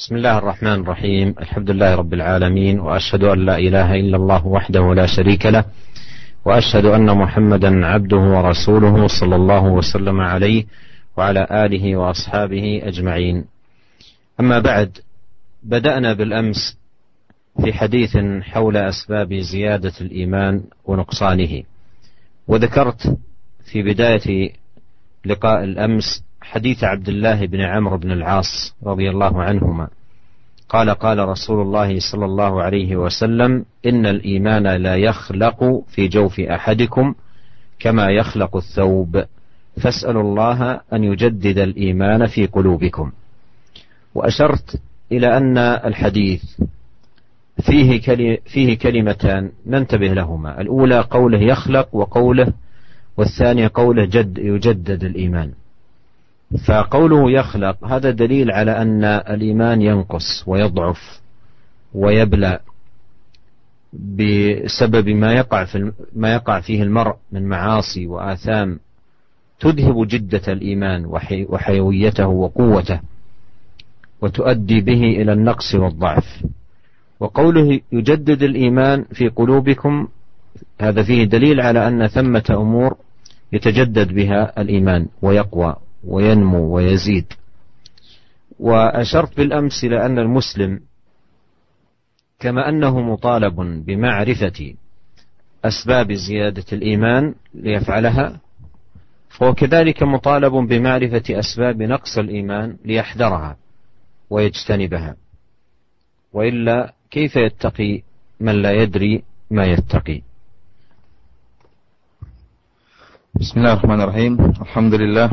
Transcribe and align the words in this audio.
بسم 0.00 0.16
الله 0.16 0.38
الرحمن 0.38 0.80
الرحيم. 0.80 1.34
الحمد 1.38 1.70
لله 1.70 1.94
رب 1.94 2.14
العالمين 2.14 2.80
وأشهد 2.80 3.24
أن 3.24 3.46
لا 3.46 3.58
إله 3.58 3.94
إلا 3.94 4.16
الله 4.16 4.46
وحده 4.46 4.94
لا 4.94 5.06
شريك 5.06 5.46
له 5.46 5.64
وأشهد 6.44 6.84
أن 6.84 7.16
محمدا 7.16 7.86
عبده 7.86 8.16
ورسوله 8.16 9.06
صلى 9.06 9.36
الله 9.36 9.64
وسلم 9.64 10.20
عليه 10.20 10.64
وعلى 11.16 11.46
آله 11.50 11.96
وأصحابه 11.96 12.80
أجمعين. 12.84 13.44
أما 14.40 14.58
بعد 14.58 14.98
بدأنا 15.62 16.12
بالأمس 16.12 16.78
في 17.64 17.72
حديث 17.72 18.16
حول 18.42 18.76
أسباب 18.76 19.34
زيادة 19.34 19.92
الإيمان 20.00 20.62
ونقصانه. 20.84 21.62
وذكرت 22.48 23.16
في 23.72 23.82
بداية 23.82 24.52
لقاء 25.24 25.64
الأمس 25.64 26.24
حديث 26.50 26.84
عبد 26.84 27.08
الله 27.08 27.46
بن 27.46 27.60
عمرو 27.60 27.98
بن 27.98 28.12
العاص 28.12 28.74
رضي 28.86 29.10
الله 29.10 29.42
عنهما. 29.42 29.88
قال 30.68 30.90
قال 30.90 31.18
رسول 31.18 31.62
الله 31.62 31.98
صلى 31.98 32.24
الله 32.24 32.62
عليه 32.62 32.96
وسلم 32.96 33.64
إن 33.86 34.06
الإيمان 34.06 34.66
لا 34.66 34.96
يخلق 34.96 35.84
في 35.88 36.08
جوف 36.08 36.40
أحدكم 36.40 37.14
كما 37.78 38.10
يخلق 38.10 38.56
الثوب. 38.56 39.24
فاسألوا 39.82 40.22
الله 40.22 40.80
أن 40.92 41.04
يجدد 41.04 41.58
الإيمان 41.58 42.26
في 42.26 42.46
قلوبكم. 42.46 43.12
وأشرت 44.14 44.80
إلى 45.12 45.36
أن 45.36 45.58
الحديث 45.58 46.42
فيه 47.60 48.00
فيه 48.44 48.78
كلمتان 48.78 49.50
ننتبه 49.66 50.14
لهما. 50.14 50.60
الأولى 50.60 51.00
قوله 51.00 51.38
يخلق 51.38 51.94
وقوله 51.94 52.52
والثانية 53.16 53.70
قوله 53.74 54.04
جد 54.04 54.38
يجدد 54.38 55.04
الإيمان. 55.04 55.52
فقوله 56.58 57.30
يخلق 57.30 57.84
هذا 57.84 58.10
دليل 58.10 58.50
على 58.50 58.82
أن 58.82 59.04
الإيمان 59.04 59.82
ينقص 59.82 60.44
ويضعف 60.46 61.20
ويبلى 61.94 62.58
بسبب 63.92 65.08
ما 65.08 65.32
يقع 65.32 65.64
في 65.64 65.92
ما 66.16 66.34
يقع 66.34 66.60
فيه 66.60 66.82
المرء 66.82 67.16
من 67.32 67.48
معاصي 67.48 68.06
وآثام 68.06 68.78
تذهب 69.60 70.08
جدة 70.08 70.52
الإيمان 70.52 71.06
وحيويته 71.48 72.26
وقوته 72.26 73.00
وتؤدي 74.20 74.80
به 74.80 75.02
إلى 75.02 75.32
النقص 75.32 75.74
والضعف. 75.74 76.44
وقوله 77.20 77.80
يجدد 77.92 78.42
الإيمان 78.42 79.04
في 79.12 79.28
قلوبكم 79.28 80.08
هذا 80.80 81.02
فيه 81.02 81.24
دليل 81.24 81.60
على 81.60 81.88
أن 81.88 82.06
ثمة 82.06 82.44
أمور 82.50 82.96
يتجدد 83.52 84.12
بها 84.14 84.60
الإيمان 84.60 85.06
ويقوى. 85.22 85.76
وينمو 86.04 86.76
ويزيد. 86.76 87.32
وأشرت 88.60 89.36
بالأمس 89.36 89.84
إلى 89.84 90.06
أن 90.06 90.18
المسلم 90.18 90.80
كما 92.40 92.68
أنه 92.68 93.00
مطالب 93.00 93.54
بمعرفة 93.86 94.74
أسباب 95.64 96.12
زيادة 96.12 96.64
الإيمان 96.72 97.34
ليفعلها 97.54 98.40
فهو 99.28 99.54
كذلك 99.54 100.02
مطالب 100.02 100.52
بمعرفة 100.52 101.22
أسباب 101.30 101.82
نقص 101.82 102.18
الإيمان 102.18 102.76
ليحذرها 102.84 103.56
ويجتنبها. 104.30 105.16
وإلا 106.32 106.94
كيف 107.10 107.36
يتقي 107.36 108.02
من 108.40 108.62
لا 108.62 108.72
يدري 108.72 109.22
ما 109.50 109.64
يتقي؟ 109.64 110.22
بسم 113.34 113.60
الله 113.60 113.72
الرحمن 113.72 114.00
الرحيم. 114.00 114.40
الحمد 114.40 114.94
لله. 114.94 115.30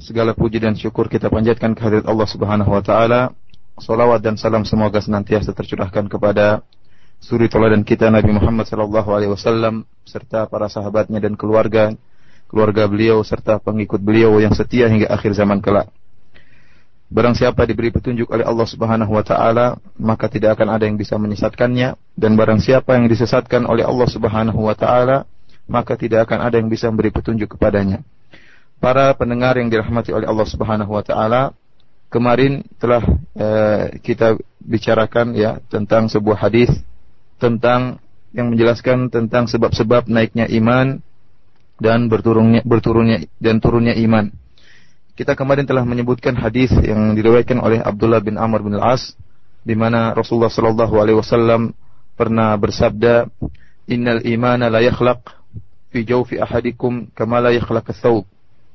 Segala 0.00 0.32
puji 0.32 0.64
dan 0.64 0.72
syukur 0.72 1.12
kita 1.12 1.28
panjatkan 1.28 1.76
kehadirat 1.76 2.08
Allah 2.08 2.24
Subhanahu 2.24 2.72
wa 2.72 2.80
taala. 2.80 3.36
Salawat 3.76 4.24
dan 4.24 4.40
salam 4.40 4.64
semoga 4.64 4.96
senantiasa 4.96 5.52
tercurahkan 5.52 6.08
kepada 6.08 6.64
suri 7.20 7.52
teladan 7.52 7.84
kita 7.84 8.08
Nabi 8.08 8.32
Muhammad 8.32 8.64
sallallahu 8.64 9.08
alaihi 9.12 9.32
wasallam 9.32 9.84
serta 10.08 10.48
para 10.48 10.72
sahabatnya 10.72 11.20
dan 11.20 11.36
keluarga 11.36 11.92
keluarga 12.48 12.88
beliau 12.88 13.20
serta 13.20 13.60
pengikut 13.60 14.00
beliau 14.00 14.40
yang 14.40 14.56
setia 14.56 14.88
hingga 14.88 15.12
akhir 15.12 15.36
zaman 15.36 15.60
kelak. 15.60 15.92
Barang 17.12 17.36
siapa 17.36 17.68
diberi 17.68 17.92
petunjuk 17.92 18.32
oleh 18.32 18.44
Allah 18.48 18.68
Subhanahu 18.68 19.12
wa 19.12 19.24
taala, 19.24 19.76
maka 20.00 20.32
tidak 20.32 20.56
akan 20.56 20.80
ada 20.80 20.88
yang 20.88 20.96
bisa 20.96 21.20
menyesatkannya 21.20 22.00
dan 22.16 22.32
barang 22.40 22.64
siapa 22.64 22.96
yang 22.96 23.04
disesatkan 23.04 23.68
oleh 23.68 23.84
Allah 23.84 24.08
Subhanahu 24.08 24.64
wa 24.64 24.72
taala, 24.72 25.28
maka 25.68 25.92
tidak 26.00 26.24
akan 26.24 26.40
ada 26.40 26.56
yang 26.56 26.72
bisa 26.72 26.88
memberi 26.88 27.12
petunjuk 27.12 27.52
kepadanya 27.56 28.00
para 28.80 29.12
pendengar 29.14 29.60
yang 29.60 29.68
dirahmati 29.68 30.10
oleh 30.10 30.26
Allah 30.26 30.48
Subhanahu 30.48 30.90
wa 30.96 31.04
taala, 31.04 31.52
kemarin 32.08 32.64
telah 32.80 33.04
eh, 33.36 34.00
kita 34.00 34.40
bicarakan 34.64 35.36
ya 35.36 35.60
tentang 35.68 36.08
sebuah 36.08 36.48
hadis 36.48 36.72
tentang 37.40 38.00
yang 38.34 38.50
menjelaskan 38.52 39.08
tentang 39.12 39.46
sebab-sebab 39.46 40.08
naiknya 40.10 40.48
iman 40.60 41.00
dan 41.80 42.08
berturunnya 42.12 42.64
berturunnya 42.64 43.24
dan 43.40 43.60
turunnya 43.60 43.96
iman. 44.04 44.32
Kita 45.16 45.36
kemarin 45.36 45.68
telah 45.68 45.84
menyebutkan 45.84 46.32
hadis 46.36 46.72
yang 46.80 47.12
diriwayatkan 47.12 47.60
oleh 47.60 47.80
Abdullah 47.80 48.24
bin 48.24 48.40
Amr 48.40 48.64
bin 48.64 48.76
Al-As 48.76 49.12
di 49.60 49.76
mana 49.76 50.16
Rasulullah 50.16 50.52
sallallahu 50.52 50.96
alaihi 50.96 51.18
wasallam 51.20 51.76
pernah 52.16 52.56
bersabda, 52.56 53.28
"Innal 53.88 54.24
imana 54.24 54.72
la 54.72 54.80
yakhlaq 54.80 55.20
fi 55.92 56.04
jawfi 56.04 56.40
ahadikum 56.40 57.12
kama 57.12 57.44
la 57.44 57.52
yakhlaq 57.52 57.84
ats-thawb." 57.92 58.24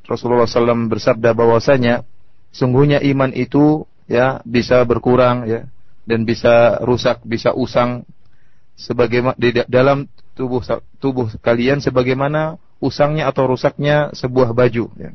Rasulullah 0.06 0.46
SAW 0.46 0.90
bersabda 0.90 1.34
bahwasanya 1.34 2.06
sungguhnya 2.54 3.02
iman 3.02 3.34
itu 3.34 3.90
ya 4.06 4.40
bisa 4.46 4.82
berkurang 4.86 5.50
ya 5.50 5.62
dan 6.06 6.24
bisa 6.24 6.78
rusak, 6.86 7.26
bisa 7.26 7.52
usang 7.58 8.06
sebagaimana 8.78 9.36
di 9.36 9.50
dalam 9.66 10.06
tubuh 10.38 10.62
tubuh 11.02 11.32
kalian 11.42 11.82
sebagaimana 11.82 12.62
usangnya 12.78 13.32
atau 13.32 13.50
rusaknya 13.50 14.14
sebuah 14.14 14.54
baju 14.54 14.92
ya. 15.00 15.12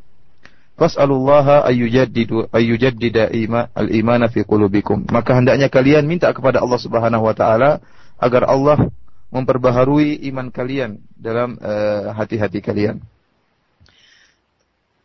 Fas'alullaha 0.81 1.61
ayyujaddidu 1.69 2.49
ayyujaddida 2.49 3.29
ima 3.37 3.69
al-imana 3.77 4.33
fi 4.33 4.41
qulubikum. 4.41 5.05
Maka 5.13 5.37
hendaknya 5.37 5.69
kalian 5.69 6.09
minta 6.09 6.33
kepada 6.33 6.57
Allah 6.57 6.79
Subhanahu 6.81 7.21
wa 7.21 7.35
taala 7.37 7.85
agar 8.17 8.49
Allah 8.49 8.89
memperbaharui 9.29 10.25
iman 10.33 10.49
kalian 10.49 10.99
dalam 11.13 11.55
eh, 11.61 12.09
hati-hati 12.17 12.59
uh, 12.59 12.65
kalian. 12.65 12.95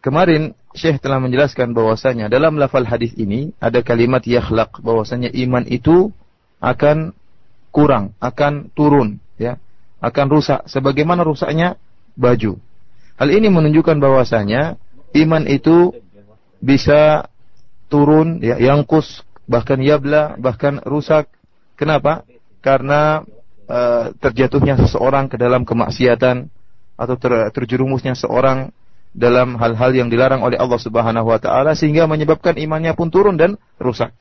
Kemarin 0.06 0.54
Syekh 0.70 1.02
telah 1.02 1.18
menjelaskan 1.18 1.74
bahwasanya 1.74 2.30
dalam 2.30 2.62
lafal 2.62 2.86
hadis 2.86 3.10
ini 3.18 3.50
ada 3.58 3.82
kalimat 3.82 4.22
yakhlaq 4.22 4.78
bahwasanya 4.78 5.34
iman 5.34 5.66
itu 5.66 6.14
akan 6.62 7.10
kurang, 7.74 8.14
akan 8.22 8.70
turun, 8.70 9.18
ya, 9.34 9.58
akan 9.98 10.30
rusak 10.30 10.62
sebagaimana 10.70 11.26
rusaknya 11.26 11.74
baju. 12.14 12.54
Hal 13.18 13.34
ini 13.34 13.50
menunjukkan 13.50 13.98
bahwasanya 13.98 14.78
iman 15.26 15.42
itu 15.50 15.90
bisa 16.62 17.26
turun, 17.90 18.38
ya, 18.46 18.62
yangkus, 18.62 19.26
bahkan 19.50 19.82
yabla, 19.82 20.38
bahkan 20.38 20.86
rusak. 20.86 21.26
Kenapa? 21.74 22.22
Karena 22.62 23.26
uh, 23.66 24.14
terjatuhnya 24.22 24.78
seseorang 24.86 25.26
ke 25.26 25.34
dalam 25.34 25.66
kemaksiatan 25.66 26.46
atau 26.94 27.14
ter, 27.18 27.50
terjerumusnya 27.50 28.14
seorang 28.14 28.70
dalam 29.16 29.56
hal-hal 29.56 29.96
yang 29.96 30.08
dilarang 30.12 30.44
oleh 30.44 30.60
Allah 30.60 30.76
Subhanahu 30.76 31.32
wa 31.32 31.40
taala 31.40 31.72
sehingga 31.72 32.04
menyebabkan 32.04 32.60
imannya 32.60 32.92
pun 32.92 33.08
turun 33.08 33.40
dan 33.40 33.56
rusak. 33.80 34.12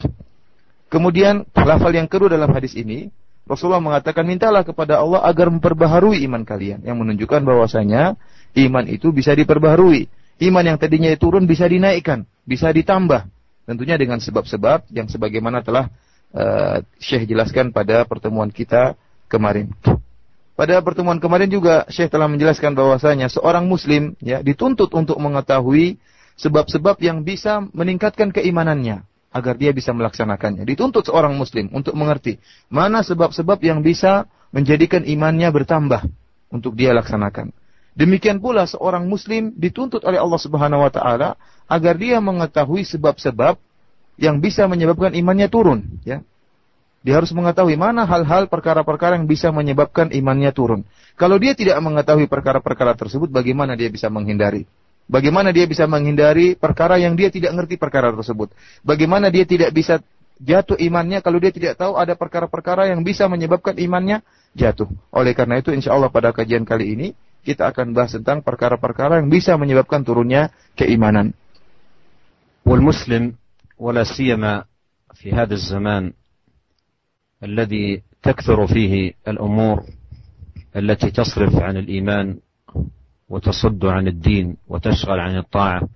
Kemudian 0.87 1.43
lafal 1.51 1.91
yang 1.91 2.07
kedua 2.07 2.31
dalam 2.31 2.47
hadis 2.55 2.71
ini 2.79 3.11
Rasulullah 3.45 3.83
mengatakan 3.83 4.25
mintalah 4.25 4.65
kepada 4.65 5.03
Allah 5.03 5.21
agar 5.27 5.51
memperbaharui 5.53 6.23
iman 6.25 6.41
kalian 6.41 6.81
yang 6.81 6.97
menunjukkan 6.97 7.45
bahwasanya 7.45 8.17
iman 8.57 8.85
itu 8.89 9.11
bisa 9.11 9.35
diperbaharui. 9.37 10.07
Iman 10.41 10.65
yang 10.65 10.77
tadinya 10.81 11.13
turun 11.15 11.45
bisa 11.47 11.69
dinaikkan, 11.69 12.25
bisa 12.43 12.73
ditambah. 12.73 13.27
Tentunya 13.69 13.95
dengan 14.01 14.17
sebab-sebab 14.19 14.89
yang 14.91 15.07
sebagaimana 15.07 15.61
telah 15.61 15.93
uh, 16.33 16.81
Syekh 16.97 17.29
jelaskan 17.29 17.69
pada 17.69 18.03
pertemuan 18.03 18.49
kita 18.49 18.97
kemarin. 19.29 19.71
Pada 20.55 20.79
pertemuan 20.79 21.19
kemarin 21.19 21.51
juga 21.51 21.83
Syekh 21.91 22.15
telah 22.15 22.31
menjelaskan 22.31 22.79
bahwasanya 22.79 23.27
seorang 23.27 23.67
muslim 23.67 24.15
ya 24.23 24.39
dituntut 24.39 24.87
untuk 24.95 25.19
mengetahui 25.19 25.99
sebab-sebab 26.39 26.95
yang 27.03 27.27
bisa 27.27 27.59
meningkatkan 27.75 28.31
keimanannya 28.31 29.03
agar 29.35 29.59
dia 29.59 29.75
bisa 29.75 29.91
melaksanakannya. 29.91 30.63
Dituntut 30.63 31.11
seorang 31.11 31.35
muslim 31.35 31.67
untuk 31.75 31.91
mengerti 31.99 32.39
mana 32.71 33.03
sebab-sebab 33.03 33.59
yang 33.59 33.83
bisa 33.83 34.31
menjadikan 34.55 35.03
imannya 35.03 35.51
bertambah 35.51 36.07
untuk 36.47 36.79
dia 36.79 36.95
laksanakan. 36.95 37.51
Demikian 37.95 38.39
pula 38.39 38.63
seorang 38.63 39.07
muslim 39.11 39.51
dituntut 39.59 40.07
oleh 40.07 40.19
Allah 40.19 40.39
Subhanahu 40.39 40.87
wa 40.87 40.91
taala 40.91 41.35
agar 41.67 41.99
dia 41.99 42.23
mengetahui 42.23 42.87
sebab-sebab 42.87 43.59
yang 44.15 44.39
bisa 44.39 44.63
menyebabkan 44.71 45.11
imannya 45.11 45.51
turun, 45.51 45.99
ya. 46.07 46.23
Dia 47.04 47.16
harus 47.16 47.32
mengetahui 47.32 47.80
mana 47.80 48.04
hal-hal 48.04 48.52
perkara-perkara 48.52 49.16
yang 49.16 49.24
bisa 49.24 49.48
menyebabkan 49.48 50.12
imannya 50.12 50.52
turun. 50.52 50.84
Kalau 51.16 51.40
dia 51.40 51.56
tidak 51.56 51.80
mengetahui 51.80 52.28
perkara-perkara 52.28 52.92
tersebut, 52.92 53.32
bagaimana 53.32 53.72
dia 53.72 53.88
bisa 53.88 54.12
menghindari? 54.12 54.68
Bagaimana 55.08 55.50
dia 55.50 55.64
bisa 55.64 55.88
menghindari 55.88 56.54
perkara 56.54 57.00
yang 57.00 57.16
dia 57.16 57.32
tidak 57.32 57.56
ngerti 57.56 57.80
perkara 57.80 58.12
tersebut? 58.12 58.52
Bagaimana 58.84 59.32
dia 59.32 59.48
tidak 59.48 59.72
bisa 59.72 59.98
jatuh 60.40 60.76
imannya 60.76 61.20
kalau 61.24 61.40
dia 61.40 61.52
tidak 61.52 61.80
tahu 61.80 61.96
ada 61.96 62.14
perkara-perkara 62.14 62.92
yang 62.92 63.00
bisa 63.02 63.26
menyebabkan 63.26 63.74
imannya 63.80 64.22
jatuh. 64.54 64.86
Oleh 65.10 65.32
karena 65.34 65.58
itu 65.58 65.72
insya 65.72 65.96
Allah 65.96 66.12
pada 66.12 66.30
kajian 66.30 66.62
kali 66.68 66.94
ini 66.94 67.08
kita 67.42 67.72
akan 67.72 67.96
bahas 67.96 68.12
tentang 68.14 68.44
perkara-perkara 68.44 69.24
yang 69.24 69.32
bisa 69.32 69.56
menyebabkan 69.56 70.04
turunnya 70.04 70.52
keimanan. 70.76 71.32
والمسلم 72.66 73.34
ولا 73.78 74.04
سيما 74.04 74.64
في 75.14 75.32
هذا 75.32 75.54
الزمان 75.54 76.12
الذي 77.45 78.01
تكثر 78.23 78.67
فيه 78.67 79.13
الأمور 79.27 79.83
التي 80.75 81.11
تصرف 81.11 81.55
عن 81.55 81.77
الإيمان 81.77 82.39
وتصد 83.29 83.85
عن 83.85 84.07
الدين 84.07 84.57
وتشغل 84.67 85.19
عن 85.19 85.37
الطاعة 85.37 85.89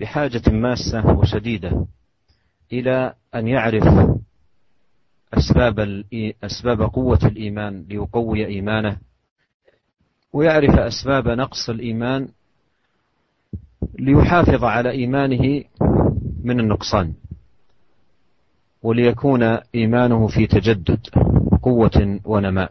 بحاجة 0.00 0.42
ماسة 0.50 1.06
وشديدة 1.06 1.86
إلى 2.72 3.14
أن 3.34 3.48
يعرف 3.48 3.84
أسباب 5.34 6.04
أسباب 6.44 6.82
قوة 6.82 7.18
الإيمان 7.24 7.84
ليقوي 7.88 8.46
إيمانه 8.46 8.96
ويعرف 10.32 10.78
أسباب 10.78 11.28
نقص 11.28 11.70
الإيمان 11.70 12.28
ليحافظ 13.98 14.64
على 14.64 14.90
إيمانه 14.90 15.64
من 16.44 16.60
النقصان. 16.60 17.14
وليكون 18.82 19.42
إيمانه 19.74 20.26
في 20.26 20.46
تجدد 20.46 21.06
قوة 21.62 22.20
ونماء. 22.24 22.70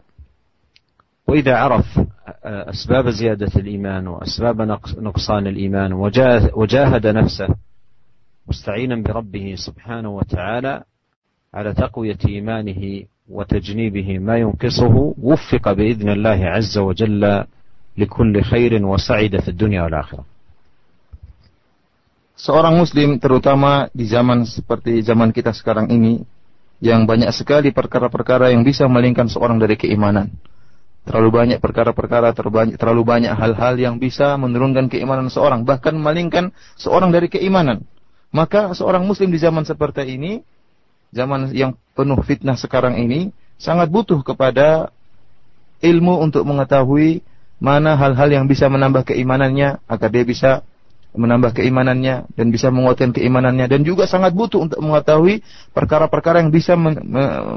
وإذا 1.28 1.56
عرف 1.56 2.00
أسباب 2.44 3.08
زيادة 3.08 3.50
الإيمان 3.56 4.06
وأسباب 4.08 4.62
نقصان 4.98 5.46
الإيمان 5.46 5.92
وجاهد 6.54 7.06
نفسه 7.06 7.48
مستعينا 8.48 9.02
بربه 9.02 9.54
سبحانه 9.66 10.10
وتعالى 10.10 10.82
على 11.54 11.74
تقوية 11.74 12.18
إيمانه 12.28 13.02
وتجنيبه 13.28 14.18
ما 14.18 14.36
ينقصه 14.38 15.14
وفق 15.22 15.72
بإذن 15.72 16.08
الله 16.08 16.44
عز 16.46 16.78
وجل 16.78 17.44
لكل 17.98 18.42
خير 18.42 18.86
وسعد 18.86 19.40
في 19.40 19.48
الدنيا 19.48 19.82
والآخرة. 19.82 20.24
Seorang 22.40 22.80
muslim 22.80 23.20
terutama 23.20 23.92
di 23.92 24.08
zaman 24.08 24.48
seperti 24.48 25.04
zaman 25.04 25.28
kita 25.28 25.52
sekarang 25.52 25.92
ini 25.92 26.24
yang 26.80 27.04
banyak 27.04 27.28
sekali 27.36 27.68
perkara-perkara 27.68 28.48
yang 28.56 28.64
bisa 28.64 28.88
melingkan 28.88 29.28
seorang 29.28 29.60
dari 29.60 29.76
keimanan. 29.76 30.32
Terlalu 31.04 31.28
banyak 31.28 31.58
perkara-perkara, 31.60 32.32
terlalu 32.80 33.02
banyak 33.04 33.36
hal-hal 33.36 33.76
yang 33.76 34.00
bisa 34.00 34.40
menurunkan 34.40 34.88
keimanan 34.88 35.28
seorang, 35.28 35.68
bahkan 35.68 35.92
memalingkan 35.92 36.56
seorang 36.80 37.12
dari 37.12 37.28
keimanan. 37.28 37.84
Maka 38.32 38.72
seorang 38.72 39.04
muslim 39.04 39.28
di 39.28 39.36
zaman 39.36 39.68
seperti 39.68 40.08
ini, 40.08 40.40
zaman 41.12 41.52
yang 41.52 41.76
penuh 41.92 42.24
fitnah 42.24 42.56
sekarang 42.56 42.96
ini, 42.96 43.36
sangat 43.60 43.92
butuh 43.92 44.24
kepada 44.24 44.88
ilmu 45.84 46.24
untuk 46.24 46.48
mengetahui 46.48 47.20
mana 47.60 48.00
hal-hal 48.00 48.32
yang 48.32 48.48
bisa 48.48 48.64
menambah 48.72 49.12
keimanannya 49.12 49.84
agar 49.84 50.08
dia 50.08 50.24
bisa 50.24 50.64
menambah 51.10 51.58
keimanannya 51.58 52.30
dan 52.38 52.46
bisa 52.54 52.70
menguatkan 52.70 53.10
keimanannya 53.10 53.66
dan 53.66 53.82
juga 53.82 54.06
sangat 54.06 54.30
butuh 54.30 54.62
untuk 54.70 54.78
mengetahui 54.78 55.42
perkara-perkara 55.74 56.38
yang 56.38 56.54
bisa 56.54 56.78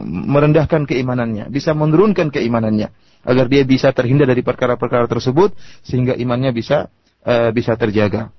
merendahkan 0.03 0.89
keimanannya, 0.89 1.53
bisa 1.53 1.77
menurunkan 1.77 2.33
keimanannya 2.33 2.89
agar 3.23 3.45
dia 3.47 3.63
bisa 3.63 3.93
terhindar 3.93 4.25
dari 4.25 4.41
perkara-perkara 4.41 5.05
tersebut 5.05 5.53
sehingga 5.85 6.17
imannya 6.17 6.51
bisa 6.51 6.89
uh, 7.23 7.53
bisa 7.53 7.77
terjaga. 7.77 8.33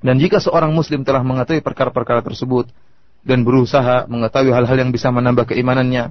Dan 0.00 0.16
jika 0.16 0.40
seorang 0.40 0.72
muslim 0.72 1.04
telah 1.04 1.20
mengetahui 1.20 1.60
perkara-perkara 1.62 2.24
tersebut 2.24 2.72
dan 3.20 3.44
berusaha 3.44 4.08
mengetahui 4.08 4.50
hal-hal 4.50 4.76
yang 4.80 4.90
bisa 4.90 5.12
menambah 5.12 5.52
keimanannya 5.52 6.10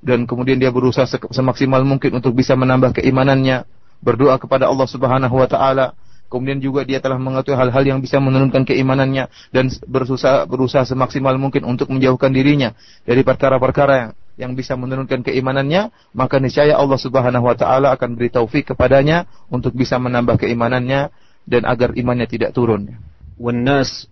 dan 0.00 0.24
kemudian 0.24 0.60
dia 0.60 0.72
berusaha 0.72 1.04
semaksimal 1.32 1.80
mungkin 1.84 2.16
untuk 2.16 2.36
bisa 2.36 2.52
menambah 2.56 3.00
keimanannya, 3.00 3.64
berdoa 4.04 4.36
kepada 4.36 4.68
Allah 4.68 4.88
Subhanahu 4.88 5.34
wa 5.36 5.48
taala, 5.48 5.96
kemudian 6.31 6.63
juga 6.63 6.87
dia 6.87 7.03
telah 7.03 7.19
mengetahui 7.19 7.59
hal-hal 7.59 7.83
yang 7.83 7.99
bisa 7.99 8.17
menurunkan 8.23 8.63
keimanannya 8.63 9.27
dan 9.51 9.67
berusaha 9.83 10.47
berusaha 10.47 10.87
semaksimal 10.87 11.35
mungkin 11.35 11.67
untuk 11.67 11.91
menjauhkan 11.91 12.31
dirinya 12.31 12.71
dari 13.03 13.21
perkara-perkara 13.21 13.93
yang 13.93 14.11
yang 14.39 14.57
bisa 14.57 14.73
menurunkan 14.73 15.21
keimanannya, 15.21 15.91
maka 16.17 16.39
niscaya 16.41 16.73
Allah 16.73 16.97
Subhanahu 16.97 17.45
wa 17.45 17.53
taala 17.53 17.93
akan 17.93 18.17
beri 18.17 18.33
taufik 18.33 18.73
kepadanya 18.73 19.29
untuk 19.51 19.75
bisa 19.77 19.99
menambah 20.01 20.41
keimanannya 20.41 21.13
dan 21.45 21.61
agar 21.67 21.93
imannya 21.93 22.25
tidak 22.25 22.55
turun. 22.55 22.97
والناس 23.41 24.07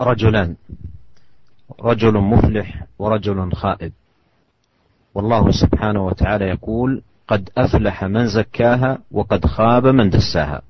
رجلان 0.00 0.54
رجل 1.82 2.14
مفلح 2.14 2.68
ورجل 2.98 3.38
خائب 3.52 3.92
والله 5.14 5.44
سبحانه 5.50 6.06
وتعالى 6.06 6.44
يقول 6.54 7.02
قد 7.28 7.50
أفلح 7.58 8.04
من 8.04 8.26
زكاها 8.26 8.98
وقد 9.10 9.46
خاب 9.46 9.86
من 9.86 10.10
دساها 10.10 10.62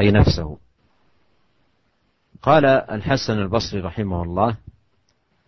أي 0.00 0.10
نفسه. 0.10 0.58
قال 2.42 2.66
الحسن 2.66 3.32
البصري 3.32 3.80
رحمه 3.80 4.22
الله 4.22 4.56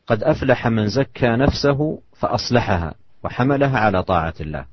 قد 0.07 0.23
أفلح 0.23 0.67
من 0.67 0.89
زكى 0.89 1.29
نفسه 1.29 2.01
فأصلحها 2.17 2.95
وحملها 3.25 3.79
على 3.79 4.03
طاعة 4.03 4.35
الله. 4.41 4.65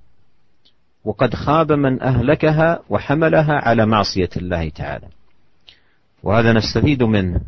وقد 1.06 1.34
خاب 1.34 1.72
من 1.72 2.02
أهلكها 2.02 2.80
وحملها 2.90 3.54
على 3.54 3.86
معصية 3.86 4.30
الله 4.38 4.70
تعالى. 4.70 5.08
وهذا 6.24 6.54
نستفيد 6.54 7.04
منه 7.04 7.42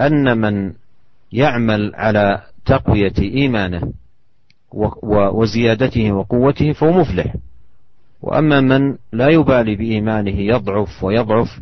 أن 0.00 0.38
من 0.38 0.74
يعمل 1.32 1.94
على 1.94 2.42
تقوية 2.64 3.14
إيمانه 3.18 3.92
وزيادته 5.12 6.12
وقوته 6.12 6.72
فهو 6.72 6.92
مفلح. 6.92 7.34
وأما 8.25 8.61
من 8.61 8.97
لا 9.13 9.29
يبالي 9.29 9.75
بإيمانه 9.75 10.37
يضعف 10.39 11.03
ويضعف 11.03 11.59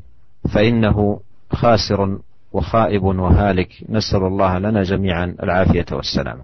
فإنه 0.54 1.20
خاسر 1.52 2.20
وخائب 2.54 3.04
وهالك 3.04 3.72
نسأل 3.90 4.24
الله 4.24 4.58
لنا 4.58 4.84
جميعا 4.84 5.36
العافية 5.44 5.86
والسلام 5.92 6.40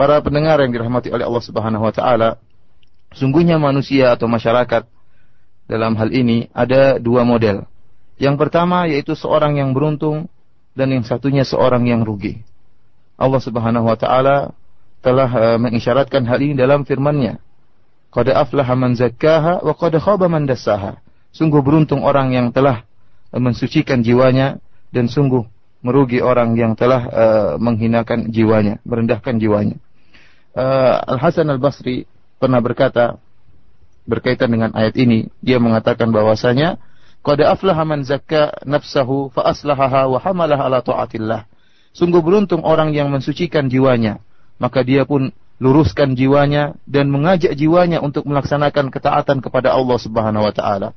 Para 0.00 0.16
pendengar 0.24 0.56
yang 0.64 0.72
dirahmati 0.72 1.12
oleh 1.12 1.28
Allah 1.28 1.44
Subhanahu 1.44 1.84
wa 1.84 1.92
taala, 1.92 2.40
sungguhnya 3.12 3.60
manusia 3.60 4.16
atau 4.16 4.32
masyarakat 4.32 4.88
dalam 5.68 5.92
hal 6.00 6.08
ini 6.08 6.48
ada 6.56 6.96
dua 6.96 7.20
model. 7.20 7.68
Yang 8.16 8.36
pertama 8.40 8.88
yaitu 8.88 9.12
seorang 9.12 9.60
yang 9.60 9.76
beruntung 9.76 10.32
dan 10.72 10.88
yang 10.88 11.04
satunya 11.04 11.44
seorang 11.44 11.84
yang 11.84 12.00
rugi. 12.00 12.40
Allah 13.20 13.44
Subhanahu 13.44 13.92
wa 13.92 13.96
taala 14.00 14.56
telah 15.04 15.28
uh, 15.28 15.58
mengisyaratkan 15.60 16.24
hal 16.24 16.40
ini 16.40 16.56
dalam 16.56 16.88
firman-Nya. 16.88 17.36
Qad 18.15 18.31
aflaha 18.31 18.79
man 18.79 18.95
zakkaha 18.95 19.59
wa 19.59 19.75
qad 19.75 19.99
khaba 19.99 20.31
man 20.31 20.47
dassaha. 20.47 21.03
Sungguh 21.35 21.59
beruntung 21.59 22.07
orang 22.07 22.31
yang 22.31 22.55
telah 22.55 22.87
mensucikan 23.35 23.99
jiwanya 23.99 24.63
dan 24.95 25.11
sungguh 25.11 25.43
merugi 25.83 26.23
orang 26.23 26.55
yang 26.55 26.79
telah 26.79 27.01
uh, 27.11 27.51
menghinakan 27.59 28.31
jiwanya, 28.31 28.79
merendahkan 28.87 29.35
jiwanya. 29.35 29.75
Uh, 30.55 30.95
Al 31.11 31.19
Hasan 31.19 31.51
Al 31.51 31.59
Basri 31.59 32.07
pernah 32.39 32.63
berkata 32.63 33.19
berkaitan 34.07 34.47
dengan 34.47 34.71
ayat 34.71 34.95
ini, 34.95 35.27
dia 35.43 35.59
mengatakan 35.59 36.15
bahwasanya 36.15 36.79
qad 37.19 37.43
aflaha 37.43 37.83
man 37.83 38.07
zakka 38.07 38.63
nafsahu 38.63 39.35
fa 39.35 39.51
aslahaha 39.51 40.07
wa 40.07 40.23
hamalaha 40.23 40.71
ala 40.71 40.79
taatillah. 40.79 41.51
Sungguh 41.91 42.23
beruntung 42.23 42.63
orang 42.63 42.95
yang 42.95 43.11
mensucikan 43.11 43.67
jiwanya, 43.67 44.23
maka 44.55 44.87
dia 44.87 45.03
pun 45.03 45.35
luruskan 45.61 46.19
jiwanya 46.19 46.75
dan 46.83 47.07
mengajak 47.07 47.55
jiwanya 47.55 48.03
untuk 48.03 48.27
melaksanakan 48.27 48.91
ketaatan 48.91 49.39
kepada 49.39 49.71
Allah 49.71 49.97
Subhanahu 49.99 50.43
wa 50.43 50.53
taala. 50.53 50.91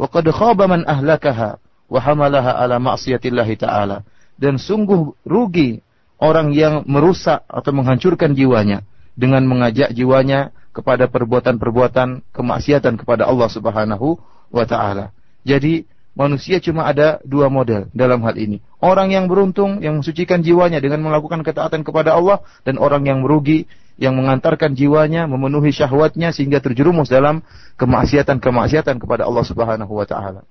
Wa 0.00 0.08
qad 0.08 0.24
khaba 0.32 0.64
man 0.64 0.88
ahlakaha 0.88 1.60
wahamalaha 1.90 2.56
ala 2.56 2.78
ma'siyatillahi 2.78 3.58
ta'ala. 3.58 4.06
Dan 4.40 4.56
sungguh 4.56 5.12
rugi 5.26 5.84
orang 6.16 6.54
yang 6.54 6.86
merusak 6.88 7.44
atau 7.44 7.72
menghancurkan 7.76 8.32
jiwanya 8.32 8.86
dengan 9.18 9.44
mengajak 9.44 9.92
jiwanya 9.92 10.54
kepada 10.70 11.10
perbuatan-perbuatan 11.10 12.32
kemaksiatan 12.32 12.94
kepada 12.96 13.26
Allah 13.26 13.48
Subhanahu 13.50 14.16
wa 14.48 14.64
taala. 14.64 15.12
Jadi 15.44 15.84
manusia 16.14 16.62
cuma 16.62 16.88
ada 16.88 17.20
dua 17.26 17.52
model 17.52 17.90
dalam 17.92 18.22
hal 18.24 18.38
ini. 18.38 18.62
Orang 18.80 19.12
yang 19.12 19.28
beruntung 19.28 19.84
yang 19.84 20.00
mensucikan 20.00 20.40
jiwanya 20.40 20.80
dengan 20.80 21.04
melakukan 21.04 21.44
ketaatan 21.44 21.84
kepada 21.84 22.16
Allah 22.16 22.40
dan 22.64 22.80
orang 22.80 23.04
yang 23.04 23.20
merugi 23.20 23.68
yang 23.96 24.14
mengantarkan 24.14 24.76
jiwanya 24.76 25.26
memenuhi 25.26 25.72
syahwatnya 25.74 26.30
sehingga 26.30 26.62
terjerumus 26.62 27.10
dalam 27.10 27.42
kemaksiatan-kemaksiatan 27.80 29.00
kepada 29.00 29.26
Allah 29.26 29.44
Subhanahu 29.46 29.92
wa 29.96 30.06
taala. 30.06 30.42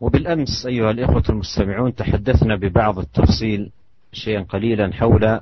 وبالأمس 0.00 0.66
أيها 0.66 0.90
الإخوة 0.90 1.22
المستمعون 1.28 1.94
تحدثنا 1.94 2.56
ببعض 2.56 2.98
التفصيل 2.98 3.72
شيئا 4.12 4.42
قليلا 4.42 4.92
حول 4.92 5.40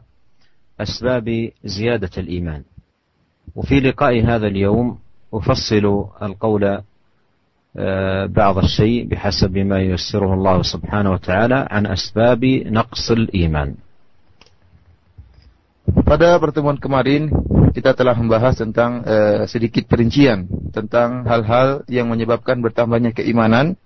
أسباب 0.81 1.51
زيادة 1.65 2.11
الإيمان 2.19 2.63
وفي 3.55 3.81
لقاء 3.81 4.23
هذا 4.23 4.47
اليوم 4.47 4.99
أفصل 5.35 6.07
القول 6.23 6.83
بعض 8.29 8.59
الشيء 8.59 9.07
بحسب 9.09 9.59
ما 9.59 9.79
ييسره 9.81 10.35
الله 10.35 10.63
سبحانه 10.63 11.11
وتعالى 11.13 11.69
عن 11.71 11.87
أسباب 11.87 12.45
نقص 12.67 13.11
الإيمان 13.11 13.75
Pada 16.06 16.38
pertemuan 16.38 16.78
kemarin 16.78 17.34
kita 17.74 17.98
telah 17.98 18.14
membahas 18.14 18.58
tentang 18.58 19.02
uh, 19.06 19.46
sedikit 19.50 19.86
perincian 19.90 20.46
tentang 20.70 21.26
hal-hal 21.26 21.82
yang 21.90 22.10
menyebabkan 22.10 22.62
bertambahnya 22.62 23.14
keimanan 23.14 23.78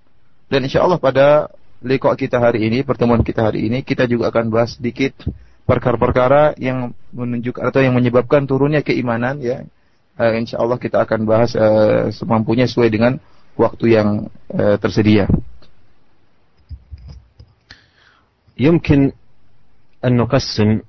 dan 0.51 0.60
insya 0.63 0.84
Allah 0.84 1.00
pada 1.00 1.50
lekok 1.84 2.15
kita 2.15 2.39
hari 2.39 2.67
ini, 2.67 2.86
pertemuan 2.86 3.24
kita 3.24 3.43
hari 3.43 3.67
ini 3.67 3.84
kita 3.84 4.08
juga 4.08 4.32
akan 4.32 4.51
bahas 4.51 4.79
sedikit 4.79 5.15
perkara-perkara 5.63 6.60
yang 6.60 6.91
menunjukkan 7.15 7.63
atau 7.63 7.79
yang 7.79 7.96
menyebabkan 7.96 8.48
turunnya 8.48 8.84
keimanan 8.84 9.39
ya. 9.39 9.63
Uh, 10.13 10.38
insya 10.38 10.62
Allah 10.62 10.77
kita 10.77 11.01
akan 11.01 11.25
bahas 11.25 11.58
uh, 11.58 12.13
semampunya 12.13 12.70
sesuai 12.70 12.89
dengan 12.93 13.17
waktu 13.58 13.98
yang 13.98 14.29
uh, 14.53 14.77
tersedia. 14.77 15.27
يمكن 18.53 19.12
أن 20.05 20.17
نقسم 20.17 20.87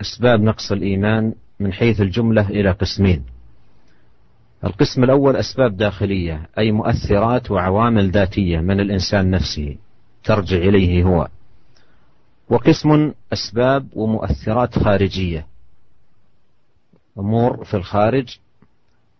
أسباب 0.00 0.40
نقص 0.40 0.72
الإيمان 0.72 1.34
من 1.60 1.72
حيث 1.72 2.00
الجملة 2.00 2.48
إلى 2.48 2.70
قسمين. 2.70 3.24
القسم 4.64 5.04
الأول 5.04 5.36
أسباب 5.36 5.76
داخلية 5.76 6.48
أي 6.58 6.72
مؤثرات 6.72 7.50
وعوامل 7.50 8.10
ذاتية 8.10 8.60
من 8.60 8.80
الإنسان 8.80 9.30
نفسه 9.30 9.76
ترجع 10.24 10.56
إليه 10.56 11.04
هو. 11.04 11.28
وقسم 12.48 13.12
أسباب 13.32 13.86
ومؤثرات 13.92 14.78
خارجية. 14.78 15.46
أمور 17.18 17.64
في 17.64 17.74
الخارج 17.74 18.38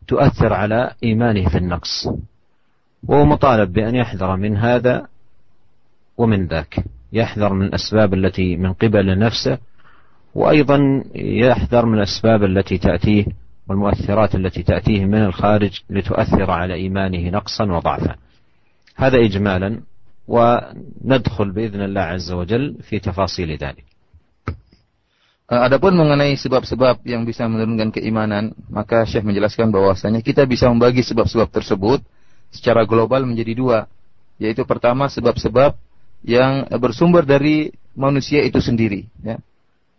تؤثر 0.07 0.53
على 0.53 0.95
إيمانه 1.05 1.49
في 1.49 1.59
النقص. 1.59 2.09
وهو 3.09 3.25
مطالب 3.25 3.73
بأن 3.73 3.95
يحذر 3.95 4.37
من 4.37 4.57
هذا 4.57 5.07
ومن 6.17 6.47
ذاك 6.47 6.85
يحذر 7.13 7.53
من 7.53 7.67
الأسباب 7.67 8.15
التي 8.15 8.57
من 8.57 8.73
قبل 8.73 9.19
نفسه 9.19 9.59
وأيضا 10.36 11.04
يحذر 11.16 11.86
من 11.86 11.98
الأسباب 11.98 12.44
التي 12.44 12.78
تأتيه 12.78 13.26
والمؤثرات 13.68 14.36
التي 14.36 14.64
تأتيه 14.64 15.06
من 15.06 15.24
الخارج 15.26 15.82
لتؤثر 15.90 16.52
على 16.52 16.74
إيمانه 16.74 17.30
نقصا 17.30 17.64
وضعفا 17.66 18.16
هذا 18.96 19.18
إجمالا 19.18 19.80
وندخل 20.28 21.52
بإذن 21.52 21.82
الله 21.82 22.02
عز 22.02 22.32
وجل 22.32 22.78
في 22.90 23.00
تفاصيل 23.00 23.58
ذلك 23.58 23.86
Adapun 25.46 25.94
mengenai 25.94 26.34
sebab-sebab 26.42 27.06
yang 27.06 27.22
bisa 27.22 27.46
menurunkan 27.46 27.94
keimanan, 27.94 28.58
maka 28.66 29.06
Syekh 29.06 29.22
menjelaskan 29.30 29.70
bahwasanya 29.70 30.26
kita 30.26 30.42
bisa 30.50 30.66
membagi 30.66 31.06
sebab-sebab 31.06 31.54
tersebut 31.54 32.02
secara 32.50 32.82
global 32.90 33.30
menjadi 33.30 33.54
dua, 33.54 33.86
yaitu 34.42 34.66
pertama 34.66 35.06
sebab-sebab 35.06 35.78
yang 36.26 36.66
bersumber 36.82 37.22
dari 37.30 37.70
manusia 37.94 38.42
itu 38.42 38.58
sendiri, 38.58 39.06
ya. 39.22 39.38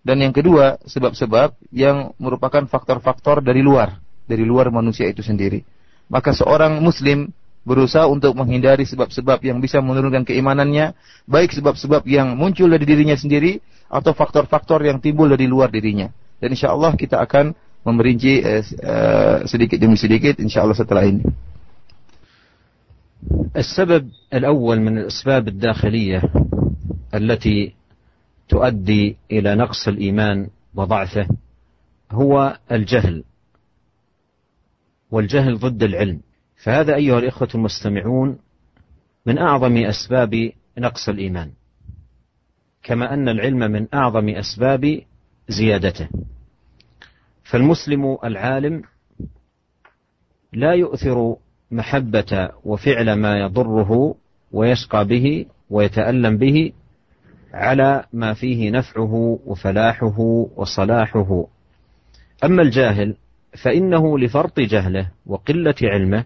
Dan 0.06 0.22
yang 0.22 0.30
kedua, 0.30 0.78
sebab-sebab 0.86 1.58
yang 1.74 2.14
merupakan 2.22 2.62
faktor-faktor 2.70 3.42
dari 3.42 3.58
luar, 3.58 3.98
dari 4.22 4.46
luar 4.46 4.70
manusia 4.70 5.10
itu 5.10 5.18
sendiri. 5.18 5.66
Maka 6.06 6.30
seorang 6.30 6.78
muslim 6.78 7.34
berusaha 7.66 8.06
untuk 8.06 8.38
menghindari 8.38 8.86
sebab-sebab 8.86 9.42
yang 9.42 9.58
bisa 9.58 9.82
menurunkan 9.82 10.22
keimanannya, 10.22 10.94
baik 11.26 11.50
sebab-sebab 11.50 12.06
yang 12.06 12.38
muncul 12.38 12.70
dari 12.70 12.86
dirinya 12.86 13.18
sendiri 13.18 13.58
atau 13.90 14.14
faktor-faktor 14.14 14.86
yang 14.86 15.02
timbul 15.02 15.26
dari 15.26 15.50
luar 15.50 15.74
dirinya. 15.74 16.06
Dan 16.38 16.54
insya 16.54 16.70
Allah 16.70 16.94
kita 16.94 17.18
akan 17.18 17.50
memerinci 17.82 18.38
eh, 18.38 18.62
eh, 18.62 19.38
sedikit 19.50 19.82
demi 19.82 19.98
sedikit 19.98 20.38
insya 20.38 20.62
Allah 20.62 20.78
setelah 20.78 21.02
ini. 21.02 21.26
السبب 23.56 24.08
الأول 24.34 24.80
من 24.80 24.98
الأسباب 24.98 25.48
الداخلية 25.48 26.22
التي 27.14 27.74
تؤدي 28.51 29.17
إلى 29.31 29.55
نقص 29.55 29.87
الإيمان 29.87 30.49
وضعفه 30.75 31.27
هو 32.11 32.57
الجهل 32.71 33.23
والجهل 35.11 35.57
ضد 35.57 35.83
العلم. 35.83 36.19
فهذا 36.63 36.95
أيها 36.95 37.19
الإخوة 37.19 37.47
المستمعون 37.55 38.39
من 39.25 39.37
أعظم 39.37 39.77
أسباب 39.77 40.51
نقص 40.77 41.09
الإيمان 41.09 41.51
كما 42.83 43.13
أن 43.13 43.29
العلم 43.29 43.71
من 43.71 43.87
أعظم 43.93 44.29
أسباب 44.29 45.01
زيادته. 45.47 46.09
فالمسلم 47.43 48.17
العالم 48.23 48.83
لا 50.53 50.73
يؤثر 50.73 51.35
محبة 51.71 52.49
وفعل 52.63 53.13
ما 53.13 53.39
يضره 53.39 54.15
ويشقى 54.51 55.05
به 55.05 55.45
ويتألم 55.69 56.37
به 56.37 56.71
على 57.53 58.03
ما 58.13 58.33
فيه 58.33 58.71
نفعه 58.71 59.39
وفلاحه 59.45 60.19
وصلاحه. 60.55 61.47
أما 62.43 62.61
الجاهل 62.61 63.15
فإنه 63.63 64.19
لفرط 64.19 64.59
جهله 64.59 65.11
وقلة 65.25 65.75
علمه 65.83 66.25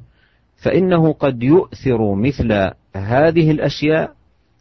فإنه 0.63 1.13
قد 1.13 1.43
يؤثر 1.43 2.15
مثل 2.15 2.71
هذه 2.95 3.51
الأشياء 3.51 4.15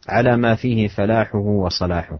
على 0.09 0.37
ما 0.37 0.55
فيه 0.55 0.87
فلاحه 0.87 1.39
وصلاحه 1.39 2.19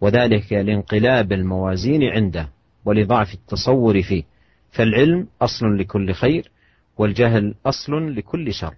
وذلك 0.00 0.52
لانقلاب 0.52 1.32
الموازين 1.32 2.02
عنده 2.04 2.48
ولضعف 2.84 3.34
التصور 3.34 4.02
فيه. 4.02 4.22
فالعلم 4.70 5.26
أصل 5.42 5.78
لكل 5.78 6.12
خير 6.12 6.50
والجهل 6.98 7.54
أصل 7.66 8.16
لكل 8.16 8.52
شر. 8.52 8.74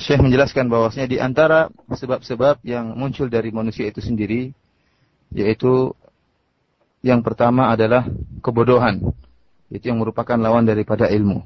Syekh 0.00 0.24
menjelaskan 0.24 0.72
bahwasanya 0.72 1.08
di 1.12 1.20
antara 1.20 1.68
sebab-sebab 1.92 2.64
yang 2.64 2.96
muncul 2.96 3.28
dari 3.28 3.52
manusia 3.52 3.84
itu 3.84 4.00
sendiri 4.00 4.56
yaitu 5.28 5.92
yang 7.04 7.20
pertama 7.20 7.68
adalah 7.68 8.08
kebodohan. 8.40 9.12
Itu 9.68 9.92
yang 9.92 10.00
merupakan 10.00 10.40
lawan 10.40 10.64
daripada 10.64 11.06
ilmu. 11.06 11.44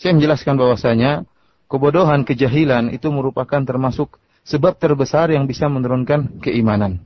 Syekh 0.00 0.18
menjelaskan 0.18 0.56
bahwasanya 0.56 1.28
kebodohan, 1.68 2.24
kejahilan 2.24 2.96
itu 2.96 3.12
merupakan 3.12 3.60
termasuk 3.60 4.16
sebab 4.42 4.80
terbesar 4.80 5.28
yang 5.28 5.44
bisa 5.44 5.68
menurunkan 5.68 6.40
keimanan. 6.40 7.04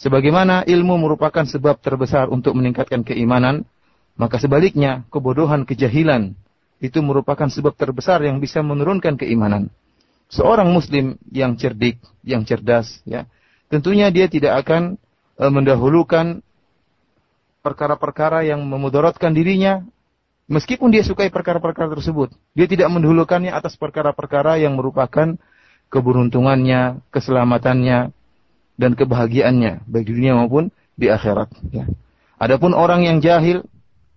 Sebagaimana 0.00 0.66
ilmu 0.66 0.98
merupakan 0.98 1.46
sebab 1.46 1.78
terbesar 1.78 2.26
untuk 2.32 2.56
meningkatkan 2.58 3.06
keimanan, 3.06 3.62
maka 4.18 4.40
sebaliknya 4.40 5.06
kebodohan, 5.12 5.68
kejahilan 5.68 6.34
itu 6.82 6.98
merupakan 7.04 7.46
sebab 7.46 7.76
terbesar 7.78 8.24
yang 8.24 8.42
bisa 8.42 8.64
menurunkan 8.64 9.20
keimanan 9.20 9.70
seorang 10.28 10.70
muslim 10.72 11.20
yang 11.30 11.54
cerdik, 11.58 12.00
yang 12.24 12.42
cerdas, 12.42 13.00
ya, 13.04 13.28
tentunya 13.68 14.08
dia 14.08 14.26
tidak 14.28 14.64
akan 14.64 14.96
e, 15.36 15.44
mendahulukan 15.48 16.40
perkara-perkara 17.64 18.44
yang 18.44 18.60
memudaratkan 18.64 19.32
dirinya 19.32 19.80
meskipun 20.48 20.92
dia 20.92 21.00
sukai 21.00 21.32
perkara-perkara 21.32 21.96
tersebut. 21.96 22.32
Dia 22.52 22.68
tidak 22.68 22.92
mendahulukannya 22.92 23.52
atas 23.52 23.76
perkara-perkara 23.80 24.60
yang 24.60 24.76
merupakan 24.76 25.36
keberuntungannya, 25.88 27.00
keselamatannya 27.08 28.12
dan 28.74 28.90
kebahagiaannya 28.98 29.86
baik 29.86 30.04
di 30.10 30.12
dunia 30.12 30.34
maupun 30.34 30.74
di 30.94 31.10
akhirat, 31.10 31.50
ya. 31.70 31.86
Adapun 32.38 32.74
orang 32.74 33.06
yang 33.06 33.22
jahil, 33.22 33.62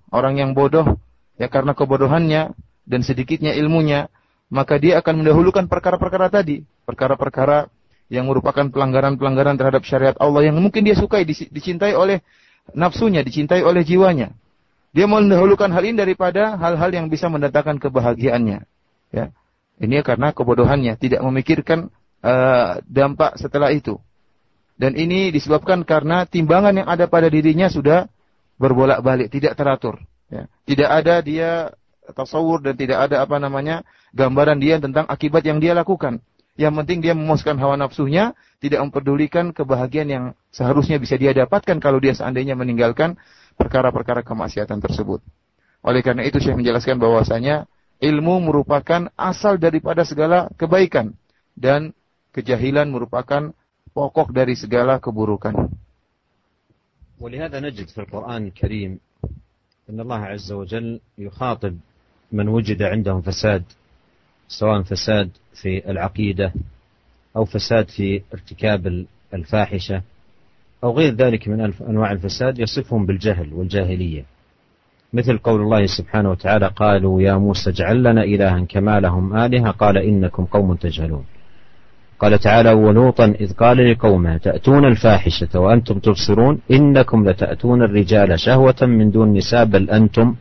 orang 0.09 0.41
yang 0.41 0.51
bodoh, 0.57 0.97
ya 1.37 1.47
karena 1.47 1.77
kebodohannya 1.77 2.57
dan 2.89 3.01
sedikitnya 3.05 3.53
ilmunya, 3.53 4.09
maka 4.47 4.79
dia 4.79 4.99
akan 5.03 5.23
mendahulukan 5.23 5.67
perkara-perkara 5.67 6.31
tadi, 6.31 6.63
perkara-perkara 6.87 7.67
yang 8.07 8.31
merupakan 8.31 8.63
pelanggaran-pelanggaran 8.71 9.59
terhadap 9.59 9.83
syariat 9.83 10.15
Allah 10.23 10.47
yang 10.47 10.55
mungkin 10.55 10.87
dia 10.87 10.95
sukai, 10.95 11.27
dicintai 11.27 11.91
oleh 11.91 12.23
nafsunya, 12.71 13.19
dicintai 13.23 13.63
oleh 13.63 13.83
jiwanya. 13.83 14.31
Dia 14.95 15.05
mendahulukan 15.05 15.67
hal 15.67 15.83
ini 15.83 15.99
daripada 15.99 16.55
hal-hal 16.55 16.89
yang 16.89 17.11
bisa 17.11 17.27
mendatangkan 17.27 17.77
kebahagiaannya. 17.77 18.63
Ya. 19.11 19.35
Ini 19.77 20.01
karena 20.01 20.33
kebodohannya, 20.33 20.97
tidak 20.97 21.21
memikirkan 21.21 21.93
uh, 22.23 22.81
dampak 22.87 23.37
setelah 23.37 23.69
itu. 23.75 23.99
Dan 24.79 24.95
ini 24.95 25.29
disebabkan 25.29 25.83
karena 25.83 26.23
timbangan 26.25 26.73
yang 26.81 26.87
ada 26.87 27.05
pada 27.05 27.27
dirinya 27.27 27.67
sudah 27.67 28.07
berbolak-balik, 28.57 29.27
tidak 29.29 29.59
teratur. 29.59 30.01
Ya. 30.31 30.47
Tidak 30.63 30.87
ada 30.87 31.19
dia 31.19 31.75
tasawur 32.15 32.63
dan 32.63 32.79
tidak 32.79 33.11
ada 33.11 33.19
apa 33.19 33.35
namanya 33.37 33.83
gambaran 34.16 34.58
dia 34.60 34.76
tentang 34.78 35.08
akibat 35.08 35.42
yang 35.44 35.58
dia 35.58 35.72
lakukan. 35.72 36.20
Yang 36.52 36.84
penting 36.84 36.98
dia 37.00 37.16
memuaskan 37.16 37.56
hawa 37.56 37.80
nafsunya, 37.80 38.36
tidak 38.60 38.84
memperdulikan 38.84 39.56
kebahagiaan 39.56 40.08
yang 40.08 40.24
seharusnya 40.52 41.00
bisa 41.00 41.16
dia 41.16 41.32
dapatkan 41.32 41.80
kalau 41.80 41.96
dia 41.96 42.12
seandainya 42.12 42.52
meninggalkan 42.52 43.16
perkara-perkara 43.56 44.20
kemaksiatan 44.20 44.84
tersebut. 44.84 45.24
Oleh 45.80 46.04
karena 46.04 46.28
itu 46.28 46.38
saya 46.38 46.54
menjelaskan 46.54 47.00
bahwasanya 47.00 47.64
ilmu 48.04 48.44
merupakan 48.44 49.08
asal 49.16 49.56
daripada 49.56 50.04
segala 50.04 50.52
kebaikan 50.60 51.16
dan 51.56 51.96
kejahilan 52.36 52.86
merupakan 52.92 53.56
pokok 53.96 54.32
dari 54.32 54.56
segala 54.56 55.00
keburukan. 55.00 55.72
ولهذا 57.22 57.60
نجد 57.62 57.86
في 57.86 57.98
القرآن 58.02 58.50
الكريم 58.50 58.98
أن 59.90 59.98
الله 60.00 60.20
عز 60.34 60.52
وجل 60.52 61.00
يخاطب 61.18 61.74
من 62.32 62.46
وجد 62.48 62.82
عندهم 62.82 63.22
فساد 63.22 63.62
سواء 64.47 64.81
فساد 64.81 65.29
في 65.61 65.91
العقيدة 65.91 66.53
أو 67.35 67.45
فساد 67.45 67.89
في 67.89 68.21
ارتكاب 68.33 69.05
الفاحشة 69.33 70.01
أو 70.83 70.97
غير 70.97 71.13
ذلك 71.13 71.47
من 71.47 71.73
أنواع 71.89 72.11
الفساد 72.11 72.59
يصفهم 72.59 73.05
بالجهل 73.05 73.53
والجاهلية. 73.53 74.25
مثل 75.13 75.37
قول 75.37 75.61
الله 75.61 75.85
سبحانه 75.85 76.31
وتعالى 76.31 76.67
قالوا 76.67 77.21
يا 77.21 77.35
موسى 77.35 77.69
اجعل 77.69 78.03
لنا 78.03 78.23
إلها 78.23 78.65
كما 78.69 78.99
لهم 78.99 79.35
آلهة. 79.37 79.71
قال 79.71 79.97
إنكم 79.97 80.45
قوم 80.45 80.75
تجهلون. 80.75 81.25
قال 82.19 82.39
تعالى 82.39 82.71
ولوطا 82.71 83.25
إذ 83.25 83.53
قال 83.53 83.91
لقومه 83.91 84.37
تأتون 84.37 84.85
الفاحشة 84.85 85.59
وأنتم 85.59 85.99
تبصرون. 85.99 86.61
إنكم 86.71 87.29
لتأتون 87.29 87.81
الرجال 87.81 88.39
شهوة 88.39 88.75
من 88.81 89.11
دون 89.11 89.27
النساء 89.27 89.65
بل 89.65 89.89
أنتم 89.89 90.35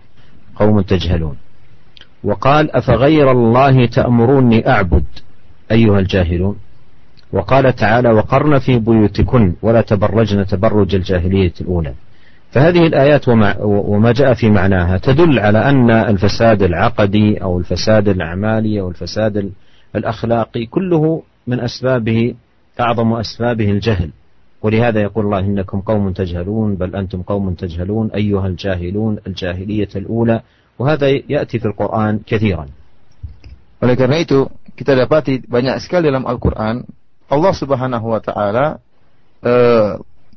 قوم 0.56 0.80
تجهلون. 0.80 1.36
وقال 2.26 2.70
أفغير 2.70 3.30
الله 3.30 3.86
تأمروني 3.86 4.68
أعبد 4.68 5.04
أيها 5.70 5.98
الجاهلون. 5.98 6.56
وقال 7.32 7.76
تعالى 7.76 8.10
وقرن 8.12 8.58
في 8.58 8.78
بيوتكن 8.78 9.54
ولا 9.62 9.80
تبرجن 9.80 10.46
تبرج 10.46 10.94
الجاهلية 10.94 11.52
الأولى. 11.60 11.92
فهذه 12.50 12.86
الآيات 12.86 13.28
وما, 13.28 13.56
وما 13.62 14.12
جاء 14.12 14.34
في 14.34 14.50
معناها 14.50 14.98
تدل 14.98 15.38
على 15.38 15.58
أن 15.58 15.90
الفساد 15.90 16.62
العقدي 16.62 17.42
أو 17.42 17.58
الفساد 17.58 18.08
الأعمالي 18.08 18.80
أو 18.80 18.88
الفساد 18.88 19.52
الأخلاقي 19.96 20.66
كله 20.66 21.22
من 21.46 21.60
أسبابه 21.60 22.34
أعظم 22.80 23.12
أسبابه 23.12 23.70
الجهل. 23.70 24.10
ولهذا 24.62 25.00
يقول 25.00 25.24
الله 25.24 25.38
إنكم 25.38 25.80
قوم 25.80 26.12
تجهلون 26.12 26.74
بل 26.74 26.96
أنتم 26.96 27.22
قوم 27.22 27.54
تجهلون 27.54 28.10
أيها 28.10 28.46
الجاهلون 28.46 29.18
الجاهلية 29.26 29.88
الأولى. 29.96 30.40
وهذا 30.81 31.07
يأتي 31.29 31.59
في 31.61 31.67
القرآن 31.69 32.25
كثيرا 32.25 32.65
Oleh 33.81 33.97
karena 33.97 34.21
itu, 34.21 34.45
kita 34.77 34.93
dapati 34.93 35.41
banyak 35.41 35.81
sekali 35.81 36.05
dalam 36.05 36.29
Al-Quran, 36.29 36.85
Allah 37.33 37.53
subhanahu 37.57 38.13
wa 38.13 38.21
ta'ala 38.21 38.77
e, 39.41 39.53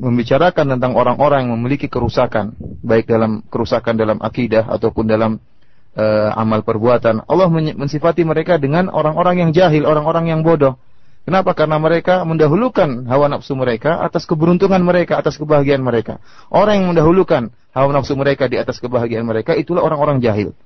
membicarakan 0.00 0.64
tentang 0.72 0.96
orang-orang 0.96 1.44
yang 1.44 1.52
memiliki 1.60 1.92
kerusakan, 1.92 2.56
baik 2.80 3.04
dalam 3.04 3.44
kerusakan 3.52 4.00
dalam 4.00 4.16
akidah 4.24 4.64
ataupun 4.64 5.04
dalam 5.04 5.44
e, 5.92 6.04
amal 6.32 6.64
perbuatan. 6.64 7.28
Allah 7.28 7.52
mensifati 7.52 8.24
mereka 8.24 8.56
dengan 8.56 8.88
orang-orang 8.88 9.44
yang 9.44 9.50
jahil, 9.52 9.84
orang-orang 9.84 10.32
yang 10.32 10.40
bodoh. 10.40 10.80
Kenapa? 11.29 11.53
Karena 11.53 11.77
mereka 11.77 12.25
mendahulukan 12.25 13.05
hawa 13.05 13.29
nafsu 13.29 13.53
mereka 13.53 14.01
atas 14.01 14.25
keberuntungan 14.25 14.81
mereka, 14.81 15.21
atas 15.21 15.37
kebahagiaan 15.37 15.77
mereka. 15.77 16.17
Orang 16.49 16.81
yang 16.81 16.89
mendahulukan 16.89 17.53
hawa 17.69 17.89
nafsu 17.93 18.17
mereka 18.17 18.49
di 18.49 18.57
atas 18.57 18.81
kebahagiaan 18.81 19.29
mereka 19.29 19.53
itulah 19.53 19.85
orang-orang 19.85 20.25
jahil, 20.25 20.57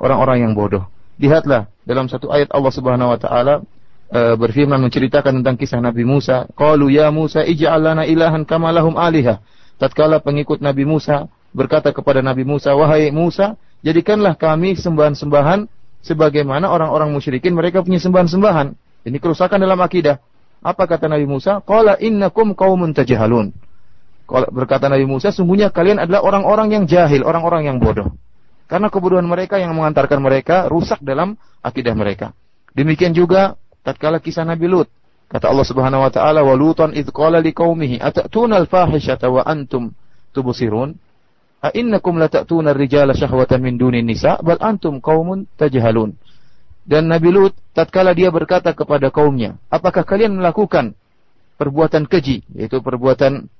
orang-orang 0.00 0.40
yang 0.40 0.56
bodoh. 0.56 0.88
Lihatlah 1.20 1.68
dalam 1.84 2.08
satu 2.08 2.32
ayat 2.32 2.48
Allah 2.48 2.72
Subhanahu 2.72 3.12
wa 3.12 3.20
taala 3.20 3.54
e, 4.08 4.40
berfirman 4.40 4.80
menceritakan 4.88 5.44
tentang 5.44 5.60
kisah 5.60 5.84
Nabi 5.84 6.08
Musa, 6.08 6.48
"Qalu 6.56 6.96
ya 6.96 7.12
Musa 7.12 7.44
ij'al 7.44 7.84
lana 7.84 8.08
ilahan 8.08 8.48
kama 8.48 8.72
lahum 8.72 8.96
aliha." 8.96 9.44
Tatkala 9.76 10.24
pengikut 10.24 10.64
Nabi 10.64 10.88
Musa 10.88 11.28
berkata 11.52 11.92
kepada 11.92 12.24
Nabi 12.24 12.48
Musa, 12.48 12.72
"Wahai 12.72 13.12
Musa, 13.12 13.60
jadikanlah 13.84 14.32
kami 14.32 14.80
sembahan-sembahan 14.80 15.68
sebagaimana 16.00 16.72
orang-orang 16.72 17.12
musyrikin 17.12 17.52
mereka 17.52 17.84
punya 17.84 18.00
sembahan-sembahan." 18.00 18.85
Ini 19.06 19.22
kerusakan 19.22 19.62
dalam 19.62 19.78
akidah. 19.78 20.18
Apa 20.66 20.90
kata 20.90 21.06
Nabi 21.06 21.30
Musa? 21.30 21.62
Qala 21.62 21.94
innakum 22.02 22.58
qaumun 22.58 22.90
tajhalun. 22.90 23.54
Berkata 24.26 24.90
Nabi 24.90 25.06
Musa, 25.06 25.30
sungguhnya 25.30 25.70
kalian 25.70 26.02
adalah 26.02 26.26
orang-orang 26.26 26.74
yang 26.74 26.84
jahil, 26.90 27.22
orang-orang 27.22 27.70
yang 27.70 27.78
bodoh. 27.78 28.10
Karena 28.66 28.90
kebodohan 28.90 29.22
mereka 29.22 29.62
yang 29.62 29.70
mengantarkan 29.78 30.18
mereka 30.18 30.66
rusak 30.66 30.98
dalam 31.06 31.38
akidah 31.62 31.94
mereka. 31.94 32.34
Demikian 32.74 33.14
juga 33.14 33.54
tatkala 33.86 34.18
kisah 34.18 34.42
Nabi 34.42 34.66
Lut. 34.66 34.90
Kata 35.30 35.46
Allah 35.50 35.66
Subhanahu 35.66 36.02
wa 36.02 36.10
taala, 36.10 36.42
"Wa 36.42 36.54
Lutan 36.58 36.90
idz 36.90 37.14
qala 37.14 37.38
liqaumihi 37.38 38.02
atatuna 38.02 38.58
al-fahishata 38.58 39.30
wa 39.30 39.46
antum 39.46 39.94
tubsirun?" 40.34 40.98
A 41.62 41.70
innakum 41.74 42.18
latatuna 42.18 42.74
ar-rijala 42.74 43.14
min 43.62 43.78
dunin 43.78 44.06
nisa 44.06 44.38
bal 44.42 44.58
antum 44.58 44.98
qaumun 44.98 45.46
tajhalun. 45.54 46.18
Dan 46.86 47.10
Nabi 47.10 47.34
Lut 47.34 47.52
tatkala 47.74 48.14
dia 48.14 48.30
berkata 48.30 48.70
kepada 48.70 49.10
kaumnya, 49.10 49.58
"Apakah 49.66 50.06
kalian 50.06 50.38
melakukan 50.38 50.94
perbuatan 51.58 52.06
keji, 52.06 52.46
yaitu 52.54 52.78
perbuatan 52.78 53.50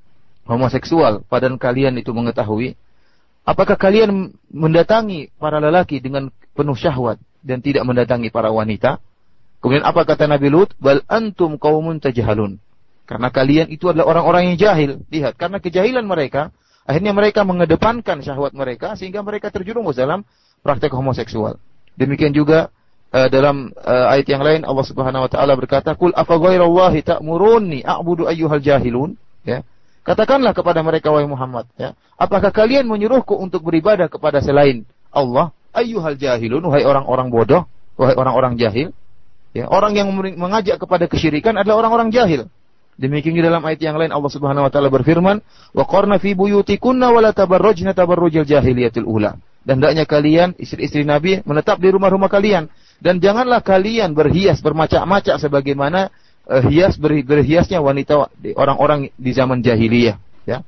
homoseksual, 0.46 1.26
padahal 1.26 1.58
kalian 1.58 1.98
itu 1.98 2.14
mengetahui? 2.14 2.78
Apakah 3.42 3.74
kalian 3.74 4.30
mendatangi 4.54 5.34
para 5.42 5.58
lelaki 5.58 5.98
dengan 5.98 6.30
penuh 6.54 6.78
syahwat 6.78 7.18
dan 7.42 7.58
tidak 7.58 7.82
mendatangi 7.82 8.30
para 8.30 8.54
wanita?" 8.54 9.02
Kemudian 9.58 9.82
apa 9.82 10.06
kata 10.06 10.30
Nabi 10.30 10.46
Lut? 10.46 10.70
"Bal 10.78 11.02
antum 11.10 11.58
qaumun 11.58 11.98
tajhalun." 11.98 12.62
Karena 13.10 13.34
kalian 13.34 13.70
itu 13.74 13.90
adalah 13.90 14.06
orang-orang 14.06 14.54
yang 14.54 14.56
jahil. 14.58 14.90
Lihat, 15.10 15.34
karena 15.34 15.58
kejahilan 15.58 16.06
mereka, 16.06 16.54
akhirnya 16.86 17.10
mereka 17.10 17.42
mengedepankan 17.42 18.22
syahwat 18.22 18.54
mereka 18.54 18.94
sehingga 18.94 19.22
mereka 19.26 19.50
terjerumus 19.50 19.98
dalam 19.98 20.22
praktek 20.62 20.94
homoseksual. 20.94 21.58
Demikian 21.94 22.34
juga 22.34 22.70
uh, 23.16 23.28
dalam 23.32 23.72
uh, 23.80 24.12
ayat 24.12 24.26
yang 24.28 24.44
lain 24.44 24.60
Allah 24.68 24.84
Subhanahu 24.84 25.24
wa 25.24 25.30
taala 25.32 25.56
berkata, 25.56 25.96
"Qul 25.96 26.12
afa 26.12 26.36
ghairallahi 26.36 27.00
ta'muruni 27.00 27.80
a'budu 27.80 28.28
ayyuhal 28.28 28.60
jahilun?" 28.60 29.16
Ya. 29.48 29.64
Katakanlah 30.04 30.54
kepada 30.54 30.84
mereka 30.86 31.10
wahai 31.10 31.26
Muhammad, 31.26 31.66
ya, 31.74 31.98
apakah 32.14 32.54
kalian 32.54 32.86
menyuruhku 32.86 33.34
untuk 33.34 33.66
beribadah 33.66 34.06
kepada 34.06 34.38
selain 34.38 34.86
Allah? 35.10 35.50
Ayyuhal 35.74 36.14
jahilun, 36.14 36.62
wahai 36.62 36.86
orang-orang 36.86 37.28
bodoh, 37.32 37.66
wahai 37.98 38.14
orang-orang 38.14 38.54
jahil. 38.54 38.94
Ya, 39.50 39.66
orang 39.66 39.96
yang 39.96 40.12
mengajak 40.14 40.78
kepada 40.78 41.08
kesyirikan 41.08 41.56
adalah 41.56 41.80
orang-orang 41.80 42.12
jahil. 42.12 42.46
Demikian 42.96 43.36
di 43.36 43.44
dalam 43.44 43.60
ayat 43.60 43.80
yang 43.84 44.00
lain 44.00 44.08
Allah 44.08 44.32
Subhanahu 44.32 44.64
wa 44.68 44.72
taala 44.72 44.88
berfirman, 44.88 45.44
"Wa 45.76 45.84
qarna 45.84 46.16
fi 46.16 46.32
buyutikunna 46.32 47.12
wa 47.12 47.20
la 47.20 47.36
tabarrujna 47.36 47.92
tabarrujal 47.92 48.48
jahiliyatil 48.48 49.04
ula." 49.04 49.36
Dan 49.66 49.82
hendaknya 49.82 50.06
kalian 50.06 50.48
istri-istri 50.56 51.02
Nabi 51.02 51.42
menetap 51.42 51.82
di 51.82 51.90
rumah-rumah 51.90 52.30
kalian 52.30 52.70
dan 53.00 53.20
janganlah 53.20 53.60
kalian 53.60 54.16
berhias 54.16 54.64
bermacak-macak 54.64 55.36
sebagaimana 55.36 56.08
uh, 56.48 56.62
hias 56.64 56.96
ber, 56.96 57.12
berhiasnya 57.22 57.80
wanita 57.80 58.32
orang-orang 58.56 59.12
di 59.16 59.30
zaman 59.36 59.60
jahiliyah, 59.60 60.16
ya. 60.48 60.64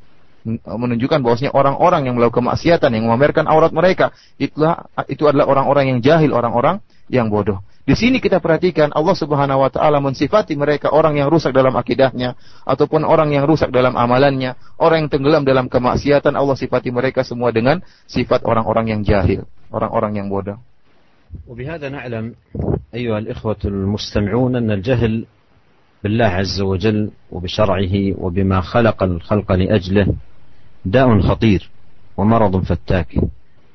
Menunjukkan 0.65 1.21
bahwasanya 1.21 1.53
orang-orang 1.53 2.09
yang 2.09 2.15
melakukan 2.17 2.41
kemaksiatan 2.41 2.89
yang 2.95 3.05
memamerkan 3.05 3.45
aurat 3.45 3.69
mereka 3.69 4.17
itulah 4.41 4.89
itu 5.05 5.29
adalah 5.29 5.45
orang-orang 5.45 5.93
yang 5.93 5.99
jahil, 6.01 6.33
orang-orang 6.33 6.81
yang 7.11 7.29
bodoh. 7.29 7.61
Di 7.89 7.97
sini 7.97 8.21
kita 8.21 8.37
perhatikan 8.45 8.93
Allah 8.93 9.17
Subhanahu 9.17 9.65
wa 9.65 9.73
taala 9.73 9.97
mensifati 9.97 10.53
mereka 10.61 10.93
orang 10.93 11.17
yang 11.17 11.33
rusak 11.33 11.57
dalam 11.57 11.73
akidahnya 11.73 12.37
ataupun 12.69 13.01
orang 13.01 13.33
yang 13.33 13.49
rusak 13.49 13.73
dalam 13.73 13.97
amalannya, 13.97 14.61
orang 14.77 15.05
yang 15.05 15.11
tenggelam 15.13 15.43
dalam 15.49 15.73
kemaksiatan 15.73 16.37
Allah 16.37 16.53
sifati 16.53 16.93
mereka 16.93 17.25
semua 17.25 17.49
dengan 17.49 17.81
sifat 18.05 18.45
orang-orang 18.45 18.93
yang 18.93 19.01
jahil, 19.01 19.49
orang-orang 19.73 20.21
yang 20.21 20.29
bodoh. 20.29 20.61
وبهذا 21.49 21.89
نعلم 21.89 22.35
أيها 22.95 23.19
الإخوة 23.19 23.57
المستمعون 23.65 24.57
أن 24.57 24.71
الجهل 24.71 25.27
بالله 26.03 26.25
عز 26.25 26.61
وجل 26.61 27.11
وبشرعه 27.31 28.15
وبما 28.19 28.61
خلق 28.61 29.03
الخلق 29.03 29.53
لأجله 29.53 30.15
داء 30.85 31.21
خطير 31.21 31.71
ومرض 32.17 32.63
فتاك 32.63 33.15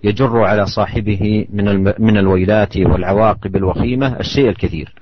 يجر 0.04 0.44
على 0.44 0.66
صاحبه 0.66 1.48
من 1.50 1.84
من 1.84 2.18
الويلات 2.18 2.78
والعواقب 2.78 3.56
الوخيمة 3.56 4.20
الشيء 4.20 4.50
الكثير. 4.50 4.94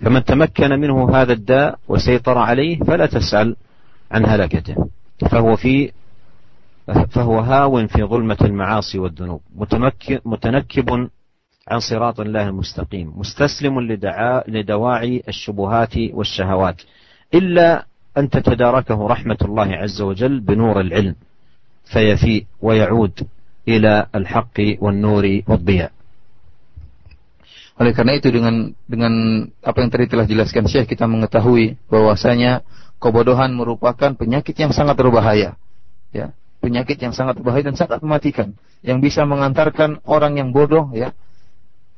فمن 0.00 0.24
تمكن 0.24 0.70
منه 0.70 1.16
هذا 1.16 1.32
الداء 1.32 1.78
وسيطر 1.88 2.38
عليه 2.38 2.78
فلا 2.78 3.06
تسأل 3.06 3.56
عن 4.10 4.26
هلكته 4.26 4.88
فهو 5.30 5.56
في 5.56 5.92
فهو 7.10 7.38
هاو 7.38 7.86
في 7.86 8.02
ظلمة 8.02 8.36
المعاصي 8.42 8.98
والذنوب. 8.98 9.40
متنكب 10.24 11.08
عن 11.69 11.79
صراط 11.79 12.19
الله 12.19 12.47
المستقيم 12.53 13.13
مستسلم 13.17 13.73
لدواعي 14.47 15.23
الشبهات 15.27 15.95
والشهوات 16.13 16.81
إلا 17.33 17.85
أن 18.17 18.29
تتداركه 18.29 19.07
رحمة 19.07 19.37
الله 19.41 19.69
عز 19.73 20.01
وجل 20.01 20.39
بنور 20.39 20.81
العلم 20.81 21.15
فيفيء 21.93 22.45
ويعود 22.61 23.27
إلى 23.67 24.05
الحق 24.15 24.57
والنور 24.79 25.41
والضياء 25.47 25.91
Oleh 27.75 27.91
karena 27.91 28.15
itu 28.15 28.31
dengan 28.31 28.71
dengan 28.87 29.43
apa 29.59 29.83
yang 29.83 29.91
tadi 29.91 30.07
telah 30.07 30.23
jelaskan 30.23 30.63
Syekh 30.63 30.95
kita 30.95 31.11
mengetahui 31.11 31.75
bahwasanya 31.91 32.63
kebodohan 33.03 33.51
merupakan 33.51 34.15
penyakit 34.15 34.55
yang 34.55 34.71
sangat 34.71 34.95
berbahaya. 34.95 35.59
Ya, 36.15 36.31
penyakit 36.63 36.95
yang 37.03 37.11
sangat 37.11 37.35
berbahaya 37.35 37.67
dan 37.67 37.75
sangat 37.75 37.99
mematikan 37.99 38.55
yang 38.79 39.03
bisa 39.03 39.27
mengantarkan 39.27 39.99
orang 40.07 40.39
yang 40.39 40.55
bodoh 40.55 40.87
ya 40.95 41.11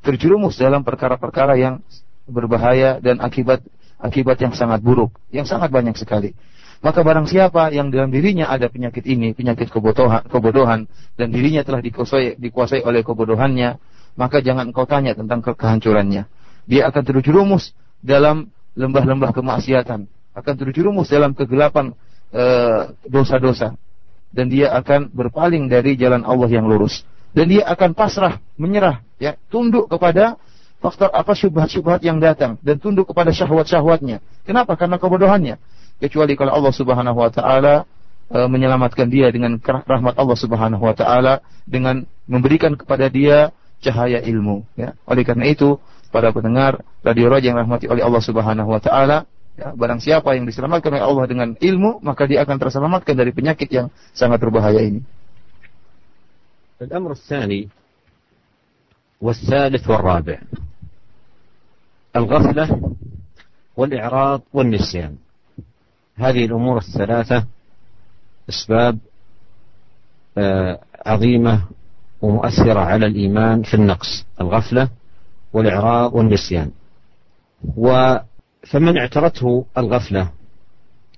terjerumus 0.03 0.59
dalam 0.59 0.83
perkara-perkara 0.83 1.55
yang 1.57 1.81
berbahaya 2.27 2.99
dan 2.99 3.23
akibat 3.23 3.63
akibat 4.03 4.37
yang 4.43 4.53
sangat 4.53 4.83
buruk, 4.83 5.15
yang 5.31 5.47
sangat 5.47 5.71
banyak 5.71 5.95
sekali. 5.95 6.35
Maka 6.83 7.07
barang 7.07 7.31
siapa 7.31 7.71
yang 7.71 7.95
dalam 7.95 8.11
dirinya 8.11 8.51
ada 8.51 8.67
penyakit 8.67 9.07
ini, 9.07 9.39
penyakit 9.39 9.71
kebodohan, 9.71 10.27
kebodohan 10.27 10.91
dan 11.15 11.31
dirinya 11.31 11.63
telah 11.63 11.79
dikuasai, 11.79 12.35
dikuasai 12.43 12.83
oleh 12.83 13.07
kebodohannya, 13.07 13.79
maka 14.19 14.43
jangan 14.43 14.75
engkau 14.75 14.83
tanya 14.83 15.15
tentang 15.15 15.47
ke 15.47 15.55
kehancurannya. 15.55 16.27
Dia 16.67 16.91
akan 16.91 17.03
terjerumus 17.07 17.71
dalam 18.03 18.51
lembah-lembah 18.75 19.31
kemaksiatan, 19.31 20.11
akan 20.35 20.55
terjerumus 20.59 21.07
dalam 21.07 21.39
kegelapan 21.39 21.95
eh, 22.35 22.91
dosa-dosa, 23.07 23.79
dan 24.35 24.51
dia 24.51 24.75
akan 24.75 25.15
berpaling 25.15 25.71
dari 25.71 25.95
jalan 25.95 26.27
Allah 26.27 26.51
yang 26.51 26.67
lurus. 26.67 27.07
Dan 27.33 27.49
dia 27.49 27.65
akan 27.65 27.97
pasrah, 27.97 28.45
menyerah, 28.61 29.01
ya, 29.17 29.41
tunduk 29.49 29.89
kepada 29.89 30.37
faktor 30.83 31.09
apa 31.15 31.33
syubhat-syubhat 31.33 32.03
yang 32.03 32.19
datang 32.19 32.59
dan 32.61 32.77
tunduk 32.83 33.09
kepada 33.09 33.31
syahwat-syahwatnya. 33.31 34.19
Kenapa? 34.43 34.75
Karena 34.75 34.99
kebodohannya. 34.99 35.57
Kecuali 36.03 36.35
kalau 36.35 36.59
Allah 36.59 36.75
Subhanahu 36.75 37.15
wa 37.23 37.31
taala 37.31 37.87
e, 38.27 38.39
menyelamatkan 38.51 39.07
dia 39.07 39.31
dengan 39.31 39.63
rahmat 39.63 40.19
Allah 40.19 40.35
Subhanahu 40.35 40.83
wa 40.83 40.91
taala 40.99 41.39
dengan 41.63 42.03
memberikan 42.27 42.75
kepada 42.75 43.07
dia 43.07 43.55
cahaya 43.79 44.19
ilmu, 44.19 44.67
ya. 44.75 44.99
Oleh 45.07 45.23
karena 45.23 45.47
itu, 45.47 45.79
para 46.11 46.35
pendengar 46.35 46.83
radio 47.07 47.31
Raja 47.31 47.55
yang 47.55 47.63
rahmati 47.63 47.87
oleh 47.87 48.03
Allah 48.03 48.23
Subhanahu 48.23 48.69
wa 48.75 48.83
taala, 48.83 49.31
ya, 49.55 49.71
barang 49.79 50.03
siapa 50.03 50.35
yang 50.35 50.51
diselamatkan 50.51 50.99
oleh 50.99 51.07
Allah 51.07 51.25
dengan 51.31 51.49
ilmu, 51.55 52.03
maka 52.03 52.27
dia 52.27 52.43
akan 52.43 52.59
terselamatkan 52.59 53.15
dari 53.15 53.31
penyakit 53.31 53.71
yang 53.71 53.87
sangat 54.11 54.43
berbahaya 54.43 54.83
ini. 54.83 55.07
الأمر 56.83 57.13
الثاني 57.13 57.69
والثالث 59.21 59.91
والرابع. 59.91 60.39
الغفلة 62.17 62.95
والإعراض 63.77 64.43
والنسيان. 64.53 65.17
هذه 66.17 66.45
الأمور 66.45 66.79
الثلاثة 66.79 67.47
أسباب 68.49 68.99
عظيمة 71.07 71.65
ومؤثرة 72.23 72.81
على 72.81 73.07
الإيمان 73.07 73.63
في 73.63 73.75
النقص 73.75 74.27
الغفلة 74.41 74.89
والإعراض 75.53 76.15
والنسيان. 76.15 76.71
فمن 78.67 78.99
اعترته 78.99 79.65
الغفلة 79.79 80.31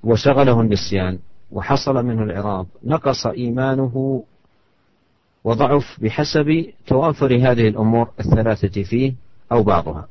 وشغله 0.05 0.61
النسيان 0.61 1.19
وحصل 1.53 1.95
منه 2.05 2.23
الإعراض 2.23 2.67
نقص 2.85 3.27
إيمانه 3.27 4.25
وضعف 5.45 5.99
بحسب 6.03 6.67
توافر 6.87 7.37
هذه 7.37 7.69
الأمور 7.69 8.11
الثلاثة 8.21 8.83
فيه 8.83 9.15
أو 9.53 9.63
بعضها. 9.63 10.09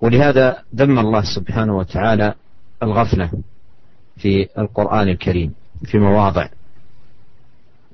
ولهذا 0.00 0.62
ذم 0.74 0.98
الله 0.98 1.22
سبحانه 1.36 1.76
وتعالى 1.76 2.34
الغفلة 2.82 3.30
في 4.16 4.48
القرآن 4.58 5.08
الكريم 5.08 5.54
في 5.84 5.98
مواضع. 5.98 6.48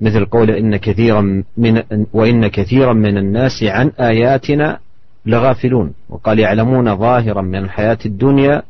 مثل 0.01 0.25
قول 0.25 0.51
إن 0.51 0.77
كثيرا 0.77 1.43
من 1.57 1.83
وإن 2.13 2.47
كثيرا 2.47 2.93
من 2.93 3.17
الناس 3.17 3.63
عن 3.63 3.91
آياتنا 3.99 4.79
لغافلون 5.25 5.93
وقال 6.09 6.39
يعلمون 6.39 6.97
ظاهرا 6.97 7.41
من 7.41 7.55
الحياة 7.55 7.97
الدنيا 8.05 8.63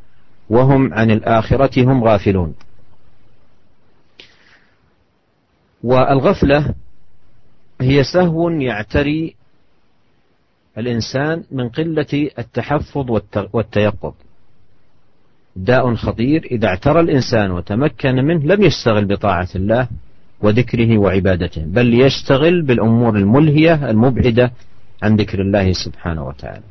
وهم 0.50 0.94
عن 0.94 1.12
الآخرة 1.12 1.84
هم 1.84 2.04
غافلون. 2.04 2.56
والغفلة 5.84 6.74
هي 7.82 8.04
سهو 8.04 8.50
يعتري 8.50 9.36
الإنسان 10.78 11.44
من 11.52 11.70
قلة 11.70 12.30
التحفظ 12.40 13.12
والتيقظ. 13.54 14.14
داء 15.56 15.96
خطير 15.96 16.44
إذا 16.52 16.68
اعترى 16.68 17.00
الإنسان 17.00 17.52
وتمكن 17.52 18.16
منه 18.16 18.46
لم 18.46 18.64
يشتغل 18.64 19.06
بطاعة 19.06 19.48
الله 19.56 19.88
وذكره 20.42 20.98
وعبادته 20.98 21.62
بل 21.66 21.94
يشتغل 21.94 22.62
بالأمور 22.62 23.16
الملهية 23.18 23.90
المبعدة 23.90 24.52
عن 25.04 25.16
ذكر 25.16 25.42
الله 25.42 25.72
سبحانه 25.72 26.28
وتعالى. 26.28 26.64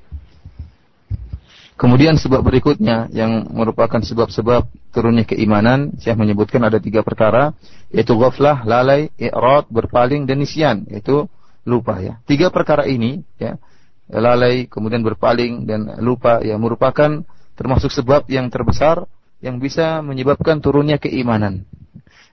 Kemudian 1.77 2.17
sebab 2.17 2.41
berikutnya 2.41 3.13
yang 3.13 3.53
merupakan 3.53 4.01
sebab-sebab 4.01 4.65
turunnya 4.97 5.29
keimanan, 5.29 5.93
saya 6.01 6.17
menyebutkan 6.17 6.65
ada 6.65 6.81
tiga 6.81 7.05
perkara, 7.05 7.53
yaitu 7.93 8.17
ghaflah, 8.17 8.65
lalai, 8.65 9.13
i'rad, 9.21 9.69
berpaling 9.69 10.25
dan 10.25 10.41
nisyan, 10.41 10.89
yaitu 10.89 11.29
lupa 11.69 12.01
ya. 12.01 12.17
Tiga 12.25 12.49
perkara 12.49 12.89
ini 12.89 13.21
ya, 13.37 13.61
lalai, 14.09 14.65
kemudian 14.73 15.05
berpaling 15.05 15.69
dan 15.69 16.01
lupa 16.01 16.41
ya 16.41 16.57
merupakan 16.57 17.21
termasuk 17.61 17.93
sebab 17.93 18.25
yang 18.33 18.49
terbesar 18.49 19.05
yang 19.45 19.61
bisa 19.61 20.01
menyebabkan 20.01 20.65
turunnya 20.65 20.97
keimanan. 20.97 21.69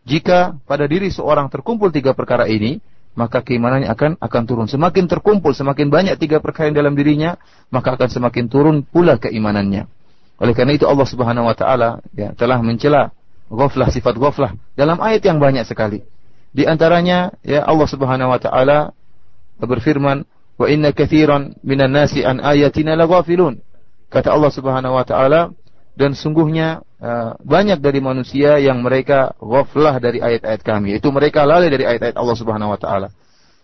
Jika 0.07 0.55
pada 0.63 0.87
diri 0.87 1.11
seorang 1.11 1.51
terkumpul 1.51 1.91
tiga 1.91 2.15
perkara 2.15 2.47
ini, 2.47 2.79
maka 3.13 3.45
keimanannya 3.45 3.89
akan 3.89 4.11
akan 4.17 4.41
turun. 4.49 4.67
Semakin 4.69 5.05
terkumpul, 5.05 5.53
semakin 5.53 5.89
banyak 5.93 6.15
tiga 6.17 6.41
perkara 6.41 6.69
yang 6.69 6.77
dalam 6.77 6.93
dirinya, 6.97 7.37
maka 7.69 7.93
akan 7.93 8.09
semakin 8.09 8.49
turun 8.49 8.81
pula 8.81 9.21
keimanannya. 9.21 9.85
Oleh 10.41 10.53
karena 10.57 10.73
itu 10.73 10.89
Allah 10.89 11.05
Subhanahu 11.05 11.45
wa 11.45 11.55
taala 11.55 12.01
ya, 12.17 12.33
telah 12.33 12.57
mencela 12.59 13.13
ghaflah 13.53 13.93
sifat 13.93 14.17
ghaflah 14.17 14.57
dalam 14.73 14.97
ayat 14.97 15.21
yang 15.29 15.37
banyak 15.37 15.63
sekali. 15.63 16.01
Di 16.53 16.65
antaranya 16.65 17.33
ya 17.45 17.65
Allah 17.65 17.87
Subhanahu 17.89 18.33
wa 18.33 18.39
taala 18.41 18.93
berfirman, 19.61 20.25
"Wa 20.57 20.69
inna 20.69 20.89
katsiran 20.89 21.57
minan 21.61 21.93
nasi 21.93 22.25
an 22.25 22.41
ayatina 22.41 22.97
laghafilun." 22.97 23.61
Kata 24.09 24.33
Allah 24.33 24.51
Subhanahu 24.53 24.93
wa 24.93 25.05
taala, 25.05 25.53
dan 25.93 26.17
sungguhnya 26.17 26.81
uh, 26.97 27.37
banyak 27.37 27.77
dari 27.77 28.01
manusia 28.01 28.57
yang 28.57 28.81
mereka 28.81 29.37
ghaflah 29.37 30.01
dari 30.01 30.17
ayat-ayat 30.17 30.61
kami. 30.65 30.97
Itu 30.97 31.13
mereka 31.13 31.45
lalai 31.45 31.69
dari 31.69 31.85
ayat-ayat 31.85 32.17
Allah 32.17 32.37
Subhanahu 32.37 32.73
wa 32.73 32.79
taala. 32.81 33.07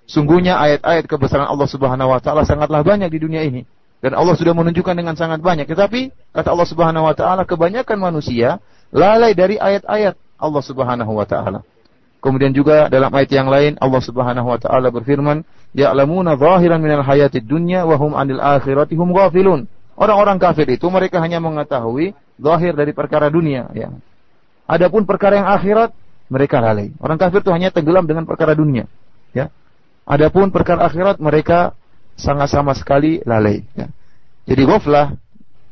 Sungguhnya 0.05 0.57
ayat-ayat 0.61 1.09
kebesaran 1.09 1.49
Allah 1.49 1.69
Subhanahu 1.69 2.13
wa 2.13 2.21
taala 2.21 2.45
sangatlah 2.45 2.85
banyak 2.85 3.09
di 3.09 3.19
dunia 3.21 3.41
ini. 3.41 3.65
Dan 3.99 4.15
Allah 4.15 4.37
sudah 4.37 4.55
menunjukkan 4.55 4.95
dengan 4.95 5.17
sangat 5.17 5.43
banyak. 5.43 5.67
Tetapi 5.67 6.33
kata 6.33 6.49
Allah 6.53 6.69
Subhanahu 6.69 7.09
wa 7.09 7.15
taala 7.17 7.43
kebanyakan 7.49 7.97
manusia 7.97 8.61
lalai 8.93 9.33
dari 9.33 9.57
ayat-ayat 9.57 10.13
Allah 10.37 10.63
Subhanahu 10.63 11.11
wa 11.17 11.25
taala. 11.25 11.65
Kemudian 12.19 12.51
juga 12.51 12.91
dalam 12.91 13.09
ayat 13.15 13.31
yang 13.31 13.47
lain 13.47 13.79
Allah 13.79 14.01
Subhanahu 14.03 14.47
wa 14.53 14.59
taala 14.59 14.91
berfirman, 14.91 15.47
"Ya'lamuna 15.71 16.35
zahiran 16.35 16.83
minal 16.83 17.01
hayatid 17.01 17.47
dunya 17.47 17.87
wa 17.87 17.95
hum 17.95 18.11
'anil 18.13 18.43
akhirati 18.43 18.93
hum 18.99 19.15
ghafilun." 19.15 19.65
Orang-orang 19.99 20.39
kafir 20.39 20.63
itu 20.71 20.87
mereka 20.87 21.19
hanya 21.19 21.43
mengetahui 21.43 22.15
zahir 22.39 22.71
dari 22.71 22.95
perkara 22.95 23.27
dunia. 23.27 23.67
Ya. 23.75 23.91
Adapun 24.63 25.03
perkara 25.03 25.43
yang 25.43 25.51
akhirat 25.51 25.91
mereka 26.31 26.63
lalai. 26.63 26.95
Orang 27.03 27.19
kafir 27.19 27.43
itu 27.43 27.51
hanya 27.51 27.67
tenggelam 27.67 28.07
dengan 28.07 28.23
perkara 28.23 28.55
dunia. 28.55 28.87
Ya. 29.35 29.51
Adapun 30.07 30.55
perkara 30.55 30.87
akhirat 30.87 31.19
mereka 31.19 31.75
sangat 32.15 32.47
sama 32.47 32.71
sekali 32.79 33.19
lalai. 33.27 33.67
Ya. 33.75 33.91
Jadi 34.47 34.63
ghaflah 34.63 35.19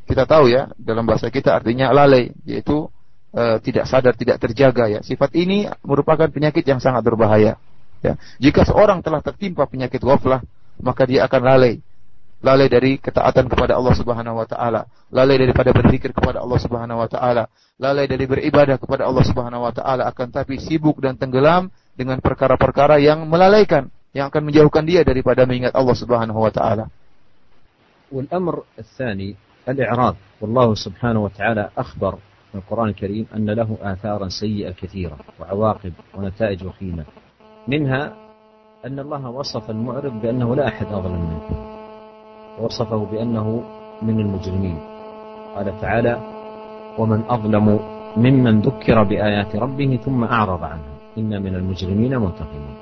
kita 0.04 0.28
tahu 0.28 0.52
ya 0.52 0.76
dalam 0.76 1.08
bahasa 1.08 1.32
kita 1.32 1.56
artinya 1.56 1.88
lalai 1.88 2.28
yaitu 2.44 2.92
e, 3.32 3.64
tidak 3.64 3.88
sadar 3.88 4.12
tidak 4.12 4.36
terjaga 4.44 4.92
ya. 4.92 5.00
Sifat 5.00 5.32
ini 5.40 5.64
merupakan 5.80 6.28
penyakit 6.28 6.68
yang 6.68 6.84
sangat 6.84 7.00
berbahaya. 7.00 7.56
Ya. 8.04 8.20
Jika 8.36 8.68
seorang 8.68 9.00
telah 9.00 9.24
tertimpa 9.24 9.64
penyakit 9.64 10.04
ghaflah 10.04 10.44
maka 10.84 11.08
dia 11.08 11.24
akan 11.24 11.42
lalai 11.48 11.80
lalai 12.43 12.67
dari 12.67 12.99
ketaatan 12.99 13.47
kepada 13.47 13.79
Allah 13.79 13.95
Subhanahu 13.95 14.35
wa 14.35 14.43
taala, 14.43 14.83
lalai 15.15 15.39
daripada 15.39 15.71
berzikir 15.71 16.11
kepada 16.11 16.43
Allah 16.43 16.59
Subhanahu 16.59 16.99
wa 16.99 17.07
taala, 17.07 17.47
lalai 17.79 18.05
dari 18.05 18.27
beribadah 18.27 18.75
kepada 18.75 19.07
Allah 19.07 19.23
Subhanahu 19.23 19.63
wa 19.63 19.71
taala 19.71 20.03
akan 20.11 20.27
tapi 20.27 20.59
sibuk 20.59 20.99
dan 20.99 21.15
tenggelam 21.15 21.71
dengan 21.95 22.19
perkara-perkara 22.19 22.99
yang 22.99 23.23
melalaikan, 23.31 23.87
yang 24.11 24.27
akan 24.27 24.51
menjauhkan 24.51 24.83
dia 24.83 25.07
daripada 25.07 25.47
mengingat 25.47 25.71
Allah 25.71 25.95
Subhanahu 25.95 26.43
wa 26.43 26.51
taala. 26.51 26.91
والأمر 28.13 28.63
الثاني 28.79 29.35
الإعراض 29.69 30.15
والله 30.41 30.73
سبحانه 30.73 31.19
وتعالى 31.23 31.69
أخبر 31.77 32.13
في 32.51 32.55
القرآن 32.61 32.89
الكريم 32.89 33.25
أن 33.35 33.49
له 33.49 33.77
آثارا 33.81 34.29
سيئة 34.29 34.71
كثيرة 34.77 35.17
وعواقب 35.41 35.93
ونتائج 36.13 36.65
وخيمة 36.65 37.05
منها 37.67 38.13
أن 38.85 38.99
الله 38.99 39.29
وصف 39.29 39.69
المعرض 39.69 40.21
بأنه 40.21 40.55
لا 40.55 40.67
أحد 40.67 40.85
أظلم 40.85 41.21
منه 41.25 41.76
وصفه 42.60 43.06
بأنه 43.12 43.62
من 44.02 44.20
المجرمين. 44.20 44.78
قال 45.56 45.80
تعالى 45.80 46.18
ومن 46.98 47.22
أظلم 47.28 47.80
ممن 48.16 48.60
ذكر 48.60 49.02
بآيات 49.02 49.56
ربه 49.56 49.98
ثم 50.04 50.24
أعرض 50.24 50.62
عنها. 50.62 50.94
إن 51.18 51.42
من 51.42 51.54
المجرمين 51.54 52.18
منتقمون. 52.18 52.74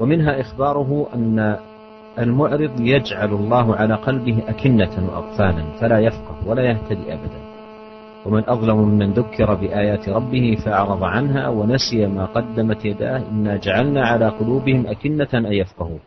ومنها 0.00 0.40
إخباره 0.40 1.06
أن 1.14 1.56
المعرض 2.18 2.80
يجعل 2.80 3.32
الله 3.32 3.76
على 3.76 3.94
قلبه 3.94 4.38
أكنة 4.48 4.90
وأقفالا 5.08 5.64
فلا 5.80 5.98
يفقه 5.98 6.36
ولا 6.46 6.62
يهتدي 6.62 7.12
أبدا. 7.12 7.40
ومن 8.26 8.42
أظلم 8.48 8.76
ممن 8.76 9.12
ذكر 9.12 9.54
بآيات 9.54 10.08
ربه 10.08 10.56
فأعرض 10.64 11.04
عنها 11.04 11.48
ونسي 11.48 12.06
ما 12.06 12.24
قدمت 12.24 12.84
يداه. 12.84 13.22
إنا 13.30 13.56
جعلنا 13.56 14.06
على 14.06 14.28
قلوبهم 14.28 14.86
أكنة 14.86 15.28
أن 15.34 15.52
يفقهوا 15.52 15.98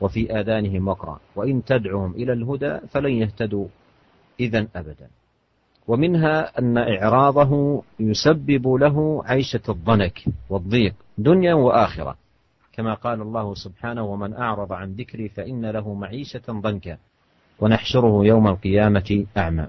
وفي 0.00 0.40
آذانهم 0.40 0.88
وقرا. 0.88 1.20
وإن 1.36 1.64
تدعوهم 1.64 2.12
إلى 2.12 2.32
الهدى 2.32 2.78
فلن 2.90 3.12
يهتدوا 3.12 3.66
إذا 4.40 4.66
أبدا. 4.76 5.08
ومنها 5.88 6.58
أن 6.58 6.78
إعراضه 6.78 7.82
يسبب 8.00 8.68
له 8.68 9.22
عيشة 9.24 9.60
الضنك 9.68 10.24
والضيق 10.50 10.94
دنيا 11.18 11.54
وآخرة. 11.54 12.16
كما 12.72 12.94
قال 12.94 13.20
الله 13.20 13.54
سبحانه 13.54 14.02
ومن 14.02 14.34
أعرض 14.34 14.72
عن 14.72 14.92
ذكري 14.92 15.28
فإن 15.28 15.66
له 15.66 15.94
معيشة 15.94 16.42
ضنكا 16.50 16.96
ونحشره 17.60 18.26
يوم 18.26 18.48
القيامة 18.48 19.26
أعمى. 19.36 19.66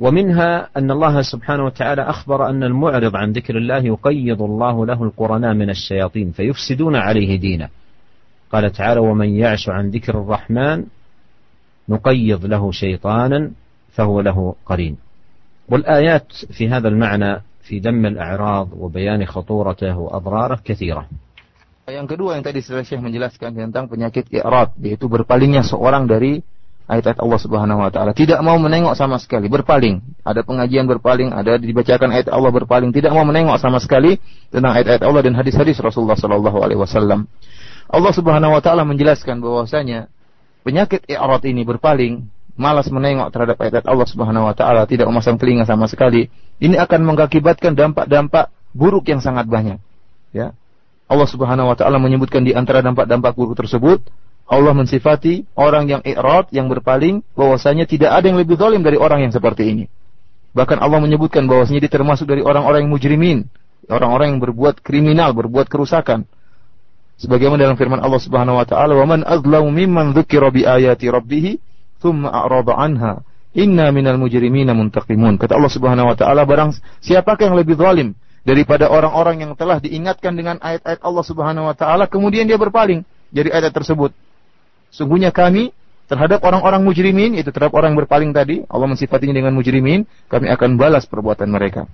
ومنها 0.00 0.68
أن 0.76 0.90
الله 0.90 1.22
سبحانه 1.22 1.64
وتعالى 1.64 2.02
أخبر 2.02 2.48
أن 2.48 2.62
المعرض 2.62 3.16
عن 3.16 3.32
ذكر 3.32 3.56
الله 3.56 3.78
يقيض 3.78 4.42
الله 4.42 4.86
له 4.86 5.02
القرناء 5.02 5.54
من 5.54 5.70
الشياطين 5.70 6.30
فيفسدون 6.30 6.96
عليه 6.96 7.36
دينه. 7.36 7.68
قال 8.51 8.71
تعالى 8.71 8.99
ومن 8.99 9.29
يعش 9.35 9.69
عن 9.69 9.89
ذكر 9.89 10.19
الرحمن 10.19 10.85
نقيض 11.89 12.45
له 12.45 12.71
شيطانا 12.71 13.51
فهو 13.91 14.21
له 14.21 14.55
قرين 14.65 14.97
والآيات 15.69 16.31
في 16.55 16.69
هذا 16.69 16.87
المعنى 16.87 17.41
في 17.61 17.79
دم 17.79 18.05
الأعراض 18.05 18.69
وبيان 18.79 19.25
خطورته 19.25 19.97
وأضراره 19.97 20.59
كثيرة 20.63 21.05
Yang 21.87 22.19
kedua 22.19 22.35
yang 22.35 22.43
tadi 22.43 22.59
Syekh 22.59 22.99
menjelaskan 22.99 23.55
tentang 23.55 23.87
penyakit 23.87 24.27
i'rad 24.35 24.75
yaitu 24.83 25.07
berpalingnya 25.07 25.63
seorang 25.63 26.03
dari 26.03 26.43
ayat-ayat 26.83 27.19
Allah 27.23 27.39
Subhanahu 27.39 27.79
wa 27.79 27.87
taala. 27.87 28.11
Tidak 28.11 28.39
mau 28.43 28.59
menengok 28.59 28.91
sama 28.95 29.15
sekali, 29.19 29.47
berpaling. 29.47 30.03
Ada 30.23 30.43
pengajian 30.43 30.83
berpaling, 30.83 31.31
ada 31.31 31.55
dibacakan 31.55 32.11
ayat 32.11 32.27
Allah 32.27 32.51
berpaling, 32.51 32.91
tidak 32.91 33.15
mau 33.15 33.23
menengok 33.23 33.55
sama 33.59 33.79
sekali 33.79 34.19
tentang 34.51 34.75
ayat-ayat 34.75 35.03
Allah 35.03 35.21
dan 35.23 35.39
hadis-hadis 35.39 35.79
Rasulullah 35.79 36.19
sallallahu 36.19 36.59
alaihi 36.59 36.79
wasallam. 36.79 37.27
Allah 37.92 38.12
Subhanahu 38.16 38.56
wa 38.56 38.62
taala 38.64 38.88
menjelaskan 38.88 39.44
bahwasanya 39.44 40.08
penyakit 40.64 41.04
i'rad 41.12 41.44
ini 41.44 41.60
berpaling, 41.68 42.24
malas 42.56 42.88
menengok 42.88 43.28
terhadap 43.28 43.60
ayat-ayat 43.60 43.84
Allah 43.84 44.08
Subhanahu 44.08 44.48
wa 44.48 44.54
taala, 44.56 44.88
tidak 44.88 45.12
memasang 45.12 45.36
telinga 45.36 45.68
sama 45.68 45.84
sekali. 45.92 46.32
Ini 46.56 46.80
akan 46.80 47.04
mengakibatkan 47.04 47.76
dampak-dampak 47.76 48.48
buruk 48.72 49.12
yang 49.12 49.20
sangat 49.20 49.44
banyak. 49.44 49.76
Ya. 50.32 50.56
Allah 51.04 51.28
Subhanahu 51.28 51.68
wa 51.68 51.76
taala 51.76 52.00
menyebutkan 52.00 52.40
di 52.40 52.56
antara 52.56 52.80
dampak-dampak 52.80 53.36
buruk 53.36 53.60
tersebut, 53.60 54.00
Allah 54.48 54.72
mensifati 54.72 55.44
orang 55.52 55.84
yang 55.92 56.02
i'rad, 56.08 56.48
yang 56.48 56.72
berpaling, 56.72 57.20
bahwasanya 57.36 57.84
tidak 57.84 58.16
ada 58.16 58.24
yang 58.32 58.40
lebih 58.40 58.56
zalim 58.56 58.80
dari 58.80 58.96
orang 58.96 59.28
yang 59.28 59.32
seperti 59.36 59.68
ini. 59.68 59.84
Bahkan 60.56 60.80
Allah 60.80 61.00
menyebutkan 61.00 61.44
bahwasanya 61.44 61.84
dia 61.84 61.92
termasuk 61.92 62.24
dari 62.24 62.40
orang-orang 62.40 62.88
yang 62.88 62.92
mujrimin, 62.92 63.38
orang-orang 63.88 64.36
yang 64.36 64.40
berbuat 64.40 64.80
kriminal, 64.80 65.36
berbuat 65.36 65.68
kerusakan. 65.68 66.24
Sebagaimana 67.22 67.70
dalam 67.70 67.78
firman 67.78 68.02
Allah 68.02 68.18
Subhanahu 68.18 68.58
wa 68.58 68.66
taala, 68.66 68.98
"Wa 68.98 69.06
man 69.06 69.22
azlamu 69.22 69.70
mimman 69.70 70.10
dzukira 70.10 70.50
bi 70.50 70.66
ayati 70.66 71.06
rabbih 71.06 71.54
tsumma 72.02 72.34
a'rada 72.34 72.74
anha. 72.74 73.22
Inna 73.54 73.94
minal 73.94 74.18
mujrimina 74.18 74.74
muntaqimun." 74.74 75.38
Kata 75.38 75.54
Allah 75.54 75.70
Subhanahu 75.70 76.10
wa 76.10 76.16
taala, 76.18 76.42
barang 76.42 76.74
siapakah 76.98 77.46
yang 77.46 77.54
lebih 77.54 77.78
zalim 77.78 78.18
daripada 78.42 78.90
orang-orang 78.90 79.46
yang 79.46 79.52
telah 79.54 79.78
diingatkan 79.78 80.34
dengan 80.34 80.58
ayat-ayat 80.58 80.98
Allah 80.98 81.22
Subhanahu 81.22 81.70
wa 81.70 81.76
taala 81.78 82.10
kemudian 82.10 82.42
dia 82.50 82.58
berpaling 82.58 83.06
dari 83.30 83.54
ayat 83.54 83.70
tersebut. 83.70 84.10
Sungguhnya 84.90 85.30
kami 85.30 85.70
terhadap 86.10 86.42
orang-orang 86.42 86.82
mujrimin 86.82 87.38
itu 87.38 87.54
terhadap 87.54 87.72
orang 87.78 87.94
yang 87.94 88.02
berpaling 88.02 88.30
tadi 88.34 88.66
Allah 88.66 88.90
mensifatinya 88.90 89.32
dengan 89.32 89.54
mujrimin 89.54 90.04
kami 90.26 90.50
akan 90.50 90.74
balas 90.74 91.06
perbuatan 91.06 91.48
mereka. 91.54 91.86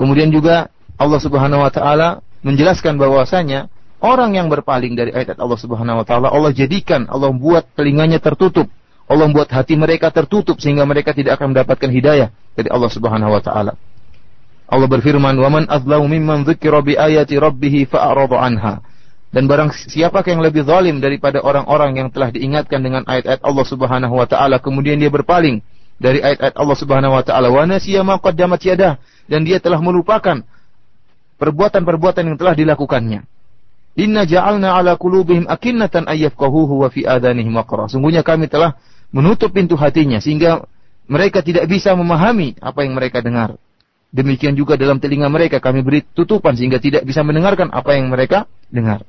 Kemudian 0.00 0.32
juga 0.32 0.72
Allah 0.96 1.20
Subhanahu 1.20 1.68
wa 1.68 1.68
taala 1.68 2.24
menjelaskan 2.40 2.96
bahwasanya 2.96 3.68
orang 4.06 4.38
yang 4.38 4.46
berpaling 4.46 4.94
dari 4.94 5.10
ayat 5.10 5.34
Allah 5.42 5.58
Subhanahu 5.58 6.00
wa 6.02 6.06
taala 6.06 6.30
Allah 6.30 6.54
jadikan 6.54 7.10
Allah 7.10 7.34
buat 7.34 7.66
telinganya 7.74 8.22
tertutup 8.22 8.70
Allah 9.06 9.30
buat 9.30 9.46
hati 9.46 9.78
mereka 9.78 10.10
tertutup 10.10 10.58
sehingga 10.58 10.82
mereka 10.82 11.14
tidak 11.14 11.38
akan 11.38 11.54
mendapatkan 11.54 11.90
hidayah 11.90 12.34
dari 12.58 12.68
Allah 12.70 12.90
Subhanahu 12.90 13.30
wa 13.30 13.42
taala. 13.42 13.78
Allah 14.66 14.88
berfirman, 14.90 15.38
"Wa 15.38 15.46
man 15.46 15.70
azlamu 15.70 16.10
mimman 16.10 16.42
dzukira 16.42 16.82
bi 16.82 16.98
ayati 16.98 17.38
rabbih 17.38 17.86
fa'arada 17.86 18.36
anha." 18.42 18.82
Dan 19.30 19.46
barang 19.46 19.70
siapakah 19.70 20.34
yang 20.34 20.42
lebih 20.42 20.66
zalim 20.66 20.98
daripada 20.98 21.38
orang-orang 21.38 22.02
yang 22.02 22.08
telah 22.10 22.34
diingatkan 22.34 22.82
dengan 22.82 23.06
ayat-ayat 23.06 23.46
Allah 23.46 23.66
Subhanahu 23.66 24.14
wa 24.18 24.26
taala 24.26 24.58
kemudian 24.58 24.98
dia 24.98 25.10
berpaling 25.10 25.62
dari 26.02 26.18
ayat-ayat 26.18 26.56
Allah 26.58 26.76
Subhanahu 26.78 27.14
wa 27.14 27.22
taala 27.22 27.46
wa 27.46 27.62
nasiya 27.62 28.02
ma 28.02 28.18
qaddamat 28.18 28.58
dan 29.30 29.40
dia 29.46 29.62
telah 29.62 29.78
melupakan 29.78 30.42
perbuatan-perbuatan 31.38 32.34
yang 32.34 32.38
telah 32.40 32.58
dilakukannya. 32.58 33.22
Inna 33.96 34.28
ja'alna 34.28 34.76
ala 34.76 35.00
qulubihim 35.00 35.48
akinnatan 35.48 36.04
ayyafqahuhu 36.04 36.84
wa 36.84 36.88
fi 36.92 37.08
adanihim 37.08 37.56
waqra. 37.56 37.88
Sungguhnya 37.88 38.20
kami 38.20 38.46
telah 38.52 38.76
menutup 39.08 39.56
pintu 39.56 39.72
hatinya 39.80 40.20
sehingga 40.20 40.68
mereka 41.08 41.40
tidak 41.40 41.64
bisa 41.64 41.96
memahami 41.96 42.60
apa 42.60 42.84
yang 42.84 42.92
mereka 42.92 43.24
dengar. 43.24 43.56
Demikian 44.12 44.52
juga 44.52 44.76
dalam 44.76 45.00
telinga 45.00 45.32
mereka 45.32 45.64
kami 45.64 45.80
beri 45.80 46.04
tutupan 46.04 46.52
sehingga 46.54 46.76
tidak 46.76 47.08
bisa 47.08 47.24
mendengarkan 47.24 47.72
apa 47.72 47.96
yang 47.96 48.12
mereka 48.12 48.44
dengar. 48.68 49.02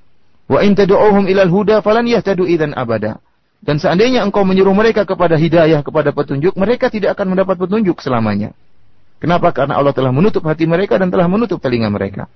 Wa 0.48 0.64
in 0.64 0.74
tad'uuhum 0.74 1.28
ilal 1.28 1.52
huda 1.52 1.84
falan 1.84 2.08
yahtadu 2.08 2.48
idzan 2.48 2.72
abada. 2.72 3.20
Dan 3.60 3.82
seandainya 3.82 4.24
engkau 4.24 4.48
menyuruh 4.48 4.72
mereka 4.72 5.04
kepada 5.04 5.36
hidayah, 5.36 5.82
kepada 5.82 6.14
petunjuk, 6.14 6.54
mereka 6.56 6.94
tidak 6.94 7.18
akan 7.18 7.36
mendapat 7.36 7.58
petunjuk 7.58 8.00
selamanya. 8.00 8.54
Kenapa? 9.18 9.50
Karena 9.50 9.82
Allah 9.82 9.92
telah 9.98 10.14
menutup 10.14 10.46
hati 10.46 10.70
mereka 10.70 11.02
dan 11.02 11.10
telah 11.10 11.26
menutup 11.26 11.58
telinga 11.58 11.90
mereka. 11.90 12.30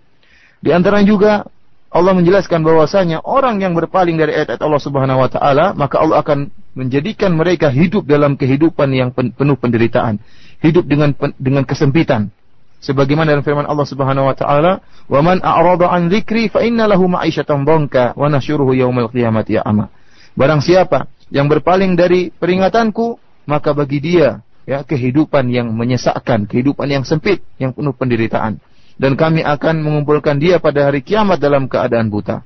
Di 0.59 0.73
antara 0.73 0.99
juga 1.05 1.45
Allah 1.91 2.15
menjelaskan 2.15 2.63
bahwasanya 2.63 3.19
orang 3.27 3.60
yang 3.60 3.75
berpaling 3.75 4.15
dari 4.15 4.32
ayat-ayat 4.32 4.63
Allah 4.63 4.80
Subhanahu 4.80 5.19
wa 5.19 5.27
taala, 5.27 5.75
maka 5.75 5.99
Allah 5.99 6.23
akan 6.23 6.47
menjadikan 6.71 7.36
mereka 7.36 7.67
hidup 7.67 8.08
dalam 8.08 8.39
kehidupan 8.39 8.95
yang 8.95 9.12
penuh 9.12 9.60
penderitaan, 9.60 10.23
hidup 10.63 10.88
dengan 10.88 11.12
dengan 11.36 11.67
kesempitan, 11.67 12.32
sebagaimana 12.80 13.36
dalam 13.36 13.43
firman 13.43 13.67
Allah 13.67 13.84
Subhanahu 13.84 14.23
wa 14.23 14.36
taala, 14.39 14.80
"Wa 15.12 15.19
man 15.19 15.43
a'rada 15.43 15.91
an 15.91 16.08
dzikri 16.08 16.47
fa 16.47 16.63
inna 16.63 16.88
lahu 16.88 17.12
ma'isyatan 17.12 17.67
dhanka 17.67 18.15
wa 18.15 18.32
nahsyuruhu 18.32 18.71
yaumal 18.71 19.12
qiyamati 19.12 19.60
a'ma." 19.60 19.91
Barang 20.39 20.63
siapa 20.63 21.12
yang 21.27 21.51
berpaling 21.51 21.99
dari 21.99 22.32
peringatanku, 22.32 23.19
maka 23.51 23.75
bagi 23.75 23.99
dia 23.99 24.39
ya 24.63 24.88
kehidupan 24.88 25.51
yang 25.51 25.75
menyesakkan, 25.75 26.47
kehidupan 26.47 26.88
yang 26.88 27.04
sempit, 27.04 27.43
yang 27.60 27.75
penuh 27.75 27.91
penderitaan. 27.91 28.63
Dan 29.01 29.17
kami 29.17 29.41
akan 29.41 29.81
mengumpulkan 29.81 30.37
dia 30.37 30.61
pada 30.61 30.85
hari 30.85 31.01
kiamat 31.01 31.41
dalam 31.41 31.65
keadaan 31.65 32.13
buta. 32.13 32.45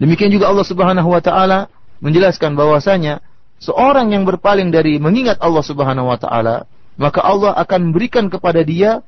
Demikian 0.00 0.32
juga 0.32 0.48
Allah 0.48 0.64
Subhanahu 0.64 1.12
wa 1.12 1.20
taala 1.20 1.68
menjelaskan 2.00 2.56
bahwasanya 2.56 3.20
seorang 3.60 4.16
yang 4.16 4.24
berpaling 4.24 4.72
dari 4.72 4.96
mengingat 4.96 5.36
Allah 5.44 5.60
Subhanahu 5.60 6.08
wa 6.08 6.16
taala, 6.16 6.64
maka 6.96 7.20
Allah 7.20 7.52
akan 7.60 7.92
memberikan 7.92 8.32
kepada 8.32 8.64
dia 8.64 9.04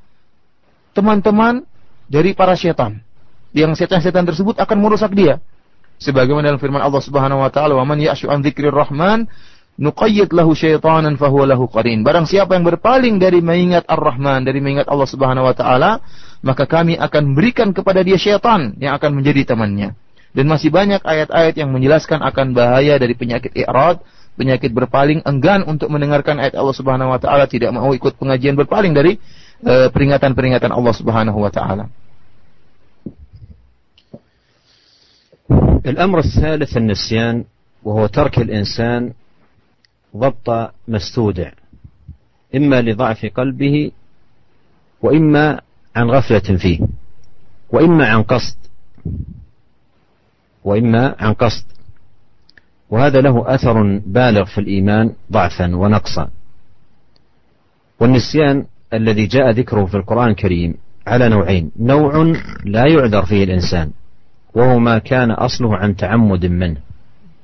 teman-teman 0.95 1.67
dari 2.07 2.37
para 2.37 2.55
setan. 2.55 3.03
Yang 3.57 3.81
setan-setan 3.83 4.29
tersebut 4.29 4.61
akan 4.61 4.79
merusak 4.79 5.17
dia. 5.17 5.43
Sebagaimana 5.99 6.55
dalam 6.55 6.61
firman 6.63 6.83
Allah 6.83 7.03
Subhanahu 7.03 7.43
wa 7.43 7.51
taala, 7.51 7.79
"Wa 7.79 7.87
man 7.87 8.03
ya'shu 8.03 8.27
an 8.31 8.43
rahman 8.71 9.31
nuqayyid 9.79 10.31
lahu 10.35 10.55
syaitanan 10.55 11.15
fahuwa 11.19 11.55
lahu 11.55 11.71
qarin." 11.71 12.03
Barang 12.03 12.27
siapa 12.27 12.59
yang 12.59 12.67
berpaling 12.67 13.23
dari 13.23 13.39
mengingat 13.39 13.87
Ar-Rahman, 13.87 14.43
dari 14.43 14.59
mengingat 14.59 14.91
Allah 14.91 15.07
Subhanahu 15.07 15.47
wa 15.47 15.55
taala, 15.55 16.03
maka 16.44 16.64
kami 16.70 16.96
akan 16.96 17.36
berikan 17.36 17.76
kepada 17.76 18.04
dia 18.04 18.16
syaitan 18.16 18.76
yang 18.80 18.96
akan 18.96 19.20
menjadi 19.20 19.56
temannya. 19.56 19.96
Dan 20.30 20.46
masih 20.46 20.70
banyak 20.70 21.02
ayat-ayat 21.02 21.58
yang 21.58 21.74
menjelaskan 21.74 22.22
akan 22.22 22.54
bahaya 22.54 23.02
dari 23.02 23.18
penyakit 23.18 23.50
i'rad, 23.58 24.00
penyakit 24.38 24.70
berpaling, 24.72 25.26
enggan 25.26 25.66
untuk 25.66 25.90
mendengarkan 25.90 26.38
ayat 26.38 26.54
Allah 26.54 26.76
Subhanahu 26.78 27.10
wa 27.12 27.20
taala, 27.20 27.50
tidak 27.50 27.74
mau 27.74 27.90
ikut 27.92 28.16
pengajian 28.16 28.54
berpaling 28.54 28.94
dari 28.94 29.18
peringatan-peringatan 29.66 30.72
Allah 30.72 30.94
Subhanahu 30.96 31.40
wa 31.42 31.52
taala. 31.52 31.86
الأمر 35.80 36.20
الثالث 36.20 36.78
النسيان 36.78 37.44
وهو 37.84 38.06
ترك 38.06 38.40
الإنسان 38.40 39.14
ضبط 40.16 40.48
ما 40.88 40.98
استودع 40.98 41.52
إما 42.56 42.82
لضعف 42.82 43.26
قلبه 43.26 43.92
وإما 45.02 45.62
عن 45.97 46.11
غفلة 46.11 46.57
فيه 46.57 46.81
وإما 47.71 48.07
عن 48.07 48.23
قصد 48.23 48.57
وإما 50.65 51.15
عن 51.19 51.33
قصد. 51.33 51.65
وهذا 52.91 53.21
له 53.21 53.55
أثر 53.55 54.01
بالغ 54.07 54.45
في 54.45 54.59
الإيمان 54.59 55.13
ضعفا 55.33 55.77
ونقصا. 55.77 56.29
والنسيان 58.01 58.65
الذي 58.93 59.27
جاء 59.27 59.51
ذكره 59.51 59.85
في 59.85 59.97
القرآن 59.97 60.31
الكريم 60.31 60.75
على 61.07 61.29
نوعين. 61.29 61.71
نوع 61.79 62.33
لا 62.65 62.87
يعذر 62.87 63.25
فيه 63.25 63.45
الإنسان 63.45 63.91
وهو 64.55 64.79
ما 64.79 64.99
كان 64.99 65.31
أصله 65.31 65.77
عن 65.77 65.97
تعمد 65.97 66.47
منه. 66.47 66.81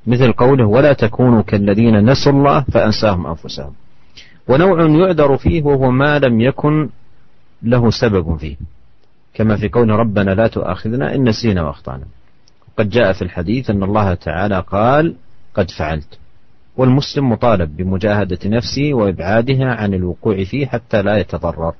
مثل 0.07 0.33
قوله 0.33 0.67
ولا 0.67 0.93
تكونوا 0.93 1.43
كالذين 1.43 2.11
نسوا 2.11 2.33
الله 2.33 2.61
فأنساهم 2.61 3.27
أنفسهم 3.27 3.73
ونوع 4.49 4.83
يعذر 4.83 5.37
فيه 5.37 5.63
وهو 5.63 5.91
ما 5.91 6.19
لم 6.19 6.41
يكن 6.41 6.89
له 7.63 7.91
سبب 7.91 8.37
فيه 8.37 8.57
كما 9.35 9.57
في 9.57 9.69
قول 9.69 9.91
ربنا 9.91 10.31
لا 10.31 10.47
تؤاخذنا 10.47 11.15
إن 11.15 11.29
نسينا 11.29 11.63
وأخطأنا 11.63 12.05
وقد 12.69 12.91
جاء 12.91 13.13
في 13.13 13.23
الحديث 13.23 13.71
أن 13.71 13.83
الله 13.83 14.15
تعالى 14.15 14.65
قال 14.67 15.15
قد 15.55 15.71
فعلت 15.71 16.19
والمسلم 16.77 17.29
مطالب 17.29 17.77
بمجاهدة 17.77 18.39
نفسه 18.45 18.95
وإبعادها 18.95 19.69
عن 19.75 19.95
الوقوع 19.95 20.45
فيه 20.45 20.67
حتى 20.67 21.03
لا 21.03 21.17
يتضرر 21.19 21.75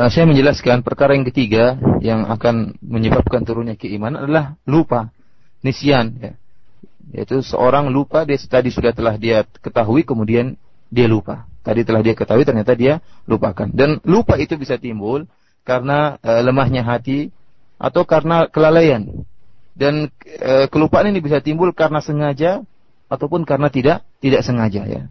Saya 0.00 0.24
menjelaskan 0.24 0.80
perkara 0.80 1.12
yang 1.12 1.28
ketiga 1.28 1.76
yang 2.00 2.24
akan 2.24 2.72
menyebabkan 2.80 3.44
turunnya 3.44 3.76
keimanan 3.76 4.24
adalah 4.24 4.56
lupa, 4.64 5.12
nisyan. 5.60 6.16
Ya. 6.16 6.32
Yaitu 7.10 7.44
seorang 7.44 7.92
lupa 7.92 8.24
dia 8.24 8.40
tadi 8.40 8.72
sudah 8.72 8.96
telah 8.96 9.20
dia 9.20 9.44
ketahui 9.60 10.06
kemudian 10.06 10.56
dia 10.88 11.04
lupa. 11.04 11.44
Tadi 11.60 11.84
telah 11.84 12.00
dia 12.00 12.16
ketahui 12.16 12.48
ternyata 12.48 12.72
dia 12.72 13.04
lupakan. 13.28 13.68
Dan 13.68 14.00
lupa 14.08 14.40
itu 14.40 14.56
bisa 14.56 14.80
timbul 14.80 15.28
karena 15.68 16.16
e, 16.24 16.30
lemahnya 16.40 16.80
hati 16.80 17.28
atau 17.76 18.08
karena 18.08 18.48
kelalaian. 18.48 19.04
Dan 19.76 20.08
e, 20.24 20.68
kelupaan 20.72 21.12
ini 21.12 21.20
bisa 21.20 21.44
timbul 21.44 21.76
karena 21.76 22.00
sengaja 22.00 22.64
ataupun 23.12 23.44
karena 23.44 23.68
tidak 23.68 24.08
tidak 24.24 24.40
sengaja 24.40 24.82
ya. 24.88 25.02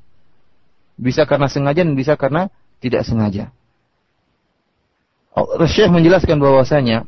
Bisa 0.98 1.30
karena 1.30 1.46
sengaja 1.48 1.86
dan 1.86 1.94
bisa 1.94 2.18
karena 2.18 2.50
tidak 2.82 3.06
sengaja. 3.06 3.54
Syekh 5.70 5.94
menjelaskan 5.94 6.42
bahwasanya 6.42 7.06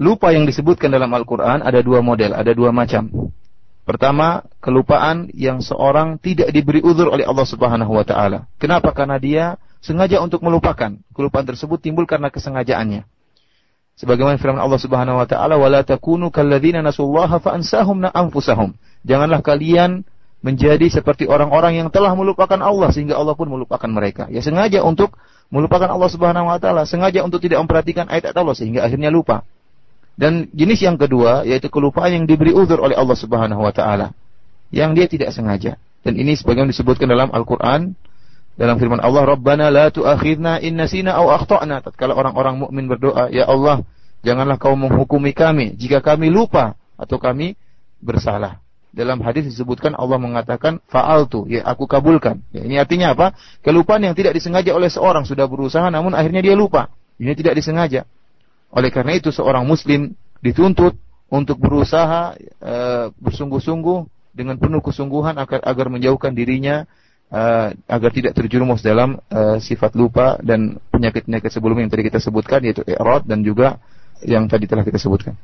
lupa 0.00 0.32
yang 0.32 0.48
disebutkan 0.48 0.90
dalam 0.90 1.12
Al-Quran 1.12 1.62
ada 1.62 1.78
dua 1.84 2.00
model, 2.00 2.34
ada 2.34 2.50
dua 2.56 2.72
macam. 2.72 3.30
Pertama, 3.88 4.44
kelupaan 4.60 5.32
yang 5.32 5.64
seorang 5.64 6.20
tidak 6.20 6.52
diberi 6.52 6.84
uzur 6.84 7.08
oleh 7.08 7.24
Allah 7.24 7.48
Subhanahu 7.48 7.88
wa 7.88 8.04
taala. 8.04 8.44
Kenapa? 8.60 8.92
Karena 8.92 9.16
dia 9.16 9.56
sengaja 9.80 10.20
untuk 10.20 10.44
melupakan. 10.44 10.92
Kelupaan 11.16 11.48
tersebut 11.48 11.80
timbul 11.80 12.04
karena 12.04 12.28
kesengajaannya. 12.28 13.08
Sebagaimana 13.96 14.36
firman 14.36 14.60
Allah 14.60 14.76
Subhanahu 14.76 15.16
wa 15.16 15.24
taala, 15.24 15.56
"Wala 15.56 15.88
takunu 15.88 16.28
anfusahum." 18.12 18.76
Janganlah 19.08 19.40
kalian 19.40 20.04
menjadi 20.44 20.86
seperti 20.92 21.24
orang-orang 21.24 21.80
yang 21.80 21.88
telah 21.88 22.12
melupakan 22.12 22.60
Allah 22.60 22.92
sehingga 22.92 23.16
Allah 23.16 23.32
pun 23.34 23.48
melupakan 23.48 23.88
mereka. 23.88 24.28
Ya 24.28 24.44
sengaja 24.44 24.84
untuk 24.84 25.16
melupakan 25.48 25.88
Allah 25.88 26.12
Subhanahu 26.12 26.44
wa 26.44 26.60
taala, 26.60 26.84
sengaja 26.84 27.24
untuk 27.24 27.40
tidak 27.40 27.64
memperhatikan 27.64 28.04
ayat-ayat 28.12 28.36
Allah 28.36 28.52
sehingga 28.52 28.84
akhirnya 28.84 29.08
lupa. 29.08 29.48
Dan 30.18 30.50
jenis 30.50 30.82
yang 30.82 30.98
kedua 30.98 31.46
yaitu 31.46 31.70
kelupaan 31.70 32.10
yang 32.10 32.24
diberi 32.26 32.50
uzur 32.50 32.82
oleh 32.82 32.98
Allah 32.98 33.14
Subhanahu 33.14 33.62
wa 33.62 33.70
taala 33.70 34.18
yang 34.74 34.98
dia 34.98 35.06
tidak 35.06 35.30
sengaja. 35.30 35.78
Dan 36.02 36.18
ini 36.18 36.34
sebagaimana 36.34 36.74
disebutkan 36.74 37.06
dalam 37.06 37.30
Al-Qur'an 37.30 37.94
dalam 38.58 38.74
firman 38.82 38.98
Allah, 38.98 39.22
"Rabbana 39.22 39.70
la 39.70 39.86
tu'akhidna 39.94 40.58
in 40.58 40.74
nasina 40.74 41.14
aw 41.14 41.30
akhtana." 41.38 41.78
Tatkala 41.78 42.18
orang-orang 42.18 42.58
mukmin 42.58 42.90
berdoa, 42.90 43.30
"Ya 43.30 43.46
Allah, 43.46 43.86
janganlah 44.26 44.58
kau 44.58 44.74
menghukumi 44.74 45.30
kami 45.30 45.78
jika 45.78 46.02
kami 46.02 46.26
lupa 46.34 46.74
atau 46.98 47.22
kami 47.22 47.54
bersalah." 48.02 48.58
Dalam 48.90 49.22
hadis 49.22 49.46
disebutkan 49.46 49.94
Allah 49.94 50.18
mengatakan 50.18 50.82
fa'altu, 50.90 51.46
ya 51.46 51.62
aku 51.62 51.86
kabulkan. 51.86 52.42
Ya, 52.50 52.66
ini 52.66 52.82
artinya 52.82 53.14
apa? 53.14 53.38
Kelupaan 53.62 54.02
yang 54.02 54.18
tidak 54.18 54.34
disengaja 54.34 54.74
oleh 54.74 54.90
seorang 54.90 55.22
sudah 55.22 55.46
berusaha 55.46 55.86
namun 55.94 56.18
akhirnya 56.18 56.42
dia 56.42 56.58
lupa. 56.58 56.90
Ini 57.20 57.38
tidak 57.38 57.54
disengaja. 57.62 58.08
Oleh 58.73 58.89
karena 58.89 59.13
itu 59.17 59.29
seorang 59.29 59.63
muslim 59.67 60.17
dituntut 60.41 60.97
untuk 61.29 61.57
berusaha 61.61 62.37
e, 62.61 62.75
bersungguh-sungguh 63.17 63.99
dengan 64.33 64.57
penuh 64.57 64.81
kesungguhan 64.81 65.37
agar, 65.37 65.61
agar 65.61 65.87
menjauhkan 65.93 66.33
dirinya 66.33 66.85
e, 67.29 67.41
agar 67.85 68.09
tidak 68.13 68.33
terjerumus 68.33 68.81
dalam 68.81 69.21
e, 69.29 69.61
sifat 69.61 69.93
lupa 69.93 70.41
dan 70.41 70.81
penyakit-penyakit 70.89 71.49
sebelumnya 71.53 71.85
yang 71.85 71.93
tadi 71.93 72.05
kita 72.09 72.19
sebutkan 72.21 72.59
yaitu 72.65 72.81
i'rad 72.85 73.25
dan 73.25 73.45
juga 73.45 73.77
yang 74.25 74.49
tadi 74.49 74.65
telah 74.65 74.85
kita 74.85 74.97
sebutkan. 74.97 75.37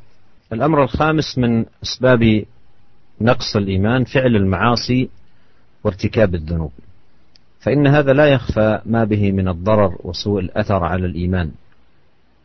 الأمر 0.50 0.84
الخامس 0.84 1.38
من 1.38 1.66
أسباب 1.84 2.46
نقص 3.22 3.56
الإيمان 3.56 4.04
فعل 4.04 4.36
المعاصي 4.36 5.10
وارتكاب 5.84 6.36
الذنوب 6.36 6.72
فإن 7.60 7.88
هذا 7.88 8.14
لا 8.14 8.26
يخفى 8.26 8.82
ما 8.86 9.04
به 9.04 9.32
من 9.32 9.48
الضرر 9.48 9.96
وسوء 10.04 10.40
الأثر 10.40 10.84
على 10.84 11.06
الإيمان 11.06 11.52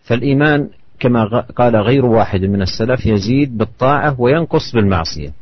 فالإيمان 0.03 0.69
كما 0.99 1.39
قال 1.55 1.75
غير 1.75 2.05
واحد 2.05 2.41
من 2.41 2.61
السلف 2.61 3.05
يزيد 3.05 3.57
بالطاعة 3.57 4.21
وينقص 4.21 4.73
بالمعصية. 4.73 5.33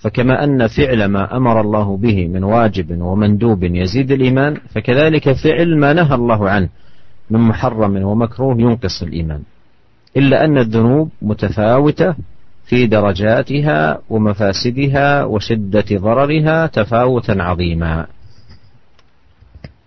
فكما 0.00 0.44
أن 0.44 0.66
فعل 0.66 1.04
ما 1.04 1.36
أمر 1.36 1.60
الله 1.60 1.96
به 1.96 2.28
من 2.28 2.44
واجب 2.44 3.00
ومندوب 3.02 3.64
يزيد 3.64 4.10
الإيمان 4.12 4.56
فكذلك 4.74 5.32
فعل 5.32 5.78
ما 5.78 5.92
نهى 5.92 6.14
الله 6.14 6.50
عنه 6.50 6.68
من 7.30 7.40
محرم 7.40 7.96
ومكروه 8.04 8.60
ينقص 8.60 9.02
الإيمان. 9.02 9.42
إلا 10.16 10.44
أن 10.44 10.58
الذنوب 10.58 11.10
متفاوتة 11.22 12.14
في 12.64 12.86
درجاتها 12.86 13.98
ومفاسدها 14.10 15.24
وشدة 15.24 15.84
ضررها 15.92 16.66
تفاوتا 16.66 17.32
عظيما. 17.32 18.06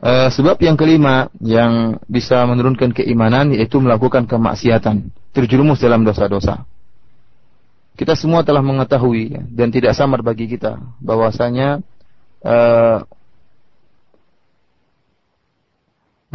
Uh, 0.03 0.27
sebab 0.27 0.59
yang 0.59 0.75
kelima 0.75 1.31
yang 1.39 1.95
bisa 2.11 2.43
menurunkan 2.43 2.91
keimanan 2.91 3.55
yaitu 3.55 3.79
melakukan 3.79 4.27
kemaksiatan, 4.27 5.07
terjerumus 5.31 5.79
dalam 5.79 6.03
dosa-dosa. 6.03 6.67
Kita 7.95 8.11
semua 8.11 8.43
telah 8.43 8.59
mengetahui 8.59 9.31
ya, 9.31 9.41
dan 9.47 9.71
tidak 9.71 9.95
samar 9.95 10.19
bagi 10.19 10.51
kita 10.51 10.75
bahwasanya 10.99 11.79
uh, 12.43 13.07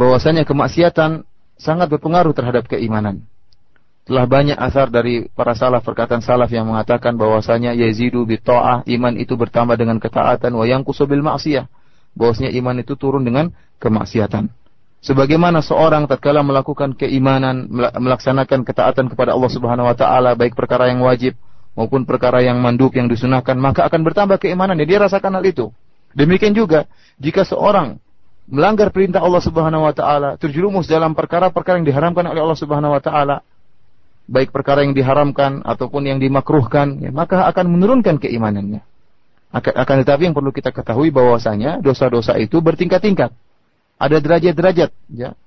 bahwasanya 0.01 0.49
kemaksiatan 0.49 1.29
sangat 1.61 1.93
berpengaruh 1.93 2.33
terhadap 2.33 2.65
keimanan. 2.65 3.21
Telah 4.09 4.25
banyak 4.25 4.57
asar 4.57 4.89
dari 4.89 5.29
para 5.29 5.53
salaf 5.53 5.85
perkataan 5.85 6.25
salaf 6.25 6.49
yang 6.49 6.65
mengatakan 6.65 7.13
bahwasanya 7.13 7.77
yazidu 7.77 8.25
bi 8.25 8.41
iman 8.41 9.13
itu 9.13 9.37
bertambah 9.37 9.77
dengan 9.77 10.01
ketaatan 10.01 10.57
wa 10.57 10.65
yanqusu 10.65 11.05
bil 11.05 11.21
maksiyah 11.21 11.69
bahwasanya 12.17 12.53
iman 12.57 12.81
itu 12.81 12.93
turun 12.97 13.25
dengan 13.25 13.51
kemaksiatan. 13.81 14.49
Sebagaimana 14.99 15.63
seorang 15.63 16.11
tatkala 16.11 16.43
melakukan 16.43 16.91
keimanan, 16.91 17.71
melaksanakan 17.71 18.67
ketaatan 18.67 19.07
kepada 19.07 19.31
Allah 19.31 19.51
Subhanahu 19.51 19.87
wa 19.87 19.95
taala 19.95 20.35
baik 20.35 20.59
perkara 20.59 20.91
yang 20.91 20.99
wajib 20.99 21.39
maupun 21.79 22.03
perkara 22.03 22.43
yang 22.43 22.59
mandub 22.59 22.91
yang 22.91 23.07
disunahkan, 23.07 23.55
maka 23.55 23.87
akan 23.87 24.03
bertambah 24.03 24.43
keimanan. 24.43 24.75
Dia 24.83 24.99
rasakan 24.99 25.39
hal 25.39 25.45
itu. 25.47 25.71
Demikian 26.11 26.51
juga 26.51 26.89
jika 27.15 27.47
seorang 27.47 27.95
melanggar 28.49 28.91
perintah 28.91 29.23
Allah 29.23 29.39
Subhanahu 29.39 29.87
wa 29.87 29.93
taala, 29.95 30.35
terjerumus 30.35 30.89
dalam 30.89 31.15
perkara-perkara 31.15 31.79
yang 31.79 31.87
diharamkan 31.87 32.25
oleh 32.27 32.41
Allah 32.43 32.59
Subhanahu 32.59 32.91
wa 32.91 32.99
taala, 32.99 33.45
baik 34.27 34.51
perkara 34.51 34.83
yang 34.83 34.91
diharamkan 34.91 35.63
ataupun 35.63 36.11
yang 36.11 36.19
dimakruhkan, 36.19 36.99
ya, 36.99 37.13
maka 37.13 37.47
akan 37.47 37.71
menurunkan 37.71 38.19
keimanannya. 38.19 38.81
Akan, 39.54 39.70
akan 39.70 39.96
tetapi 40.02 40.26
yang 40.26 40.34
perlu 40.34 40.50
kita 40.50 40.74
ketahui 40.74 41.14
bahwasanya 41.14 41.78
dosa-dosa 41.78 42.34
itu 42.42 42.58
bertingkat-tingkat. 42.58 43.30
Ada 44.02 44.18
derajat-derajat, 44.18 44.90
ya. 45.14 45.38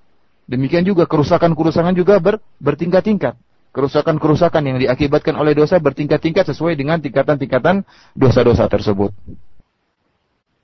Demikian 0.48 0.88
juga 0.88 1.04
kerusakan-kerusakan 1.04 1.92
juga 1.92 2.24
ber, 2.24 2.40
bertingkat-tingkat. 2.64 3.36
Kerusakan-kerusakan 3.76 4.64
yang 4.64 4.78
diakibatkan 4.80 5.36
oleh 5.36 5.52
dosa 5.52 5.76
bertingkat-tingkat 5.78 6.48
sesuai 6.48 6.80
dengan 6.80 7.04
tingkatan-tingkatan 7.04 7.84
dosa-dosa 8.16 8.66
tersebut. 8.72 9.12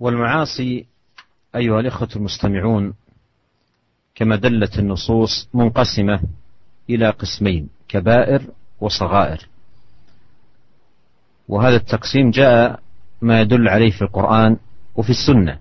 والمعاصي 0.03 0.85
أيها 1.55 1.79
الإخوة 1.79 2.09
المستمعون 2.15 2.93
كما 4.15 4.35
دلت 4.35 4.79
النصوص 4.79 5.47
منقسمة 5.53 6.19
إلى 6.89 7.09
قسمين 7.09 7.69
كبائر 7.87 8.41
وصغائر 8.81 9.47
وهذا 11.47 11.75
التقسيم 11.75 12.31
جاء 12.31 12.79
ما 13.22 13.40
يدل 13.40 13.68
عليه 13.68 13.90
في 13.90 14.02
القرآن 14.02 14.56
وفي 14.96 15.10
السنة. 15.10 15.58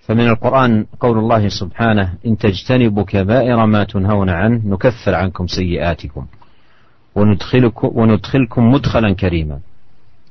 فمن 0.00 0.28
القرآن 0.28 0.86
قول 1.00 1.18
الله 1.18 1.48
سبحانه 1.48 2.14
إن 2.26 2.38
تجتنبوا 2.38 3.04
كبائر 3.04 3.66
ما 3.66 3.84
تنهون 3.84 4.30
عنه 4.30 4.60
نكفر 4.64 5.14
عنكم 5.14 5.46
سيئاتكم 5.46 6.26
وندخلكم, 7.14 7.90
وندخلكم 7.94 8.72
مدخلا 8.72 9.14
كريما. 9.14 9.58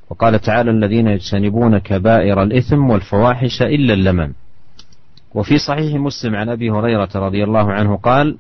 وقال 0.10 0.39
تعالى 0.39 0.71
الذين 0.71 1.08
يجتنبون 1.08 1.78
كبائر 1.78 2.43
الإثم 2.43 2.89
والفواحش 2.89 3.62
إلا 3.62 3.93
اللمم. 3.93 4.34
وفي 5.34 5.58
صحيح 5.58 5.95
مسلم 5.95 6.36
عن 6.36 6.49
أبي 6.49 6.71
هريرة 6.71 7.10
رضي 7.15 7.43
الله 7.43 7.71
عنه 7.71 7.97
قال 7.97 8.38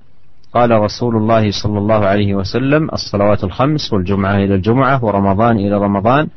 قال 0.53 0.71
رسول 0.71 1.15
الله 1.15 1.51
صلى 1.51 1.77
الله 1.79 2.05
عليه 2.05 2.35
وسلم 2.35 2.89
الصلوات 2.93 3.43
الخمس 3.43 3.93
والجمعة 3.93 4.35
إلى 4.35 4.55
الجمعة 4.55 5.05
ورمضان 5.05 5.55
إلى 5.57 5.77
رمضان 5.77 6.27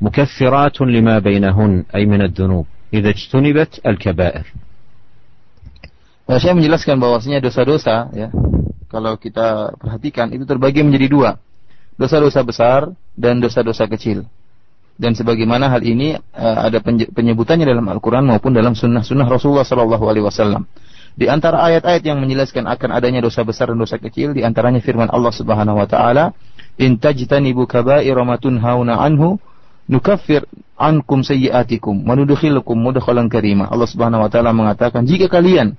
مكفرات 0.00 0.80
لما 0.80 1.18
بينهن 1.18 1.84
أي 1.94 2.06
من 2.06 2.20
الذنوب 2.22 2.66
إذا 2.94 3.08
اجتنبت 3.10 3.72
الكبائر 3.86 4.46
Nah, 6.26 6.42
saya 6.42 6.58
menjelaskan 6.58 6.98
bahwasanya 6.98 7.38
dosa-dosa 7.38 8.10
ya 8.10 8.34
kalau 8.90 9.14
kita 9.14 9.78
perhatikan 9.78 10.34
itu 10.34 10.42
terbagi 10.42 10.82
menjadi 10.82 11.06
dua 11.06 11.30
dosa-dosa 11.94 12.42
besar 12.42 12.90
dan 13.14 13.38
dosa-dosa 13.38 13.86
kecil 13.86 14.26
dan 14.98 15.12
sebagaimana 15.12 15.68
hal 15.70 15.84
ini 15.84 16.18
uh, 16.18 16.66
ada 16.66 16.82
penyebutannya 17.12 17.68
dalam 17.68 17.86
Al-Quran 17.86 18.26
maupun 18.26 18.56
dalam 18.56 18.72
sunnah-sunnah 18.72 19.28
Rasulullah 19.28 19.68
Sallallahu 19.68 20.04
Alaihi 20.08 20.24
Wasallam. 20.24 20.64
Di 21.16 21.28
antara 21.28 21.64
ayat-ayat 21.64 22.04
yang 22.04 22.20
menjelaskan 22.20 22.68
akan 22.68 22.92
adanya 22.92 23.24
dosa 23.24 23.40
besar 23.44 23.72
dan 23.72 23.80
dosa 23.80 23.96
kecil, 23.96 24.36
di 24.36 24.44
antaranya 24.44 24.80
firman 24.84 25.08
Allah 25.08 25.32
Subhanahu 25.32 25.80
Wa 25.80 25.88
Taala, 25.88 26.24
"In 26.80 27.00
tajtanibu 27.00 27.64
kaba'ira 27.68 28.20
ma 28.24 28.36
tunhauna 28.36 29.00
anhu, 29.00 29.40
nukaffir 29.91 30.47
ankum 30.79 31.21
sayyiatikum 31.21 32.07
wa 32.07 32.15
nudkhilukum 32.15 32.79
mudkhalan 32.79 33.27
karima. 33.27 33.67
Allah 33.67 33.85
Subhanahu 33.91 34.23
wa 34.23 34.29
taala 34.31 34.55
mengatakan 34.55 35.03
jika 35.03 35.27
kalian 35.27 35.75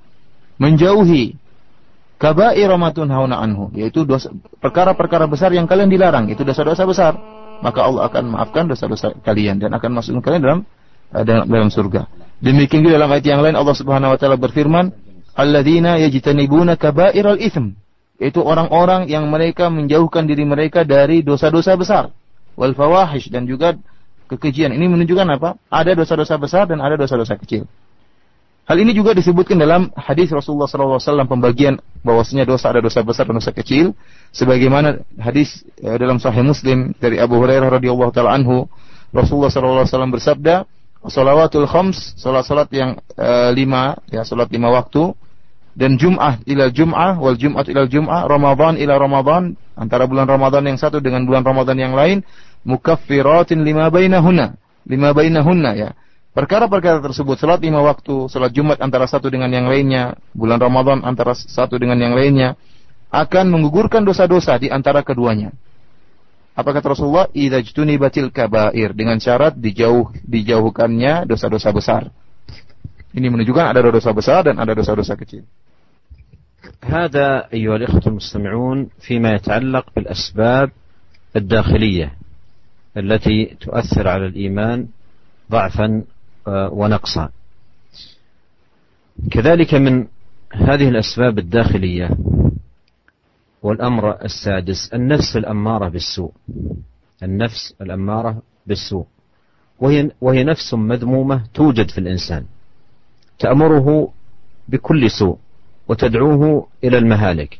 menjauhi 0.60 1.40
kabair 2.20 2.70
ma 2.76 2.92
tunhauna 2.92 3.40
anhu, 3.40 3.72
yaitu 3.74 4.04
perkara-perkara 4.62 5.26
besar 5.26 5.50
yang 5.50 5.66
kalian 5.66 5.90
dilarang, 5.90 6.30
itu 6.30 6.44
dosa-dosa 6.46 6.84
besar. 6.86 7.14
maka 7.62 7.86
Allah 7.86 8.10
akan 8.10 8.24
maafkan 8.34 8.66
dosa-dosa 8.66 9.14
kalian 9.22 9.62
dan 9.62 9.70
akan 9.70 10.02
masukkan 10.02 10.18
kalian 10.18 10.42
dalam 10.42 10.60
uh, 11.14 11.22
dalam, 11.22 11.46
dalam 11.46 11.70
surga. 11.70 12.10
Demikian 12.42 12.82
juga 12.82 12.98
dalam 12.98 13.14
ayat 13.14 13.22
yang 13.22 13.38
lain 13.38 13.54
Allah 13.54 13.76
Subhanahu 13.78 14.10
wa 14.10 14.18
taala 14.18 14.34
berfirman, 14.34 14.90
"Alladzina 15.38 16.02
yajtanibuna 16.02 16.74
kaba'iral 16.74 17.38
itsm." 17.38 17.78
Itu 18.18 18.42
orang-orang 18.42 19.06
yang 19.06 19.30
mereka 19.30 19.70
menjauhkan 19.70 20.26
diri 20.26 20.42
mereka 20.42 20.82
dari 20.82 21.22
dosa-dosa 21.22 21.78
besar, 21.78 22.10
wal 22.58 22.74
fawahish 22.74 23.30
dan 23.30 23.46
juga 23.46 23.78
kekejian. 24.36 24.72
Ini 24.72 24.86
menunjukkan 24.88 25.28
apa? 25.36 25.60
Ada 25.68 25.92
dosa-dosa 25.92 26.40
besar 26.40 26.64
dan 26.66 26.80
ada 26.80 26.96
dosa-dosa 26.96 27.36
kecil. 27.36 27.68
Hal 28.62 28.78
ini 28.78 28.94
juga 28.94 29.10
disebutkan 29.10 29.58
dalam 29.58 29.90
hadis 29.98 30.30
Rasulullah 30.30 30.70
SAW 30.70 31.26
pembagian 31.26 31.82
bahwasanya 32.06 32.46
dosa 32.46 32.70
ada 32.70 32.78
dosa 32.78 33.02
besar 33.02 33.26
dan 33.26 33.42
dosa 33.42 33.50
kecil, 33.50 33.90
sebagaimana 34.30 35.02
hadis 35.18 35.66
ya, 35.82 35.98
dalam 35.98 36.22
Sahih 36.22 36.46
Muslim 36.46 36.94
dari 37.02 37.18
Abu 37.18 37.42
Hurairah 37.42 37.68
radhiyallahu 37.68 38.14
taala 38.14 38.38
anhu, 38.38 38.70
Rasulullah 39.10 39.50
SAW 39.50 40.14
bersabda, 40.14 40.62
"Shalawatul 41.10 41.66
khams, 41.66 42.14
salat-salat 42.14 42.70
yang 42.70 43.02
e, 43.18 43.50
lima, 43.50 43.98
ya 44.14 44.22
salat 44.22 44.46
lima 44.54 44.70
waktu, 44.70 45.10
dan 45.74 45.98
Jum'ah 45.98 46.44
ila 46.46 46.70
Jum'ah 46.70 47.18
wal 47.18 47.34
Jum'ah 47.34 47.66
ila 47.66 47.82
Jum'ah, 47.90 48.30
Ramadan 48.30 48.78
ila 48.78 48.94
Ramadan, 48.94 49.58
antara 49.74 50.04
bulan 50.04 50.30
Ramadan 50.30 50.68
yang 50.68 50.78
satu 50.78 51.00
dengan 51.00 51.24
bulan 51.24 51.42
Ramadan 51.42 51.76
yang 51.80 51.98
lain, 51.98 52.22
mukaffiratin 52.67 53.61
lima 53.63 53.87
bainahunna, 53.87 54.57
lima 54.87 55.09
bainahunna 55.13 55.71
ya." 55.77 55.89
Perkara-perkara 56.37 57.01
tersebut, 57.01 57.41
salat 57.41 57.65
lima 57.65 57.81
waktu, 57.81 58.29
salat 58.29 58.53
Jumat 58.53 58.77
antara 58.77 59.09
satu 59.09 59.25
dengan 59.33 59.49
yang 59.49 59.65
lainnya, 59.65 60.21
bulan 60.37 60.61
Ramadan 60.61 61.01
antara 61.01 61.33
satu 61.33 61.81
dengan 61.81 61.97
yang 61.97 62.13
lainnya, 62.13 62.53
akan 63.09 63.49
menggugurkan 63.49 64.05
dosa-dosa 64.05 64.53
di 64.61 64.69
antara 64.69 65.01
keduanya. 65.01 65.49
Apa 66.53 66.77
kata 66.77 66.93
Rasulullah? 66.93 67.25
Idza 67.33 67.61
batil 67.97 68.29
kabair 68.29 68.93
dengan 68.93 69.17
syarat 69.17 69.57
dijauh 69.57 70.13
dijauhkannya 70.25 71.25
dosa-dosa 71.25 71.69
besar. 71.73 72.01
Ini 73.17 73.29
menunjukkan 73.33 73.65
ada 73.73 73.81
dosa 73.81 74.13
besar 74.13 74.45
dan 74.45 74.61
ada 74.61 74.77
dosa-dosa 74.77 75.17
kecil. 75.17 75.45
هذا 76.83 77.47
أيها 77.53 77.75
الإخوة 77.75 78.01
المستمعون 78.07 78.89
فيما 78.99 79.33
يتعلق 79.33 79.85
بالأسباب 79.95 80.69
الداخلية 81.35 82.11
التي 82.96 83.56
تؤثر 83.60 84.08
على 84.08 84.26
الإيمان 84.26 84.86
ضعفا 85.50 86.04
ونقصا. 86.48 87.28
كذلك 89.30 89.74
من 89.74 90.06
هذه 90.52 90.88
الأسباب 90.88 91.38
الداخلية 91.38 92.10
والأمر 93.62 94.24
السادس 94.24 94.90
النفس 94.94 95.36
الأمارة 95.36 95.88
بالسوء. 95.88 96.32
النفس 97.22 97.74
الأمارة 97.80 98.42
بالسوء. 98.66 99.06
وهي, 99.80 100.10
وهي 100.20 100.44
نفس 100.44 100.74
مذمومة 100.74 101.44
توجد 101.54 101.90
في 101.90 101.98
الإنسان. 101.98 102.44
تأمره 103.38 104.12
بكل 104.68 105.10
سوء 105.10 105.38
وتدعوه 105.88 106.66
إلى 106.84 106.98
المهالك 106.98 107.58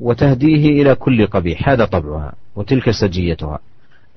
وتهديه 0.00 0.82
إلى 0.82 0.94
كل 0.94 1.26
قبيح. 1.26 1.68
هذا 1.68 1.84
طبعها 1.84 2.34
وتلك 2.56 2.90
سجيتها. 2.90 3.58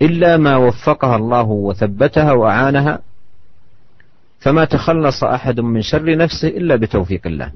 إلا 0.01 0.37
ما 0.37 0.55
وفقها 0.55 1.15
الله 1.15 1.43
وثبتها 1.43 2.31
وأعانها 2.31 2.99
فما 4.39 4.65
تخلص 4.65 5.23
أحد 5.23 5.59
من 5.59 5.81
شر 5.81 6.17
نفسه 6.17 6.47
إلا 6.47 6.75
بتوفيق 6.75 7.21
الله. 7.25 7.51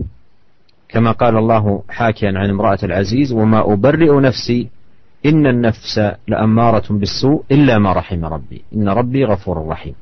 كما 0.90 1.12
قال 1.12 1.38
الله 1.38 1.84
حاكيا 1.90 2.32
عن 2.36 2.50
امرأة 2.50 2.80
العزيز 2.84 3.32
وما 3.32 3.74
أبرئ 3.74 4.20
نفسي 4.20 4.68
إن 5.26 5.48
النفس 5.48 6.02
لأمارة 6.28 6.84
بالسوء 6.90 7.44
إلا 7.52 7.78
ما 7.78 7.94
رحم 7.94 8.26
ربي. 8.26 8.62
إن 8.76 8.90
ربي 8.90 9.26
غفور 9.26 9.68
رحيم. 9.68 9.94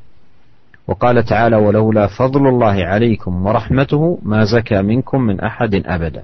وقال 0.88 1.24
تعالى 1.24 1.56
ولولا 1.56 2.08
فضل 2.08 2.48
الله 2.48 2.86
عليكم 2.86 3.46
ورحمته 3.46 4.20
ما 4.24 4.44
زكى 4.44 4.82
منكم 4.82 5.22
من 5.22 5.40
أحد 5.40 5.76
أبدا. 5.86 6.24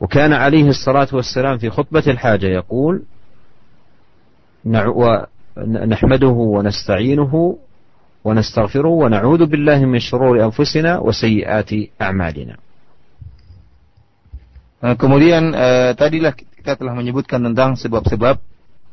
وكان 0.00 0.32
عليه 0.32 0.68
الصلاة 0.68 1.08
والسلام 1.12 1.58
في 1.58 1.70
خطبة 1.70 2.02
الحاجة 2.06 2.46
يقول 2.46 3.02
نحمده 5.65 6.37
ونستعينه 6.55 7.33
ونستغفره 8.25 8.93
ونعوذ 9.01 9.41
بالله 9.45 9.79
من 9.85 9.99
شرور 9.99 10.35
أنفسنا 10.47 10.91
وسيئات 10.99 11.71
أعمالنا 12.01 12.55
Kemudian 14.81 15.53
eh, 15.53 15.93
tadilah 15.93 16.33
kita 16.33 16.73
telah 16.73 16.97
menyebutkan 16.97 17.37
tentang 17.45 17.77
sebab-sebab 17.77 18.41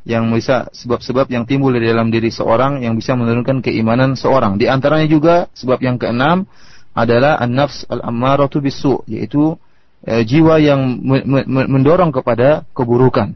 yang 0.05 0.29
bisa 0.37 0.69
sebab-sebab 0.69 1.33
yang 1.33 1.49
timbul 1.49 1.73
di 1.73 1.81
dalam 1.81 2.13
diri 2.13 2.29
seorang 2.29 2.85
yang 2.85 2.93
bisa 2.93 3.17
menurunkan 3.17 3.65
keimanan 3.65 4.13
seorang. 4.13 4.61
Di 4.61 4.69
antaranya 4.69 5.09
juga 5.09 5.49
sebab 5.57 5.81
yang 5.81 5.97
keenam 5.97 6.45
adalah 6.93 7.41
an-nafs 7.41 7.89
al-ammaratu 7.89 8.61
bisu, 8.61 9.01
yaitu 9.09 9.57
eh, 10.05 10.29
jiwa 10.29 10.61
yang 10.61 11.01
mendorong 11.49 12.13
kepada 12.13 12.69
keburukan. 12.77 13.33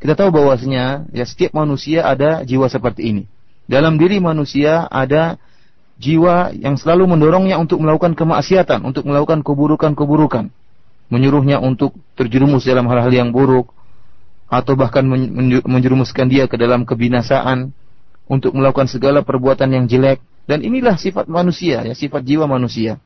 Kita 0.00 0.16
tahu 0.16 0.32
bahwasanya 0.32 1.12
ya 1.12 1.28
setiap 1.28 1.52
manusia 1.52 2.08
ada 2.08 2.40
jiwa 2.40 2.72
seperti 2.72 3.12
ini. 3.12 3.24
Dalam 3.68 4.00
diri 4.00 4.16
manusia 4.16 4.88
ada 4.88 5.36
jiwa 6.00 6.56
yang 6.56 6.80
selalu 6.80 7.04
mendorongnya 7.04 7.60
untuk 7.60 7.84
melakukan 7.84 8.16
kemaksiatan, 8.16 8.80
untuk 8.80 9.04
melakukan 9.04 9.44
keburukan-keburukan. 9.44 10.48
Menyuruhnya 11.12 11.60
untuk 11.60 11.92
terjerumus 12.16 12.64
dalam 12.64 12.88
hal-hal 12.88 13.12
yang 13.12 13.30
buruk, 13.30 13.68
atau 14.48 14.74
bahkan 14.74 15.04
menjerumuskan 15.68 16.26
dia 16.32 16.48
ke 16.48 16.56
dalam 16.56 16.88
kebinasaan, 16.88 17.76
untuk 18.24 18.56
melakukan 18.56 18.88
segala 18.88 19.20
perbuatan 19.20 19.68
yang 19.68 19.84
jelek. 19.84 20.24
Dan 20.48 20.64
inilah 20.64 20.96
sifat 20.96 21.28
manusia, 21.28 21.84
ya 21.84 21.94
sifat 21.94 22.24
jiwa 22.24 22.48
manusia. 22.48 22.98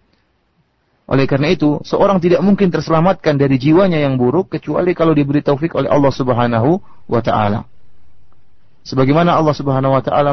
Oleh 1.05 1.29
karena 1.29 1.53
itu, 1.53 1.85
seorang 1.85 2.17
tidak 2.17 2.41
mungkin 2.41 2.73
terselamatkan 2.73 3.37
dari 3.37 3.61
jiwanya 3.61 4.01
yang 4.01 4.17
buruk 4.17 4.57
kecuali 4.57 4.97
kalau 4.97 5.13
diberi 5.13 5.45
taufik 5.45 5.77
oleh 5.77 5.93
Allah 5.93 6.09
Subhanahu 6.09 6.81
wa 7.05 7.21
taala. 7.21 7.69
Sebagaimana 8.89 9.37
Allah 9.37 9.53
Subhanahu 9.53 9.93
wa 9.97 10.01
taala 10.01 10.33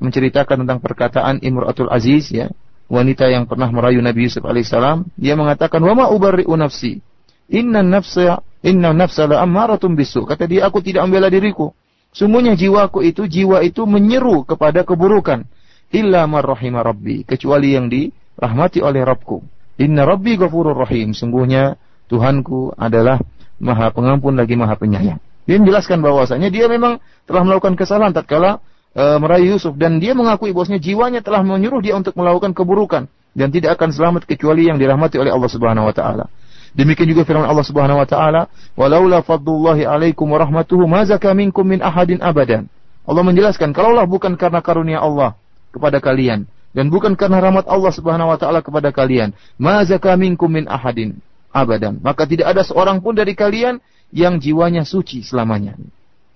menceritakan 0.00 0.64
tentang 0.64 0.80
perkataan 0.84 1.40
Imratul 1.40 1.88
Aziz 1.88 2.28
ya, 2.28 2.52
wanita 2.92 3.32
yang 3.32 3.48
pernah 3.48 3.72
merayu 3.72 4.04
Nabi 4.04 4.28
Yusuf 4.28 4.44
alaihissalam, 4.44 5.08
dia 5.16 5.36
mengatakan, 5.40 5.80
"Wa 5.80 5.96
ma 5.96 6.12
ubarri'u 6.12 6.52
nafsi. 6.52 7.00
Inna 7.48 7.80
nafsa 7.80 8.44
inna 8.60 8.92
nafsa 8.92 9.24
la 9.24 9.40
ammaratun 9.40 9.96
bisu." 9.96 10.28
Kata 10.28 10.44
dia, 10.44 10.68
aku 10.68 10.84
tidak 10.84 11.08
membela 11.08 11.32
diriku. 11.32 11.72
Sungguhnya 12.12 12.58
jiwaku 12.60 13.06
itu, 13.08 13.24
jiwa 13.24 13.64
itu 13.64 13.88
menyeru 13.88 14.44
kepada 14.44 14.84
keburukan. 14.84 15.46
Illa 15.90 16.26
rabbi, 16.26 17.22
kecuali 17.26 17.74
yang 17.74 17.86
dirahmati 17.90 18.82
oleh 18.82 19.02
Rabbku. 19.02 19.59
Inna 19.80 20.04
rabbi 20.04 20.36
ghafurur 20.36 20.76
rahim. 20.76 21.16
Sungguhnya 21.16 21.80
Tuhanku 22.12 22.76
adalah 22.76 23.16
Maha 23.56 23.88
Pengampun 23.96 24.36
lagi 24.36 24.52
Maha 24.52 24.76
Penyayang. 24.76 25.18
Dia 25.48 25.56
menjelaskan 25.56 26.04
bahwasanya 26.04 26.52
dia 26.52 26.68
memang 26.68 27.00
telah 27.24 27.42
melakukan 27.48 27.74
kesalahan 27.80 28.12
tatkala 28.12 28.60
e, 28.92 29.02
meraih 29.16 29.56
Yusuf 29.56 29.72
dan 29.80 29.96
dia 29.96 30.12
mengakui 30.12 30.52
bahwasanya 30.52 30.84
jiwanya 30.84 31.20
telah 31.24 31.40
menyuruh 31.40 31.80
dia 31.80 31.96
untuk 31.96 32.12
melakukan 32.14 32.52
keburukan 32.52 33.08
dan 33.32 33.48
tidak 33.48 33.80
akan 33.80 33.88
selamat 33.90 34.22
kecuali 34.28 34.68
yang 34.68 34.76
dirahmati 34.76 35.16
oleh 35.16 35.32
Allah 35.32 35.50
Subhanahu 35.50 35.88
wa 35.88 35.94
taala. 35.96 36.28
Demikian 36.76 37.08
juga 37.10 37.26
firman 37.26 37.48
Allah 37.48 37.66
Subhanahu 37.66 37.98
wa 37.98 38.06
taala, 38.06 38.46
"Walaula 38.78 39.24
fadlullahi 39.24 39.88
'alaikum 39.88 40.28
wa 40.28 40.38
rahmatuhu 40.38 40.86
ma 40.86 41.02
zaka 41.08 41.32
minkum 41.32 41.66
min 41.66 41.80
ahadin 41.82 42.20
abadan." 42.22 42.70
Allah 43.08 43.24
menjelaskan, 43.26 43.74
kalaulah 43.74 44.06
bukan 44.06 44.38
karena 44.38 44.60
karunia 44.62 45.02
Allah 45.02 45.34
kepada 45.74 45.98
kalian 45.98 46.46
dan 46.70 46.86
bukan 46.86 47.18
karena 47.18 47.42
rahmat 47.42 47.66
Allah 47.66 47.90
Subhanahu 47.90 48.30
wa 48.30 48.38
taala 48.38 48.62
kepada 48.62 48.94
kalian, 48.94 49.34
ma 49.58 49.82
zaka 49.82 50.14
minkum 50.14 50.46
min 50.46 50.70
ahadin 50.70 51.18
abadan. 51.50 51.98
Maka 51.98 52.26
tidak 52.30 52.54
ada 52.54 52.62
seorang 52.62 53.02
pun 53.02 53.18
dari 53.18 53.34
kalian 53.34 53.82
yang 54.14 54.38
jiwanya 54.38 54.86
suci 54.86 55.26
selamanya. 55.26 55.74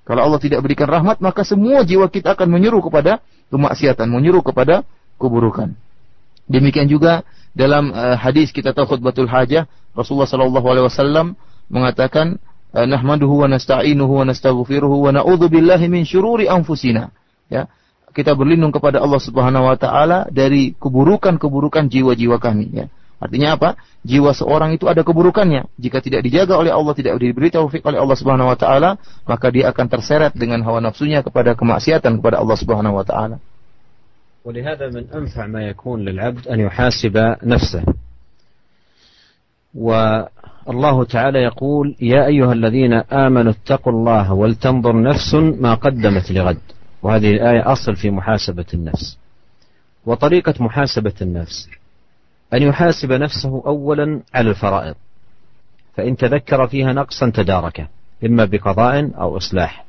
Kalau 0.04 0.20
Allah 0.20 0.40
tidak 0.42 0.60
berikan 0.60 0.90
rahmat, 0.90 1.22
maka 1.22 1.46
semua 1.46 1.80
jiwa 1.86 2.10
kita 2.12 2.36
akan 2.36 2.50
menyuruh 2.50 2.84
kepada 2.84 3.24
kemaksiatan, 3.48 4.04
menyuruh 4.10 4.44
kepada 4.44 4.84
keburukan. 5.16 5.72
Demikian 6.44 6.92
juga 6.92 7.24
dalam 7.56 7.88
uh, 7.94 8.18
hadis 8.18 8.52
kita 8.52 8.76
tahu 8.76 8.94
khutbatul 8.94 9.30
hajah, 9.30 9.64
Rasulullah 9.96 10.28
sallallahu 10.28 10.66
alaihi 10.66 10.86
wasallam 10.90 11.26
mengatakan, 11.72 12.36
eh, 12.76 12.84
"Nahmaduhu 12.84 13.46
wa 13.46 13.48
nasta'inuhu 13.48 14.12
wa 14.20 14.24
nastaghfiruhu 14.28 15.08
wa 15.08 15.10
na'udzu 15.14 15.48
billahi 15.48 15.88
min 15.88 16.04
syururi 16.04 16.50
anfusina." 16.50 17.14
Ya 17.48 17.70
Kita 18.13 18.33
berlindung 18.33 18.73
kepada 18.73 18.99
Allah 18.99 19.21
Subhanahu 19.21 19.69
wa 19.69 19.77
taala 19.77 20.25
dari 20.33 20.73
keburukan-keburukan 20.75 21.87
jiwa-jiwa 21.87 22.41
kami, 22.41 22.67
ya. 22.73 22.85
Artinya 23.19 23.59
apa? 23.59 23.69
Jiwa 24.07 24.31
seorang 24.31 24.79
itu 24.79 24.87
ada 24.87 25.03
keburukannya. 25.03 25.67
Jika 25.75 25.99
tidak 25.99 26.23
dijaga 26.23 26.55
oleh 26.55 26.71
Allah, 26.71 26.95
tidak 26.95 27.19
diberi 27.19 27.51
taufik 27.51 27.83
oleh 27.83 27.99
Allah 27.99 28.15
Subhanahu 28.15 28.47
wa 28.47 28.55
taala, 28.55 28.95
maka 29.27 29.51
dia 29.51 29.67
akan 29.75 29.85
terseret 29.91 30.31
dengan 30.39 30.63
hawa 30.63 30.79
nafsunya 30.79 31.19
kepada 31.19 31.51
kemaksiatan 31.53 32.23
kepada 32.23 32.39
Allah 32.39 32.57
Subhanahu 32.57 32.95
wa 32.95 33.05
taala. 33.05 33.37
ولهذا 34.39 34.87
من 34.95 35.03
أنفع 35.11 35.47
ما 35.51 35.67
يكون 35.67 36.05
للعبد 36.05 36.47
أن 36.47 36.59
يحاسب 36.59 37.35
نفسه 37.43 37.83
الله 40.69 41.03
تعالى 41.03 41.39
يقول 41.43 41.95
يا 42.01 42.25
أيها 42.25 42.53
الذين 42.53 42.93
آمنوا 42.93 43.51
اتقوا 43.51 43.93
الله 43.93 44.33
ولتنظر 44.33 45.01
نفس 45.01 45.35
ما 45.35 45.73
قدمت 45.73 46.31
لغد 46.31 46.57
وهذه 47.04 47.30
الآية 47.30 47.72
أصل 47.72 47.96
في 47.96 48.10
محاسبة 48.10 48.64
النفس. 48.74 49.18
وطريقة 50.06 50.54
محاسبة 50.60 51.12
النفس 51.22 51.68
أن 52.54 52.62
يحاسب 52.62 53.12
نفسه 53.12 53.62
أولا 53.66 54.20
على 54.34 54.50
الفرائض. 54.50 54.94
فإن 55.96 56.16
تذكر 56.16 56.66
فيها 56.66 56.92
نقصا 56.92 57.30
تداركه 57.30 57.88
إما 58.24 58.44
بقضاء 58.44 59.10
أو 59.20 59.36
إصلاح. 59.36 59.84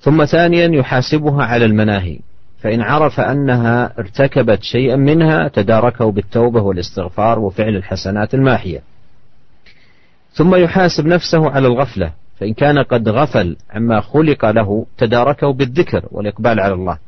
ثم 0.00 0.24
ثانيا 0.24 0.66
يحاسبها 0.66 1.44
على 1.44 1.64
المناهي. 1.64 2.18
فإن 2.58 2.80
عرف 2.80 3.20
أنها 3.20 3.98
ارتكبت 3.98 4.62
شيئا 4.62 4.96
منها 4.96 5.48
تداركه 5.48 6.12
بالتوبة 6.12 6.62
والاستغفار 6.62 7.38
وفعل 7.38 7.76
الحسنات 7.76 8.34
الماحية. 8.34 8.82
ثم 10.32 10.54
يحاسب 10.54 11.06
نفسه 11.06 11.50
على 11.50 11.66
الغفلة. 11.66 12.12
فإن 12.40 12.54
كان 12.54 12.78
قد 12.78 13.08
غفل 13.08 13.56
عما 13.70 14.00
خلق 14.00 14.44
له 14.50 14.86
تداركه 14.98 15.52
بالذكر 15.52 16.08
والإقبال 16.10 16.60
على 16.60 16.74
الله. 16.74 16.98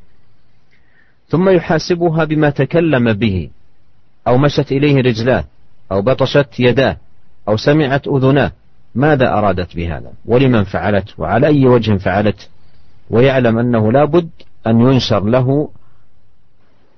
ثم 1.28 1.48
يحاسبها 1.48 2.24
بما 2.24 2.50
تكلم 2.50 3.12
به 3.12 3.50
أو 4.28 4.38
مشت 4.38 4.72
إليه 4.72 4.96
رجلاه 4.96 5.44
أو 5.92 6.02
بطشت 6.02 6.60
يداه 6.60 6.96
أو 7.48 7.56
سمعت 7.56 8.08
أذناه. 8.08 8.52
ماذا 8.94 9.28
أرادت 9.28 9.76
بهذا؟ 9.76 10.12
ولمن 10.26 10.64
فعلت؟ 10.64 11.18
وعلى 11.18 11.46
أي 11.46 11.66
وجه 11.66 11.96
فعلت؟ 11.96 12.48
ويعلم 13.10 13.58
أنه 13.58 13.92
لا 13.92 14.04
بد 14.04 14.30
أن 14.66 14.80
ينشر 14.80 15.24
له 15.24 15.70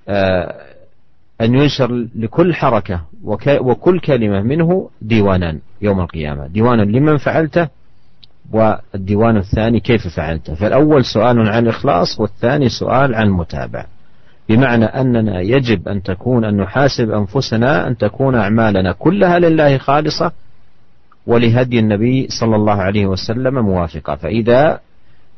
آه، 0.09 0.55
أن 1.41 1.55
ينشر 1.55 2.07
لكل 2.14 2.55
حركة 2.55 3.01
وكل 3.61 4.01
كلمة 4.01 4.43
منه 4.43 4.91
ديوانان 5.03 5.59
يوم 5.83 6.01
القيامة. 6.01 6.47
ديوان 6.47 6.81
لمن 6.81 7.16
فعلته 7.16 7.68
والديوان 8.53 9.36
الثاني 9.36 9.80
كيف 9.80 10.09
فعلته؟ 10.09 10.55
فالأول 10.55 11.05
سؤال 11.05 11.49
عن 11.49 11.62
الإخلاص 11.62 12.20
والثاني 12.20 12.68
سؤال 12.68 13.14
عن 13.14 13.26
المتابعة. 13.26 13.86
بمعنى 14.49 14.84
أننا 14.84 15.40
يجب 15.40 15.88
أن 15.88 16.03
تكون 16.03 16.44
أن 16.44 16.57
نحاسب 16.57 17.11
أنفسنا 17.11 17.86
أن 17.88 17.96
تكون 17.96 18.34
أعمالنا 18.34 18.92
كلها 18.92 19.38
لله 19.38 19.78
خالصة 19.78 20.32
ولهدي 21.26 21.78
النبي 21.78 22.28
صلى 22.28 22.57
الله 22.57 22.72
عليه 22.72 23.07
وسلم 23.07 23.59
موافقة. 23.59 24.16
فإذا 24.16 24.80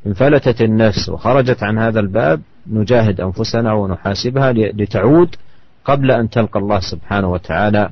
انفلتت 0.07 0.63
النفس 0.63 1.09
وخرجت 1.09 1.63
عن 1.63 1.79
هذا 1.79 2.01
الباب 2.01 2.41
نجاهد 2.67 3.21
أنفسنا 3.21 3.73
ونحاسبها 3.73 4.53
لتعود 4.53 5.37
قبل 5.85 6.11
أن 6.11 6.31
تلقى 6.31 6.61
الله 6.61 6.81
سبحانه 6.81 7.31
وتعالى 7.31 7.91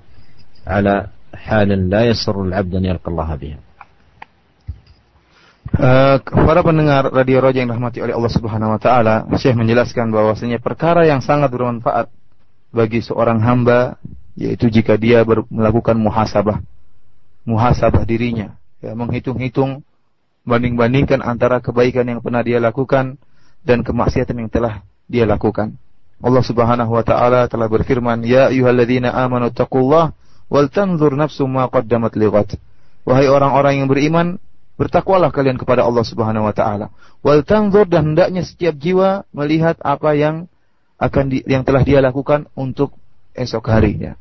على 0.67 1.07
حال 1.35 1.91
لا 1.91 2.05
يسر 2.05 2.43
العبد 2.43 2.75
أن 2.75 2.85
يلقى 2.85 3.11
الله 3.11 3.35
بها. 3.35 3.68
Uh, 5.69 6.17
para 6.25 6.65
pendengar 6.65 7.13
Radio 7.13 7.45
Roja 7.45 7.61
yang 7.61 7.69
dirahmati 7.69 8.01
oleh 8.01 8.17
Allah 8.17 8.33
Subhanahu 8.33 8.73
wa 8.73 8.81
taala, 8.81 9.29
Syekh 9.37 9.53
menjelaskan 9.53 10.09
bahwasanya 10.09 10.65
perkara 10.65 11.05
yang 11.05 11.21
sangat 11.21 11.53
bermanfaat 11.53 12.09
bagi 12.73 13.05
seorang 13.05 13.45
hamba 13.45 14.01
yaitu 14.33 14.73
jika 14.73 14.97
dia 14.97 15.29
melakukan 15.53 16.01
muhasabah. 16.01 16.65
Muhasabah 17.45 18.09
dirinya, 18.09 18.57
ya 18.81 18.97
menghitung-hitung 18.97 19.85
banding-bandingkan 20.49 21.21
antara 21.21 21.61
kebaikan 21.61 22.09
yang 22.09 22.25
pernah 22.25 22.41
dia 22.41 22.57
lakukan 22.57 23.21
dan 23.61 23.85
kemaksiatan 23.85 24.41
yang 24.41 24.49
telah 24.49 24.81
dia 25.05 25.29
lakukan. 25.29 25.77
Allah 26.25 26.43
Subhanahu 26.49 26.97
wa 26.97 27.05
taala 27.05 27.45
telah 27.45 27.69
berfirman, 27.69 28.25
"Ya 28.25 28.49
ayyuhalladzina 28.49 29.13
amanu 29.13 29.53
taqullaha 29.53 30.17
wal 30.49 30.73
tanzur 30.73 31.13
nafsum 31.13 31.53
ma 31.53 31.69
qaddamat 31.69 32.17
lighat." 32.17 32.57
Wahai 33.05 33.29
orang-orang 33.29 33.85
yang 33.85 33.89
beriman, 33.89 34.41
Bertakwalah 34.79 35.35
kalian 35.35 35.59
kepada 35.59 35.83
Allah 35.83 36.07
Subhanahu 36.07 36.47
wa 36.47 36.55
taala. 36.55 36.95
Wal 37.21 37.43
tanzur 37.43 37.91
dan 37.91 38.15
hendaknya 38.15 38.47
setiap 38.47 38.79
jiwa 38.79 39.27
melihat 39.35 39.75
apa 39.83 40.15
yang 40.15 40.47
akan 41.03 41.25
di, 41.35 41.43
yang 41.51 41.67
telah 41.67 41.83
dia 41.83 41.99
lakukan 41.99 42.47
untuk 42.55 42.95
esok 43.35 43.67
harinya. 43.75 44.15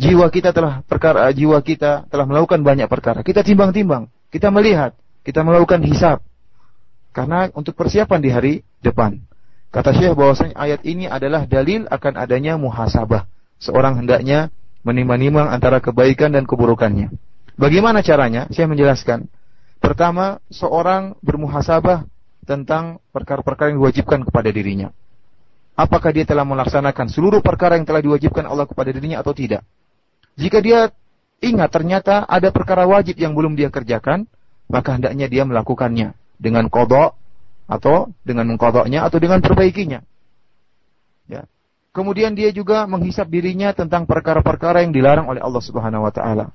Jiwa 0.00 0.26
kita 0.32 0.50
telah 0.50 0.82
perkara 0.82 1.30
jiwa 1.30 1.62
kita 1.62 2.10
telah 2.10 2.26
melakukan 2.26 2.66
banyak 2.66 2.90
perkara. 2.90 3.22
Kita 3.22 3.46
timbang-timbang, 3.46 4.10
kita 4.34 4.50
melihat, 4.50 4.96
kita 5.22 5.46
melakukan 5.46 5.86
hisab. 5.86 6.18
Karena 7.14 7.50
untuk 7.54 7.78
persiapan 7.78 8.18
di 8.22 8.30
hari 8.30 8.54
depan. 8.82 9.22
Kata 9.70 9.94
Syekh 9.94 10.18
bahwasanya 10.18 10.58
ayat 10.58 10.82
ini 10.82 11.06
adalah 11.06 11.46
dalil 11.46 11.86
akan 11.86 12.18
adanya 12.18 12.58
muhasabah. 12.58 13.30
Seorang 13.62 14.02
hendaknya 14.02 14.50
menimbang-nimbang 14.82 15.46
antara 15.46 15.78
kebaikan 15.78 16.34
dan 16.34 16.42
keburukannya. 16.42 17.14
Bagaimana 17.60 18.00
caranya? 18.00 18.50
Saya 18.50 18.66
menjelaskan. 18.66 19.30
Pertama, 19.80 20.38
seorang 20.52 21.16
bermuhasabah 21.24 22.04
tentang 22.44 23.00
perkara-perkara 23.10 23.72
yang 23.72 23.80
diwajibkan 23.80 24.28
kepada 24.28 24.52
dirinya. 24.52 24.92
Apakah 25.72 26.12
dia 26.12 26.28
telah 26.28 26.44
melaksanakan 26.44 27.08
seluruh 27.08 27.40
perkara 27.40 27.80
yang 27.80 27.88
telah 27.88 28.04
diwajibkan 28.04 28.44
Allah 28.44 28.68
kepada 28.68 28.92
dirinya 28.92 29.24
atau 29.24 29.32
tidak? 29.32 29.64
Jika 30.36 30.60
dia 30.60 30.92
ingat 31.40 31.72
ternyata 31.72 32.28
ada 32.28 32.52
perkara 32.52 32.84
wajib 32.84 33.16
yang 33.16 33.32
belum 33.32 33.56
dia 33.56 33.72
kerjakan, 33.72 34.28
maka 34.68 35.00
hendaknya 35.00 35.26
dia 35.26 35.48
melakukannya 35.48 36.12
dengan 36.36 36.68
kodok 36.68 37.16
atau 37.64 38.12
dengan 38.22 38.44
mengkodoknya 38.52 39.08
atau 39.08 39.16
dengan 39.16 39.40
perbaikinya. 39.40 40.04
Ya. 41.30 41.48
Kemudian 41.90 42.38
dia 42.38 42.54
juga 42.54 42.86
menghisap 42.86 43.26
dirinya 43.26 43.74
tentang 43.74 44.06
perkara-perkara 44.06 44.84
yang 44.84 44.92
dilarang 44.94 45.26
oleh 45.26 45.42
Allah 45.42 45.62
Subhanahu 45.62 46.06
wa 46.06 46.12
taala. 46.12 46.52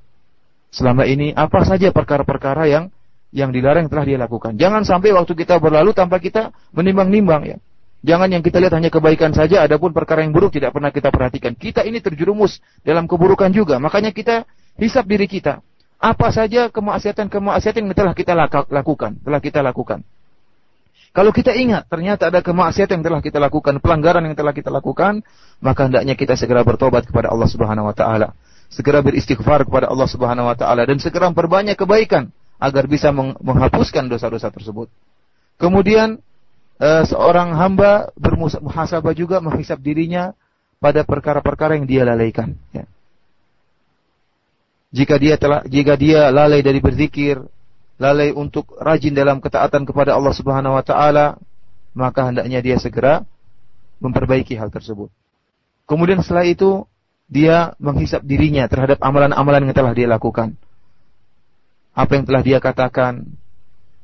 Selama 0.72 1.08
ini 1.08 1.32
apa 1.32 1.64
saja 1.64 1.92
perkara-perkara 1.92 2.68
yang 2.68 2.92
yang 3.36 3.52
dilarang 3.52 3.92
telah 3.92 4.08
dia 4.08 4.16
lakukan. 4.16 4.56
Jangan 4.56 4.88
sampai 4.88 5.12
waktu 5.12 5.36
kita 5.36 5.60
berlalu 5.60 5.92
tanpa 5.92 6.24
kita 6.24 6.56
menimbang-nimbang 6.72 7.44
ya. 7.44 7.58
Jangan 8.06 8.32
yang 8.32 8.40
kita 8.40 8.64
lihat 8.64 8.72
hanya 8.80 8.88
kebaikan 8.88 9.36
saja, 9.36 9.66
adapun 9.66 9.92
perkara 9.92 10.24
yang 10.24 10.32
buruk 10.32 10.56
tidak 10.56 10.72
pernah 10.72 10.94
kita 10.94 11.12
perhatikan. 11.12 11.52
Kita 11.58 11.84
ini 11.84 12.00
terjerumus 12.00 12.64
dalam 12.86 13.12
keburukan 13.12 13.52
juga. 13.52 13.76
Makanya 13.82 14.16
kita 14.16 14.48
hisap 14.80 15.04
diri 15.04 15.28
kita. 15.28 15.60
Apa 16.00 16.32
saja 16.32 16.72
kemaksiatan-kemaksiatan 16.72 17.82
yang 17.82 17.98
telah 17.98 18.16
kita 18.16 18.32
lakukan, 18.72 19.20
telah 19.20 19.42
kita 19.44 19.60
lakukan. 19.66 20.06
Kalau 21.16 21.32
kita 21.32 21.56
ingat 21.56 21.88
ternyata 21.92 22.28
ada 22.30 22.40
kemaksiatan 22.46 23.02
yang 23.02 23.06
telah 23.08 23.22
kita 23.26 23.40
lakukan, 23.42 23.82
pelanggaran 23.84 24.24
yang 24.24 24.36
telah 24.38 24.54
kita 24.54 24.70
lakukan, 24.70 25.26
maka 25.60 25.90
hendaknya 25.90 26.14
kita 26.14 26.38
segera 26.40 26.62
bertobat 26.64 27.10
kepada 27.10 27.34
Allah 27.34 27.50
Subhanahu 27.50 27.90
wa 27.90 27.96
taala. 27.96 28.38
Segera 28.70 29.02
beristighfar 29.02 29.66
kepada 29.66 29.90
Allah 29.90 30.08
Subhanahu 30.08 30.46
wa 30.46 30.56
taala 30.56 30.86
dan 30.86 31.02
segera 31.02 31.32
memperbanyak 31.32 31.74
kebaikan 31.80 32.30
agar 32.60 32.88
bisa 32.88 33.12
menghapuskan 33.16 34.08
dosa-dosa 34.08 34.48
tersebut. 34.52 34.88
Kemudian 35.60 36.20
uh, 36.80 37.04
seorang 37.04 37.56
hamba 37.56 38.12
bermuhasabah 38.16 39.16
juga 39.16 39.40
menghisap 39.44 39.80
dirinya 39.80 40.36
pada 40.80 41.04
perkara-perkara 41.08 41.80
yang 41.80 41.88
dia 41.88 42.04
lalaikan. 42.08 42.56
Ya. 42.72 42.88
Jika 44.96 45.20
dia 45.20 45.36
telah, 45.36 45.64
jika 45.68 46.00
dia 46.00 46.32
lalai 46.32 46.64
dari 46.64 46.80
berzikir, 46.80 47.44
lalai 48.00 48.32
untuk 48.32 48.76
rajin 48.80 49.12
dalam 49.12 49.44
ketaatan 49.44 49.84
kepada 49.84 50.16
Allah 50.16 50.32
Subhanahu 50.32 50.80
Wa 50.80 50.84
Taala, 50.88 51.28
maka 51.92 52.32
hendaknya 52.32 52.64
dia 52.64 52.80
segera 52.80 53.28
memperbaiki 54.00 54.56
hal 54.56 54.72
tersebut. 54.72 55.12
Kemudian 55.88 56.24
setelah 56.24 56.48
itu 56.48 56.88
dia 57.28 57.76
menghisap 57.82 58.24
dirinya 58.24 58.68
terhadap 58.72 59.02
amalan-amalan 59.04 59.68
yang 59.68 59.76
telah 59.76 59.94
dia 59.96 60.08
lakukan 60.08 60.56
apa 61.96 62.12
yang 62.20 62.28
telah 62.28 62.42
dia 62.44 62.60
katakan, 62.60 63.24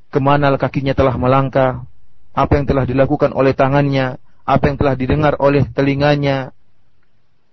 ke 0.07 0.19
mana 0.23 0.55
kakinya 0.55 0.95
telah 0.95 1.15
melangkah, 1.19 1.83
apa 2.31 2.51
yang 2.55 2.65
telah 2.65 2.87
dilakukan 2.87 3.35
oleh 3.35 3.51
tangannya, 3.51 4.15
apa 4.47 4.63
yang 4.71 4.77
telah 4.79 4.95
didengar 4.95 5.35
oleh 5.43 5.67
telinganya. 5.75 6.55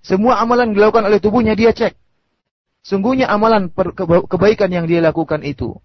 Semua 0.06 0.38
amalan 0.38 0.72
dilakukan 0.72 1.10
oleh 1.10 1.18
tubuhnya 1.18 1.58
dia 1.58 1.74
cek. 1.74 1.98
Sungguhnya 2.86 3.26
amalan 3.26 3.68
kebaikan 4.30 4.70
yang 4.70 4.86
dia 4.86 5.02
lakukan 5.02 5.42
itu 5.42 5.76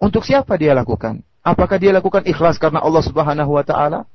untuk 0.00 0.24
siapa 0.24 0.56
dia 0.56 0.72
lakukan? 0.72 1.20
Apakah 1.44 1.76
dia 1.76 1.92
lakukan 1.92 2.24
ikhlas 2.24 2.56
karena 2.56 2.80
Allah 2.80 3.04
Subhanahu 3.04 3.52
wa 3.52 3.64
taala? 3.64 4.08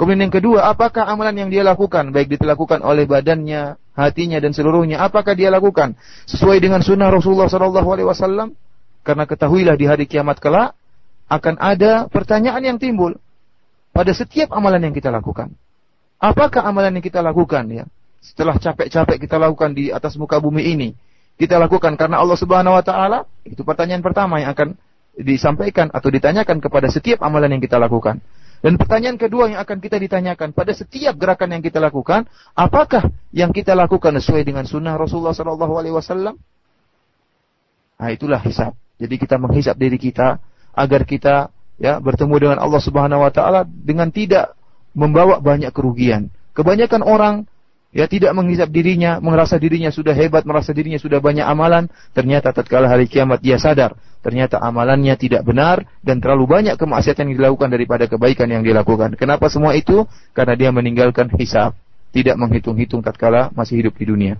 Kemudian 0.00 0.24
yang 0.24 0.32
kedua, 0.32 0.72
apakah 0.72 1.04
amalan 1.04 1.36
yang 1.36 1.50
dia 1.52 1.60
lakukan 1.60 2.08
baik 2.08 2.32
dilakukan 2.40 2.80
oleh 2.80 3.04
badannya, 3.04 3.76
hatinya 3.92 4.40
dan 4.40 4.56
seluruhnya, 4.56 4.96
apakah 4.96 5.36
dia 5.36 5.52
lakukan 5.52 5.92
sesuai 6.24 6.56
dengan 6.64 6.80
sunnah 6.80 7.12
Rasulullah 7.12 7.52
wasallam? 7.52 8.56
Karena 9.00 9.24
ketahuilah 9.24 9.76
di 9.80 9.86
hari 9.88 10.04
kiamat 10.04 10.38
kelak 10.38 10.76
akan 11.30 11.56
ada 11.56 12.10
pertanyaan 12.10 12.74
yang 12.74 12.78
timbul 12.78 13.16
pada 13.94 14.10
setiap 14.12 14.52
amalan 14.52 14.90
yang 14.90 14.94
kita 14.94 15.08
lakukan. 15.08 15.54
Apakah 16.20 16.68
amalan 16.68 17.00
yang 17.00 17.04
kita 17.04 17.24
lakukan 17.24 17.64
ya? 17.70 17.84
Setelah 18.20 18.60
capek-capek 18.60 19.16
kita 19.24 19.40
lakukan 19.40 19.72
di 19.72 19.88
atas 19.88 20.20
muka 20.20 20.36
bumi 20.36 20.76
ini, 20.76 20.88
kita 21.40 21.56
lakukan 21.56 21.96
karena 21.96 22.20
Allah 22.20 22.36
Subhanahu 22.36 22.76
wa 22.76 22.84
taala? 22.84 23.24
Itu 23.48 23.64
pertanyaan 23.64 24.04
pertama 24.04 24.44
yang 24.44 24.52
akan 24.52 24.76
disampaikan 25.16 25.88
atau 25.88 26.12
ditanyakan 26.12 26.60
kepada 26.60 26.92
setiap 26.92 27.24
amalan 27.24 27.56
yang 27.56 27.62
kita 27.64 27.80
lakukan. 27.80 28.20
Dan 28.60 28.76
pertanyaan 28.76 29.16
kedua 29.16 29.48
yang 29.48 29.64
akan 29.64 29.80
kita 29.80 29.96
ditanyakan 29.96 30.52
pada 30.52 30.76
setiap 30.76 31.16
gerakan 31.16 31.56
yang 31.56 31.64
kita 31.64 31.80
lakukan, 31.80 32.28
apakah 32.52 33.08
yang 33.32 33.56
kita 33.56 33.72
lakukan 33.72 34.12
sesuai 34.20 34.44
dengan 34.44 34.68
sunnah 34.68 35.00
Rasulullah 35.00 35.32
Sallallahu 35.32 35.80
Alaihi 35.80 35.96
Wasallam? 35.96 36.36
Nah, 37.96 38.10
itulah 38.12 38.40
hisab. 38.44 38.76
Jadi 38.99 39.15
kita 39.19 39.35
menghisap 39.35 39.75
diri 39.75 39.99
kita 39.99 40.39
agar 40.71 41.03
kita 41.03 41.51
ya 41.75 41.99
bertemu 41.99 42.35
dengan 42.39 42.57
Allah 42.63 42.79
Subhanahu 42.79 43.23
wa 43.23 43.31
taala 43.31 43.67
dengan 43.67 44.07
tidak 44.11 44.55
membawa 44.95 45.43
banyak 45.43 45.71
kerugian. 45.75 46.31
Kebanyakan 46.55 47.03
orang 47.03 47.35
ya 47.91 48.07
tidak 48.07 48.31
menghisap 48.31 48.71
dirinya, 48.71 49.19
merasa 49.19 49.59
dirinya 49.59 49.91
sudah 49.91 50.15
hebat, 50.15 50.47
merasa 50.47 50.71
dirinya 50.71 50.99
sudah 50.99 51.19
banyak 51.19 51.43
amalan, 51.43 51.91
ternyata 52.15 52.55
tatkala 52.55 52.87
hari 52.87 53.07
kiamat 53.11 53.43
dia 53.43 53.59
sadar, 53.59 53.95
ternyata 54.23 54.59
amalannya 54.63 55.15
tidak 55.19 55.43
benar 55.43 55.83
dan 55.99 56.23
terlalu 56.23 56.47
banyak 56.47 56.75
kemaksiatan 56.79 57.31
yang 57.31 57.39
dilakukan 57.43 57.71
daripada 57.71 58.07
kebaikan 58.07 58.47
yang 58.51 58.63
dilakukan. 58.63 59.19
Kenapa 59.19 59.51
semua 59.51 59.75
itu? 59.75 60.07
Karena 60.31 60.55
dia 60.55 60.71
meninggalkan 60.71 61.27
hisap, 61.35 61.75
tidak 62.15 62.39
menghitung-hitung 62.39 63.03
tatkala 63.03 63.51
masih 63.51 63.83
hidup 63.83 63.95
di 63.99 64.07
dunia. 64.07 64.35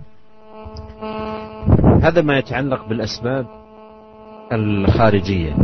هذا 1.96 2.22
ما 2.22 2.38
يتعلق 2.38 2.86
بالأسباب 2.88 3.59
الخارجية. 4.51 5.55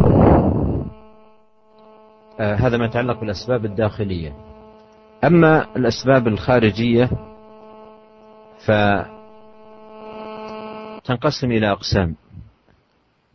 هذا 2.40 2.78
ما 2.78 2.86
يتعلق 2.86 3.20
بالأسباب 3.20 3.66
الداخلية. 3.66 4.36
أما 5.24 5.76
الأسباب 5.76 6.28
الخارجية 6.28 7.10
فتنقسم 11.06 11.52
إلى 11.52 11.72
أقسام. 11.72 12.16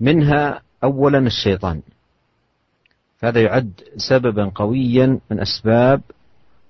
منها 0.01 0.61
أولا 0.85 1.19
الشيطان. 1.19 1.83
هذا 3.25 3.41
يعد 3.41 3.81
سببا 3.97 4.53
قويا 4.55 5.19
من 5.31 5.41
أسباب 5.41 6.01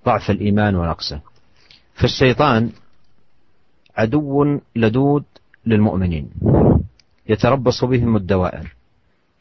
ضعف 0.05 0.29
الإيمان 0.31 0.75
والأقسام. 0.75 1.21
فالشيطان 1.93 2.69
عدو 3.97 4.59
لدود 4.75 5.23
للمؤمنين. 5.65 6.29
يتربص 7.29 7.83
بهم 7.83 8.15
الدوائر. 8.15 8.75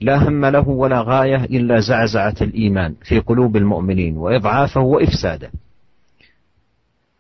لا 0.01 0.29
هم 0.29 0.45
له 0.47 0.69
ولا 0.69 1.03
غاية 1.03 1.45
إلا 1.45 1.81
زعزعة 1.81 2.35
الإيمان 2.41 2.95
في 3.03 3.19
قلوب 3.19 3.57
المؤمنين 3.57 4.17
وإضعافه 4.17 4.81
وإفساده. 4.81 5.51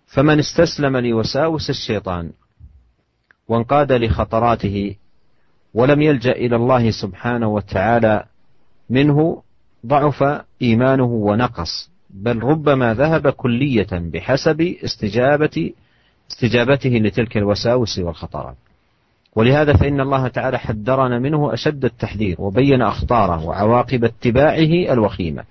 فمن 0.07 0.39
استسلم 0.39 0.97
لوساوس 0.97 1.71
الشيطان 1.71 2.31
وانقاد 3.49 3.93
لخطراته 3.93 4.97
ولم 5.75 6.03
يلجأ 6.03 6.33
إلى 6.33 6.57
الله 6.57 6.91
سبحانه 6.91 7.49
وتعالى 7.49 8.25
منه 8.91 9.43
ضعف 9.87 10.43
إيمانه 10.63 11.05
ونقص. 11.05 11.91
بل 12.11 12.43
ربما 12.43 12.95
ذهب 12.95 13.29
كلية 13.29 13.89
بحسب 13.93 14.61
استجابه 14.61 15.73
استجابته 16.31 16.91
لتلك 16.91 17.37
الوساوس 17.37 17.99
والخطرات. 17.99 18.57
ولهذا 19.37 19.73
فإن 19.73 20.01
الله 20.01 20.29
تعالى 20.29 20.59
حذرنا 20.59 21.19
منه 21.19 21.53
أشد 21.53 21.85
التحذير 21.85 22.37
وبين 22.39 22.83
أخطاره 22.83 23.47
وعواقب 23.47 24.05
اتباعه 24.05 24.93
الوخيمة 24.93 25.45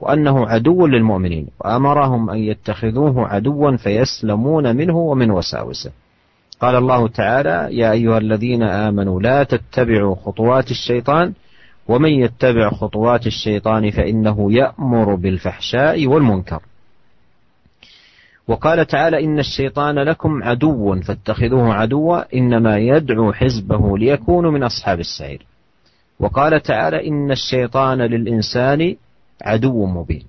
وأنه 0.00 0.48
عدو 0.48 0.86
للمؤمنين 0.86 1.46
وأمرهم 1.60 2.30
أن 2.30 2.38
يتخذوه 2.38 3.28
عدوا 3.28 3.76
فيسلمون 3.76 4.76
منه 4.76 4.96
ومن 4.96 5.30
وساوسه. 5.30 5.90
قال 6.60 6.76
الله 6.76 7.08
تعالى 7.08 7.68
يا 7.70 7.92
أيها 7.92 8.18
الذين 8.18 8.62
آمنوا 8.62 9.20
لا 9.20 9.42
تتبعوا 9.42 10.14
خطوات 10.14 10.70
الشيطان 10.70 11.32
ومن 11.88 12.10
يتبع 12.10 12.70
خطوات 12.70 13.26
الشيطان 13.26 13.90
فإنه 13.90 14.52
يأمر 14.52 15.14
بالفحشاء 15.14 16.06
والمنكر. 16.06 16.62
وقال 18.48 18.86
تعالى 18.86 19.24
إن 19.24 19.38
الشيطان 19.38 19.98
لكم 19.98 20.42
عدو 20.42 21.00
فاتخذوه 21.00 21.74
عدوا 21.74 22.36
إنما 22.36 22.78
يدعو 22.78 23.32
حزبه 23.32 23.98
ليكونوا 23.98 24.50
من 24.50 24.62
أصحاب 24.62 25.00
السعير 25.00 25.46
وقال 26.20 26.62
تعالى 26.62 27.08
إن 27.08 27.30
الشيطان 27.30 27.98
للإنسان 27.98 28.96
mubin. 29.86 30.26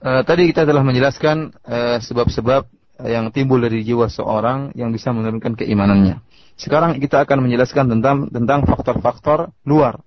Uh, 0.00 0.20
tadi 0.24 0.52
kita 0.52 0.68
telah 0.68 0.80
menjelaskan 0.80 1.52
eh, 1.64 1.96
sebab-sebab 2.00 2.62
uh, 3.00 3.08
yang 3.08 3.32
timbul 3.32 3.60
dari 3.60 3.84
jiwa 3.84 4.08
seorang 4.08 4.72
yang 4.76 4.92
bisa 4.92 5.12
menurunkan 5.12 5.56
keimanannya. 5.56 6.20
Sekarang 6.60 7.00
kita 7.00 7.24
akan 7.24 7.48
menjelaskan 7.48 7.88
tentang 7.88 8.28
tentang 8.28 8.68
faktor-faktor 8.68 9.52
luar 9.64 10.00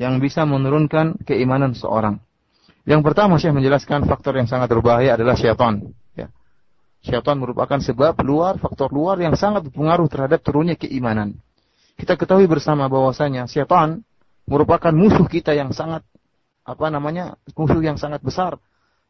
yang 0.00 0.16
bisa 0.16 0.48
menurunkan 0.48 1.20
keimanan 1.28 1.76
seorang. 1.76 2.23
Yang 2.84 3.00
pertama 3.00 3.40
saya 3.40 3.56
menjelaskan 3.56 4.04
faktor 4.04 4.36
yang 4.36 4.48
sangat 4.48 4.68
berbahaya 4.68 5.16
adalah 5.16 5.32
syaitan. 5.36 5.80
Ya. 6.12 6.28
Syaitan 7.00 7.40
merupakan 7.40 7.80
sebab 7.80 8.20
luar, 8.20 8.60
faktor 8.60 8.92
luar 8.92 9.16
yang 9.16 9.32
sangat 9.40 9.64
berpengaruh 9.68 10.08
terhadap 10.12 10.44
turunnya 10.44 10.76
keimanan. 10.76 11.40
Kita 11.96 12.20
ketahui 12.20 12.44
bersama 12.44 12.84
bahwasanya 12.92 13.48
syaitan 13.48 14.04
merupakan 14.44 14.92
musuh 14.92 15.24
kita 15.24 15.56
yang 15.56 15.72
sangat 15.72 16.04
apa 16.64 16.86
namanya 16.92 17.40
musuh 17.56 17.80
yang 17.80 17.96
sangat 17.96 18.20
besar, 18.20 18.60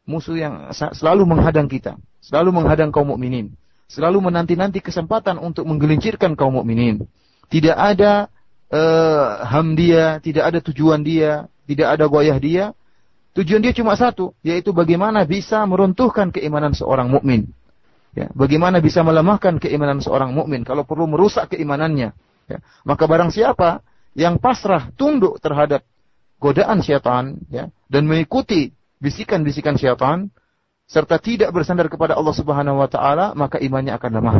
musuh 0.07 0.39
yang 0.39 0.71
selalu 0.71 1.27
menghadang 1.27 1.67
kita, 1.67 1.99
selalu 2.23 2.55
menghadang 2.55 2.95
kaum 2.95 3.11
mukminin, 3.11 3.55
selalu 3.91 4.23
menanti-nanti 4.31 4.79
kesempatan 4.79 5.35
untuk 5.35 5.67
menggelincirkan 5.67 6.39
kaum 6.39 6.55
mukminin. 6.61 7.03
Tidak 7.51 7.75
ada 7.75 8.31
uh, 8.71 9.43
ham 9.43 9.73
dia, 9.75 10.21
tidak 10.23 10.43
ada 10.53 10.59
tujuan 10.63 11.01
dia, 11.03 11.51
tidak 11.67 11.99
ada 11.99 12.05
goyah 12.07 12.39
dia. 12.39 12.65
Tujuan 13.35 13.59
dia 13.59 13.75
cuma 13.75 13.99
satu, 13.99 14.31
yaitu 14.39 14.71
bagaimana 14.71 15.27
bisa 15.27 15.59
meruntuhkan 15.67 16.31
keimanan 16.31 16.71
seorang 16.71 17.11
mukmin. 17.11 17.51
Ya, 18.15 18.31
bagaimana 18.31 18.79
bisa 18.79 19.03
melemahkan 19.03 19.59
keimanan 19.59 19.99
seorang 19.99 20.31
mukmin 20.31 20.63
kalau 20.63 20.87
perlu 20.87 21.03
merusak 21.03 21.51
keimanannya. 21.51 22.15
Ya, 22.47 22.57
maka 22.87 23.03
barang 23.11 23.35
siapa 23.35 23.83
yang 24.15 24.39
pasrah 24.39 24.87
tunduk 24.95 25.43
terhadap 25.43 25.83
godaan 26.39 26.79
syaitan 26.79 27.43
ya 27.51 27.67
dan 27.91 28.07
mengikuti 28.07 28.71
bisikan-bisikan 29.03 29.75
syaitan 29.75 30.31
serta 30.87 31.19
tidak 31.19 31.51
bersandar 31.51 31.91
kepada 31.91 32.15
Allah 32.15 32.31
Subhanahu 32.31 32.79
wa 32.79 32.87
taala 32.87 33.35
maka 33.35 33.59
imannya 33.59 33.91
akan 33.97 34.11
lemah 34.15 34.35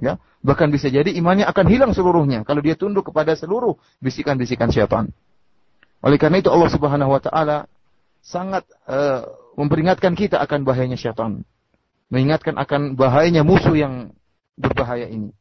ya 0.00 0.16
bahkan 0.40 0.72
bisa 0.72 0.88
jadi 0.88 1.10
imannya 1.12 1.44
akan 1.44 1.66
hilang 1.68 1.92
seluruhnya 1.92 2.46
kalau 2.46 2.62
dia 2.64 2.78
tunduk 2.78 3.10
kepada 3.12 3.34
seluruh 3.34 3.76
bisikan-bisikan 4.00 4.70
syaitan 4.72 5.10
oleh 6.00 6.16
karena 6.16 6.38
itu 6.40 6.48
Allah 6.48 6.70
Subhanahu 6.70 7.10
wa 7.10 7.20
taala 7.20 7.66
sangat 8.28 8.68
uh, 8.84 9.24
memperingatkan 9.56 10.12
kita 10.12 10.36
akan 10.44 10.68
bahayanya 10.68 11.00
syaitan 11.00 11.48
mengingatkan 12.12 12.60
akan 12.60 12.92
bahayanya 12.92 13.40
musuh 13.40 13.72
yang 13.72 14.12
berbahaya 14.60 15.08
ini 15.08 15.32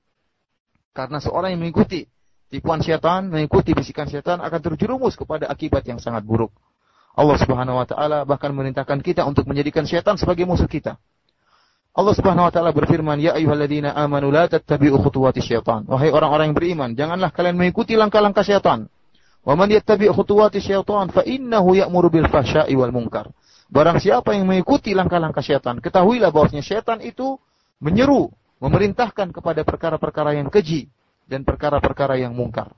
karena 0.98 1.22
seorang 1.22 1.54
yang 1.54 1.62
mengikuti 1.62 2.10
tipuan 2.50 2.82
syaitan, 2.82 3.30
mengikuti 3.30 3.78
bisikan 3.78 4.10
syaitan 4.10 4.42
akan 4.42 4.60
terjerumus 4.66 5.14
kepada 5.14 5.46
akibat 5.46 5.86
yang 5.86 6.02
sangat 6.02 6.26
buruk. 6.26 6.50
Allah 7.14 7.38
Subhanahu 7.38 7.78
wa 7.78 7.86
taala 7.86 8.26
bahkan 8.26 8.50
memerintahkan 8.50 9.06
kita 9.06 9.22
untuk 9.30 9.46
menjadikan 9.46 9.86
syaitan 9.86 10.18
sebagai 10.18 10.50
musuh 10.50 10.66
kita. 10.66 10.98
Allah 11.98 12.14
Subhanahu 12.14 12.50
wa 12.50 12.54
taala 12.54 12.74
berfirman, 12.74 13.22
"Ya 13.22 13.38
ayyuhalladzina 13.38 13.94
amanu 13.94 14.34
la 14.34 14.50
tattabi'u 14.50 14.98
khutuwati 15.02 15.42
syaitan." 15.42 15.86
Wahai 15.86 16.14
orang-orang 16.14 16.54
yang 16.54 16.58
beriman, 16.58 16.90
janganlah 16.94 17.30
kalian 17.34 17.58
mengikuti 17.58 17.94
langkah-langkah 17.98 18.46
syaitan. 18.46 18.90
Wa 19.48 19.56
man 19.56 19.72
yattabi' 19.72 20.12
khutuwati 20.12 20.60
syaitan 20.60 21.08
fa 21.08 21.24
innahu 21.24 21.80
ya'muru 21.80 22.12
bil 22.12 22.28
fahsya'i 22.28 22.76
wal 22.76 22.92
munkar. 22.92 23.32
Barang 23.72 23.96
siapa 23.96 24.36
yang 24.36 24.44
mengikuti 24.44 24.92
langkah-langkah 24.92 25.40
syaitan, 25.40 25.80
ketahuilah 25.80 26.36
bahwasanya 26.36 26.60
syaitan 26.60 27.00
itu 27.00 27.40
menyeru, 27.80 28.28
memerintahkan 28.60 29.32
kepada 29.32 29.64
perkara-perkara 29.64 30.36
yang 30.36 30.52
keji, 30.52 30.92
dan 31.32 31.48
perkara-perkara 31.48 32.20
yang 32.20 32.36
mungkar. 32.36 32.76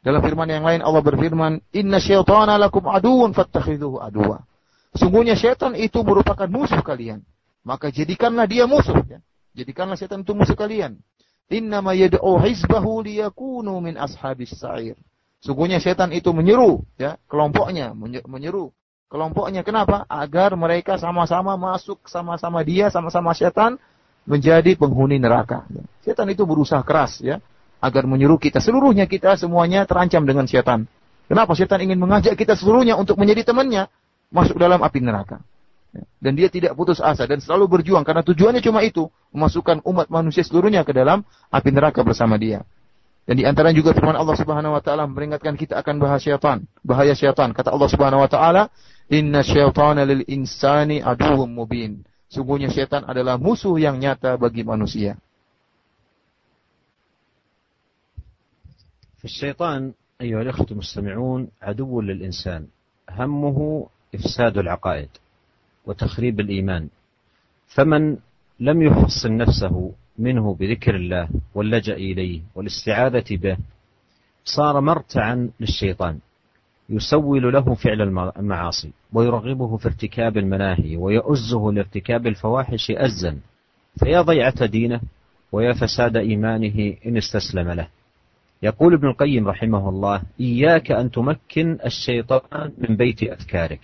Dalam 0.00 0.24
firman 0.24 0.48
yang 0.48 0.64
lain 0.64 0.80
Allah 0.80 1.04
berfirman, 1.04 1.60
"Inna 1.76 2.00
syaitana 2.00 2.56
lakum 2.56 2.88
aduun 2.88 3.36
fattakhidhuhu 3.36 4.00
aduwa." 4.00 4.48
Sungguhnya 4.96 5.36
syaitan 5.36 5.76
itu 5.76 6.00
merupakan 6.00 6.48
musuh 6.48 6.80
kalian. 6.80 7.20
Maka 7.68 7.92
jadikanlah 7.92 8.48
dia 8.48 8.64
musuh. 8.64 8.96
Ya. 9.04 9.20
Jadikanlah 9.52 10.00
syaitan 10.00 10.24
itu 10.24 10.32
musuh 10.32 10.56
kalian. 10.56 11.00
Innama 11.52 11.92
yad'u 11.92 12.40
hizbahu 12.40 13.04
liyakunu 13.04 13.76
min 13.84 14.00
ashabis 14.00 14.56
sa'ir. 14.56 14.96
Sungguhnya 15.42 15.82
syaitan 15.82 16.14
itu 16.14 16.30
menyeru 16.30 16.86
ya, 16.94 17.18
kelompoknya, 17.26 17.90
menyeru 18.30 18.70
kelompoknya 19.10 19.66
kenapa? 19.66 20.06
Agar 20.06 20.54
mereka 20.54 20.96
sama-sama 21.02 21.58
masuk 21.58 22.06
sama-sama 22.06 22.62
dia, 22.62 22.94
sama-sama 22.94 23.34
syaitan 23.34 23.74
menjadi 24.22 24.78
penghuni 24.78 25.18
neraka. 25.18 25.66
Syaitan 26.06 26.30
itu 26.30 26.46
berusaha 26.46 26.80
keras 26.86 27.18
ya 27.18 27.42
agar 27.82 28.06
menyuruh 28.06 28.38
kita 28.38 28.62
seluruhnya 28.62 29.10
kita 29.10 29.34
semuanya 29.34 29.82
terancam 29.82 30.22
dengan 30.22 30.46
setan. 30.46 30.86
Kenapa 31.26 31.58
setan 31.58 31.82
ingin 31.82 31.98
mengajak 31.98 32.38
kita 32.38 32.54
seluruhnya 32.54 32.94
untuk 32.94 33.18
menjadi 33.18 33.50
temannya 33.50 33.90
masuk 34.30 34.56
dalam 34.62 34.78
api 34.78 35.02
neraka. 35.02 35.42
Ya. 35.92 36.06
Dan 36.22 36.38
dia 36.38 36.48
tidak 36.48 36.78
putus 36.78 37.02
asa 37.02 37.26
dan 37.26 37.42
selalu 37.42 37.68
berjuang 37.68 38.06
karena 38.06 38.22
tujuannya 38.24 38.62
cuma 38.64 38.80
itu, 38.80 39.10
memasukkan 39.34 39.82
umat 39.84 40.08
manusia 40.08 40.46
seluruhnya 40.46 40.86
ke 40.86 40.94
dalam 40.94 41.26
api 41.52 41.68
neraka 41.74 42.00
bersama 42.06 42.38
dia. 42.38 42.62
Dan 43.27 43.35
di 43.35 43.43
antara 43.43 43.75
juga 43.75 43.91
firman 43.91 44.15
Allah 44.15 44.39
Subhanahu 44.39 44.71
wa 44.71 44.79
taala 44.79 45.03
memperingatkan 45.03 45.59
kita 45.59 45.75
akan 45.83 45.99
bahaya 45.99 46.21
syaitan, 46.23 46.63
bahaya 46.79 47.11
syaitan. 47.11 47.51
Kata 47.51 47.75
Allah 47.75 47.89
Subhanahu 47.91 48.23
wa 48.23 48.29
taala, 48.31 48.71
"Inna 49.11 49.43
syaitana 49.43 50.07
lil 50.07 50.23
insani 50.31 51.03
aduwwum 51.03 51.51
mubin." 51.51 52.07
Sungguhnya 52.31 52.71
syaitan 52.71 53.03
adalah 53.03 53.35
musuh 53.35 53.75
yang 53.75 53.99
nyata 53.99 54.39
bagi 54.39 54.63
manusia. 54.63 55.19
فالشيطان 59.17 59.91
أيها 60.21 60.41
الأخوة 60.41 60.67
المستمعون 60.71 61.47
عدو 61.61 62.01
للإنسان 62.01 62.67
همه 63.09 63.87
إفساد 64.15 64.57
العقائد 64.57 65.09
وتخريب 65.85 66.39
الإيمان 66.39 66.87
فمن 67.67 68.17
لم 68.59 68.81
يحصن 68.81 69.37
نفسه 69.37 69.91
منه 70.18 70.54
بذكر 70.54 70.96
الله 70.96 71.28
واللجأ 71.54 71.94
إليه 71.94 72.40
والاستعاذة 72.54 73.24
به 73.30 73.56
صار 74.44 74.80
مرتعا 74.80 75.50
للشيطان 75.60 76.18
يسول 76.88 77.52
له 77.52 77.74
فعل 77.74 78.02
المعاصي 78.38 78.90
ويرغبه 79.12 79.76
في 79.76 79.86
ارتكاب 79.86 80.36
المناهي 80.36 80.96
ويؤزه 80.96 81.72
لارتكاب 81.72 82.26
الفواحش 82.26 82.90
أزا 82.90 83.38
فيا 83.98 84.22
ضيعة 84.22 84.66
دينه 84.66 85.00
ويا 85.52 85.72
فساد 85.72 86.16
إيمانه 86.16 86.94
إن 87.06 87.16
استسلم 87.16 87.70
له. 87.70 87.88
يقول 88.62 88.94
ابن 88.94 89.08
القيم 89.08 89.48
رحمه 89.48 89.88
الله 89.88 90.22
إياك 90.40 90.92
أن 90.92 91.10
تمكن 91.10 91.78
الشيطان 91.84 92.72
من 92.78 92.96
بيت 92.96 93.22
أفكارك 93.22 93.80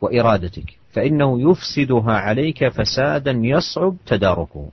وإرادتك 0.00 0.78
فإنه 0.92 1.50
يفسدها 1.50 2.12
عليك 2.12 2.68
فسادا 2.68 3.30
يصعب 3.30 3.96
تداركه. 4.06 4.68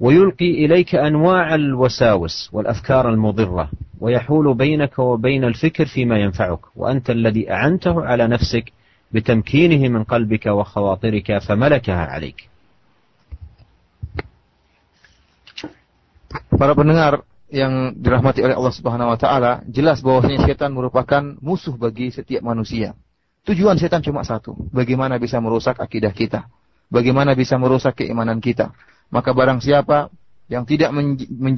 ويلقي 0.00 0.64
إليك 0.64 0.94
أنواع 0.94 1.54
الوساوس 1.54 2.50
والأفكار 2.52 3.08
المضرة 3.08 3.70
ويحول 4.00 4.54
بينك 4.54 4.98
وبين 4.98 5.44
الفكر 5.44 5.86
فيما 5.86 6.18
ينفعك 6.18 6.60
وأنت 6.76 7.10
الذي 7.10 7.52
أعنته 7.52 8.04
على 8.04 8.26
نفسك 8.26 8.72
بتمكينه 9.12 9.88
من 9.88 10.04
قلبك 10.04 10.46
وخواطرك 10.46 11.38
فملكها 11.38 12.04
عليك 12.06 12.50
Para 16.60 16.76
pendengar 16.76 17.24
yang 17.48 17.96
dirahmati 17.96 18.44
oleh 18.44 18.52
Allah 18.52 18.74
Subhanahu 18.76 19.10
wa 19.10 19.18
taala, 19.18 19.64
jelas 19.66 20.04
bahwasanya 20.04 20.44
setan 20.44 20.76
merupakan 20.76 21.34
musuh 21.40 21.72
bagi 21.74 22.12
setiap 22.12 22.44
manusia. 22.44 22.92
Tujuan 23.48 23.80
setan 23.80 24.04
cuma 24.04 24.22
satu, 24.22 24.54
bagaimana 24.70 25.16
bisa 25.16 25.40
merusak 25.40 25.80
akidah 25.80 26.12
kita, 26.12 26.46
bagaimana 26.92 27.32
bisa 27.32 27.56
merusak 27.56 28.04
keimanan 28.04 28.38
kita. 28.44 28.76
Maka 29.10 29.34
barang 29.34 29.58
siapa 29.58 30.08
yang 30.50 30.66
tidak 30.66 30.90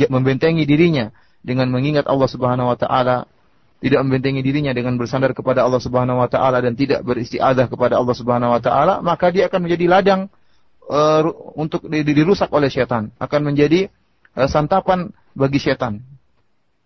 membentengi 0.09 0.65
dirinya 0.65 1.13
dengan 1.41 1.69
mengingat 1.69 2.09
Allah 2.09 2.29
Subhanahu 2.29 2.73
wa 2.73 2.77
taala, 2.77 3.29
tidak 3.83 4.01
membentengi 4.05 4.41
dirinya 4.41 4.73
dengan 4.73 4.95
bersandar 4.97 5.37
kepada 5.37 5.65
Allah 5.65 5.81
Subhanahu 5.81 6.21
wa 6.21 6.29
taala 6.29 6.61
dan 6.61 6.77
tidak 6.77 7.05
beristiadah 7.05 7.67
kepada 7.69 8.01
Allah 8.01 8.17
Subhanahu 8.17 8.55
wa 8.57 8.61
taala, 8.63 9.05
maka 9.05 9.29
dia 9.29 9.49
akan 9.53 9.69
menjadi 9.69 9.85
ladang 9.91 10.21
uh, 10.87 11.29
untuk 11.59 11.89
dirusak 11.89 12.49
oleh 12.53 12.73
setan, 12.73 13.13
akan 13.21 13.41
menjadi 13.53 13.93
uh, 14.37 14.49
santapan 14.49 15.13
bagi 15.37 15.61
setan. 15.61 16.05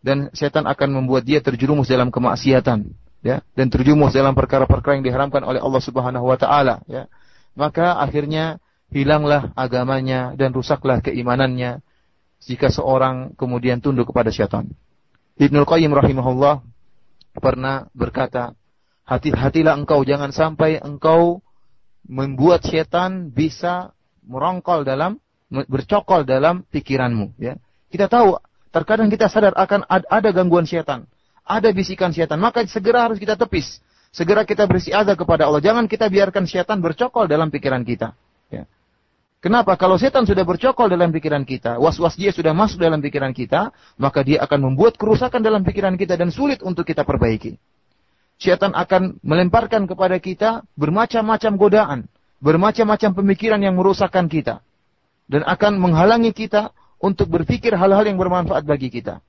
Dan 0.00 0.30
setan 0.30 0.70
akan 0.70 1.02
membuat 1.02 1.26
dia 1.26 1.42
terjerumus 1.42 1.90
dalam 1.90 2.14
kemaksiatan, 2.14 2.94
ya, 3.26 3.42
dan 3.58 3.66
terjerumus 3.66 4.14
dalam 4.14 4.38
perkara-perkara 4.38 5.02
yang 5.02 5.06
diharamkan 5.06 5.42
oleh 5.42 5.58
Allah 5.58 5.82
Subhanahu 5.82 6.30
wa 6.30 6.38
taala, 6.38 6.86
ya. 6.86 7.10
Maka 7.58 7.98
akhirnya 7.98 8.62
hilanglah 8.90 9.50
agamanya 9.58 10.34
dan 10.38 10.54
rusaklah 10.54 11.02
keimanannya 11.02 11.82
jika 12.42 12.70
seorang 12.70 13.34
kemudian 13.34 13.82
tunduk 13.82 14.12
kepada 14.12 14.30
syaitan. 14.30 14.70
Ibnu 15.36 15.66
Qayyim 15.68 15.92
rahimahullah 15.92 16.64
pernah 17.36 17.90
berkata, 17.92 18.56
hati-hatilah 19.04 19.76
engkau 19.76 20.02
jangan 20.06 20.32
sampai 20.32 20.80
engkau 20.80 21.44
membuat 22.06 22.64
syaitan 22.64 23.28
bisa 23.28 23.92
merongkol 24.24 24.86
dalam 24.86 25.18
bercokol 25.50 26.26
dalam 26.26 26.66
pikiranmu 26.70 27.38
ya. 27.38 27.58
Kita 27.90 28.10
tahu, 28.10 28.38
terkadang 28.74 29.12
kita 29.12 29.30
sadar 29.30 29.54
akan 29.54 29.86
ada 29.86 30.30
gangguan 30.34 30.66
setan, 30.66 31.06
ada 31.46 31.70
bisikan 31.70 32.10
setan, 32.10 32.42
maka 32.42 32.66
segera 32.66 33.06
harus 33.06 33.22
kita 33.22 33.38
tepis. 33.38 33.78
Segera 34.10 34.48
kita 34.48 34.64
bersiada 34.64 35.12
kepada 35.12 35.44
Allah. 35.44 35.60
Jangan 35.60 35.86
kita 35.86 36.08
biarkan 36.08 36.48
setan 36.48 36.80
bercokol 36.80 37.28
dalam 37.28 37.52
pikiran 37.52 37.84
kita. 37.84 38.16
Kenapa? 39.44 39.76
Kalau 39.76 40.00
setan 40.00 40.24
sudah 40.24 40.42
bercokol 40.42 40.88
dalam 40.88 41.12
pikiran 41.12 41.44
kita, 41.44 41.76
was-was 41.76 42.16
dia 42.16 42.32
sudah 42.32 42.56
masuk 42.56 42.80
dalam 42.80 42.98
pikiran 43.04 43.36
kita, 43.36 43.70
maka 44.00 44.24
dia 44.24 44.40
akan 44.42 44.72
membuat 44.72 44.96
kerusakan 44.96 45.44
dalam 45.44 45.60
pikiran 45.62 45.94
kita 45.94 46.16
dan 46.16 46.32
sulit 46.32 46.64
untuk 46.64 46.88
kita 46.88 47.04
perbaiki. 47.04 47.60
Setan 48.40 48.72
akan 48.72 49.20
melemparkan 49.24 49.88
kepada 49.88 50.16
kita 50.20 50.64
bermacam-macam 50.76 51.52
godaan, 51.56 52.00
bermacam-macam 52.40 53.10
pemikiran 53.16 53.60
yang 53.60 53.76
merusakkan 53.76 54.28
kita 54.28 54.60
dan 55.26 55.42
akan 55.44 55.78
menghalangi 55.80 56.32
kita 56.32 56.72
untuk 57.00 57.28
berpikir 57.28 57.76
hal-hal 57.76 58.04
yang 58.08 58.16
bermanfaat 58.16 58.64
bagi 58.64 58.88
kita. 58.88 59.20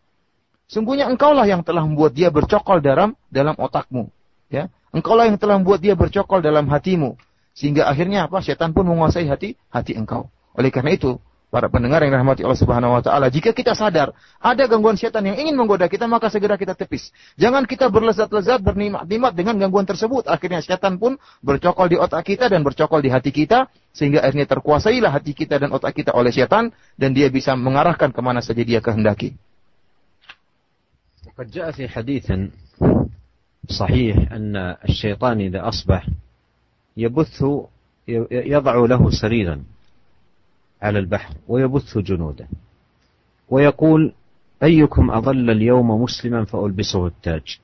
Sungguhnya 0.68 1.08
engkaulah 1.08 1.48
yang 1.48 1.64
telah 1.64 1.84
membuat 1.84 2.12
dia 2.12 2.28
bercokol 2.28 2.84
dalam 2.84 3.16
dalam 3.32 3.56
otakmu, 3.56 4.12
ya. 4.52 4.68
Engkaulah 4.92 5.28
yang 5.28 5.40
telah 5.40 5.60
membuat 5.60 5.80
dia 5.84 5.96
bercokol 5.96 6.44
dalam 6.44 6.68
hatimu, 6.68 7.16
sehingga 7.57 7.85
akhirnya 7.85 8.27
apa? 8.29 8.41
Setan 8.41 8.73
pun 8.73 8.89
menguasai 8.89 9.29
hati 9.29 9.55
hati 9.69 9.93
engkau. 9.93 10.33
Oleh 10.57 10.73
karena 10.73 10.97
itu, 10.97 11.21
para 11.53 11.69
pendengar 11.69 12.01
yang 12.01 12.17
rahmati 12.17 12.41
Allah 12.45 12.57
Subhanahu 12.57 12.97
wa 12.97 13.03
taala, 13.05 13.29
jika 13.29 13.53
kita 13.53 13.77
sadar 13.77 14.17
ada 14.41 14.65
gangguan 14.65 14.97
setan 14.97 15.29
yang 15.29 15.37
ingin 15.37 15.53
menggoda 15.53 15.85
kita, 15.85 16.09
maka 16.09 16.33
segera 16.33 16.57
kita 16.57 16.73
tepis. 16.73 17.13
Jangan 17.37 17.69
kita 17.69 17.93
berlezat-lezat 17.93 18.65
bernikmat-nikmat 18.65 19.33
dengan 19.37 19.61
gangguan 19.61 19.85
tersebut. 19.85 20.29
Akhirnya 20.33 20.65
setan 20.65 20.97
pun 20.97 21.21
bercokol 21.45 21.93
di 21.93 22.01
otak 22.01 22.25
kita 22.25 22.49
dan 22.49 22.65
bercokol 22.65 23.05
di 23.05 23.13
hati 23.13 23.29
kita 23.29 23.69
sehingga 23.93 24.25
akhirnya 24.25 24.49
terkuasailah 24.49 25.13
hati 25.13 25.37
kita 25.37 25.61
dan 25.61 25.77
otak 25.77 25.93
kita 25.93 26.17
oleh 26.17 26.33
setan 26.33 26.73
dan 26.97 27.13
dia 27.13 27.29
bisa 27.29 27.53
mengarahkan 27.53 28.17
kemana 28.17 28.41
saja 28.41 28.65
dia 28.65 28.81
kehendaki. 28.81 29.37
قد 31.33 31.49
جاء 31.49 31.71
في 31.73 31.89
حديث 31.89 32.33
صحيح 33.69 34.33
أن 34.33 34.77
الشيطان 34.85 35.41
إذا 35.41 35.69
أصبح 35.69 36.07
يبث 36.98 37.44
يضع 38.32 38.76
له 38.76 39.10
سريرا 39.10 39.64
على 40.82 41.00
البحر 41.00 41.34
ويبث 41.48 41.98
جنوده. 41.98 42.48
ويقول 43.50 44.14
أيكم 44.64 45.12
أضل 45.12 45.50
اليوم 45.50 46.02
مسلما 46.02 46.46
فألبسه 46.46 47.08
التاج. 47.08 47.60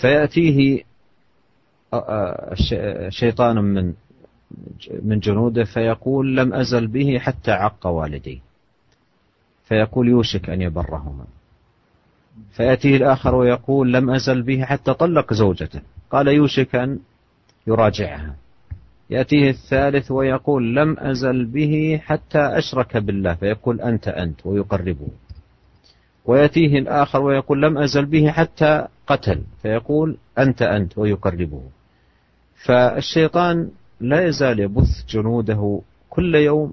فيأتيه 0.00 0.82
شيطان 3.08 3.56
من 3.56 3.94
من 5.02 5.18
جنوده 5.20 5.64
فيقول 5.64 6.36
لم 6.36 6.54
أزل 6.54 6.86
به 6.86 7.18
حتى 7.18 7.50
عق 7.50 7.86
والدي 7.86 8.40
فيقول 9.64 10.08
يوشك 10.08 10.50
أن 10.50 10.62
يبرهما. 10.62 11.24
فيأتيه 12.52 12.96
الآخر 12.96 13.34
ويقول 13.34 13.92
لم 13.92 14.10
أزل 14.10 14.42
به 14.42 14.64
حتى 14.64 14.94
طلق 14.94 15.34
زوجته. 15.34 15.80
قال 16.10 16.28
يوشك 16.28 16.74
أن 16.74 16.98
يراجعها. 17.66 18.34
يأتيه 19.10 19.50
الثالث 19.50 20.10
ويقول 20.10 20.76
لم 20.76 20.98
أزل 20.98 21.44
به 21.44 22.00
حتى 22.04 22.38
أشرك 22.38 22.96
بالله 22.96 23.34
فيقول 23.34 23.80
أنت 23.80 24.08
أنت 24.08 24.46
ويقربه. 24.46 25.08
ويأتيه 26.24 26.78
الآخر 26.78 27.22
ويقول 27.22 27.62
لم 27.62 27.78
أزل 27.78 28.06
به 28.06 28.30
حتى 28.30 28.86
قتل 29.06 29.42
فيقول 29.62 30.16
أنت 30.38 30.62
أنت 30.62 30.98
ويقربه. 30.98 31.62
فالشيطان 32.64 33.70
لا 34.00 34.26
يزال 34.26 34.60
يبث 34.60 35.06
جنوده 35.08 35.80
كل 36.10 36.34
يوم 36.34 36.72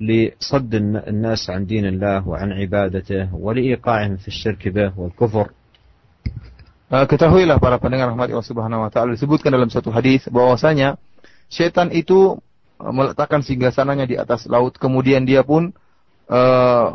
لصد 0.00 0.74
الناس 1.08 1.50
عن 1.50 1.66
دين 1.66 1.86
الله 1.86 2.28
وعن 2.28 2.52
عبادته 2.52 3.34
ولإيقاعهم 3.34 4.16
في 4.16 4.28
الشرك 4.28 4.68
به 4.68 4.92
والكفر. 5.00 5.50
Ketahuilah 6.88 7.60
para 7.60 7.76
pendengar 7.76 8.08
rahmat 8.08 8.32
Allah 8.32 8.48
Subhanahu 8.48 8.80
wa 8.80 8.88
taala 8.88 9.12
disebutkan 9.12 9.52
dalam 9.52 9.68
satu 9.68 9.92
hadis 9.92 10.24
bahwasanya 10.32 10.96
setan 11.52 11.92
itu 11.92 12.40
uh, 12.80 12.92
meletakkan 12.96 13.44
singgasananya 13.44 14.08
di 14.08 14.16
atas 14.16 14.48
laut, 14.48 14.80
kemudian 14.80 15.28
dia 15.28 15.44
pun 15.44 15.76
uh, 16.32 16.86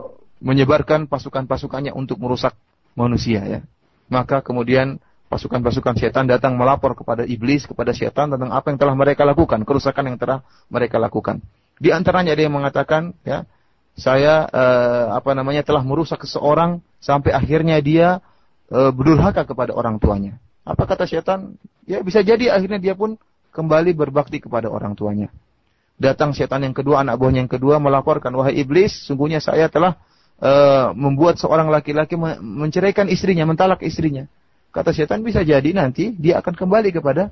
menyebarkan 0.42 1.06
pasukan-pasukannya 1.06 1.94
untuk 1.94 2.18
merusak 2.18 2.58
manusia 2.98 3.46
ya. 3.46 3.62
Maka 4.10 4.42
kemudian 4.42 4.98
pasukan-pasukan 5.30 5.94
setan 6.02 6.26
datang 6.26 6.58
melapor 6.58 6.98
kepada 6.98 7.22
iblis, 7.30 7.70
kepada 7.70 7.94
setan 7.94 8.34
tentang 8.34 8.50
apa 8.50 8.74
yang 8.74 8.82
telah 8.82 8.98
mereka 8.98 9.30
lakukan, 9.30 9.62
kerusakan 9.62 10.10
yang 10.10 10.18
telah 10.18 10.42
mereka 10.74 10.98
lakukan. 10.98 11.38
Di 11.78 11.94
antaranya 11.94 12.34
ada 12.34 12.42
yang 12.42 12.54
mengatakan, 12.54 13.14
ya, 13.22 13.46
saya 13.94 14.50
uh, 14.50 15.14
apa 15.22 15.38
namanya 15.38 15.62
telah 15.62 15.86
merusak 15.86 16.26
seseorang 16.26 16.82
sampai 16.98 17.30
akhirnya 17.30 17.78
dia 17.78 18.26
uh, 18.72 18.92
berdurhaka 18.94 19.44
kepada 19.44 19.76
orang 19.76 20.00
tuanya. 20.00 20.40
Apa 20.64 20.88
kata 20.88 21.04
setan? 21.04 21.60
Ya 21.84 22.00
bisa 22.00 22.24
jadi 22.24 22.56
akhirnya 22.56 22.80
dia 22.80 22.96
pun 22.96 23.20
kembali 23.52 23.92
berbakti 23.92 24.40
kepada 24.40 24.72
orang 24.72 24.96
tuanya. 24.96 25.28
Datang 26.00 26.34
setan 26.34 26.66
yang 26.66 26.74
kedua, 26.74 27.06
anak 27.06 27.22
buahnya 27.22 27.46
yang 27.46 27.52
kedua 27.52 27.78
melaporkan, 27.78 28.34
wahai 28.34 28.58
iblis, 28.58 29.06
sungguhnya 29.06 29.38
saya 29.38 29.70
telah 29.70 30.00
uh, 30.42 30.90
membuat 30.98 31.38
seorang 31.38 31.70
laki-laki 31.70 32.18
menceraikan 32.42 33.08
istrinya, 33.08 33.46
mentalak 33.46 33.86
istrinya. 33.86 34.26
Kata 34.74 34.90
setan 34.90 35.22
bisa 35.22 35.46
jadi 35.46 35.70
nanti 35.70 36.18
dia 36.18 36.42
akan 36.42 36.58
kembali 36.58 36.90
kepada 36.98 37.30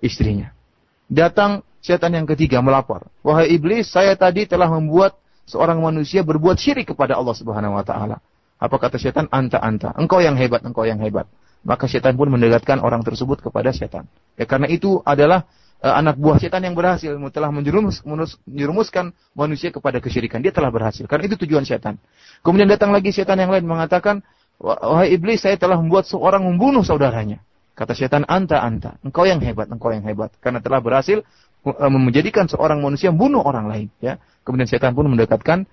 istrinya. 0.00 0.56
Datang 1.04 1.60
setan 1.84 2.16
yang 2.16 2.24
ketiga 2.24 2.64
melapor, 2.64 3.12
wahai 3.20 3.52
iblis, 3.52 3.92
saya 3.92 4.16
tadi 4.16 4.48
telah 4.48 4.72
membuat 4.72 5.20
seorang 5.44 5.80
manusia 5.80 6.24
berbuat 6.24 6.56
syirik 6.56 6.92
kepada 6.92 7.16
Allah 7.16 7.36
Subhanahu 7.36 7.76
wa 7.76 7.84
taala. 7.84 8.24
Apa 8.58 8.76
kata 8.78 8.98
setan? 8.98 9.30
Anta 9.30 9.62
anta. 9.62 9.94
Engkau 9.94 10.18
yang 10.18 10.34
hebat, 10.34 10.66
engkau 10.66 10.82
yang 10.82 10.98
hebat. 10.98 11.30
Maka 11.62 11.90
setan 11.90 12.14
pun 12.14 12.30
mendekatkan 12.30 12.78
orang 12.82 13.02
tersebut 13.02 13.42
kepada 13.42 13.70
setan. 13.74 14.06
Ya 14.38 14.46
karena 14.46 14.70
itu 14.70 15.02
adalah 15.02 15.46
uh, 15.82 15.94
anak 15.94 16.18
buah 16.18 16.38
setan 16.38 16.62
yang 16.66 16.74
berhasil 16.74 17.14
telah 17.30 17.50
menjerumus, 17.50 18.02
menjerumuskan 18.02 19.14
manusia 19.34 19.70
kepada 19.70 19.98
kesyirikan. 20.02 20.42
Dia 20.42 20.54
telah 20.54 20.70
berhasil. 20.70 21.06
Karena 21.06 21.30
itu 21.30 21.38
tujuan 21.46 21.62
setan. 21.66 21.98
Kemudian 22.42 22.70
datang 22.70 22.94
lagi 22.94 23.10
setan 23.10 23.38
yang 23.42 23.50
lain 23.50 23.66
mengatakan, 23.66 24.22
wahai 24.58 25.14
iblis, 25.14 25.42
saya 25.42 25.58
telah 25.58 25.78
membuat 25.78 26.06
seorang 26.06 26.46
membunuh 26.46 26.82
saudaranya. 26.82 27.42
Kata 27.78 27.94
setan, 27.94 28.26
anta 28.26 28.58
anta. 28.58 28.98
Engkau 29.06 29.22
yang 29.22 29.38
hebat, 29.38 29.70
engkau 29.70 29.94
yang 29.94 30.02
hebat. 30.02 30.34
Karena 30.42 30.58
telah 30.58 30.82
berhasil 30.82 31.22
uh, 31.62 31.90
menjadikan 31.90 32.50
seorang 32.50 32.82
manusia 32.82 33.14
membunuh 33.14 33.42
orang 33.42 33.70
lain. 33.70 33.86
Ya. 34.02 34.18
Kemudian 34.42 34.66
setan 34.66 34.98
pun 34.98 35.06
mendekatkan 35.06 35.66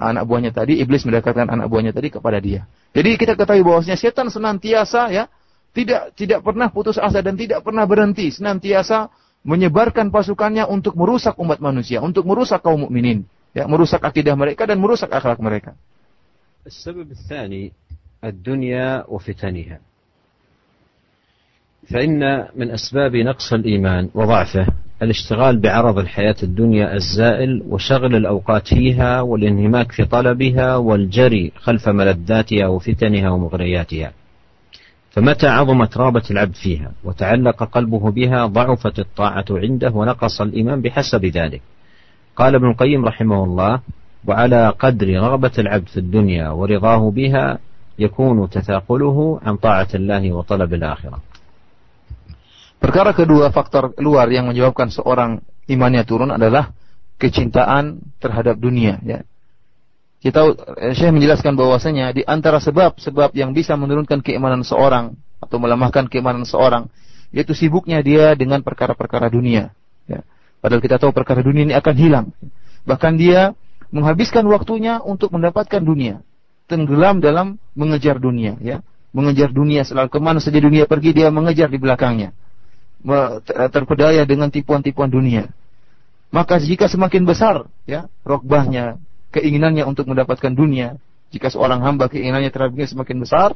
anak 0.00 0.24
buahnya 0.24 0.50
tadi, 0.56 0.80
iblis 0.80 1.04
mendekatkan 1.04 1.48
anak 1.48 1.68
buahnya 1.68 1.92
tadi 1.92 2.08
kepada 2.08 2.40
dia. 2.40 2.64
Jadi 2.96 3.20
kita 3.20 3.36
ketahui 3.36 3.60
bahwasanya 3.60 3.98
setan 4.00 4.32
senantiasa 4.32 5.12
ya 5.12 5.24
tidak 5.70 6.16
tidak 6.16 6.40
pernah 6.42 6.72
putus 6.72 6.96
asa 6.96 7.20
dan 7.20 7.36
tidak 7.36 7.62
pernah 7.62 7.84
berhenti, 7.84 8.32
senantiasa 8.32 9.12
menyebarkan 9.44 10.12
pasukannya 10.12 10.68
untuk 10.68 10.96
merusak 10.96 11.36
umat 11.40 11.60
manusia, 11.60 12.00
untuk 12.04 12.28
merusak 12.28 12.60
kaum 12.60 12.88
mukminin, 12.88 13.24
ya, 13.56 13.64
merusak 13.64 14.00
akidah 14.04 14.36
mereka 14.36 14.68
dan 14.68 14.80
merusak 14.80 15.08
akhlak 15.12 15.40
mereka. 15.40 15.76
السبب 16.66 17.10
الثاني 17.10 17.72
الدنيا 18.24 19.08
وفتنها 19.08 19.80
فإن 21.88 22.20
من 22.54 22.70
أسباب 22.70 23.16
نقص 23.16 23.52
الإيمان 23.52 24.10
وضعفه 24.14 24.66
الاشتغال 25.05 25.59
بعرض 25.59 25.99
الحياة 25.99 26.35
الدنيا 26.43 26.93
الزائل 26.93 27.63
وشغل 27.69 28.15
الأوقات 28.15 28.67
فيها 28.67 29.21
والانهماك 29.21 29.91
في 29.91 30.05
طلبها 30.05 30.75
والجري 30.75 31.51
خلف 31.55 31.89
ملذاتها 31.89 32.67
وفتنها 32.67 33.29
ومغرياتها. 33.29 34.11
فمتى 35.11 35.47
عظمت 35.47 35.97
رابة 35.97 36.23
العبد 36.31 36.55
فيها 36.55 36.91
وتعلق 37.03 37.63
قلبه 37.63 38.11
بها 38.11 38.45
ضعفت 38.45 38.99
الطاعة 38.99 39.45
عنده 39.51 39.91
ونقص 39.91 40.41
الإيمان 40.41 40.81
بحسب 40.81 41.25
ذلك. 41.25 41.61
قال 42.35 42.55
ابن 42.55 42.69
القيم 42.69 43.05
رحمه 43.05 43.43
الله 43.43 43.79
وعلى 44.27 44.69
قدر 44.79 45.07
رغبة 45.07 45.51
العبد 45.59 45.87
في 45.87 45.97
الدنيا 45.97 46.49
ورضاه 46.49 47.11
بها 47.11 47.59
يكون 47.99 48.49
تثاقله 48.49 49.39
عن 49.45 49.55
طاعة 49.55 49.87
الله 49.95 50.31
وطلب 50.31 50.73
الآخرة. 50.73 51.19
Perkara 52.85 53.17
kedua 53.17 53.49
faktor 53.49 53.97
luar 53.97 54.29
yang 54.29 54.45
menyebabkan 54.45 54.93
seorang 54.93 55.41
imannya 55.65 56.05
turun 56.05 56.29
adalah 56.29 56.69
kecintaan 57.17 57.97
terhadap 58.21 58.61
dunia 58.61 59.01
ya. 59.01 59.25
Kita 60.21 60.53
eh, 60.77 60.93
saya 60.93 61.09
menjelaskan 61.09 61.57
bahwasanya 61.57 62.13
di 62.13 62.21
antara 62.29 62.61
sebab-sebab 62.61 63.33
yang 63.33 63.57
bisa 63.57 63.73
menurunkan 63.73 64.21
keimanan 64.21 64.61
seorang 64.61 65.17
atau 65.41 65.57
melemahkan 65.57 66.05
keimanan 66.13 66.45
seorang 66.45 66.85
yaitu 67.33 67.57
sibuknya 67.57 68.05
dia 68.05 68.37
dengan 68.37 68.61
perkara-perkara 68.61 69.33
dunia 69.33 69.73
ya. 70.05 70.21
Padahal 70.61 70.81
kita 70.85 71.01
tahu 71.01 71.09
perkara 71.09 71.41
dunia 71.41 71.65
ini 71.65 71.73
akan 71.73 71.95
hilang. 71.97 72.37
Bahkan 72.85 73.17
dia 73.17 73.57
menghabiskan 73.89 74.45
waktunya 74.45 75.01
untuk 75.01 75.33
mendapatkan 75.33 75.81
dunia, 75.81 76.21
tenggelam 76.69 77.17
dalam 77.17 77.57
mengejar 77.73 78.21
dunia 78.21 78.61
ya. 78.61 78.85
Mengejar 79.09 79.49
dunia 79.49 79.81
selalu 79.81 80.13
ke 80.13 80.21
mana 80.21 80.37
saja 80.37 80.61
dunia 80.61 80.85
pergi 80.85 81.17
dia 81.17 81.33
mengejar 81.33 81.73
di 81.73 81.81
belakangnya 81.81 82.44
terpedaya 83.45 84.25
dengan 84.25 84.49
tipuan-tipuan 84.49 85.09
dunia. 85.09 85.49
Maka 86.33 86.57
jika 86.59 86.89
semakin 86.89 87.23
besar 87.23 87.69
ya 87.85 88.09
rokbahnya, 88.25 88.99
keinginannya 89.31 89.85
untuk 89.85 90.09
mendapatkan 90.09 90.51
dunia, 90.51 90.97
jika 91.29 91.47
seorang 91.53 91.79
hamba 91.85 92.09
keinginannya 92.09 92.49
terhadap 92.49 92.75
dunia 92.75 92.89
semakin 92.89 93.17
besar 93.21 93.49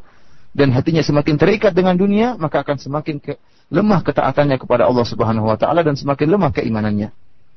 dan 0.54 0.74
hatinya 0.74 1.02
semakin 1.04 1.36
terikat 1.38 1.74
dengan 1.74 1.98
dunia, 1.98 2.38
maka 2.38 2.62
akan 2.62 2.78
semakin 2.78 3.22
ke, 3.22 3.38
lemah 3.70 4.02
ketaatannya 4.02 4.58
kepada 4.58 4.90
Allah 4.90 5.06
Subhanahu 5.06 5.50
wa 5.50 5.58
taala 5.58 5.86
dan 5.86 5.94
semakin 5.98 6.28
lemah 6.30 6.52
keimanannya. 6.54 7.10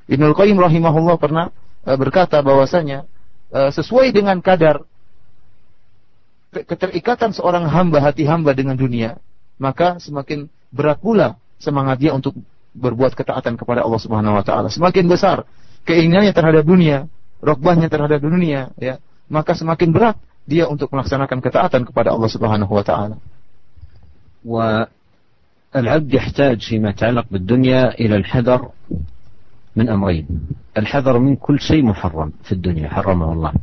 Ibnu 0.09 0.35
Qayyim 0.35 0.57
rahimahullah 0.59 1.17
pernah 1.17 1.49
uh, 1.85 1.97
berkata 1.97 2.41
bahwasanya 2.43 3.07
uh, 3.53 3.71
sesuai 3.73 4.13
dengan 4.13 4.39
kadar 4.43 4.85
keterikatan 6.53 7.33
seorang 7.33 7.65
hamba 7.65 7.97
hati 7.97 8.29
hamba 8.29 8.53
dengan 8.53 8.77
dunia, 8.77 9.17
maka 9.57 9.97
semakin 9.97 10.45
berat 10.69 11.01
pula 11.01 11.41
semangat 11.63 12.03
dia 12.03 12.11
untuk 12.11 12.35
berbuat 12.75 13.15
ketaatan 13.15 13.55
kepada 13.55 13.87
Allah 13.87 14.01
Subhanahu 14.01 14.35
wa 14.35 14.43
taala. 14.43 14.67
Semakin 14.67 15.07
besar 15.07 15.47
keinginannya 15.87 16.35
terhadap 16.35 16.67
dunia, 16.67 17.07
rokbahnya 17.39 17.87
terhadap 17.87 18.19
dunia, 18.19 18.75
ya, 18.75 18.99
maka 19.31 19.55
semakin 19.55 19.95
berat 19.95 20.19
dia 20.43 20.67
untuk 20.67 20.91
melaksanakan 20.91 21.39
ketaatan 21.39 21.87
kepada 21.87 22.11
Allah 22.11 22.27
Subhanahu 22.27 22.73
wa 22.75 22.83
taala. 22.83 23.17
والعبد 24.43 26.13
يحتاج 26.13 26.61
فيما 26.61 26.89
يتعلق 26.89 27.25
بالدنيا 27.31 27.95
إلى 27.95 28.15
الحذر 28.15 28.69
من 29.75 29.89
أمرين 29.89 30.27
الحذر 30.77 31.19
من 31.19 31.35
كل 31.35 31.59
شيء 31.59 31.83
محرم 31.83 32.31
في 32.43 32.51
الدنيا 32.51 32.89
حرمه 32.89 33.33
الله 33.33 33.53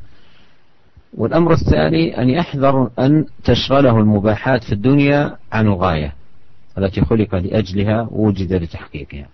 والأمر 1.15 1.53
الثاني 1.53 2.23
أن 2.23 2.31
يحذر 2.31 2.91
أن 2.99 3.27
تشغله 3.45 3.99
المباحات 3.99 4.65
في 4.65 4.73
الدنيا 4.73 5.37
عن 5.53 5.67
الغاية 5.67 6.15
التي 6.80 7.02
خلق 7.08 7.32
لأجلها 7.36 8.12
ووجد 8.12 8.52
لتحقيقها 8.54 9.28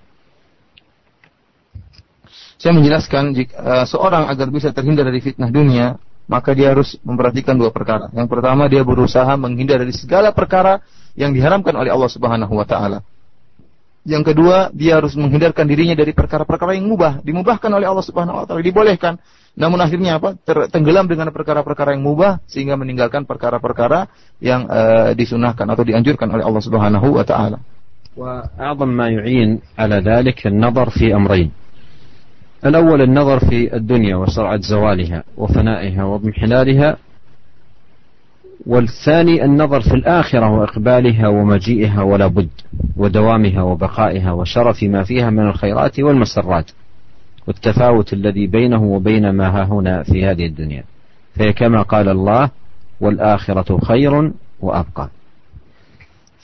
Saya 2.62 2.78
menjelaskan 2.78 3.34
jika 3.34 3.58
uh, 3.58 3.86
seorang 3.90 4.30
agar 4.30 4.54
bisa 4.54 4.70
terhindar 4.70 5.10
dari 5.10 5.18
fitnah 5.18 5.50
dunia, 5.50 5.98
maka 6.30 6.54
dia 6.54 6.70
harus 6.70 6.94
memperhatikan 7.02 7.58
dua 7.58 7.74
perkara. 7.74 8.14
Yang 8.14 8.30
pertama 8.30 8.70
dia 8.70 8.86
berusaha 8.86 9.34
menghindar 9.34 9.82
dari 9.82 9.90
segala 9.90 10.30
perkara 10.30 10.78
yang 11.18 11.34
diharamkan 11.34 11.74
oleh 11.74 11.90
Allah 11.90 12.06
Subhanahu 12.06 12.54
wa 12.54 12.62
taala. 12.62 13.02
Yang 14.06 14.34
kedua, 14.34 14.70
dia 14.78 15.02
harus 15.02 15.18
menghindarkan 15.18 15.66
dirinya 15.66 15.98
dari 15.98 16.14
perkara-perkara 16.14 16.78
yang 16.78 16.86
mubah, 16.86 17.26
dimubahkan 17.26 17.70
oleh 17.74 17.90
Allah 17.90 18.06
Subhanahu 18.06 18.38
wa 18.42 18.46
taala, 18.46 18.62
dibolehkan. 18.62 19.18
Namun 19.57 19.81
akhirnya 19.81 20.21
apa? 20.21 20.37
Tenggelam 20.69 21.09
dengan 21.09 21.33
perkara-perkara 21.33 21.97
yang 21.97 22.05
mubah 22.05 22.45
sehingga 22.45 22.77
meninggalkan 22.77 23.25
perkara-perkara 23.25 24.05
yang 24.39 24.69
uh, 24.69 25.17
disunahkan 25.17 25.65
atau 25.65 25.81
dianjurkan 25.81 26.29
oleh 26.29 26.45
Allah 26.45 26.63
Subhanahu 26.63 27.17
wa 27.17 27.25
taala. 27.25 27.59
وأعظم 28.17 28.89
ما 28.89 29.09
يعين 29.09 29.61
على 29.79 29.97
ذلك 30.01 30.47
النظر 30.47 30.91
في 30.91 31.15
أمرين 31.15 31.51
الأول 32.67 33.03
النظر 33.03 33.39
في 33.39 33.77
الدنيا 33.77 34.17
وسرعة 34.17 34.61
زوالها 34.61 35.25
وفنائها 35.37 36.05
واضمحلالها 36.05 36.97
والثاني 38.67 39.45
النظر 39.45 39.81
في 39.81 39.95
الآخرة 39.95 40.51
وإقبالها 40.51 41.29
ومجيئها 41.29 42.03
ولا 42.03 42.27
بد 42.27 42.49
ودوامها 42.97 43.63
وبقائها 43.63 44.33
وشرف 44.33 44.83
ما 44.83 45.03
فيها 45.03 45.31
من 45.31 45.49
الخيرات 45.49 46.01
والمسرات 46.01 46.71
والتفاوت 47.47 48.13
الذي 48.13 48.47
بينه 48.47 48.83
وبين 48.83 49.31
ما 49.31 49.49
ها 49.49 49.65
هنا 49.65 50.03
في 50.03 50.27
هذه 50.27 50.47
الدنيا 50.47 50.85
فهي 51.35 51.53
كما 51.53 51.83
قال 51.83 52.09
الله 52.09 52.51
والآخرة 53.01 53.81
خير 53.81 54.33
وأبقى 54.61 55.09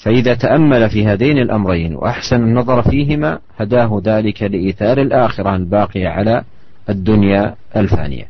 فإذا 0.03 0.35
تأمل 0.35 0.91
في 0.91 1.07
هذين 1.07 1.39
الأمرين 1.39 1.95
وأحسن 1.95 2.37
النظر 2.37 2.83
فيهما 2.83 3.39
هداه 3.59 4.03
ذلك 4.05 4.43
لإيثار 4.43 5.01
الآخرة 5.01 5.57
الباقية 5.57 6.09
على 6.09 6.45
الدنيا 6.89 7.55
الفانية 7.77 8.27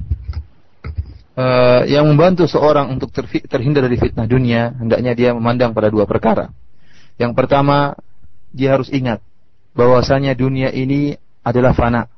Uh, 1.32 1.88
yang 1.88 2.04
membantu 2.12 2.44
seorang 2.44 2.92
untuk 2.92 3.08
terhindar 3.48 3.88
dari 3.88 3.96
fitnah 3.96 4.28
dunia, 4.28 4.76
hendaknya 4.76 5.16
dia 5.16 5.30
memandang 5.32 5.72
pada 5.72 5.88
dua 5.88 6.04
perkara. 6.04 6.52
Yang 7.16 7.32
pertama, 7.32 7.96
dia 8.52 8.76
harus 8.76 8.92
ingat 8.92 9.24
bahwasanya 9.72 10.36
dunia 10.36 10.68
ini 10.68 11.16
adalah 11.40 11.72
fana. 11.72 12.11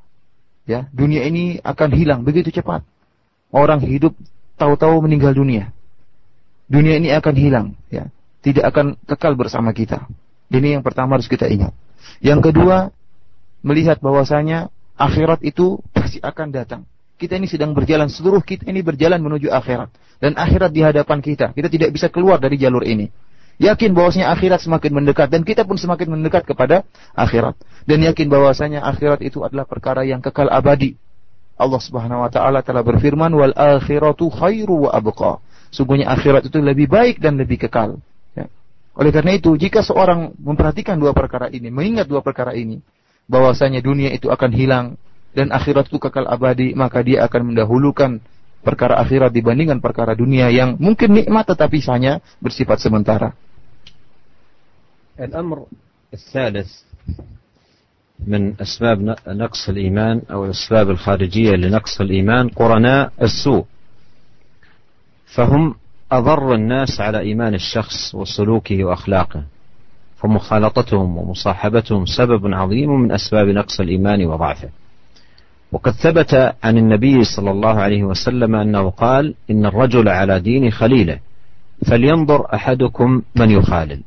Ya, 0.65 0.89
dunia 0.89 1.25
ini 1.29 1.61
akan 1.61 1.89
hilang 1.93 2.25
begitu 2.25 2.49
cepat. 2.49 2.81
Orang 3.53 3.85
hidup 3.85 4.17
tahu-tahu 4.57 5.05
meninggal 5.05 5.37
dunia. 5.37 5.69
Dunia 6.65 6.97
ini 6.97 7.13
akan 7.13 7.35
hilang, 7.37 7.67
ya. 7.93 8.09
Tidak 8.41 8.65
akan 8.65 8.97
kekal 9.05 9.37
bersama 9.37 9.73
kita. 9.73 10.09
Ini 10.49 10.77
yang 10.77 10.83
pertama 10.85 11.17
harus 11.17 11.29
kita 11.29 11.45
ingat. 11.49 11.73
Yang 12.21 12.51
kedua, 12.51 12.89
melihat 13.65 14.01
bahwasanya 14.01 14.69
akhirat 14.97 15.41
itu 15.45 15.81
pasti 15.93 16.21
akan 16.21 16.53
datang. 16.53 16.81
Kita 17.15 17.39
ini 17.39 17.47
sedang 17.47 17.71
berjalan, 17.71 18.11
seluruh 18.11 18.43
kita 18.43 18.67
ini 18.67 18.83
berjalan 18.83 19.21
menuju 19.23 19.49
akhirat. 19.49 19.89
Dan 20.19 20.35
akhirat 20.35 20.71
di 20.73 20.81
hadapan 20.83 21.19
kita. 21.23 21.55
Kita 21.55 21.69
tidak 21.71 21.89
bisa 21.95 22.11
keluar 22.11 22.41
dari 22.41 22.59
jalur 22.59 22.83
ini. 22.83 23.07
Yakin 23.55 23.95
bahwasanya 23.95 24.35
akhirat 24.35 24.59
semakin 24.67 24.91
mendekat 24.91 25.31
dan 25.31 25.47
kita 25.47 25.63
pun 25.63 25.79
semakin 25.79 26.11
mendekat 26.11 26.43
kepada 26.43 26.83
akhirat. 27.15 27.55
Dan 27.87 28.03
yakin 28.03 28.27
bahwasanya 28.27 28.83
akhirat 28.83 29.23
itu 29.23 29.47
adalah 29.47 29.63
perkara 29.63 30.03
yang 30.03 30.19
kekal 30.19 30.51
abadi. 30.51 30.99
Allah 31.55 31.79
Subhanahu 31.79 32.27
wa 32.27 32.31
taala 32.31 32.59
telah 32.59 32.83
berfirman 32.83 33.31
wal 33.31 33.55
akhiratu 33.55 34.27
khairu 34.27 34.87
wa 34.87 34.91
abqa. 34.91 35.39
Sungguhnya 35.71 36.11
akhirat 36.11 36.51
itu 36.51 36.59
lebih 36.59 36.91
baik 36.91 37.23
dan 37.23 37.39
lebih 37.39 37.63
kekal. 37.63 38.03
Ya. 38.35 38.51
Oleh 38.95 39.15
karena 39.15 39.39
itu, 39.39 39.55
jika 39.55 39.79
seorang 39.79 40.35
memperhatikan 40.35 40.99
dua 40.99 41.15
perkara 41.15 41.47
ini, 41.47 41.71
mengingat 41.71 42.11
dua 42.11 42.19
perkara 42.19 42.51
ini, 42.51 42.83
bahwasanya 43.31 43.79
dunia 43.79 44.11
itu 44.11 44.27
akan 44.27 44.51
hilang 44.51 44.85
dan 45.31 45.55
akhirat 45.55 45.87
itu 45.87 45.99
kekal 45.99 46.27
abadi, 46.27 46.75
maka 46.75 46.99
dia 47.03 47.23
akan 47.23 47.55
mendahulukan 47.55 48.19
perkara 48.65 48.99
akhirat 48.99 49.31
dibandingkan 49.31 49.79
perkara 49.79 50.11
dunia 50.11 50.51
yang 50.51 50.75
mungkin 50.81 51.13
nikmat 51.15 51.47
tetapi 51.47 51.79
hanya 51.87 52.19
bersifat 52.43 52.83
sementara. 52.83 53.37
الأمر 55.19 55.65
الثالث 56.13 56.67
من 58.27 58.61
أسباب 58.61 59.15
نقص 59.27 59.69
الإيمان 59.69 60.21
أو 60.31 60.45
الأسباب 60.45 60.89
الخارجية 60.89 61.51
لنقص 61.51 62.01
الإيمان 62.01 62.49
قرناء 62.49 63.11
السوء. 63.21 63.65
فهم 65.25 65.75
أضر 66.11 66.55
الناس 66.55 66.99
على 67.01 67.19
إيمان 67.19 67.53
الشخص 67.53 68.15
وسلوكه 68.15 68.83
وأخلاقه 68.83 69.43
فمخالطتهم 70.17 71.17
ومصاحبتهم 71.17 72.05
سبب 72.05 72.53
عظيم 72.53 73.01
من 73.01 73.11
أسباب 73.11 73.47
نقص 73.47 73.79
الإيمان 73.79 74.25
وضعفه. 74.25 74.69
وقد 75.71 75.91
ثبت 75.91 76.55
عن 76.63 76.77
النبي 76.77 77.23
صلى 77.23 77.51
الله 77.51 77.79
عليه 77.79 78.03
وسلم 78.03 78.55
أنه 78.55 78.89
قال 78.89 79.35
إن 79.49 79.65
الرجل 79.65 80.09
على 80.09 80.39
دين 80.39 80.71
خليله 80.71 81.19
فلينظر 81.85 82.53
أحدكم 82.53 83.21
من 83.35 83.51
يخالل. 83.51 84.01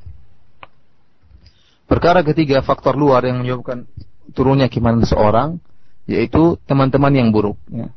Perkara 1.88 2.20
ketiga 2.20 2.60
faktor 2.60 3.00
luar 3.00 3.24
yang 3.24 3.40
menyebabkan 3.40 3.88
turunnya 4.36 4.68
keimanan 4.68 5.08
seorang 5.08 5.56
yaitu 6.04 6.60
teman-teman 6.68 7.12
yang 7.16 7.28
buruk. 7.32 7.56
Ya. 7.72 7.88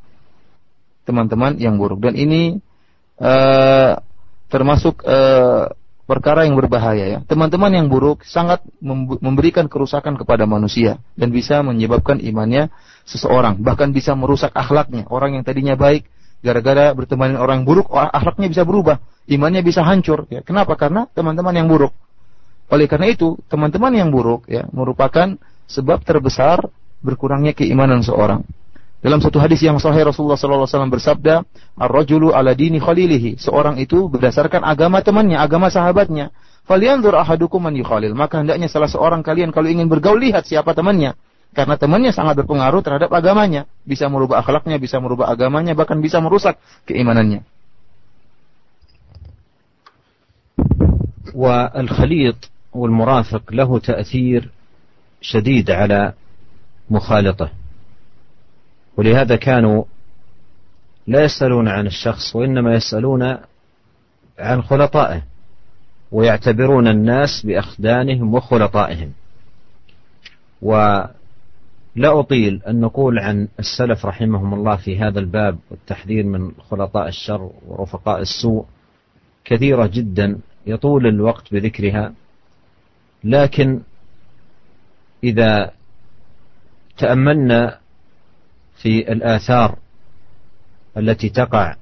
Teman-teman 1.03 1.59
yang 1.59 1.75
buruk 1.75 1.99
dan 1.99 2.15
ini 2.15 2.63
uh, 3.19 3.99
termasuk 4.47 5.03
uh, 5.03 5.75
perkara 6.07 6.43
yang 6.47 6.55
berbahaya 6.55 7.05
ya. 7.07 7.19
Teman-teman 7.27 7.71
yang 7.71 7.87
buruk 7.87 8.23
sangat 8.27 8.63
memberikan 9.19 9.71
kerusakan 9.71 10.19
kepada 10.19 10.43
manusia 10.43 10.99
dan 11.15 11.31
bisa 11.31 11.63
menyebabkan 11.63 12.19
imannya 12.19 12.67
seseorang, 13.07 13.63
bahkan 13.63 13.95
bisa 13.95 14.11
merusak 14.15 14.51
akhlaknya. 14.51 15.07
Orang 15.07 15.39
yang 15.39 15.43
tadinya 15.47 15.79
baik 15.79 16.07
gara-gara 16.43 16.91
berteman 16.91 17.39
orang 17.39 17.63
buruk, 17.63 17.87
akhlaknya 17.91 18.51
bisa 18.51 18.67
berubah, 18.67 18.99
imannya 19.31 19.63
bisa 19.63 19.87
hancur 19.87 20.27
ya. 20.27 20.43
Kenapa? 20.43 20.75
Karena 20.75 21.07
teman-teman 21.07 21.55
yang 21.55 21.71
buruk. 21.71 21.95
Oleh 22.70 22.90
karena 22.90 23.06
itu, 23.10 23.38
teman-teman 23.46 23.94
yang 23.94 24.10
buruk 24.10 24.50
ya 24.50 24.66
merupakan 24.74 25.38
sebab 25.70 26.02
terbesar 26.02 26.66
berkurangnya 26.98 27.54
keimanan 27.54 28.02
seorang. 28.02 28.42
Dalam 28.98 29.22
satu 29.22 29.38
hadis 29.38 29.62
yang 29.62 29.78
sahih 29.78 30.08
Rasulullah 30.08 30.34
SAW 30.34 30.90
bersabda, 30.90 31.46
"Ar-rajulu 31.78 32.34
ala 32.34 32.58
dini 32.58 32.82
khalilihi." 32.82 33.38
Seorang 33.38 33.78
itu 33.78 34.10
berdasarkan 34.10 34.66
agama 34.66 34.98
temannya, 34.98 35.38
agama 35.38 35.70
sahabatnya. 35.70 36.34
Falyanzur 36.66 37.14
ahadukum 37.14 37.62
man 37.62 37.78
yukhalil. 37.78 38.18
Maka 38.18 38.42
hendaknya 38.42 38.66
salah 38.66 38.90
seorang 38.90 39.22
kalian 39.22 39.54
kalau 39.54 39.70
ingin 39.70 39.86
bergaul 39.86 40.18
lihat 40.18 40.42
siapa 40.50 40.74
temannya. 40.74 41.14
Karena 41.54 41.78
temannya 41.78 42.10
sangat 42.10 42.42
berpengaruh 42.42 42.82
terhadap 42.82 43.14
agamanya. 43.14 43.70
Bisa 43.86 44.10
merubah 44.10 44.42
akhlaknya, 44.42 44.74
bisa 44.82 44.98
merubah 44.98 45.30
agamanya, 45.30 45.78
bahkan 45.78 46.02
bisa 46.02 46.18
merusak 46.18 46.58
keimanannya. 46.90 47.46
والخليط 51.36 52.36
والمرافق 52.73 53.53
له 53.53 53.79
تأثير 53.79 54.49
شديد 55.21 55.71
على 55.71 56.13
مخالطه. 56.89 57.51
ولهذا 58.97 59.35
كانوا 59.35 59.83
لا 61.07 61.23
يسألون 61.23 61.67
عن 61.67 61.87
الشخص 61.87 62.35
وإنما 62.35 62.73
يسألون 62.73 63.37
عن 64.39 64.61
خلطائه 64.61 65.21
ويعتبرون 66.11 66.87
الناس 66.87 67.45
بأخدانهم 67.45 68.33
وخلطائهم. 68.33 69.11
ولا 70.61 71.09
أطيل 71.95 72.61
أن 72.67 72.81
نقول 72.81 73.19
عن 73.19 73.47
السلف 73.59 74.05
رحمهم 74.05 74.53
الله 74.53 74.75
في 74.75 74.99
هذا 74.99 75.19
الباب 75.19 75.57
والتحذير 75.71 76.23
من 76.25 76.51
خلطاء 76.69 77.07
الشر 77.07 77.51
ورفقاء 77.67 78.21
السوء 78.21 78.65
كثيرة 79.45 79.85
جدا 79.85 80.39
يطول 80.67 81.07
الوقت 81.07 81.53
بذكرها. 81.53 82.13
لكن 83.23 83.81
إذا 85.23 85.71
تأملنا 86.97 87.77
في 88.75 89.11
الآثار 89.11 89.77
التي 90.97 91.29
تقع 91.29 91.75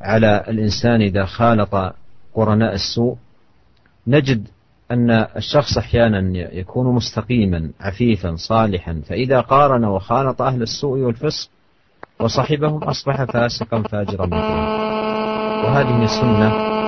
على 0.00 0.44
الإنسان 0.48 1.00
إذا 1.00 1.24
خالط 1.24 1.94
قرناء 2.34 2.74
السوء 2.74 3.16
نجد 4.06 4.48
أن 4.90 5.10
الشخص 5.10 5.78
أحيانا 5.78 6.38
يكون 6.52 6.94
مستقيما 6.94 7.70
عفيفا 7.80 8.34
صالحا 8.36 9.02
فإذا 9.06 9.40
قارن 9.40 9.84
وخالط 9.84 10.42
أهل 10.42 10.62
السوء 10.62 10.98
والفسق 10.98 11.50
وصحبهم 12.20 12.84
أصبح 12.84 13.24
فاسقا 13.24 13.82
فاجرا 13.82 14.26
وهذه 15.64 16.06
سنة 16.06 16.79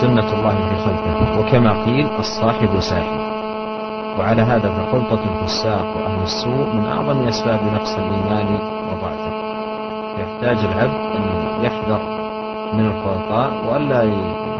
سنة 0.00 0.28
الله 0.32 0.56
في 0.68 0.76
خلقه. 0.84 1.16
وكما 1.40 1.72
قيل 1.84 2.06
الصاحب 2.18 2.72
ساحب. 2.80 3.20
وعلى 4.18 4.42
هذا 4.42 4.68
فخلطة 4.68 5.22
الفساق 5.30 5.86
وأهل 5.96 6.22
السوء 6.22 6.66
من 6.74 6.84
أعظم 6.84 7.18
أسباب 7.28 7.60
نقص 7.62 7.92
الإيمان 7.94 8.48
وضعفه. 8.88 9.32
يحتاج 10.20 10.58
العبد 10.64 11.00
أن 11.16 11.24
يحذر 11.64 12.00
من 12.76 12.86
الخلطاء 12.86 13.50
وألا 13.66 14.02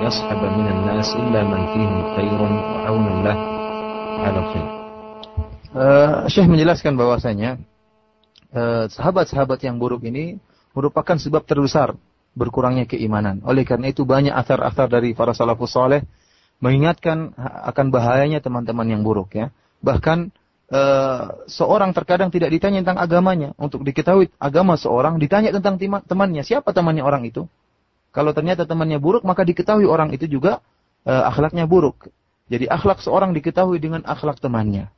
يصحب 0.06 0.40
من 0.58 0.66
الناس 0.66 1.08
إلا 1.16 1.40
من 1.44 1.60
فيهم 1.72 2.16
خير 2.16 2.40
وعون 2.42 3.24
له 3.24 3.38
على 4.24 4.38
الخير. 4.38 4.68
Uh, 5.70 6.26
Syekh 6.26 6.50
menjelaskan 6.50 6.98
bahwasanya 6.98 7.62
sahabat-sahabat 8.90 9.58
uh, 9.62 9.64
yang 9.70 9.78
buruk 9.78 10.02
ini 10.02 10.42
merupakan 10.74 11.14
sebab 11.14 11.46
terbesar 11.46 11.94
berkurangnya 12.34 12.86
keimanan. 12.86 13.42
Oleh 13.42 13.66
karena 13.66 13.90
itu 13.90 14.06
banyak 14.06 14.32
asar-asar 14.32 14.86
dari 14.86 15.12
para 15.12 15.34
salafus 15.34 15.74
saleh 15.74 16.06
mengingatkan 16.60 17.32
akan 17.72 17.86
bahayanya 17.88 18.44
teman-teman 18.44 18.86
yang 18.86 19.02
buruk 19.02 19.34
ya. 19.34 19.50
Bahkan 19.80 20.30
uh, 20.70 21.44
seorang 21.48 21.90
terkadang 21.96 22.28
tidak 22.28 22.52
ditanya 22.52 22.84
tentang 22.84 23.00
agamanya. 23.00 23.56
Untuk 23.56 23.82
diketahui 23.82 24.30
agama 24.36 24.76
seorang 24.76 25.16
ditanya 25.18 25.50
tentang 25.56 25.80
temannya. 26.04 26.42
Siapa 26.44 26.70
temannya 26.70 27.02
orang 27.02 27.26
itu? 27.26 27.48
Kalau 28.10 28.34
ternyata 28.34 28.66
temannya 28.66 28.98
buruk 28.98 29.22
maka 29.22 29.46
diketahui 29.46 29.86
orang 29.86 30.10
itu 30.14 30.26
juga 30.26 30.62
uh, 31.06 31.24
akhlaknya 31.30 31.66
buruk. 31.66 32.10
Jadi 32.50 32.66
akhlak 32.66 32.98
seorang 32.98 33.30
diketahui 33.30 33.78
dengan 33.78 34.02
akhlak 34.02 34.42
temannya. 34.42 34.90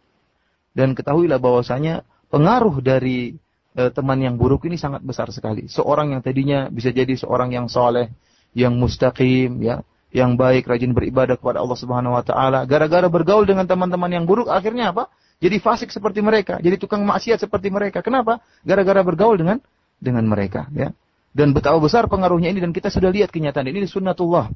Dan 0.72 0.96
ketahuilah 0.96 1.36
bahwasanya 1.36 2.08
pengaruh 2.32 2.80
dari 2.80 3.36
e, 3.76 3.88
teman 3.92 4.18
yang 4.20 4.34
buruk 4.36 4.64
ini 4.68 4.76
sangat 4.76 5.04
besar 5.04 5.28
sekali. 5.32 5.68
Seorang 5.68 6.16
yang 6.16 6.20
tadinya 6.24 6.68
bisa 6.68 6.92
jadi 6.92 7.12
seorang 7.16 7.52
yang 7.52 7.66
soleh, 7.68 8.12
yang 8.52 8.76
mustaqim, 8.76 9.60
ya, 9.64 9.80
yang 10.12 10.36
baik, 10.36 10.68
rajin 10.68 10.92
beribadah 10.92 11.40
kepada 11.40 11.60
Allah 11.60 11.78
Subhanahu 11.78 12.16
Wa 12.16 12.24
Taala. 12.24 12.60
Gara-gara 12.68 13.08
bergaul 13.08 13.48
dengan 13.48 13.64
teman-teman 13.64 14.12
yang 14.12 14.24
buruk, 14.28 14.52
akhirnya 14.52 14.92
apa? 14.92 15.08
Jadi 15.42 15.58
fasik 15.58 15.90
seperti 15.90 16.22
mereka, 16.22 16.62
jadi 16.62 16.78
tukang 16.78 17.02
maksiat 17.02 17.42
seperti 17.42 17.72
mereka. 17.72 17.98
Kenapa? 17.98 18.38
Gara-gara 18.62 19.02
bergaul 19.02 19.34
dengan 19.34 19.58
dengan 19.98 20.22
mereka, 20.30 20.70
ya. 20.70 20.94
Dan 21.32 21.56
betapa 21.56 21.80
besar 21.80 22.06
pengaruhnya 22.06 22.52
ini 22.52 22.60
dan 22.60 22.70
kita 22.76 22.92
sudah 22.92 23.08
lihat 23.08 23.32
kenyataan 23.32 23.66
ini 23.66 23.88
sunnatullah, 23.88 24.52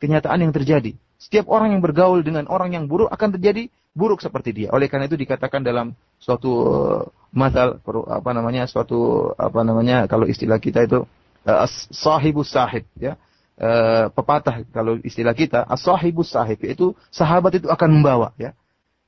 kenyataan 0.00 0.42
yang 0.42 0.52
terjadi. 0.56 0.96
Setiap 1.20 1.52
orang 1.52 1.76
yang 1.76 1.84
bergaul 1.84 2.24
dengan 2.24 2.48
orang 2.48 2.72
yang 2.72 2.88
buruk 2.88 3.12
akan 3.12 3.36
terjadi 3.36 3.68
buruk 3.92 4.24
seperti 4.24 4.56
dia. 4.56 4.68
Oleh 4.72 4.88
karena 4.88 5.04
itu 5.04 5.20
dikatakan 5.20 5.60
dalam 5.60 5.92
suatu 6.16 6.50
uh, 6.50 7.02
masal 7.30 7.78
apa 8.08 8.30
namanya 8.32 8.64
suatu 8.64 9.30
apa 9.36 9.60
namanya 9.60 10.08
kalau 10.08 10.24
istilah 10.24 10.56
kita 10.56 10.88
itu 10.88 11.04
uh, 11.44 11.68
sahibus 11.92 12.48
sahib 12.50 12.88
ya. 12.96 13.20
Uh, 13.60 14.08
pepatah 14.16 14.64
kalau 14.72 14.96
istilah 15.04 15.36
kita 15.36 15.60
as-sahibus 15.68 16.32
sahib 16.32 16.64
itu 16.64 16.96
sahabat 17.12 17.60
itu 17.60 17.68
akan 17.68 18.00
membawa 18.00 18.32
ya. 18.40 18.56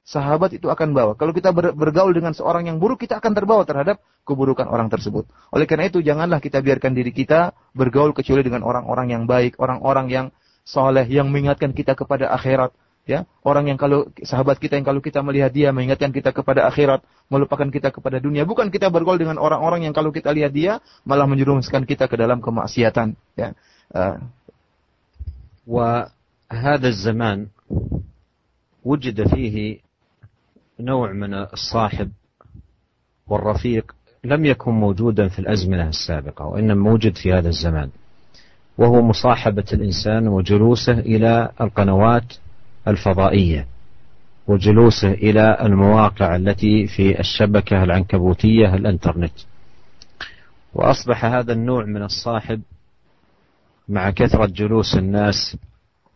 Sahabat 0.03 0.51
itu 0.51 0.67
akan 0.67 0.99
bawa. 0.99 1.15
Kalau 1.15 1.31
kita 1.31 1.55
bergaul 1.55 2.11
dengan 2.11 2.35
seorang 2.35 2.67
yang 2.67 2.83
buruk, 2.83 3.07
kita 3.07 3.23
akan 3.23 3.39
terbawa 3.39 3.63
terhadap 3.63 4.03
keburukan 4.27 4.67
orang 4.67 4.91
tersebut. 4.91 5.31
Oleh 5.55 5.63
karena 5.71 5.87
itu, 5.87 6.03
janganlah 6.03 6.43
kita 6.43 6.59
biarkan 6.59 6.91
diri 6.91 7.15
kita 7.15 7.55
bergaul 7.71 8.11
kecuali 8.11 8.43
dengan 8.43 8.67
orang-orang 8.67 9.15
yang 9.15 9.31
baik, 9.31 9.63
orang-orang 9.63 10.11
yang 10.11 10.27
soleh, 10.68 11.06
yang 11.08 11.32
mengingatkan 11.32 11.72
kita 11.72 11.96
kepada 11.96 12.30
akhirat, 12.34 12.76
ya 13.08 13.24
orang 13.48 13.72
yang 13.72 13.80
kalau 13.80 14.12
sahabat 14.20 14.60
kita 14.60 14.76
yang 14.76 14.84
kalau 14.84 15.00
kita 15.00 15.24
melihat 15.24 15.50
dia 15.50 15.72
mengingatkan 15.72 16.12
kita 16.12 16.36
kepada 16.36 16.68
akhirat 16.68 17.08
melupakan 17.32 17.72
kita 17.72 17.88
kepada 17.88 18.20
dunia 18.20 18.44
bukan 18.44 18.68
kita 18.68 18.92
bergaul 18.92 19.16
dengan 19.16 19.40
orang-orang 19.40 19.88
yang 19.88 19.96
kalau 19.96 20.12
kita 20.12 20.36
lihat 20.36 20.52
dia 20.52 20.84
malah 21.08 21.24
menjerumuskan 21.24 21.88
kita 21.88 22.12
ke 22.12 22.20
dalam 22.20 22.44
kemaksiatan 22.44 23.16
ya 23.40 23.56
uh. 23.96 24.20
وهذا 25.68 26.88
الزمان 26.88 27.48
وجد 28.86 29.28
فيه 29.28 29.80
نوع 30.80 31.12
من 31.12 31.34
الصاحب 31.34 32.12
والرفيق 33.28 33.96
لم 34.24 34.46
يكن 34.46 34.72
موجودا 34.72 35.28
في 35.28 35.40
الأزمنة 35.40 35.90
السابقة 35.90 36.46
وإنما 36.46 36.82
موجود 36.82 37.18
في 37.18 37.34
هذا 37.34 37.50
الزمان 37.50 37.90
وهو 38.79 39.03
مصاحبة 39.03 39.65
الإنسان 39.73 40.29
وجلوسه 40.29 40.93
إلى 40.93 41.51
القنوات 41.61 42.35
الفضائية 42.89 43.67
وجلوسه 44.47 45.11
إلى 45.11 45.59
المواقع 45.61 46.37
التي 46.37 46.87
في 46.87 47.21
الشبكة 47.21 47.83
العنكبوتية 47.83 48.75
الإنترنت. 48.75 49.33
وأصبح 50.75 51.25
هذا 51.25 51.53
النوع 51.53 51.85
من 51.85 52.03
الصاحب 52.03 52.63
مع 53.89 54.11
كثرة 54.11 54.47
جلوس 54.47 54.95
الناس 54.97 55.57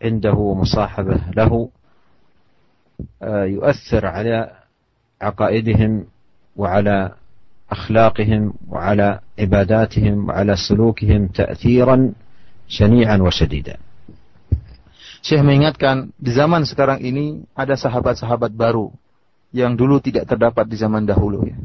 عنده 0.03 0.33
ومصاحبة 0.33 1.21
له 1.37 1.71
آه، 3.23 3.45
يؤثر 3.45 4.07
على 4.07 4.51
عقائدهم 5.21 6.05
وعلى 6.57 7.13
أخلاقهم 7.71 8.55
وعلى 8.69 9.21
عباداتهم 9.39 10.29
وعلى 10.29 10.57
سلوكهم 10.57 11.27
تأثيرا 11.27 12.13
syani'an 12.67 13.19
wa 13.23 13.33
syadida. 13.33 13.79
Syekh 15.27 15.43
mengingatkan 15.43 16.15
di 16.15 16.31
zaman 16.31 16.63
sekarang 16.63 17.03
ini 17.03 17.43
ada 17.59 17.75
sahabat-sahabat 17.75 18.55
baru 18.55 18.95
yang 19.51 19.75
dulu 19.75 19.99
tidak 19.99 20.31
terdapat 20.31 20.71
di 20.71 20.79
zaman 20.79 21.03
dahulu 21.03 21.43
ya. 21.43 21.59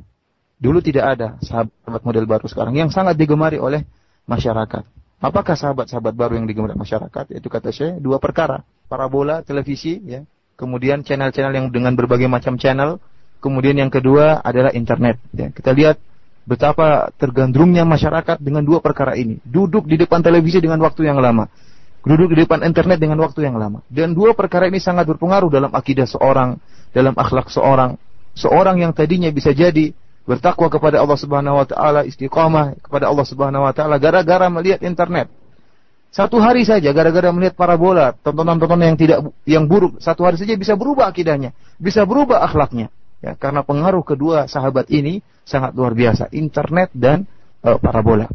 Dulu 0.62 0.82
tidak 0.82 1.18
ada 1.18 1.28
sahabat 1.42 2.02
model 2.02 2.26
baru 2.26 2.46
sekarang 2.50 2.74
yang 2.78 2.90
sangat 2.90 3.18
digemari 3.18 3.62
oleh 3.62 3.86
masyarakat. 4.26 4.86
Apakah 5.22 5.54
sahabat-sahabat 5.54 6.14
baru 6.18 6.42
yang 6.42 6.50
digemari 6.50 6.74
masyarakat? 6.74 7.38
Itu 7.38 7.54
kata 7.54 7.70
saya 7.70 8.02
dua 8.02 8.18
perkara, 8.18 8.66
parabola 8.90 9.46
televisi 9.46 10.02
ya, 10.02 10.26
kemudian 10.58 11.06
channel-channel 11.06 11.54
yang 11.54 11.68
dengan 11.70 11.94
berbagai 11.94 12.26
macam 12.26 12.58
channel, 12.58 12.98
kemudian 13.38 13.78
yang 13.78 13.94
kedua 13.94 14.42
adalah 14.42 14.74
internet 14.74 15.22
ya. 15.34 15.54
Kita 15.54 15.74
lihat 15.78 16.02
betapa 16.44 17.14
tergandrungnya 17.16 17.86
masyarakat 17.86 18.42
dengan 18.42 18.66
dua 18.66 18.82
perkara 18.82 19.14
ini. 19.18 19.38
Duduk 19.46 19.86
di 19.86 19.96
depan 19.96 20.22
televisi 20.26 20.58
dengan 20.58 20.82
waktu 20.82 21.06
yang 21.08 21.22
lama 21.22 21.48
duduk 22.02 22.34
di 22.34 22.46
depan 22.46 22.66
internet 22.66 22.98
dengan 22.98 23.22
waktu 23.22 23.46
yang 23.46 23.56
lama. 23.58 23.86
Dan 23.86 24.18
dua 24.18 24.34
perkara 24.34 24.66
ini 24.66 24.82
sangat 24.82 25.06
berpengaruh 25.06 25.54
dalam 25.54 25.70
akidah 25.70 26.10
seorang, 26.10 26.58
dalam 26.94 27.14
akhlak 27.14 27.54
seorang. 27.54 27.98
Seorang 28.34 28.82
yang 28.82 28.92
tadinya 28.96 29.30
bisa 29.30 29.54
jadi 29.54 29.94
bertakwa 30.26 30.72
kepada 30.72 31.02
Allah 31.02 31.18
Subhanahu 31.20 31.62
wa 31.62 31.66
taala, 31.68 32.02
istiqamah 32.08 32.80
kepada 32.80 33.06
Allah 33.12 33.26
Subhanahu 33.28 33.64
wa 33.68 33.74
taala 33.76 34.02
gara-gara 34.02 34.48
melihat 34.50 34.82
internet. 34.82 35.30
Satu 36.12 36.44
hari 36.44 36.68
saja 36.68 36.92
gara-gara 36.92 37.32
melihat 37.32 37.56
parabola, 37.56 38.12
tontonan-tontonan 38.20 38.96
yang 38.96 39.00
tidak 39.00 39.20
yang 39.48 39.64
buruk, 39.64 40.04
satu 40.04 40.28
hari 40.28 40.36
saja 40.36 40.60
bisa 40.60 40.76
berubah 40.76 41.08
akidahnya, 41.08 41.56
bisa 41.80 42.04
berubah 42.04 42.44
akhlaknya. 42.44 42.92
Ya, 43.22 43.38
karena 43.38 43.62
pengaruh 43.62 44.02
kedua 44.02 44.50
sahabat 44.50 44.90
ini 44.90 45.22
sangat 45.46 45.78
luar 45.78 45.94
biasa, 45.94 46.34
internet 46.34 46.90
dan 46.94 47.30
uh, 47.62 47.78
parabola. 47.78 48.28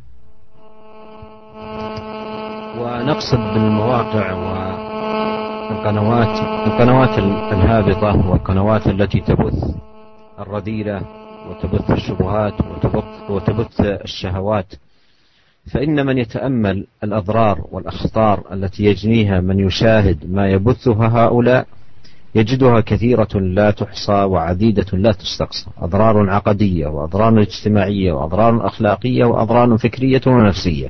ونقصد 2.77 3.39
بالمواقع 3.55 4.27
والقنوات 5.71 6.35
القنوات 6.67 7.19
الهابطة 7.53 8.31
والقنوات 8.31 8.87
التي 8.87 9.21
تبث 9.21 9.59
الرذيلة 10.39 11.03
وتبث 11.51 11.91
الشبهات 11.91 12.55
وتبث, 12.61 13.31
وتبث 13.31 13.81
الشهوات 13.81 14.75
فإن 15.73 16.07
من 16.07 16.19
يتأمل 16.19 16.87
الأضرار 17.05 17.65
والأخطار 17.73 18.45
التي 18.53 18.85
يجنيها 18.85 19.41
من 19.41 19.61
يشاهد 19.61 20.31
ما 20.31 20.49
يبثها 20.49 21.09
هؤلاء 21.09 21.67
يجدها 22.37 22.81
كثيرة 22.81 23.29
لا 23.35 23.71
تحصى 23.71 24.13
وعديدة 24.13 24.87
لا 24.93 25.13
تستقصى. 25.13 25.67
أضرار 25.79 26.31
عقدية 26.31 26.87
وأضرار 26.87 27.41
اجتماعية 27.41 28.13
وأضرار 28.13 28.67
أخلاقية 28.67 29.25
وأضرار 29.25 29.79
فكرية 29.79 30.21
ونفسية. 30.27 30.89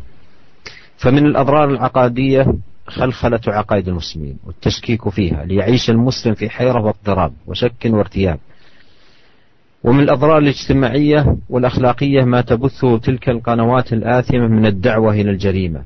فمن 0.96 1.26
الأضرار 1.26 1.70
العقادية 1.70 2.46
خلخلة 2.86 3.40
عقائد 3.46 3.88
المسلمين 3.88 4.36
والتشكيك 4.46 5.08
فيها 5.08 5.44
ليعيش 5.44 5.90
المسلم 5.90 6.34
في 6.34 6.50
حيرة 6.50 6.80
واضطراب 6.82 7.32
وشك 7.46 7.86
وارتياب. 7.86 8.38
ومن 9.84 10.00
الأضرار 10.00 10.38
الاجتماعية 10.38 11.36
والأخلاقية 11.50 12.24
ما 12.24 12.40
تبثه 12.40 12.98
تلك 12.98 13.28
القنوات 13.28 13.92
الآثمة 13.92 14.46
من 14.46 14.66
الدعوة 14.66 15.12
إلى 15.14 15.30
الجريمة 15.30 15.82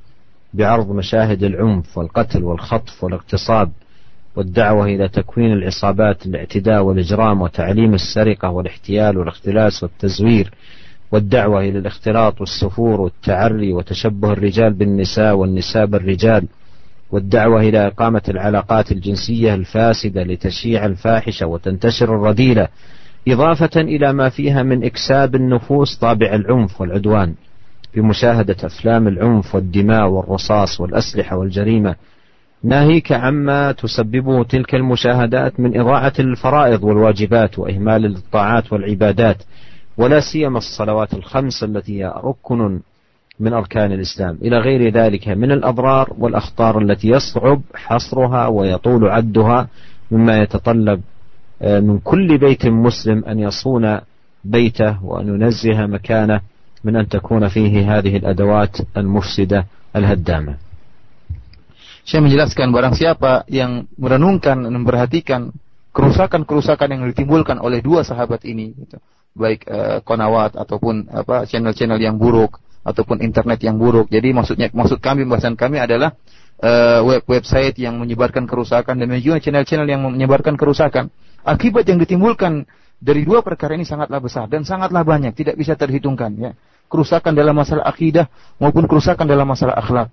بعرض 0.54 0.90
مشاهد 0.90 1.44
العنف 1.44 1.98
والقتل 1.98 2.44
والخطف 2.44 3.04
والاغتصاب 3.04 3.70
والدعوة 4.36 4.84
إلى 4.86 5.08
تكوين 5.08 5.52
العصابات 5.52 6.26
الاعتداء 6.26 6.82
والإجرام 6.82 7.42
وتعليم 7.42 7.94
السرقة 7.94 8.50
والاحتيال 8.50 9.18
والاختلاس 9.18 9.82
والتزوير 9.82 10.50
والدعوة 11.12 11.60
إلى 11.60 11.78
الاختلاط 11.78 12.40
والسفور 12.40 13.00
والتعري 13.00 13.72
وتشبه 13.72 14.32
الرجال 14.32 14.72
بالنساء 14.72 15.34
والنساء 15.36 15.86
بالرجال 15.86 16.44
والدعوة 17.10 17.60
إلى 17.60 17.86
إقامة 17.86 18.22
العلاقات 18.28 18.92
الجنسية 18.92 19.54
الفاسدة 19.54 20.22
لتشيع 20.22 20.86
الفاحشة 20.86 21.46
وتنتشر 21.46 22.14
الرذيلة 22.16 22.68
إضافة 23.28 23.80
إلى 23.80 24.12
ما 24.12 24.28
فيها 24.28 24.62
من 24.62 24.84
إكساب 24.84 25.34
النفوس 25.34 25.96
طابع 25.96 26.34
العنف 26.34 26.80
والعدوان 26.80 27.34
بمشاهدة 27.94 28.56
أفلام 28.64 29.08
العنف 29.08 29.54
والدماء 29.54 30.06
والرصاص 30.08 30.80
والأسلحة 30.80 31.36
والجريمة 31.36 31.94
ناهيك 32.64 33.12
عما 33.12 33.72
تسببه 33.72 34.44
تلك 34.44 34.74
المشاهدات 34.74 35.60
من 35.60 35.80
إضاعة 35.80 36.12
الفرائض 36.18 36.84
والواجبات 36.84 37.58
وإهمال 37.58 38.06
الطاعات 38.06 38.72
والعبادات 38.72 39.36
ولا 39.96 40.20
سيما 40.20 40.58
الصلوات 40.58 41.14
الخمس 41.14 41.64
التي 41.64 42.02
هي 42.02 42.14
ركن 42.24 42.80
من 43.40 43.52
أركان 43.52 43.92
الإسلام. 43.92 44.38
إلى 44.42 44.58
غير 44.58 44.92
ذلك 44.92 45.28
من 45.28 45.52
الأضرار 45.52 46.12
والأخطار 46.18 46.78
التي 46.78 47.08
يصعب 47.08 47.60
حصرها 47.74 48.46
ويطول 48.46 49.08
عدها 49.08 49.68
مما 50.10 50.38
يتطلب 50.38 51.00
من 51.64 51.98
كل 51.98 52.38
بيت 52.38 52.66
مسلم 52.66 53.24
أن 53.24 53.38
يصون 53.38 53.98
بيته 54.44 55.04
وأن 55.04 55.28
ينزه 55.28 55.86
مكانه 55.86 56.40
من 56.84 56.96
أن 56.96 57.08
تكون 57.08 57.48
فيه 57.48 57.98
هذه 57.98 58.16
الأدوات 58.16 58.76
المفسدة 58.96 59.66
الهدامة. 59.96 60.69
Saya 62.10 62.26
menjelaskan 62.26 62.74
barang 62.74 62.98
siapa 62.98 63.46
yang 63.46 63.86
merenungkan 63.94 64.66
dan 64.66 64.72
memperhatikan 64.74 65.54
kerusakan-kerusakan 65.94 66.90
yang 66.90 67.06
ditimbulkan 67.06 67.62
oleh 67.62 67.78
dua 67.78 68.02
sahabat 68.02 68.42
ini, 68.50 68.74
gitu, 68.74 68.98
baik 69.38 69.62
uh, 69.70 70.02
konawat 70.02 70.58
ataupun 70.58 71.06
apa 71.06 71.46
channel-channel 71.46 72.02
yang 72.02 72.18
buruk 72.18 72.58
ataupun 72.82 73.22
internet 73.22 73.62
yang 73.62 73.78
buruk. 73.78 74.10
Jadi 74.10 74.34
maksudnya 74.34 74.66
maksud 74.74 74.98
kami 74.98 75.22
pembahasan 75.22 75.54
kami 75.54 75.78
adalah 75.78 76.18
uh, 76.58 76.98
web 77.06 77.22
website 77.30 77.78
yang 77.78 78.02
menyebarkan 78.02 78.42
kerusakan 78.42 78.98
dan 78.98 79.06
juga 79.22 79.38
channel-channel 79.38 79.86
yang 79.86 80.02
menyebarkan 80.02 80.58
kerusakan. 80.58 81.14
Akibat 81.46 81.86
yang 81.86 82.02
ditimbulkan 82.02 82.66
dari 82.98 83.22
dua 83.22 83.46
perkara 83.46 83.78
ini 83.78 83.86
sangatlah 83.86 84.18
besar 84.18 84.50
dan 84.50 84.66
sangatlah 84.66 85.06
banyak, 85.06 85.30
tidak 85.38 85.54
bisa 85.54 85.78
terhitungkan 85.78 86.34
ya. 86.34 86.58
Kerusakan 86.90 87.38
dalam 87.38 87.54
masalah 87.54 87.86
akidah 87.86 88.26
maupun 88.58 88.90
kerusakan 88.90 89.30
dalam 89.30 89.46
masalah 89.46 89.78
akhlak. 89.78 90.10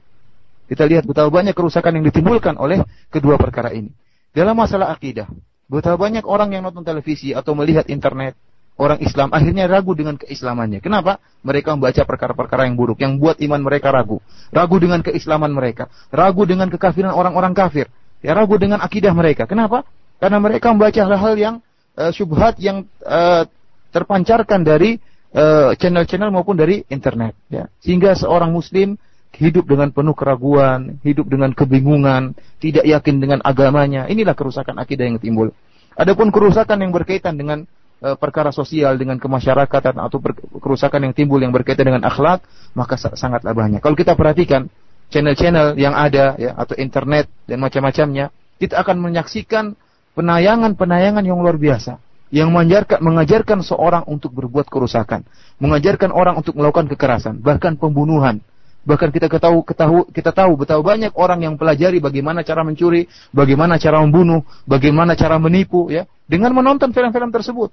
Kita 0.67 0.83
lihat 0.83 1.07
betapa 1.07 1.31
banyak 1.31 1.55
kerusakan 1.55 1.99
yang 1.99 2.05
ditimbulkan 2.11 2.59
oleh 2.59 2.83
kedua 3.07 3.39
perkara 3.39 3.71
ini. 3.71 3.89
Dalam 4.35 4.53
masalah 4.59 4.91
akidah, 4.91 5.31
betapa 5.71 5.95
banyak 5.95 6.27
orang 6.27 6.53
yang 6.53 6.67
nonton 6.67 6.83
televisi 6.83 7.31
atau 7.31 7.55
melihat 7.55 7.87
internet 7.87 8.35
orang 8.77 9.01
Islam 9.01 9.33
akhirnya 9.33 9.65
ragu 9.65 9.97
dengan 9.97 10.15
keislamannya. 10.15 10.79
Kenapa? 10.79 11.17
Mereka 11.41 11.73
membaca 11.75 12.01
perkara-perkara 12.05 12.69
yang 12.69 12.77
buruk 12.77 13.01
yang 13.01 13.17
buat 13.17 13.41
iman 13.41 13.61
mereka 13.61 13.89
ragu. 13.89 14.21
Ragu 14.53 14.77
dengan 14.77 15.01
keislaman 15.01 15.51
mereka, 15.51 15.89
ragu 16.13 16.45
dengan 16.45 16.69
kekafiran 16.69 17.11
orang-orang 17.11 17.57
kafir, 17.57 17.89
ya 18.21 18.37
ragu 18.37 18.55
dengan 18.61 18.79
akidah 18.79 19.11
mereka. 19.11 19.49
Kenapa? 19.49 19.83
Karena 20.21 20.37
mereka 20.37 20.71
membaca 20.73 21.01
hal-hal 21.01 21.33
yang 21.37 21.55
uh, 21.97 22.13
syubhat 22.13 22.57
yang 22.61 22.85
uh, 23.05 23.45
terpancarkan 23.87 24.61
dari 24.61 24.99
eh, 25.31 25.71
channel-channel 25.79 26.29
uh, 26.29 26.33
maupun 26.37 26.53
dari 26.53 26.85
internet 26.91 27.33
ya. 27.49 27.65
Sehingga 27.81 28.13
seorang 28.13 28.53
muslim 28.53 28.99
hidup 29.35 29.67
dengan 29.67 29.91
penuh 29.91 30.15
keraguan, 30.15 30.97
hidup 31.03 31.27
dengan 31.27 31.51
kebingungan, 31.51 32.33
tidak 32.63 32.87
yakin 32.87 33.15
dengan 33.19 33.39
agamanya. 33.43 34.07
Inilah 34.07 34.33
kerusakan 34.33 34.79
akidah 34.79 35.05
yang 35.05 35.19
timbul. 35.19 35.51
Adapun 35.97 36.31
kerusakan 36.31 36.81
yang 36.81 36.93
berkaitan 36.93 37.35
dengan 37.35 37.65
e, 38.01 38.13
perkara 38.17 38.53
sosial 38.53 38.95
dengan 38.95 39.17
kemasyarakatan 39.17 39.97
atau 39.97 40.17
kerusakan 40.61 41.09
yang 41.09 41.13
timbul 41.13 41.41
yang 41.41 41.53
berkaitan 41.53 41.89
dengan 41.89 42.05
akhlak, 42.05 42.45
maka 42.73 42.95
sangatlah 42.97 43.53
banyak. 43.53 43.81
Kalau 43.81 43.97
kita 43.97 44.13
perhatikan 44.13 44.69
channel-channel 45.09 45.77
yang 45.77 45.93
ada 45.93 46.37
ya 46.37 46.53
atau 46.57 46.77
internet 46.77 47.29
dan 47.45 47.61
macam-macamnya, 47.61 48.33
kita 48.57 48.77
akan 48.81 48.97
menyaksikan 49.01 49.77
penayangan-penayangan 50.17 51.23
yang 51.25 51.37
luar 51.37 51.57
biasa 51.57 52.01
yang 52.27 52.51
mengajarkan, 52.51 52.99
mengajarkan 52.99 53.59
seorang 53.63 54.03
untuk 54.03 54.35
berbuat 54.35 54.67
kerusakan, 54.67 55.23
mengajarkan 55.63 56.11
orang 56.11 56.35
untuk 56.35 56.59
melakukan 56.59 56.91
kekerasan, 56.91 57.39
bahkan 57.39 57.79
pembunuhan. 57.79 58.43
Bahkan 58.87 59.11
kita 59.11 59.27
ketahu, 59.27 59.67
ketahu, 59.67 60.07
kita 60.15 60.31
tahu 60.31 60.63
betapa 60.63 60.79
banyak 60.79 61.11
orang 61.19 61.43
yang 61.43 61.59
pelajari 61.59 61.99
bagaimana 61.99 62.39
cara 62.47 62.63
mencuri, 62.63 63.11
bagaimana 63.35 63.75
cara 63.75 63.99
membunuh, 63.99 64.47
bagaimana 64.63 65.11
cara 65.11 65.35
menipu, 65.35 65.91
ya, 65.91 66.07
dengan 66.23 66.55
menonton 66.55 66.95
film-film 66.95 67.27
tersebut. 67.27 67.67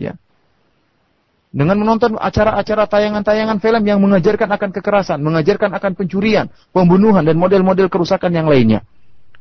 Ya. 0.00 0.16
Dengan 1.52 1.76
menonton 1.76 2.16
acara-acara 2.16 2.88
tayangan-tayangan 2.88 3.60
film 3.60 3.82
yang 3.84 4.00
mengajarkan 4.00 4.48
akan 4.48 4.70
kekerasan, 4.72 5.20
mengajarkan 5.20 5.76
akan 5.76 5.92
pencurian, 5.92 6.48
pembunuhan 6.72 7.20
dan 7.20 7.36
model-model 7.36 7.92
kerusakan 7.92 8.32
yang 8.32 8.48
lainnya. 8.48 8.80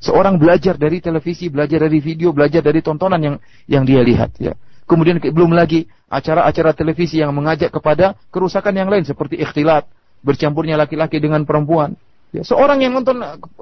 Seorang 0.04 0.36
belajar 0.36 0.76
dari 0.76 1.00
televisi, 1.00 1.48
belajar 1.48 1.88
dari 1.88 2.04
video, 2.04 2.36
belajar 2.36 2.60
dari 2.60 2.84
tontonan 2.84 3.24
yang 3.24 3.36
yang 3.72 3.84
dia 3.88 4.04
lihat 4.04 4.36
ya. 4.36 4.52
Kemudian 4.84 5.24
belum 5.24 5.56
lagi 5.56 5.88
acara-acara 6.12 6.76
televisi 6.76 7.24
yang 7.24 7.32
mengajak 7.32 7.72
kepada 7.72 8.20
kerusakan 8.30 8.76
yang 8.76 8.92
lain 8.92 9.08
seperti 9.08 9.40
ikhtilat, 9.40 9.88
bercampurnya 10.26 10.76
laki-laki 10.76 11.22
dengan 11.22 11.46
perempuan. 11.46 11.94
Ya, 12.34 12.44
seorang 12.44 12.84
yang 12.84 12.92
nonton 12.92 13.22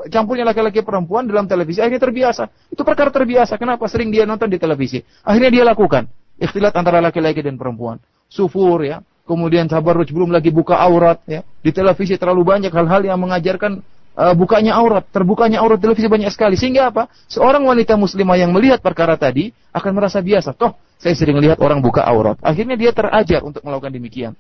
campurnya 0.10 0.48
laki-laki 0.50 0.82
perempuan 0.82 1.30
dalam 1.30 1.46
televisi 1.46 1.84
akhirnya 1.84 2.10
terbiasa. 2.10 2.50
Itu 2.74 2.82
perkara 2.82 3.14
terbiasa. 3.14 3.60
Kenapa? 3.60 3.86
Sering 3.86 4.10
dia 4.10 4.26
nonton 4.26 4.50
di 4.50 4.58
televisi. 4.58 5.04
Akhirnya 5.22 5.52
dia 5.52 5.64
lakukan 5.68 6.10
ikhtilat 6.42 6.74
antara 6.74 7.04
laki-laki 7.04 7.46
dan 7.46 7.60
perempuan. 7.60 8.02
Sufur 8.32 8.82
ya, 8.82 9.06
kemudian 9.30 9.70
tabarruj 9.70 10.10
belum 10.10 10.34
lagi 10.34 10.50
buka 10.50 10.80
aurat 10.80 11.22
ya. 11.30 11.46
Di 11.62 11.70
televisi 11.70 12.18
terlalu 12.18 12.42
banyak 12.42 12.74
hal-hal 12.74 13.06
yang 13.06 13.22
mengajarkan 13.22 13.86
uh, 14.18 14.34
bukanya 14.34 14.74
aurat, 14.78 15.06
terbukanya 15.14 15.62
aurat 15.62 15.78
televisi 15.78 16.10
banyak 16.10 16.34
sekali. 16.34 16.58
Sehingga 16.58 16.90
apa? 16.90 17.14
Seorang 17.30 17.62
wanita 17.62 17.94
muslimah 17.94 18.42
yang 18.42 18.50
melihat 18.50 18.82
perkara 18.82 19.14
tadi 19.22 19.54
akan 19.70 19.92
merasa 19.94 20.18
biasa. 20.18 20.58
Toh, 20.58 20.74
saya 20.98 21.14
sering 21.14 21.38
lihat 21.38 21.62
orang 21.62 21.78
buka 21.78 22.02
aurat. 22.02 22.42
Akhirnya 22.42 22.74
dia 22.74 22.90
terajar 22.90 23.46
untuk 23.46 23.62
melakukan 23.62 23.94
demikian. 23.94 24.34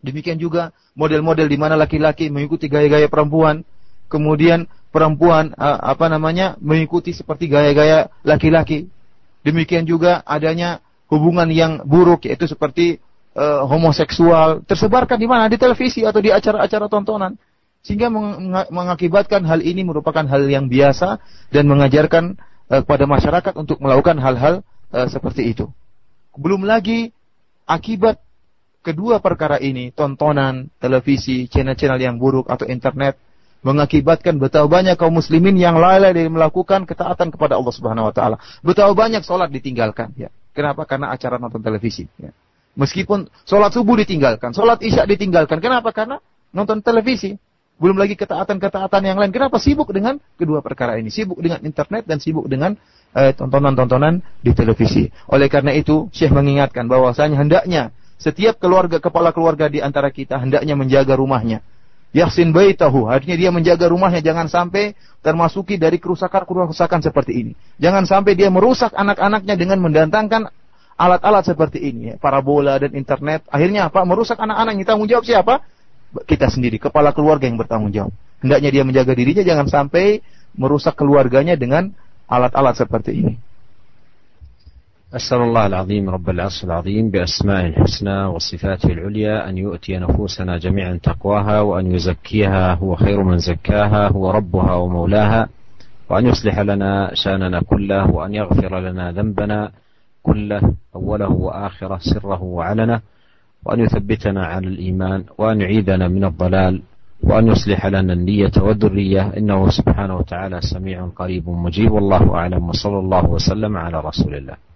Demikian 0.00 0.40
juga 0.40 0.72
model-model 0.96 1.44
di 1.44 1.58
mana 1.60 1.76
laki-laki 1.76 2.32
mengikuti 2.32 2.72
gaya-gaya 2.72 3.12
perempuan, 3.12 3.60
kemudian 4.08 4.64
perempuan 4.88 5.52
uh, 5.54 5.78
apa 5.92 6.08
namanya 6.08 6.56
mengikuti 6.58 7.12
seperti 7.12 7.52
gaya-gaya 7.52 8.08
laki-laki. 8.24 8.88
Demikian 9.44 9.84
juga 9.84 10.24
adanya 10.24 10.80
hubungan 11.12 11.48
yang 11.52 11.84
buruk 11.84 12.24
yaitu 12.24 12.48
seperti 12.48 13.00
uh, 13.36 13.66
homoseksual 13.68 14.64
tersebarkan 14.64 15.16
di 15.20 15.28
mana 15.28 15.52
di 15.52 15.56
televisi 15.60 16.06
atau 16.06 16.22
di 16.22 16.32
acara-acara 16.32 16.86
tontonan 16.88 17.36
sehingga 17.80 18.12
mengakibatkan 18.68 19.40
hal 19.48 19.64
ini 19.64 19.80
merupakan 19.88 20.24
hal 20.28 20.44
yang 20.44 20.68
biasa 20.68 21.16
dan 21.48 21.64
mengajarkan 21.64 22.36
uh, 22.68 22.80
kepada 22.84 23.04
masyarakat 23.08 23.52
untuk 23.56 23.80
melakukan 23.80 24.20
hal-hal 24.20 24.54
uh, 24.92 25.08
seperti 25.08 25.56
itu. 25.56 25.68
Belum 26.36 26.62
lagi 26.62 27.10
akibat 27.64 28.20
kedua 28.80 29.20
perkara 29.20 29.60
ini, 29.60 29.92
tontonan, 29.92 30.68
televisi, 30.80 31.46
channel-channel 31.48 32.00
yang 32.00 32.16
buruk 32.16 32.48
atau 32.48 32.64
internet 32.68 33.20
mengakibatkan 33.60 34.40
betapa 34.40 34.64
banyak 34.64 34.96
kaum 34.96 35.20
muslimin 35.20 35.52
yang 35.60 35.76
lalai 35.76 36.16
dari 36.16 36.32
melakukan 36.32 36.88
ketaatan 36.88 37.28
kepada 37.28 37.60
Allah 37.60 37.74
Subhanahu 37.76 38.08
wa 38.08 38.14
taala. 38.16 38.36
Betapa 38.64 38.92
banyak 38.96 39.20
sholat 39.20 39.52
ditinggalkan 39.52 40.16
ya. 40.16 40.32
Kenapa? 40.56 40.88
Karena 40.88 41.12
acara 41.12 41.36
nonton 41.36 41.60
televisi 41.60 42.08
ya. 42.16 42.32
Meskipun 42.78 43.28
sholat 43.44 43.76
subuh 43.76 44.00
ditinggalkan, 44.00 44.56
sholat 44.56 44.80
isya 44.80 45.04
ditinggalkan. 45.04 45.60
Kenapa? 45.60 45.92
Karena 45.92 46.16
nonton 46.56 46.80
televisi. 46.80 47.36
Belum 47.80 47.96
lagi 47.96 48.12
ketaatan-ketaatan 48.12 49.00
yang 49.08 49.16
lain. 49.16 49.32
Kenapa? 49.32 49.56
Sibuk 49.56 49.88
dengan 49.88 50.20
kedua 50.36 50.60
perkara 50.60 51.00
ini. 51.00 51.08
Sibuk 51.08 51.40
dengan 51.40 51.64
internet 51.64 52.04
dan 52.04 52.20
sibuk 52.20 52.44
dengan 52.44 52.76
eh, 53.16 53.32
tontonan-tontonan 53.32 54.20
di 54.44 54.52
televisi. 54.52 55.08
Oleh 55.32 55.48
karena 55.48 55.72
itu, 55.72 56.12
Syekh 56.12 56.28
mengingatkan 56.28 56.92
bahwasanya 56.92 57.40
hendaknya 57.40 57.88
setiap 58.20 58.60
keluarga 58.60 59.00
kepala 59.00 59.32
keluarga 59.32 59.66
di 59.72 59.80
antara 59.80 60.12
kita 60.12 60.36
hendaknya 60.36 60.76
menjaga 60.76 61.16
rumahnya. 61.16 61.64
Yahsin 62.10 62.50
baitahu, 62.50 63.06
artinya 63.06 63.38
dia 63.38 63.50
menjaga 63.54 63.86
rumahnya 63.86 64.18
jangan 64.20 64.50
sampai 64.50 64.98
termasuki 65.22 65.78
dari 65.78 65.96
kerusakan-kerusakan 66.02 67.00
seperti 67.06 67.32
ini. 67.38 67.52
Jangan 67.78 68.02
sampai 68.04 68.34
dia 68.34 68.50
merusak 68.50 68.90
anak-anaknya 68.92 69.54
dengan 69.54 69.78
mendatangkan 69.78 70.50
alat-alat 70.98 71.46
seperti 71.46 71.78
ini, 71.80 72.12
ya. 72.12 72.14
parabola 72.18 72.82
dan 72.82 72.98
internet. 72.98 73.46
Akhirnya 73.46 73.88
apa? 73.88 74.02
Merusak 74.02 74.42
anak-anak. 74.42 74.74
Yang 74.74 74.86
tanggung 74.90 75.08
jawab 75.08 75.24
siapa? 75.24 75.62
kita 76.26 76.50
sendiri, 76.50 76.82
kepala 76.82 77.14
keluarga 77.14 77.46
yang 77.46 77.54
bertanggung 77.54 77.94
jawab. 77.94 78.12
Hendaknya 78.42 78.70
dia 78.72 78.82
menjaga 78.82 79.12
dirinya 79.14 79.44
jangan 79.46 79.66
sampai 79.70 80.24
merusak 80.58 80.98
keluarganya 80.98 81.54
dengan 81.54 81.94
alat-alat 82.26 82.74
seperti 82.74 83.10
ini. 83.14 83.32
أسأل 85.16 85.38
الله 85.38 85.66
العظيم 85.66 86.10
رب 86.10 86.30
العرش 86.30 86.64
العظيم 86.64 87.10
بأسمائه 87.10 87.66
الحسنى 87.66 88.24
وصفاته 88.24 88.92
العليا 88.92 89.48
أن 89.48 89.58
يؤتي 89.58 89.98
نفوسنا 89.98 90.58
جميعا 90.58 91.00
تقواها 91.02 91.60
وأن 91.60 91.94
يزكيها 91.94 92.74
هو 92.74 92.96
خير 92.96 93.22
من 93.22 93.38
زكاها 93.38 94.08
هو 94.08 94.30
ربها 94.30 94.74
ومولاها 94.74 95.48
وأن 96.10 96.26
يصلح 96.26 96.58
لنا 96.58 97.10
شأننا 97.14 97.60
كله 97.60 98.10
وأن 98.10 98.34
يغفر 98.34 98.78
لنا 98.80 99.12
ذنبنا 99.12 99.70
كله 100.22 100.74
أوله 100.94 101.28
وآخره 101.30 101.98
سره 101.98 102.42
وعلنه 102.42 103.00
وأن 103.64 103.80
يثبتنا 103.80 104.46
على 104.46 104.66
الإيمان 104.68 105.24
وأن 105.38 105.60
يعيدنا 105.60 106.08
من 106.08 106.24
الضلال 106.24 106.82
وأن 107.22 107.46
يصلح 107.46 107.86
لنا 107.86 108.12
النية 108.12 108.52
والذرية 108.60 109.22
إنه 109.36 109.68
سبحانه 109.70 110.16
وتعالى 110.16 110.60
سميع 110.60 111.06
قريب 111.16 111.48
مجيب 111.48 111.90
والله 111.92 112.34
أعلم 112.34 112.68
وصلى 112.68 112.98
الله 112.98 113.26
وسلم 113.26 113.76
على 113.76 114.00
رسول 114.00 114.34
الله 114.34 114.69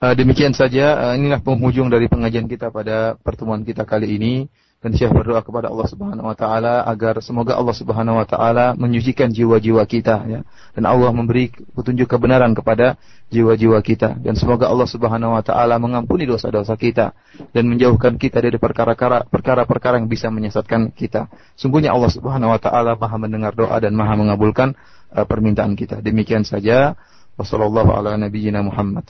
Demikian 0.00 0.56
saja 0.56 1.12
inilah 1.12 1.44
penghujung 1.44 1.92
dari 1.92 2.08
pengajian 2.08 2.48
kita 2.48 2.72
pada 2.72 3.20
pertemuan 3.20 3.60
kita 3.68 3.84
kali 3.84 4.16
ini. 4.16 4.34
Dan 4.80 4.96
Syekh 4.96 5.12
berdoa 5.12 5.44
kepada 5.44 5.68
Allah 5.68 5.84
Subhanahu 5.84 6.24
wa 6.24 6.32
taala 6.32 6.80
agar 6.88 7.20
semoga 7.20 7.52
Allah 7.52 7.76
Subhanahu 7.76 8.16
wa 8.16 8.24
taala 8.24 8.72
menyucikan 8.80 9.28
jiwa-jiwa 9.28 9.84
kita 9.84 10.24
ya. 10.24 10.40
Dan 10.72 10.88
Allah 10.88 11.12
memberi 11.12 11.52
petunjuk 11.52 12.08
kebenaran 12.08 12.56
kepada 12.56 12.96
jiwa-jiwa 13.28 13.76
kita 13.84 14.16
dan 14.24 14.40
semoga 14.40 14.72
Allah 14.72 14.88
Subhanahu 14.88 15.36
wa 15.36 15.44
taala 15.44 15.76
mengampuni 15.76 16.24
dosa-dosa 16.24 16.80
kita 16.80 17.12
dan 17.52 17.68
menjauhkan 17.68 18.16
kita 18.16 18.40
dari 18.40 18.56
perkara-perkara 18.56 20.00
yang 20.00 20.08
bisa 20.08 20.32
menyesatkan 20.32 20.96
kita. 20.96 21.28
Sungguhnya 21.60 21.92
Allah 21.92 22.08
Subhanahu 22.08 22.48
wa 22.48 22.56
taala 22.56 22.96
Maha 22.96 23.20
mendengar 23.20 23.52
doa 23.52 23.76
dan 23.84 23.92
Maha 23.92 24.16
mengabulkan 24.16 24.72
uh, 25.12 25.28
permintaan 25.28 25.76
kita. 25.76 26.00
Demikian 26.00 26.48
saja. 26.48 26.96
Ala 27.36 28.16
nabiyyina 28.16 28.64
Muhammad. 28.64 29.04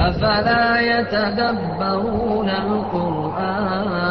أفلا 0.00 0.80
يتدبرون 0.80 2.48
القرآن؟ 2.48 4.06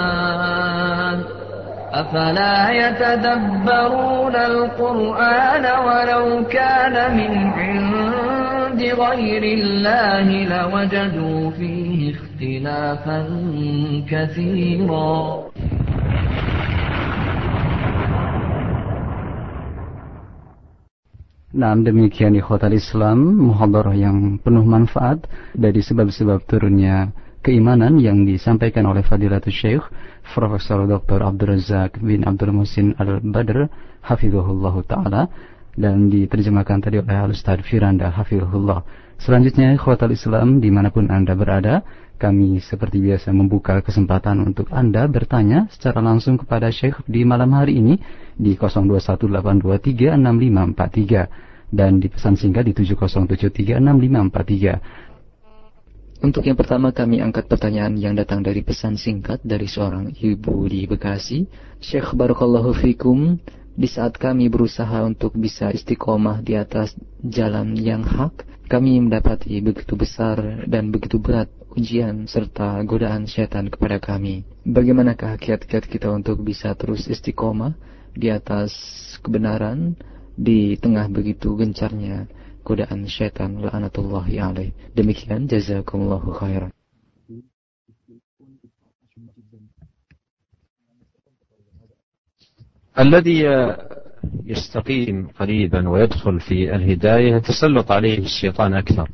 أفلا 1.93 2.69
يتدبرون 2.69 4.35
القرآن 4.35 5.65
ولو 5.87 6.45
كان 6.47 7.17
من 7.17 7.53
عند 7.53 8.81
غير 8.81 9.43
الله 9.43 10.27
لوجدوا 10.53 11.51
فيه 11.51 12.13
اختلافا 12.13 13.19
كثيرا. 14.11 15.43
Nah 21.55 21.71
demikian 21.71 22.35
ikhwatal 22.35 22.75
Islam 22.75 23.47
muhadarah 23.47 23.95
yang 23.95 24.43
penuh 24.43 24.67
manfaat 24.67 25.23
dari 25.55 25.79
sebab-sebab 25.79 26.43
turunnya 26.43 27.15
keimanan 27.39 27.95
yang 27.95 28.27
disampaikan 28.27 28.83
oleh 28.91 29.07
Fadilatul 29.07 29.55
Syekh 29.55 29.87
Profesor 30.35 30.83
Dr. 30.83 31.23
Abdul 31.23 31.55
Razak 31.55 32.03
bin 32.03 32.27
Abdul 32.27 32.51
Musin 32.51 32.91
Al-Badr 32.99 33.71
Hafizahullah 34.03 34.75
Ta'ala 34.83 35.21
dan 35.79 36.11
diterjemahkan 36.11 36.91
tadi 36.91 36.99
oleh 36.99 37.15
Al-Ustaz 37.15 37.63
Firanda 37.63 38.11
Hafizahullah. 38.11 38.83
Selanjutnya 39.15 39.71
ikhwatal 39.79 40.11
Islam 40.11 40.59
di 40.59 40.67
mana 40.67 40.91
pun 40.91 41.07
Anda 41.07 41.39
berada 41.39 41.87
kami 42.15 42.63
seperti 42.63 43.03
biasa 43.03 43.35
membuka 43.35 43.83
kesempatan 43.83 44.39
untuk 44.41 44.71
Anda 44.71 45.03
bertanya 45.05 45.67
secara 45.69 45.99
langsung 45.99 46.39
kepada 46.39 46.71
Syekh 46.71 47.03
di 47.05 47.27
malam 47.27 47.51
hari 47.53 47.77
ini 47.79 47.99
di 48.35 48.57
0218236543 48.59 51.45
dan 51.75 51.99
di 51.99 52.07
pesan 52.07 52.39
singkat 52.39 52.63
di 52.67 52.73
70736543. 52.73 54.79
Untuk 56.23 56.47
yang 56.47 56.55
pertama 56.55 56.95
kami 56.95 57.19
angkat 57.19 57.51
pertanyaan 57.51 57.99
yang 57.99 58.15
datang 58.15 58.39
dari 58.39 58.63
pesan 58.63 58.95
singkat 58.95 59.43
dari 59.43 59.67
seorang 59.67 60.15
ibu 60.15 60.63
di 60.65 60.87
Bekasi. 60.87 61.43
Syekh 61.83 62.15
Barakallahu 62.15 62.71
Fikum, 62.71 63.35
di 63.75 63.87
saat 63.91 64.15
kami 64.15 64.47
berusaha 64.47 65.03
untuk 65.03 65.35
bisa 65.35 65.75
istiqomah 65.75 66.39
di 66.39 66.55
atas 66.55 66.95
jalan 67.19 67.75
yang 67.75 68.07
hak, 68.07 68.47
kami 68.71 68.95
mendapati 68.97 69.59
begitu 69.61 69.93
besar 69.99 70.65
dan 70.65 70.89
begitu 70.89 71.19
berat 71.19 71.51
ujian 71.76 72.26
serta 72.26 72.82
godaan 72.82 73.30
setan 73.30 73.70
kepada 73.70 74.02
kami. 74.02 74.42
Bagaimanakah 74.66 75.38
kiat-kiat 75.38 75.86
kita 75.86 76.10
untuk 76.10 76.42
bisa 76.42 76.74
terus 76.74 77.06
istiqomah 77.06 77.78
di 78.14 78.28
atas 78.28 78.74
kebenaran 79.22 79.94
di 80.34 80.74
tengah 80.80 81.06
begitu 81.06 81.54
gencarnya 81.54 82.26
godaan 82.66 83.06
syaitan 83.06 83.62
la'anatullahi 83.62 84.42
alaih. 84.42 84.70
Demikian 84.94 85.46
jazakumullahu 85.46 86.34
khairan. 86.34 86.72
الذي 93.00 93.48
يستقيم 94.44 95.28
قريبا 95.38 95.88
ويدخل 95.88 96.40
في 96.40 96.74
الهداية 96.74 97.34
يتسلط 97.34 97.92
عليه 97.92 98.18
الشيطان 98.18 98.74
أكثر 98.74 99.08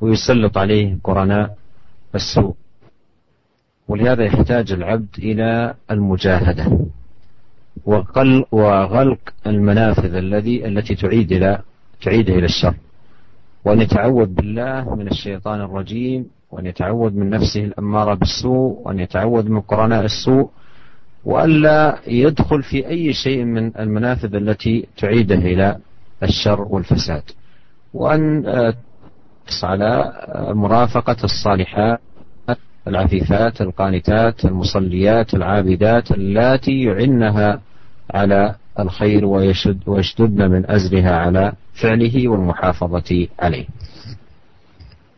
ويسلط 0.00 0.58
عليه 0.58 0.98
قرناء 1.04 1.56
السوء. 2.15 2.53
ولهذا 3.87 4.23
يحتاج 4.23 4.71
العبد 4.71 5.07
إلى 5.17 5.73
المجاهدة 5.91 6.79
وغلق 8.51 9.19
المنافذ 9.47 10.15
الذي 10.15 10.67
التي 10.67 10.95
تعيد 10.95 11.31
إلى 11.31 11.61
تعيده 12.01 12.33
إلى 12.33 12.45
الشر. 12.45 12.75
وأن 13.65 13.81
يتعوذ 13.81 14.25
بالله 14.25 14.95
من 14.95 15.07
الشيطان 15.07 15.61
الرجيم 15.61 16.25
وأن 16.51 16.65
يتعوذ 16.65 17.13
من 17.13 17.29
نفسه 17.29 17.63
الأمارة 17.63 18.13
بالسوء 18.13 18.81
وأن 18.83 18.99
يتعوذ 18.99 19.49
من 19.49 19.61
قرناء 19.61 20.05
السوء 20.05 20.49
وألا 21.25 21.99
يدخل 22.07 22.63
في 22.63 22.87
أي 22.87 23.13
شيء 23.13 23.43
من 23.43 23.77
المنافذ 23.77 24.35
التي 24.35 24.87
تعيده 24.97 25.35
إلى 25.35 25.77
الشر 26.23 26.61
والفساد. 26.61 27.23
وأن 27.93 28.45
تحرص 29.46 29.64
على 29.64 30.12
مرافقة 30.54 31.16
الصالحات 31.24 32.00
العفيفات 32.88 33.60
القانتات 33.60 34.44
المصليات 34.44 35.34
العابدات 35.34 36.10
اللاتي 36.10 36.82
يعنها 36.82 37.60
على 38.14 38.54
الخير 38.80 39.24
ويشد 39.24 39.80
ويشددن 39.86 40.50
من 40.50 40.70
أزرها 40.70 41.16
على 41.16 41.52
فعله 41.74 42.28
والمحافظة 42.28 43.28
عليه 43.38 43.66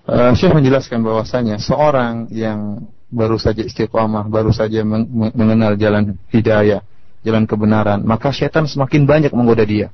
Uh, 0.05 0.37
Syekh 0.37 0.53
menjelaskan 0.53 1.01
bahwasanya 1.01 1.57
seorang 1.57 2.29
yang 2.29 2.85
baru 3.09 3.41
saja 3.41 3.65
istiqamah, 3.65 4.29
baru 4.29 4.53
saja 4.53 4.85
mengenal 4.85 5.81
jalan 5.81 6.21
hidayah, 6.29 6.85
jalan 7.25 7.49
kebenaran, 7.49 8.05
maka 8.05 8.29
setan 8.29 8.69
semakin 8.69 9.09
banyak 9.09 9.33
menggoda 9.33 9.65
dia. 9.65 9.89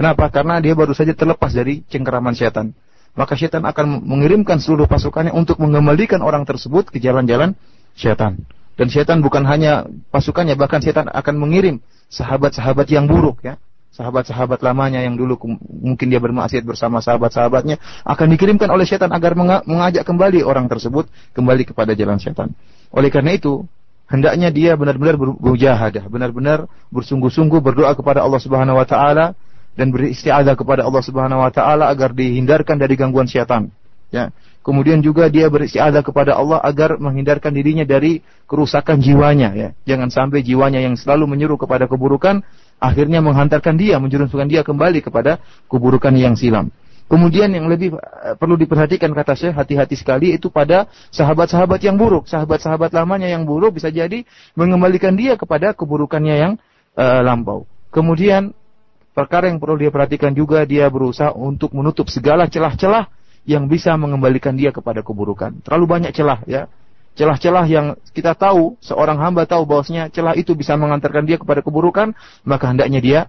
Kenapa? 0.00 0.32
Karena 0.32 0.56
dia 0.64 0.72
baru 0.72 0.96
saja 0.96 1.12
terlepas 1.12 1.52
dari 1.52 1.84
cengkeraman 1.92 2.32
setan. 2.32 2.72
Maka 3.15 3.39
setan 3.39 3.63
akan 3.63 4.03
mengirimkan 4.03 4.59
seluruh 4.59 4.91
pasukannya 4.91 5.31
untuk 5.31 5.59
mengembalikan 5.63 6.19
orang 6.19 6.43
tersebut 6.43 6.91
ke 6.91 6.99
jalan-jalan 6.99 7.55
setan. 7.95 8.43
Dan 8.75 8.91
setan 8.91 9.23
bukan 9.23 9.47
hanya 9.47 9.87
pasukannya, 10.11 10.59
bahkan 10.59 10.83
setan 10.83 11.07
akan 11.07 11.35
mengirim 11.39 11.79
sahabat-sahabat 12.11 12.91
yang 12.91 13.07
buruk 13.07 13.39
ya 13.41 13.55
sahabat-sahabat 13.95 14.59
lamanya 14.59 14.99
yang 14.99 15.15
dulu 15.15 15.39
mungkin 15.71 16.11
dia 16.11 16.19
bermaksiat 16.19 16.67
bersama 16.67 16.99
sahabat-sahabatnya 16.99 17.79
akan 18.03 18.27
dikirimkan 18.35 18.67
oleh 18.67 18.83
setan 18.83 19.15
agar 19.15 19.39
mengajak 19.63 20.03
kembali 20.03 20.43
orang 20.43 20.67
tersebut 20.67 21.07
kembali 21.31 21.63
kepada 21.71 21.95
jalan 21.95 22.19
setan. 22.19 22.51
Oleh 22.91 23.07
karena 23.07 23.39
itu, 23.39 23.63
hendaknya 24.11 24.51
dia 24.51 24.75
benar-benar 24.75 25.15
berjahadah, 25.15 26.11
benar-benar 26.11 26.67
bersungguh-sungguh 26.91 27.63
berdoa 27.63 27.95
kepada 27.95 28.19
Allah 28.19 28.43
Subhanahu 28.43 28.75
wa 28.75 28.83
taala 28.83 29.31
dan 29.75 29.91
beristiazah 29.91 30.55
kepada 30.55 30.87
Allah 30.87 31.03
Subhanahu 31.03 31.43
wa 31.43 31.51
taala 31.51 31.91
agar 31.91 32.15
dihindarkan 32.15 32.79
dari 32.79 32.95
gangguan 32.95 33.27
setan. 33.27 33.71
Ya. 34.09 34.31
Kemudian 34.65 34.97
juga 35.05 35.29
dia 35.29 35.45
beristiazah 35.45 36.01
kepada 36.01 36.33
Allah 36.33 36.57
agar 36.57 36.97
menghindarkan 36.97 37.53
dirinya 37.53 37.85
dari 37.85 38.25
kerusakan 38.49 38.97
jiwanya 38.97 39.53
ya. 39.53 39.69
Jangan 39.85 40.09
sampai 40.09 40.41
jiwanya 40.41 40.81
yang 40.81 40.97
selalu 40.97 41.29
menyuruh 41.29 41.61
kepada 41.61 41.85
keburukan 41.85 42.41
akhirnya 42.81 43.21
menghantarkan 43.21 43.77
dia, 43.77 44.01
menjerumuskan 44.01 44.49
dia 44.49 44.65
kembali 44.65 45.05
kepada 45.05 45.37
keburukan 45.69 46.11
yang 46.17 46.33
silam. 46.33 46.73
Kemudian 47.05 47.53
yang 47.53 47.69
lebih 47.69 47.93
eh, 47.93 48.33
perlu 48.33 48.57
diperhatikan 48.57 49.13
kata 49.13 49.37
saya 49.37 49.53
hati-hati 49.53 49.93
sekali 49.93 50.33
itu 50.33 50.49
pada 50.49 50.89
sahabat-sahabat 51.13 51.77
yang 51.85 52.01
buruk, 52.01 52.25
sahabat-sahabat 52.25 52.89
lamanya 52.97 53.29
yang 53.29 53.45
buruk 53.45 53.77
bisa 53.77 53.93
jadi 53.93 54.25
mengembalikan 54.57 55.13
dia 55.13 55.37
kepada 55.37 55.77
keburukannya 55.77 56.35
yang 56.41 56.53
uh, 56.97 57.21
lampau. 57.21 57.69
Kemudian 57.93 58.57
perkara 59.15 59.47
yang 59.47 59.63
perlu 59.63 59.79
dia 59.79 59.89
perhatikan 59.89 60.35
juga 60.35 60.67
dia 60.67 60.91
berusaha 60.91 61.31
untuk 61.31 61.71
menutup 61.71 62.11
segala 62.11 62.51
celah-celah 62.51 63.07
yang 63.47 63.71
bisa 63.71 63.95
mengembalikan 63.95 64.53
dia 64.53 64.75
kepada 64.75 64.99
keburukan. 64.99 65.63
Terlalu 65.63 65.85
banyak 65.87 66.11
celah 66.11 66.43
ya. 66.43 66.67
Celah-celah 67.15 67.63
yang 67.71 67.95
kita 68.11 68.35
tahu, 68.35 68.75
seorang 68.83 69.15
hamba 69.23 69.47
tahu 69.47 69.63
bahwasanya 69.63 70.11
celah 70.11 70.35
itu 70.35 70.51
bisa 70.51 70.75
mengantarkan 70.75 71.23
dia 71.23 71.39
kepada 71.39 71.63
keburukan, 71.63 72.11
maka 72.43 72.67
hendaknya 72.67 72.99
dia 72.99 73.19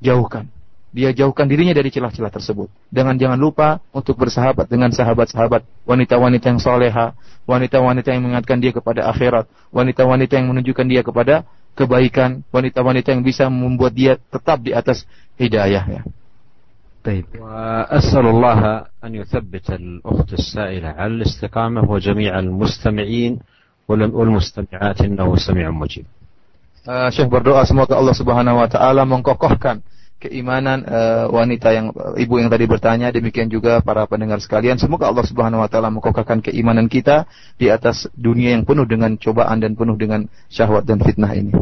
jauhkan. 0.00 0.48
Dia 0.94 1.12
jauhkan 1.12 1.44
dirinya 1.44 1.76
dari 1.76 1.92
celah-celah 1.92 2.32
tersebut. 2.32 2.72
Dengan 2.88 3.20
jangan 3.20 3.36
lupa 3.36 3.84
untuk 3.92 4.16
bersahabat 4.16 4.70
dengan 4.70 4.88
sahabat-sahabat, 4.94 5.60
wanita-wanita 5.84 6.56
yang 6.56 6.60
soleha, 6.62 7.12
wanita-wanita 7.44 8.16
yang 8.16 8.24
mengingatkan 8.24 8.64
dia 8.64 8.72
kepada 8.72 9.12
akhirat, 9.12 9.44
wanita-wanita 9.74 10.40
yang 10.40 10.48
menunjukkan 10.54 10.86
dia 10.88 11.02
kepada 11.04 11.44
kebaikan, 11.77 12.43
wanita-wanita 12.51 13.15
yang 13.15 13.23
bisa 13.23 13.47
membuat 13.47 13.95
dia 13.95 14.13
tetap 14.19 14.59
di 14.59 14.75
atas 14.75 15.07
hidayah 15.39 15.85
ya. 15.87 16.03
طيب 16.99 17.25
وأسأل 17.39 18.25
الله 18.27 18.59
أن 19.03 19.11
يثبت 19.15 19.71
الأخت 19.71 20.33
السائلة 20.33 20.89
على 20.99 21.23
الاستقامة 21.23 21.91
وجميع 21.91 22.39
المستمعين 22.39 23.39
والمستمعات 23.87 25.01
إنه 25.01 25.35
سميع 25.35 25.71
مجيب 25.71 26.05
uh, 26.85 27.07
Syekh 27.07 27.31
berdoa 27.31 27.63
semoga 27.63 27.95
Allah 27.95 28.11
Subhanahu 28.11 28.59
wa 28.59 28.67
taala 28.67 29.07
mengkokohkan 29.07 29.79
keimanan 30.22 30.86
uh, 30.88 31.26
wanita 31.28 31.68
yang 31.74 31.92
uh, 31.92 32.16
ibu 32.16 32.40
yang 32.40 32.48
tadi 32.48 32.64
bertanya 32.64 33.12
demikian 33.12 33.52
juga 33.52 33.84
para 33.84 34.08
pendengar 34.08 34.40
sekalian 34.40 34.80
semoga 34.80 35.10
Allah 35.10 35.26
Subhanahu 35.26 35.60
wa 35.60 35.68
taala 35.68 35.92
mengkokohkan 35.92 36.40
keimanan 36.40 36.88
kita 36.88 37.28
di 37.60 37.68
atas 37.68 38.08
dunia 38.16 38.56
yang 38.56 38.64
penuh 38.64 38.88
dengan 38.88 39.14
cobaan 39.20 39.60
dan 39.60 39.76
penuh 39.76 39.96
dengan 39.98 40.24
syahwat 40.48 40.88
dan 40.88 41.02
fitnah 41.02 41.32
ini. 41.36 41.52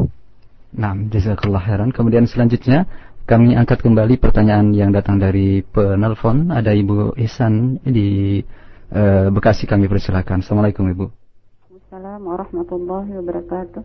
Nah, 0.73 0.97
jazakallah 0.97 1.61
khairan. 1.61 1.93
Kemudian 1.93 2.25
selanjutnya 2.25 2.89
kami 3.29 3.53
angkat 3.53 3.85
kembali 3.85 4.17
pertanyaan 4.17 4.73
yang 4.73 4.89
datang 4.89 5.21
dari 5.21 5.61
penelpon. 5.61 6.49
Ada 6.49 6.73
Ibu 6.73 7.13
Ihsan 7.21 7.77
di 7.85 8.41
uh, 8.89 9.29
Bekasi 9.29 9.69
kami 9.69 9.85
persilakan. 9.85 10.41
Assalamualaikum 10.41 10.89
Ibu. 10.89 11.05
Assalamualaikum 11.93 12.25
warahmatullahi 12.25 13.11
wabarakatuh. 13.21 13.83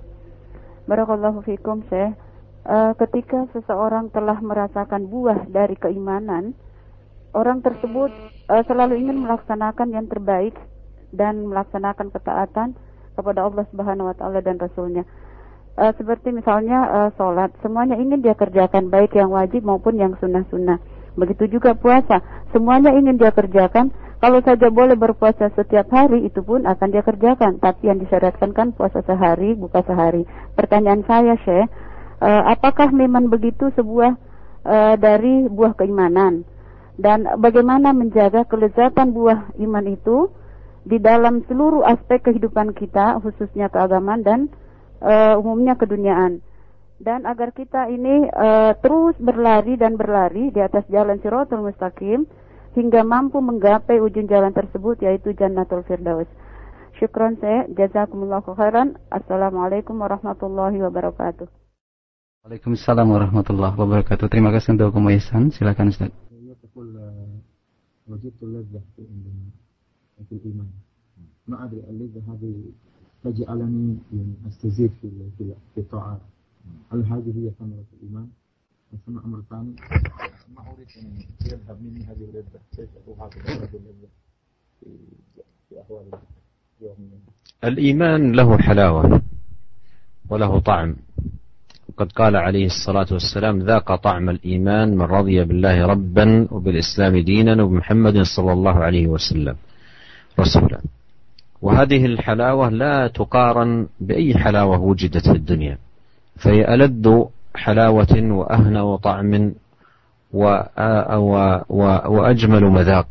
Barakallahu 0.88 1.44
fikum 1.44 1.84
Syekh. 1.92 2.16
Uh, 2.68 2.92
ketika 3.00 3.48
seseorang 3.56 4.12
telah 4.12 4.36
merasakan 4.44 5.08
buah 5.08 5.48
dari 5.48 5.72
keimanan, 5.80 6.52
orang 7.32 7.64
tersebut 7.64 8.12
uh, 8.52 8.60
selalu 8.68 9.00
ingin 9.00 9.24
melaksanakan 9.24 9.88
yang 9.88 10.04
terbaik 10.04 10.52
dan 11.16 11.48
melaksanakan 11.48 12.12
ketaatan 12.12 12.76
kepada 13.16 13.48
Allah 13.48 13.64
Subhanahu 13.72 14.12
wa 14.12 14.16
taala 14.20 14.44
dan 14.44 14.60
rasulnya 14.60 15.08
uh, 15.78 15.92
seperti 15.94 16.34
misalnya 16.34 16.78
uh, 16.90 17.10
sholat, 17.14 17.54
semuanya 17.62 17.94
ingin 17.94 18.20
dia 18.20 18.34
kerjakan 18.34 18.90
baik 18.90 19.14
yang 19.14 19.30
wajib 19.30 19.62
maupun 19.62 19.94
yang 19.96 20.18
sunnah-sunnah. 20.18 20.82
Begitu 21.14 21.58
juga 21.58 21.74
puasa, 21.78 22.20
semuanya 22.50 22.90
ingin 22.94 23.18
dia 23.18 23.30
kerjakan. 23.30 23.94
Kalau 24.18 24.42
saja 24.42 24.66
boleh 24.66 24.98
berpuasa 24.98 25.46
setiap 25.54 25.94
hari, 25.94 26.26
itu 26.26 26.42
pun 26.42 26.66
akan 26.66 26.90
dia 26.90 27.06
kerjakan. 27.06 27.62
Tapi 27.62 27.86
yang 27.86 28.02
disyaratkan 28.02 28.50
kan 28.50 28.74
puasa 28.74 28.98
sehari, 29.06 29.54
buka 29.54 29.86
sehari. 29.86 30.26
Pertanyaan 30.58 31.06
saya, 31.06 31.38
Syekh, 31.46 31.70
uh, 32.22 32.42
apakah 32.52 32.90
memang 32.90 33.30
begitu 33.32 33.70
sebuah 33.74 34.14
uh, 34.66 34.94
dari 34.98 35.46
buah 35.48 35.74
keimanan? 35.78 36.46
Dan 36.98 37.26
bagaimana 37.38 37.94
menjaga 37.94 38.42
kelezatan 38.46 39.14
buah 39.14 39.54
iman 39.62 39.86
itu 39.86 40.34
di 40.82 40.98
dalam 40.98 41.46
seluruh 41.46 41.86
aspek 41.86 42.26
kehidupan 42.26 42.74
kita, 42.74 43.22
khususnya 43.22 43.70
keagamaan 43.70 44.22
dan 44.26 44.40
uh, 44.98 45.38
umumnya 45.38 45.78
keduniaan 45.78 46.42
dan 46.98 47.22
agar 47.30 47.54
kita 47.54 47.86
ini 47.86 48.26
uh, 48.34 48.74
terus 48.82 49.14
berlari 49.22 49.78
dan 49.78 49.94
berlari 49.94 50.50
di 50.50 50.58
atas 50.58 50.82
jalan 50.90 51.22
Siratul 51.22 51.62
Mustaqim 51.62 52.26
hingga 52.74 53.06
mampu 53.06 53.38
menggapai 53.38 54.02
ujung 54.02 54.26
jalan 54.26 54.50
tersebut 54.50 54.98
yaitu 55.02 55.34
Jannatul 55.34 55.86
Firdaus. 55.86 56.26
Syukran 56.98 57.38
saya, 57.38 57.70
jazakumullah 57.70 58.42
khairan. 58.42 58.98
Assalamualaikum 59.14 59.94
warahmatullahi 60.02 60.82
wabarakatuh. 60.82 61.67
Waalaikumsalam 62.48 63.04
warahmatullahi 63.12 63.76
wabarakatuh. 63.76 64.24
Terima 64.32 64.48
kasih 64.48 64.72
untuk 64.72 64.96
Kamu 64.96 65.12
Ihsan. 65.20 65.52
Silakan 65.52 65.92
Ustaz. 65.92 66.08
تجعلني 73.24 73.98
يعني 74.14 74.34
استزيد 74.48 74.90
في 75.02 75.10
في 75.38 75.44
في 75.74 75.80
الطاعات 75.80 76.20
هل 76.92 77.00
هذه 77.04 77.30
هي 77.36 77.50
ثمرة 77.58 77.84
الإيمان؟ 77.98 78.28
ثم 79.06 79.18
أمر 79.18 79.42
ثاني 79.50 79.74
ما 80.54 80.62
أريد 80.72 80.88
أن 81.02 81.18
يذهب 81.50 81.76
مني 81.82 82.00
هذه 82.06 82.22
اللذة 82.30 82.60
كيف 82.76 82.88
على 83.18 83.42
هذه 83.44 83.74
اللذة 83.74 84.08
في 84.80 84.88
في 85.68 85.80
أحوال 85.82 86.06
اليومية 86.80 87.18
الإيمان 87.64 88.32
له 88.32 88.58
حلاوة 88.58 89.22
وله 90.30 90.58
طعم 90.60 90.96
وقد 91.98 92.12
قال 92.12 92.36
عليه 92.36 92.66
الصلاة 92.66 93.06
والسلام 93.10 93.58
ذاق 93.58 93.94
طعم 93.94 94.30
الإيمان 94.30 94.96
من 94.96 95.02
رضي 95.02 95.44
بالله 95.44 95.86
ربا 95.86 96.48
وبالإسلام 96.50 97.18
دينا 97.18 97.62
وبمحمد 97.62 98.22
صلى 98.22 98.52
الله 98.52 98.74
عليه 98.74 99.06
وسلم. 99.06 99.56
رسولا 100.40 100.80
وهذه 101.62 102.06
الحلاوة 102.06 102.68
لا 102.68 103.06
تقارن 103.06 103.86
بأي 104.00 104.34
حلاوة 104.34 104.80
وجدت 104.80 105.28
في 105.28 105.36
الدنيا 105.36 105.78
فهي 106.36 106.74
ألذ 106.74 107.24
حلاوة 107.54 108.14
وأهنى 108.22 108.98
طعم 108.98 109.52
وأجمل 112.14 112.64
مذاق 112.64 113.06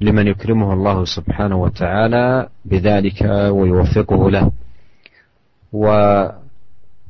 لمن 0.00 0.26
يكرمه 0.26 0.72
الله 0.72 1.04
سبحانه 1.04 1.56
وتعالى 1.62 2.48
بذلك 2.64 3.22
ويوفقه 3.50 4.30
له. 4.30 4.50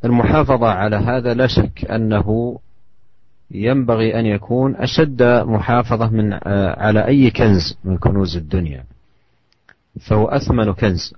والمحافظة 0.05 0.68
على 0.68 0.97
هذا 0.97 1.35
لا 1.35 1.47
شك 1.47 1.85
أنه 1.90 2.59
ينبغي 3.51 4.20
أن 4.20 4.26
يكون 4.26 4.76
أشد 4.76 5.22
محافظة 5.22 6.09
من 6.10 6.32
على 6.76 7.06
أي 7.06 7.31
كنز 7.31 7.78
من 7.85 7.98
كنوز 7.98 8.36
الدنيا. 8.36 8.85
فهو 10.01 10.24
أثمن 10.24 10.72
كنز 10.72 11.14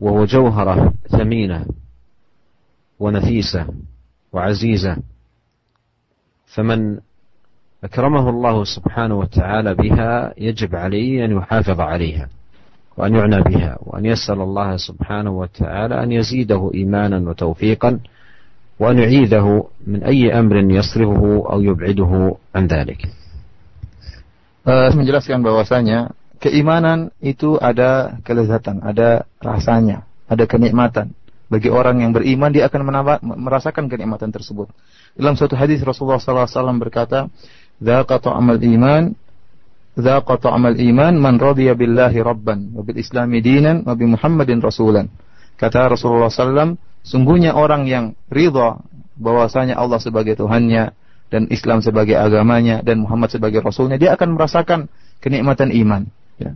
وهو 0.00 0.24
جوهرة 0.24 0.92
ثمينة 1.08 1.66
ونفيسة 2.98 3.66
وعزيزة. 4.32 4.96
فمن 6.46 6.98
أكرمه 7.84 8.30
الله 8.30 8.64
سبحانه 8.64 9.14
وتعالى 9.14 9.74
بها 9.74 10.34
يجب 10.38 10.76
عليه 10.76 11.24
أن 11.24 11.32
يحافظ 11.32 11.80
عليها. 11.80 12.28
وأن 12.97 13.15
يعنى 13.15 13.41
بها 13.41 13.77
وأن 13.81 14.05
يسأل 14.05 14.41
الله 14.41 14.77
سبحانه 14.77 15.31
وتعالى 15.31 16.03
أن 16.03 16.11
يزيده 16.11 16.71
إيمانا 16.73 17.29
وتوفيقا 17.29 17.99
وأن 18.79 18.99
يعيذه 18.99 19.47
من 19.87 20.03
أي 20.03 20.39
أمر 20.39 20.55
يصرفه 20.55 21.23
أو 21.49 21.61
يبعده 21.61 22.35
عن 22.55 22.63
ذلك 22.67 23.01
uh, 24.67 24.89
menjelaskan 24.95 25.43
bahwasanya 25.43 26.15
keimanan 26.39 27.11
itu 27.23 27.55
ada 27.59 28.19
kelezatan, 28.27 28.83
ada 28.83 29.27
rasanya, 29.39 30.03
ada 30.27 30.43
kenikmatan. 30.43 31.15
Bagi 31.47 31.69
orang 31.69 32.01
yang 32.01 32.11
beriman 32.17 32.49
dia 32.49 32.65
akan 32.65 32.81
menambah, 32.81 33.17
merasakan 33.21 33.85
kenikmatan 33.85 34.33
tersebut. 34.33 34.73
Dalam 35.13 35.37
suatu 35.37 35.53
hadis 35.53 35.85
Rasulullah 35.85 36.17
SAW 36.17 36.81
berkata, 36.81 37.29
"Dzaqa 37.77 38.17
ta'amal 38.17 38.57
iman, 38.57 39.13
dzaqa 39.98 40.38
ta'amal 40.38 40.78
iman 40.78 41.14
man 41.18 41.36
radiya 41.36 41.74
billahi 41.74 42.18
rabban 42.22 42.72
wa 42.72 42.86
bil 42.86 42.98
islami 42.98 43.42
dinan 43.42 43.82
wa 43.82 43.98
Muhammadin 43.98 44.62
rasulan." 44.62 45.10
Kata 45.58 45.90
Rasulullah 45.90 46.30
SAW, 46.30 46.78
sungguhnya 47.02 47.58
orang 47.58 47.90
yang 47.90 48.14
ridha 48.30 48.78
bahwasanya 49.18 49.74
Allah 49.74 49.98
sebagai 49.98 50.38
Tuhannya 50.38 50.94
dan 51.28 51.50
Islam 51.50 51.82
sebagai 51.82 52.14
agamanya 52.14 52.80
dan 52.80 53.04
Muhammad 53.04 53.34
sebagai 53.34 53.60
rasulnya, 53.60 53.98
dia 53.98 54.14
akan 54.14 54.38
merasakan 54.38 54.86
kenikmatan 55.18 55.74
iman. 55.74 56.06
Ya. 56.38 56.54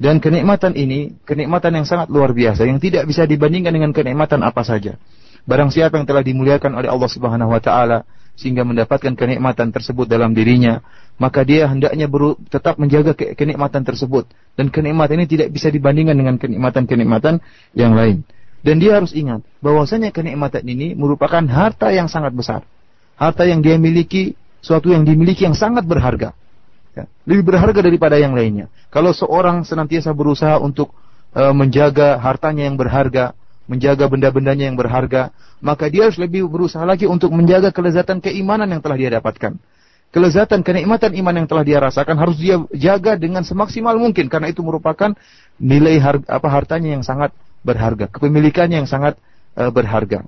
Dan 0.00 0.18
kenikmatan 0.18 0.74
ini, 0.74 1.14
kenikmatan 1.28 1.76
yang 1.76 1.86
sangat 1.86 2.08
luar 2.08 2.32
biasa, 2.32 2.66
yang 2.66 2.80
tidak 2.80 3.04
bisa 3.04 3.28
dibandingkan 3.28 3.70
dengan 3.70 3.92
kenikmatan 3.92 4.40
apa 4.42 4.64
saja. 4.64 4.96
Barang 5.44 5.68
siapa 5.68 6.00
yang 6.00 6.06
telah 6.08 6.24
dimuliakan 6.24 6.76
oleh 6.76 6.88
Allah 6.88 7.10
Subhanahu 7.10 7.50
wa 7.52 7.60
taala 7.62 8.08
sehingga 8.38 8.62
mendapatkan 8.62 9.18
kenikmatan 9.18 9.74
tersebut 9.74 10.06
dalam 10.06 10.30
dirinya, 10.30 10.78
maka 11.18 11.42
dia 11.42 11.66
hendaknya 11.66 12.06
beru, 12.06 12.38
tetap 12.46 12.78
menjaga 12.78 13.18
ke, 13.18 13.34
kenikmatan 13.34 13.82
tersebut 13.82 14.30
dan 14.54 14.70
kenikmatan 14.70 15.18
ini 15.18 15.26
tidak 15.26 15.50
bisa 15.50 15.74
dibandingkan 15.74 16.14
dengan 16.14 16.38
kenikmatan-kenikmatan 16.38 17.42
yang 17.74 17.98
lain. 17.98 18.22
Dan 18.62 18.78
dia 18.78 19.02
harus 19.02 19.10
ingat 19.10 19.42
bahwasanya 19.58 20.14
kenikmatan 20.14 20.62
ini 20.62 20.94
merupakan 20.94 21.42
harta 21.50 21.90
yang 21.90 22.06
sangat 22.06 22.30
besar. 22.30 22.62
Harta 23.18 23.42
yang 23.42 23.58
dia 23.58 23.74
miliki, 23.74 24.38
suatu 24.62 24.94
yang 24.94 25.02
dimiliki 25.02 25.42
yang 25.42 25.58
sangat 25.58 25.82
berharga. 25.82 26.30
Ya, 26.94 27.10
lebih 27.26 27.54
berharga 27.54 27.82
daripada 27.82 28.18
yang 28.18 28.38
lainnya. 28.38 28.70
Kalau 28.90 29.10
seorang 29.10 29.66
senantiasa 29.66 30.14
berusaha 30.14 30.62
untuk 30.62 30.94
e, 31.34 31.42
menjaga 31.54 32.18
hartanya 32.22 32.70
yang 32.70 32.78
berharga, 32.78 33.34
menjaga 33.68 34.08
benda-bendanya 34.08 34.72
yang 34.72 34.74
berharga, 34.80 35.30
maka 35.60 35.92
dia 35.92 36.08
harus 36.08 36.16
lebih 36.16 36.48
berusaha 36.48 36.82
lagi 36.88 37.04
untuk 37.04 37.30
menjaga 37.30 37.68
kelezatan 37.70 38.18
keimanan 38.24 38.66
yang 38.72 38.80
telah 38.80 38.96
dia 38.96 39.12
dapatkan. 39.20 39.60
Kelezatan, 40.08 40.64
kenikmatan 40.64 41.12
iman 41.20 41.44
yang 41.44 41.46
telah 41.46 41.64
dia 41.68 41.78
rasakan 41.84 42.16
harus 42.16 42.40
dia 42.40 42.56
jaga 42.72 43.20
dengan 43.20 43.44
semaksimal 43.44 43.92
mungkin 44.00 44.32
karena 44.32 44.48
itu 44.48 44.64
merupakan 44.64 45.12
nilai 45.60 46.00
harga, 46.00 46.24
apa 46.32 46.48
hartanya 46.48 46.96
yang 46.96 47.04
sangat 47.04 47.36
berharga, 47.60 48.08
kepemilikannya 48.08 48.80
yang 48.80 48.88
sangat 48.88 49.20
e, 49.52 49.68
berharga. 49.68 50.24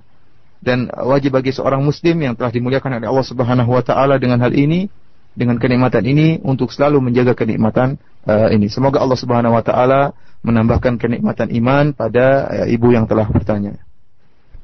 Dan 0.61 0.93
wajib 0.93 1.33
bagi 1.33 1.49
seorang 1.49 1.81
muslim 1.81 2.21
yang 2.21 2.37
telah 2.37 2.53
dimuliakan 2.53 3.01
oleh 3.01 3.09
Allah 3.09 3.25
Subhanahu 3.25 3.73
wa 3.73 3.81
taala 3.81 4.21
dengan 4.21 4.37
hal 4.45 4.53
ini 4.53 4.85
dengan 5.33 5.57
kenikmatan 5.57 6.05
ini 6.05 6.37
untuk 6.43 6.69
selalu 6.69 7.01
menjaga 7.01 7.33
kenikmatan 7.33 7.97
uh, 8.27 8.53
ini. 8.53 8.67
Semoga 8.67 9.01
Allah 9.01 9.17
Subhanahu 9.17 9.57
wa 9.57 9.63
taala 9.63 10.13
menambahkan 10.41 10.97
kenikmatan 10.97 11.53
iman 11.53 11.93
pada 11.93 12.49
uh, 12.49 12.67
ibu 12.67 12.93
yang 12.93 13.05
telah 13.05 13.29
bertanya. 13.29 13.77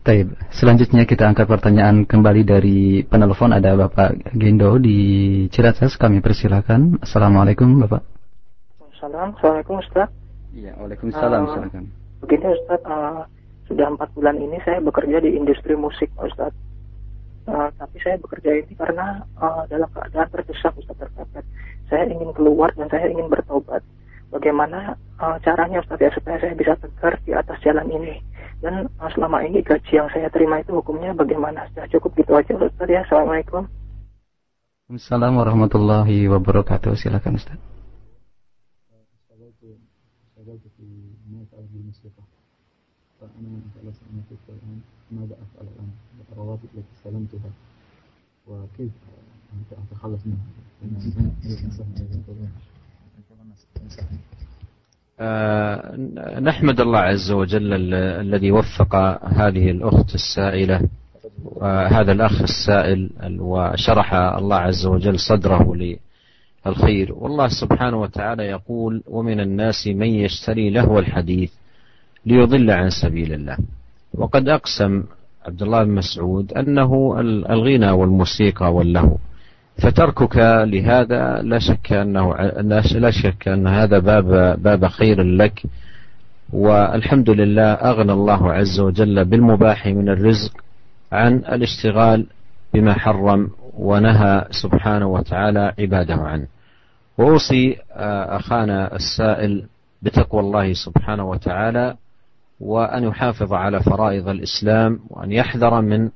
Taib. 0.08 0.40
Selanjutnya 0.56 1.04
kita 1.04 1.28
angkat 1.28 1.52
pertanyaan 1.52 2.08
kembali 2.08 2.42
dari 2.48 3.04
penelpon 3.04 3.52
ada 3.52 3.76
Bapak 3.76 4.32
Gendo 4.40 4.80
di 4.80 4.98
Ciracas. 5.52 6.00
Kami 6.00 6.24
persilakan. 6.24 7.04
Assalamualaikum 7.04 7.84
Bapak. 7.84 8.08
Assalamualaikum 8.96 9.84
Ustaz. 9.84 10.08
Iya, 10.56 10.80
Waalaikumsalam. 10.80 11.42
Uh, 11.44 11.52
silakan. 11.54 11.84
Begini 12.24 12.48
Ustaz, 12.56 12.82
uh, 12.88 13.28
sudah 13.68 13.92
empat 13.92 14.10
bulan 14.16 14.40
ini 14.40 14.58
saya 14.64 14.80
bekerja 14.80 15.20
di 15.20 15.36
industri 15.36 15.76
musik 15.76 16.08
Ustaz. 16.18 16.56
Uh, 17.44 17.68
tapi 17.76 18.00
saya 18.00 18.16
bekerja 18.16 18.64
ini 18.64 18.74
karena 18.80 19.28
uh, 19.44 19.68
dalam 19.68 19.92
keadaan 19.92 20.32
terdesak 20.32 20.72
Ustaz 20.80 20.96
terpepet. 20.96 21.44
Saya 21.92 22.08
ingin 22.08 22.32
keluar 22.32 22.72
dan 22.80 22.88
saya 22.88 23.12
ingin 23.12 23.28
bertobat 23.28 23.84
Bagaimana 24.33 24.97
uh, 25.21 25.37
caranya 25.45 25.85
Ustaz 25.85 26.01
ya 26.01 26.09
supaya 26.09 26.41
saya 26.41 26.57
bisa 26.57 26.73
tegar 26.81 27.21
di 27.21 27.37
atas 27.37 27.61
jalan 27.61 27.85
ini? 27.93 28.17
Dan 28.65 28.89
uh, 28.97 29.11
selama 29.13 29.45
ini 29.45 29.61
gaji 29.61 29.93
yang 29.93 30.09
saya 30.09 30.33
terima 30.33 30.65
itu 30.65 30.73
hukumnya 30.73 31.13
bagaimana? 31.13 31.69
Sudah 31.73 31.85
cukup 31.93 32.17
gitu 32.17 32.33
aja 32.33 32.53
Ustaz 32.57 32.89
ya. 32.89 33.05
Assalamualaikum. 33.05 33.69
Assalamualaikum 34.89 35.41
warahmatullahi 35.45 36.17
wabarakatuh. 36.33 36.97
Silakan 36.97 37.37
Ustaz. 37.37 37.61
ماذا 45.13 45.35
أفعل 45.35 45.67
الآن 45.67 45.91
الرواتب 46.33 46.69
التي 46.75 46.93
استلمتها 46.97 47.51
وكيف 48.49 48.93
أتخلص 49.93 50.21
منها 50.27 50.47
آه 50.83 52.66
نحمد 56.42 56.80
الله 56.80 57.00
عز 57.00 57.32
وجل 57.32 57.94
الذي 57.94 58.52
وفق 58.52 58.96
هذه 59.26 59.72
الأخت 59.72 60.16
السائلة 60.16 60.82
وهذا 61.46 62.12
الأخ 62.12 62.42
السائل 62.42 63.10
وشرح 63.40 64.14
الله 64.14 64.56
عز 64.58 64.86
وجل 64.86 65.20
صدره 65.20 65.76
للخير. 66.66 67.14
والله 67.14 67.48
سبحانه 67.48 68.02
وتعالى 68.02 68.44
يقول 68.44 69.04
ومن 69.08 69.40
الناس 69.40 69.88
من 69.88 70.08
يشتري 70.08 70.70
لهو 70.70 71.00
الحديث 71.00 71.52
ليضل 72.26 72.72
عن 72.72 72.90
سبيل 72.90 73.34
الله 73.34 73.58
وقد 74.14 74.50
أقسم 74.50 75.04
عبد 75.46 75.62
الله 75.62 75.84
بن 75.84 75.92
مسعود 75.92 76.54
أنه 76.54 77.20
الغنى 77.50 77.92
والموسيقى 77.92 78.74
واللهو. 78.74 79.18
فتركك 79.78 80.38
لهذا 80.68 81.42
لا 81.42 81.60
شك 81.60 81.94
أنه 81.94 82.36
لا 82.96 83.12
شك 83.12 83.48
أن 83.48 83.68
هذا 83.68 84.00
باب 84.00 84.62
باب 84.64 84.88
خير 84.88 85.22
لك. 85.24 85.64
والحمد 86.54 87.30
لله 87.30 87.72
أغنى 87.74 88.12
الله 88.12 88.54
عز 88.54 88.80
وجل 88.80 89.26
بالمباح 89.26 89.88
من 89.88 90.10
الرزق 90.10 90.52
عن 91.12 91.36
الاشتغال 91.38 92.26
بما 92.74 92.94
حرم 92.94 93.50
ونهى 93.78 94.46
سبحانه 94.52 95.08
وتعالى 95.08 95.74
عباده 95.80 96.16
عنه. 96.16 96.48
وأوصي 97.18 97.78
أخانا 98.40 98.96
السائل 98.96 99.64
بتقوى 100.02 100.42
الله 100.42 100.74
سبحانه 100.74 101.30
وتعالى 101.30 101.96
وأن 102.60 103.04
يحافظ 103.04 103.54
على 103.54 103.80
فرائض 103.80 104.30
الإسلام 104.30 105.00
وأن 105.10 105.32
يحذر 105.32 105.82
من 105.82 106.10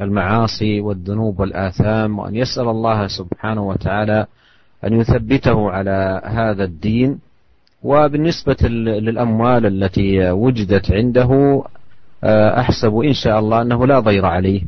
المعاصي 0.00 0.80
والذنوب 0.80 1.40
والآثام 1.40 2.18
وأن 2.18 2.36
يسأل 2.36 2.68
الله 2.68 3.06
سبحانه 3.06 3.62
وتعالى 3.68 4.26
أن 4.84 5.00
يثبته 5.00 5.70
على 5.70 6.22
هذا 6.24 6.64
الدين. 6.64 7.18
وبالنسبة 7.82 8.68
للأموال 8.68 9.66
التي 9.66 10.30
وجدت 10.30 10.92
عنده 10.92 11.62
أحسب 12.58 12.96
إن 12.98 13.12
شاء 13.12 13.38
الله 13.38 13.62
أنه 13.62 13.86
لا 13.86 14.00
ضير 14.00 14.26
عليه 14.26 14.62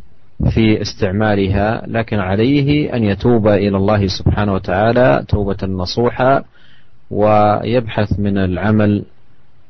في 0.50 0.82
استعمالها 0.82 1.82
لكن 1.86 2.18
عليه 2.18 2.94
أن 2.96 3.04
يتوب 3.04 3.48
إلى 3.48 3.76
الله 3.76 4.06
سبحانه 4.06 4.52
وتعالى 4.54 5.24
توبة 5.28 5.56
نصوحة 5.62 6.44
ويبحث 7.10 8.18
من 8.18 8.38
العمل 8.38 9.04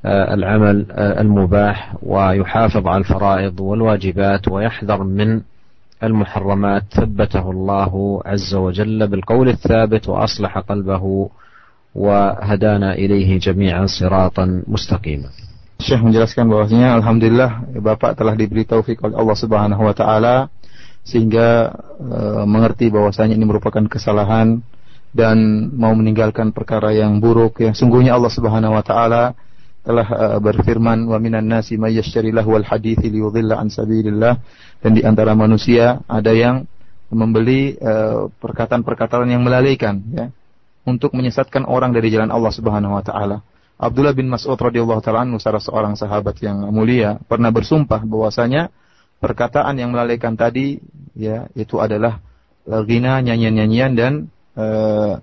العمل 0.06 0.86
المباح 0.92 1.96
ويحافظ 2.04 2.88
على 2.88 2.98
الفرائض 2.98 3.60
والواجبات 3.60 4.48
ويحذر 4.48 5.04
من 5.04 5.42
المحرمات 6.04 6.84
ثبته 6.92 7.52
الله 7.52 8.22
عز 8.26 8.56
وجل 8.56 9.08
بالقول 9.08 9.50
الثابت 9.50 10.10
واصلح 10.10 10.58
قلبه 10.58 11.30
وهدانا 11.96 12.94
اليه 12.94 13.40
جميعا 13.40 13.86
صراطا 13.86 14.64
مستقيما. 14.68 15.30
Syekh 15.84 16.00
menjelaskan 16.00 16.48
bahwasanya 16.48 16.96
alhamdulillah 16.96 17.66
Bapak 17.76 18.16
telah 18.16 18.40
diberi 18.40 18.64
taufik 18.64 19.04
oleh 19.04 19.20
Allah 19.20 19.36
Subhanahu 19.36 19.84
wa 19.84 19.92
taala 19.92 20.48
sehingga 21.04 21.76
e, 22.00 22.20
mengerti 22.48 22.88
bahwasanya 22.88 23.36
ini 23.36 23.44
merupakan 23.44 23.84
kesalahan 23.92 24.64
dan 25.12 25.38
mau 25.76 25.92
meninggalkan 25.92 26.56
perkara 26.56 26.96
yang 26.96 27.20
buruk 27.20 27.60
yang 27.60 27.76
sungguhnya 27.76 28.16
Allah 28.16 28.32
Subhanahu 28.32 28.80
wa 28.80 28.84
taala 28.86 29.36
telah 29.83 30.07
uh, 30.11 30.39
berfirman 30.43 31.07
wa 31.09 31.17
minan 31.23 31.47
nasi 31.49 31.79
may 31.81 31.95
yashtari 31.97 32.35
lahu 32.35 32.59
al 32.59 32.67
hadithi 32.67 33.09
liyudhilla 33.09 33.57
an 33.57 33.73
sabilillah 33.73 34.37
dan 34.83 34.91
di 34.93 35.03
antara 35.07 35.33
manusia 35.33 36.03
ada 36.11 36.35
yang 36.35 36.67
membeli 37.09 37.79
uh, 37.81 38.29
perkataan-perkataan 38.29 39.33
yang 39.33 39.41
melalaikan 39.41 40.05
ya 40.13 40.27
untuk 40.85 41.17
menyesatkan 41.17 41.65
orang 41.65 41.93
dari 41.93 42.13
jalan 42.13 42.33
Allah 42.33 42.53
Subhanahu 42.53 42.97
wa 42.97 43.05
taala. 43.05 43.45
Abdullah 43.79 44.13
bin 44.13 44.27
Mas'ud 44.27 44.59
radhiyallahu 44.59 45.01
taala 45.01 45.23
anhu 45.25 45.39
salah 45.39 45.63
seorang 45.63 45.95
sahabat 45.95 46.43
yang 46.43 46.69
mulia 46.75 47.23
pernah 47.31 47.55
bersumpah 47.55 48.03
bahwasanya 48.03 48.75
perkataan 49.23 49.79
yang 49.79 49.95
melalaikan 49.95 50.35
tadi 50.35 50.83
ya 51.15 51.47
itu 51.55 51.79
adalah 51.79 52.19
ghina 52.69 53.25
nyanyian-nyanyian 53.25 53.93
dan 53.97 54.13
uh, 54.59 55.23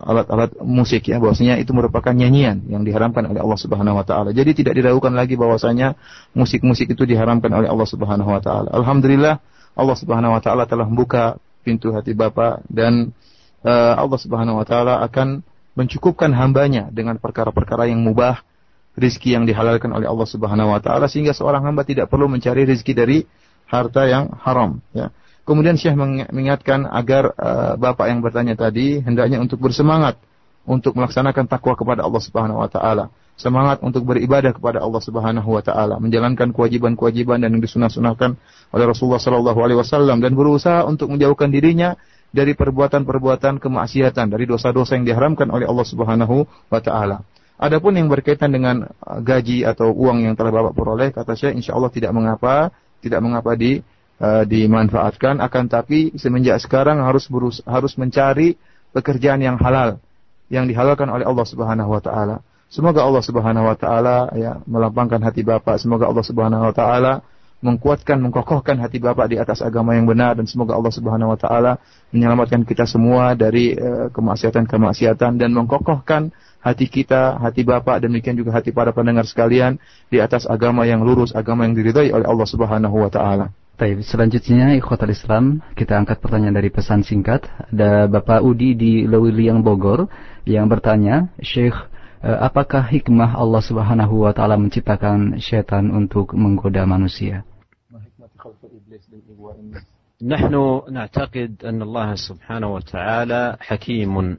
alat-alat 0.00 0.56
musik 0.64 1.12
ya 1.12 1.20
bahwasanya 1.20 1.60
itu 1.60 1.76
merupakan 1.76 2.16
nyanyian 2.16 2.64
yang 2.72 2.88
diharamkan 2.88 3.28
oleh 3.28 3.44
Allah 3.44 3.60
Subhanahu 3.60 4.00
wa 4.00 4.04
taala. 4.04 4.32
Jadi 4.32 4.64
tidak 4.64 4.80
diragukan 4.80 5.12
lagi 5.12 5.36
bahwasanya 5.36 5.92
musik-musik 6.32 6.88
itu 6.88 7.04
diharamkan 7.04 7.52
oleh 7.52 7.68
Allah 7.68 7.84
Subhanahu 7.84 8.32
wa 8.32 8.40
taala. 8.40 8.72
Alhamdulillah 8.72 9.44
Allah 9.76 9.96
Subhanahu 9.96 10.32
wa 10.32 10.40
taala 10.40 10.64
telah 10.64 10.88
membuka 10.88 11.36
pintu 11.60 11.92
hati 11.92 12.16
Bapak 12.16 12.64
dan 12.72 13.12
uh, 13.60 13.94
Allah 14.00 14.18
Subhanahu 14.18 14.56
wa 14.56 14.64
taala 14.64 15.04
akan 15.04 15.44
mencukupkan 15.76 16.32
hambanya 16.32 16.88
dengan 16.92 17.16
perkara-perkara 17.16 17.88
yang 17.88 18.00
mubah, 18.00 18.44
rizki 18.96 19.32
yang 19.32 19.44
dihalalkan 19.44 19.92
oleh 19.92 20.08
Allah 20.08 20.28
Subhanahu 20.28 20.72
wa 20.72 20.80
taala 20.80 21.12
sehingga 21.12 21.36
seorang 21.36 21.64
hamba 21.64 21.84
tidak 21.84 22.08
perlu 22.08 22.24
mencari 22.28 22.64
rizki 22.64 22.92
dari 22.96 23.24
harta 23.68 24.04
yang 24.08 24.32
haram 24.44 24.80
ya. 24.92 25.12
Kemudian 25.52 25.76
Syekh 25.76 25.92
mengingatkan 26.00 26.88
agar 26.88 27.36
uh, 27.36 27.76
Bapak 27.76 28.08
yang 28.08 28.24
bertanya 28.24 28.56
tadi 28.56 29.04
hendaknya 29.04 29.36
untuk 29.36 29.60
bersemangat 29.60 30.16
untuk 30.64 30.96
melaksanakan 30.96 31.44
takwa 31.44 31.76
kepada 31.76 32.08
Allah 32.08 32.24
Subhanahu 32.24 32.64
wa 32.64 32.72
taala. 32.72 33.12
Semangat 33.36 33.84
untuk 33.84 34.08
beribadah 34.08 34.56
kepada 34.56 34.80
Allah 34.80 35.04
Subhanahu 35.04 35.44
wa 35.52 35.60
taala, 35.60 36.00
menjalankan 36.00 36.56
kewajiban-kewajiban 36.56 37.44
dan 37.44 37.52
yang 37.52 37.60
disunah-sunahkan 37.60 38.40
oleh 38.72 38.84
Rasulullah 38.88 39.20
sallallahu 39.20 39.60
alaihi 39.60 39.76
wasallam 39.76 40.24
dan 40.24 40.32
berusaha 40.32 40.88
untuk 40.88 41.12
menjauhkan 41.12 41.52
dirinya 41.52 42.00
dari 42.32 42.56
perbuatan-perbuatan 42.56 43.60
kemaksiatan, 43.60 44.32
dari 44.32 44.48
dosa-dosa 44.48 44.96
yang 44.96 45.04
diharamkan 45.04 45.52
oleh 45.52 45.68
Allah 45.68 45.84
Subhanahu 45.84 46.48
wa 46.48 46.80
taala. 46.80 47.28
Adapun 47.60 48.00
yang 48.00 48.08
berkaitan 48.08 48.56
dengan 48.56 48.88
eh, 48.88 49.20
gaji 49.20 49.68
atau 49.68 49.92
uang 49.92 50.24
yang 50.24 50.32
telah 50.32 50.48
Bapak 50.48 50.72
peroleh, 50.72 51.12
kata 51.12 51.36
saya 51.36 51.52
insya 51.52 51.76
Allah 51.76 51.92
tidak 51.92 52.16
mengapa, 52.16 52.72
tidak 53.04 53.20
mengapa 53.20 53.52
di 53.52 53.84
uh, 54.22 54.46
dimanfaatkan 54.46 55.42
akan 55.42 55.64
tapi 55.66 56.14
semenjak 56.14 56.62
sekarang 56.62 57.02
harus 57.02 57.26
berus 57.26 57.58
harus 57.66 57.98
mencari 57.98 58.54
pekerjaan 58.94 59.42
yang 59.42 59.58
halal 59.58 59.98
yang 60.46 60.70
dihalalkan 60.70 61.10
oleh 61.10 61.26
Allah 61.26 61.46
Subhanahu 61.48 61.90
wa 61.90 62.02
taala. 62.04 62.36
Semoga 62.72 63.04
Allah 63.04 63.20
Subhanahu 63.20 63.68
wa 63.68 63.76
taala 63.76 64.32
ya 64.32 64.62
melapangkan 64.64 65.20
hati 65.20 65.44
Bapak, 65.44 65.76
semoga 65.76 66.08
Allah 66.08 66.24
Subhanahu 66.24 66.70
wa 66.70 66.72
taala 66.72 67.12
mengkuatkan, 67.62 68.18
mengkokohkan 68.18 68.80
hati 68.82 68.98
Bapak 68.98 69.30
di 69.30 69.36
atas 69.38 69.62
agama 69.62 69.94
yang 69.94 70.04
benar 70.04 70.34
dan 70.34 70.50
semoga 70.50 70.74
Allah 70.74 70.92
Subhanahu 70.92 71.32
wa 71.32 71.38
taala 71.38 71.72
menyelamatkan 72.10 72.64
kita 72.66 72.84
semua 72.84 73.32
dari 73.38 73.76
uh, 73.76 74.08
kemaksiatan-kemaksiatan 74.12 75.40
dan 75.40 75.50
mengkokohkan 75.52 76.32
hati 76.62 76.86
kita, 76.90 77.38
hati 77.38 77.62
Bapak 77.62 78.02
demikian 78.02 78.36
juga 78.36 78.54
hati 78.56 78.74
para 78.74 78.90
pendengar 78.90 79.24
sekalian 79.24 79.78
di 80.10 80.18
atas 80.20 80.44
agama 80.44 80.84
yang 80.84 81.00
lurus, 81.06 81.32
agama 81.32 81.64
yang 81.64 81.74
diridhai 81.74 82.12
oleh 82.12 82.26
Allah 82.26 82.48
Subhanahu 82.48 82.96
wa 82.98 83.10
taala. 83.10 83.52
Baik, 83.81 84.01
selanjutnya 84.01 84.73
ikhwatal 84.73 85.13
Islam, 85.13 85.61
kita 85.77 86.01
angkat 86.01 86.17
pertanyaan 86.17 86.57
dari 86.57 86.73
pesan 86.73 87.05
singkat. 87.05 87.45
Ada 87.69 88.09
Bapak 88.09 88.41
Udi 88.41 88.73
di 88.73 89.05
Lewiliang 89.05 89.61
Bogor 89.61 90.09
yang 90.49 90.65
bertanya, 90.65 91.29
Syekh, 91.45 91.77
eh, 92.25 92.39
apakah 92.41 92.89
hikmah 92.89 93.37
Allah 93.37 93.61
Subhanahu 93.61 94.25
wa 94.25 94.33
taala 94.33 94.57
menciptakan 94.57 95.37
syaitan 95.37 95.93
untuk 95.93 96.33
menggoda 96.33 96.89
manusia? 96.89 97.45
نحن 100.21 100.81
نعتقد 100.89 101.61
أن 101.65 101.81
الله 101.81 102.15
سبحانه 102.15 102.73
وتعالى 102.73 103.57
حكيم 103.61 104.37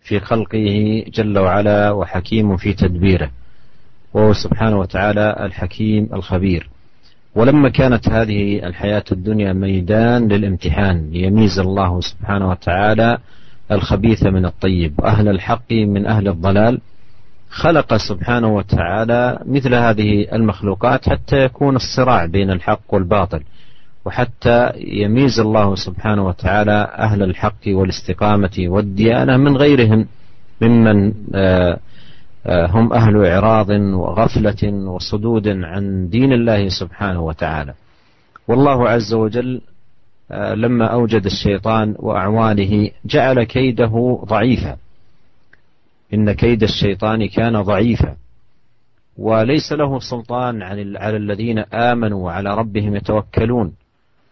في 0.00 0.20
خلقه 0.20 0.68
جل 1.08 1.38
وعلا 1.38 1.90
وحكيم 1.92 2.56
في 2.56 2.72
تدبيره 2.72 3.30
وهو 4.14 4.32
سبحانه 4.32 4.78
وتعالى 4.78 5.36
الحكيم 5.40 6.08
الخبير 6.12 6.68
ولما 7.37 7.69
كانت 7.69 8.09
هذه 8.09 8.67
الحياة 8.67 9.03
الدنيا 9.11 9.53
ميدان 9.53 10.27
للامتحان 10.27 11.09
ليميز 11.11 11.59
الله 11.59 12.01
سبحانه 12.01 12.49
وتعالى 12.49 13.17
الخبيث 13.71 14.23
من 14.23 14.45
الطيب 14.45 14.93
وأهل 14.99 15.27
الحق 15.27 15.71
من 15.71 16.05
أهل 16.05 16.27
الضلال 16.27 16.81
خلق 17.49 17.97
سبحانه 17.97 18.55
وتعالى 18.55 19.39
مثل 19.45 19.73
هذه 19.73 20.27
المخلوقات 20.33 21.09
حتى 21.09 21.43
يكون 21.43 21.75
الصراع 21.75 22.25
بين 22.25 22.51
الحق 22.51 22.93
والباطل 22.93 23.41
وحتى 24.05 24.71
يميز 24.77 25.39
الله 25.39 25.75
سبحانه 25.75 26.27
وتعالى 26.27 26.91
أهل 26.97 27.23
الحق 27.23 27.67
والاستقامة 27.67 28.57
والديانة 28.59 29.37
من 29.37 29.57
غيرهم 29.57 30.07
ممن 30.61 31.13
آه 31.35 31.79
هم 32.49 32.93
أهل 32.93 33.25
إعراض 33.25 33.69
وغفلة 33.69 34.73
وصدود 34.73 35.47
عن 35.47 36.09
دين 36.09 36.33
الله 36.33 36.69
سبحانه 36.69 37.21
وتعالى. 37.21 37.73
والله 38.47 38.89
عز 38.89 39.13
وجل 39.13 39.61
لما 40.31 40.85
أوجد 40.85 41.25
الشيطان 41.25 41.95
وأعوانه 41.99 42.89
جعل 43.05 43.43
كيده 43.43 44.23
ضعيفا 44.25 44.77
إن 46.13 46.31
كيد 46.31 46.63
الشيطان 46.63 47.27
كان 47.27 47.61
ضعيفا. 47.61 48.15
وليس 49.17 49.73
له 49.73 49.99
سلطان 49.99 50.61
على 50.97 51.17
الذين 51.17 51.59
آمنوا 51.59 52.25
وعلى 52.25 52.55
ربهم 52.55 52.95
يتوكلون. 52.95 53.73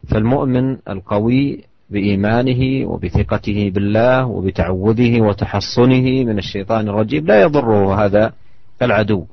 فالمؤمن 0.08 0.78
القوي 0.90 1.64
بإيمانه 1.90 2.88
وبثقته 2.88 3.72
بالله 3.74 4.26
وبتعوذه 4.26 5.22
وتحصنه 5.22 6.24
من 6.24 6.38
الشيطان 6.38 6.90
الرجيم. 6.90 7.26
لا 7.26 7.42
يضره 7.42 8.06
هذا 8.06 8.34
العدو 8.82 9.26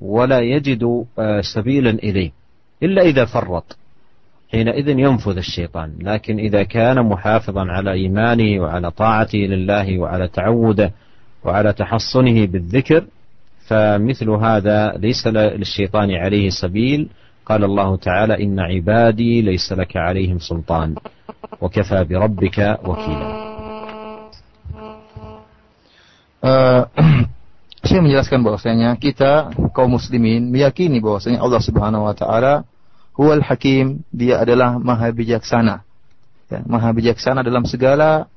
ولا 0.00 0.40
يجد 0.40 1.04
سبيلا 1.40 1.90
إليه 1.90 2.30
إلا 2.82 3.02
إذا 3.02 3.24
فرط. 3.24 3.76
حينئذ 4.52 4.88
ينفذ 4.88 5.36
الشيطان. 5.36 5.92
لكن 6.00 6.38
إذا 6.38 6.62
كان 6.62 7.06
محافظا 7.06 7.64
على 7.70 7.92
إيمانه 7.92 8.62
وعلى 8.62 8.90
طاعته 8.90 9.38
لله 9.38 9.98
وعلى 9.98 10.28
تعوده 10.28 10.92
وعلى 11.44 11.72
تحصنه 11.72 12.46
بالذكر 12.46 13.04
فمثل 13.66 14.30
هذا 14.30 14.92
ليس 14.96 15.26
للشيطان 15.26 16.10
عليه 16.10 16.48
سبيل 16.50 17.08
قال 17.49 17.61
الله 17.63 17.95
تعالى 17.95 18.43
إن 18.43 18.59
عبادي 18.59 19.41
ليس 19.41 19.73
لك 19.73 19.97
عليهم 19.97 20.39
سلطان 20.41 20.95
وكفى 21.61 22.03
بربك 22.03 22.57
وكيلا 22.81 23.27
uh, 26.41 26.81
saya 27.85 28.01
menjelaskan 28.01 28.41
bahwasanya 28.41 28.97
kita 28.97 29.53
kaum 29.77 29.93
muslimin 29.93 30.49
meyakini 30.49 30.97
bahwasanya 30.97 31.37
Allah 31.37 31.61
Subhanahu 31.61 32.09
wa 32.09 32.17
taala 32.17 32.65
huwal 33.15 33.41
hakim, 33.41 34.03
dia 34.11 34.43
adalah 34.43 34.77
maha 34.77 35.09
bijaksana. 35.09 35.81
Ya, 36.51 36.61
maha 36.67 36.91
bijaksana 36.93 37.41
dalam 37.41 37.65
segala 37.65 38.27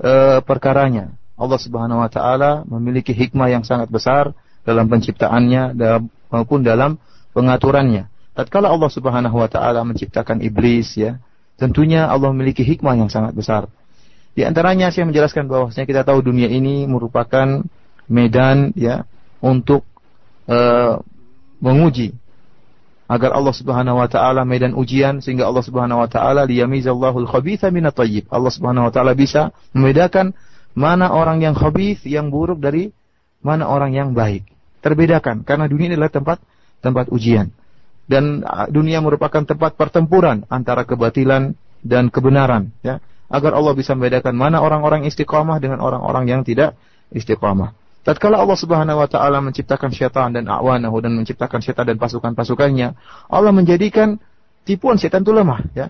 uh, 0.00 0.40
perkaranya. 0.46 1.12
Allah 1.38 1.58
Subhanahu 1.60 2.00
wa 2.00 2.10
taala 2.10 2.62
memiliki 2.66 3.12
hikmah 3.12 3.50
yang 3.50 3.62
sangat 3.66 3.90
besar 3.90 4.32
dalam 4.62 4.86
penciptaannya 4.90 5.74
dalam, 5.74 6.12
maupun 6.30 6.62
dalam 6.62 6.96
pengaturannya. 7.34 8.08
Tatkala 8.33 8.73
Allah 8.73 8.89
Subhanahu 8.89 9.37
wa 9.37 9.49
taala 9.49 9.85
menciptakan 9.85 10.41
iblis 10.41 10.97
ya, 10.97 11.21
Tentunya 11.57 12.09
Allah 12.09 12.33
memiliki 12.33 12.65
hikmah 12.65 12.97
yang 12.97 13.09
sangat 13.13 13.37
besar. 13.37 13.69
Di 14.33 14.41
antaranya 14.41 14.89
saya 14.89 15.05
menjelaskan 15.05 15.45
bahwasanya 15.45 15.85
kita 15.85 16.01
tahu 16.01 16.25
dunia 16.25 16.49
ini 16.49 16.89
merupakan 16.89 17.61
medan 18.09 18.73
ya 18.73 19.05
untuk 19.37 19.85
uh, 20.49 20.97
menguji 21.61 22.17
agar 23.05 23.37
Allah 23.37 23.53
Subhanahu 23.53 24.01
wa 24.01 24.09
taala 24.09 24.41
medan 24.41 24.73
ujian 24.73 25.21
sehingga 25.21 25.45
Allah 25.45 25.61
Subhanahu 25.61 26.01
wa 26.01 26.09
taala 26.09 26.49
liyamizallahu 26.49 27.29
al-khabitha 27.29 27.69
min 27.69 27.85
tayyib 27.93 28.25
Allah 28.33 28.49
Subhanahu 28.49 28.89
wa 28.89 28.91
taala 28.91 29.13
bisa 29.13 29.53
membedakan 29.77 30.33
mana 30.73 31.13
orang 31.13 31.45
yang 31.45 31.53
khabith 31.53 32.01
yang 32.09 32.33
buruk 32.33 32.57
dari 32.57 32.89
mana 33.45 33.69
orang 33.69 33.93
yang 33.93 34.17
baik. 34.17 34.49
Terbedakan 34.81 35.45
karena 35.45 35.69
dunia 35.69 35.93
adalah 35.93 36.09
tempat 36.09 36.41
tempat 36.81 37.13
ujian 37.13 37.53
dan 38.07 38.43
dunia 38.69 38.99
merupakan 38.99 39.43
tempat 39.47 39.79
pertempuran 39.79 40.43
antara 40.51 40.83
kebatilan 40.83 41.55
dan 41.83 42.11
kebenaran 42.11 42.71
ya 42.83 42.99
agar 43.31 43.55
Allah 43.57 43.73
bisa 43.73 43.95
membedakan 43.97 44.35
mana 44.37 44.61
orang-orang 44.61 45.07
istiqamah 45.09 45.57
dengan 45.57 45.81
orang-orang 45.81 46.29
yang 46.29 46.41
tidak 46.45 46.77
istiqamah. 47.09 47.73
Tatkala 48.03 48.35
Allah 48.35 48.59
Subhanahu 48.59 48.99
wa 48.99 49.07
taala 49.07 49.39
menciptakan 49.39 49.89
syaitan 49.95 50.35
dan 50.35 50.45
awanahu 50.51 50.99
dan 50.99 51.15
menciptakan 51.15 51.63
syaitan 51.63 51.87
dan 51.87 51.95
pasukan-pasukannya, 51.95 52.99
Allah 53.31 53.53
menjadikan 53.55 54.19
tipuan 54.67 54.99
syaitan 54.99 55.23
itu 55.23 55.31
lemah 55.31 55.63
ya. 55.71 55.87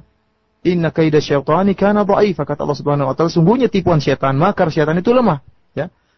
Inna 0.64 0.96
kaida 0.96 1.20
syaitani 1.20 1.76
kana 1.76 2.08
dha'ifa 2.08 2.48
kata 2.48 2.64
Allah 2.64 2.78
Subhanahu 2.78 3.10
wa 3.12 3.16
taala 3.18 3.34
sungguhnya 3.34 3.68
tipuan 3.68 4.00
syaitan 4.00 4.38
makar 4.38 4.70
syaitan 4.70 4.96
itu 4.96 5.12
lemah 5.12 5.44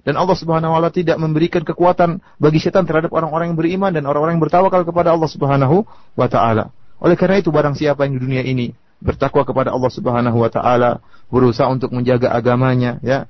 dan 0.06 0.22
Allah 0.22 0.38
Subhanahu 0.38 0.72
wa 0.72 0.77
taala 0.77 0.94
tidak 0.94 1.18
memberikan 1.18 1.65
kekuatan 1.65 2.22
bagi 2.38 2.61
syaitan 2.61 2.86
terhadap 2.86 3.10
orang-orang 3.10 3.52
yang 3.52 3.57
beriman 3.57 3.90
dan 3.90 4.06
orang-orang 4.06 4.38
yang 4.38 4.44
bertawakal 4.45 4.86
kepada 4.86 5.11
Allah 5.11 5.26
Subhanahu 5.26 5.82
wa 6.14 6.27
taala. 6.30 6.69
Oleh 7.02 7.18
karena 7.18 7.41
itu 7.41 7.49
barang 7.49 7.73
siapa 7.73 8.06
yang 8.06 8.15
di 8.15 8.22
dunia 8.22 8.45
ini 8.45 8.77
bertakwa 9.02 9.41
kepada 9.44 9.73
Allah 9.73 9.91
Subhanahu 9.91 10.38
wa 10.38 10.49
taala 10.53 11.02
berusaha 11.34 11.68
untuk 11.68 11.90
menjaga 11.91 12.32
agamanya 12.32 13.02
ya 13.02 13.26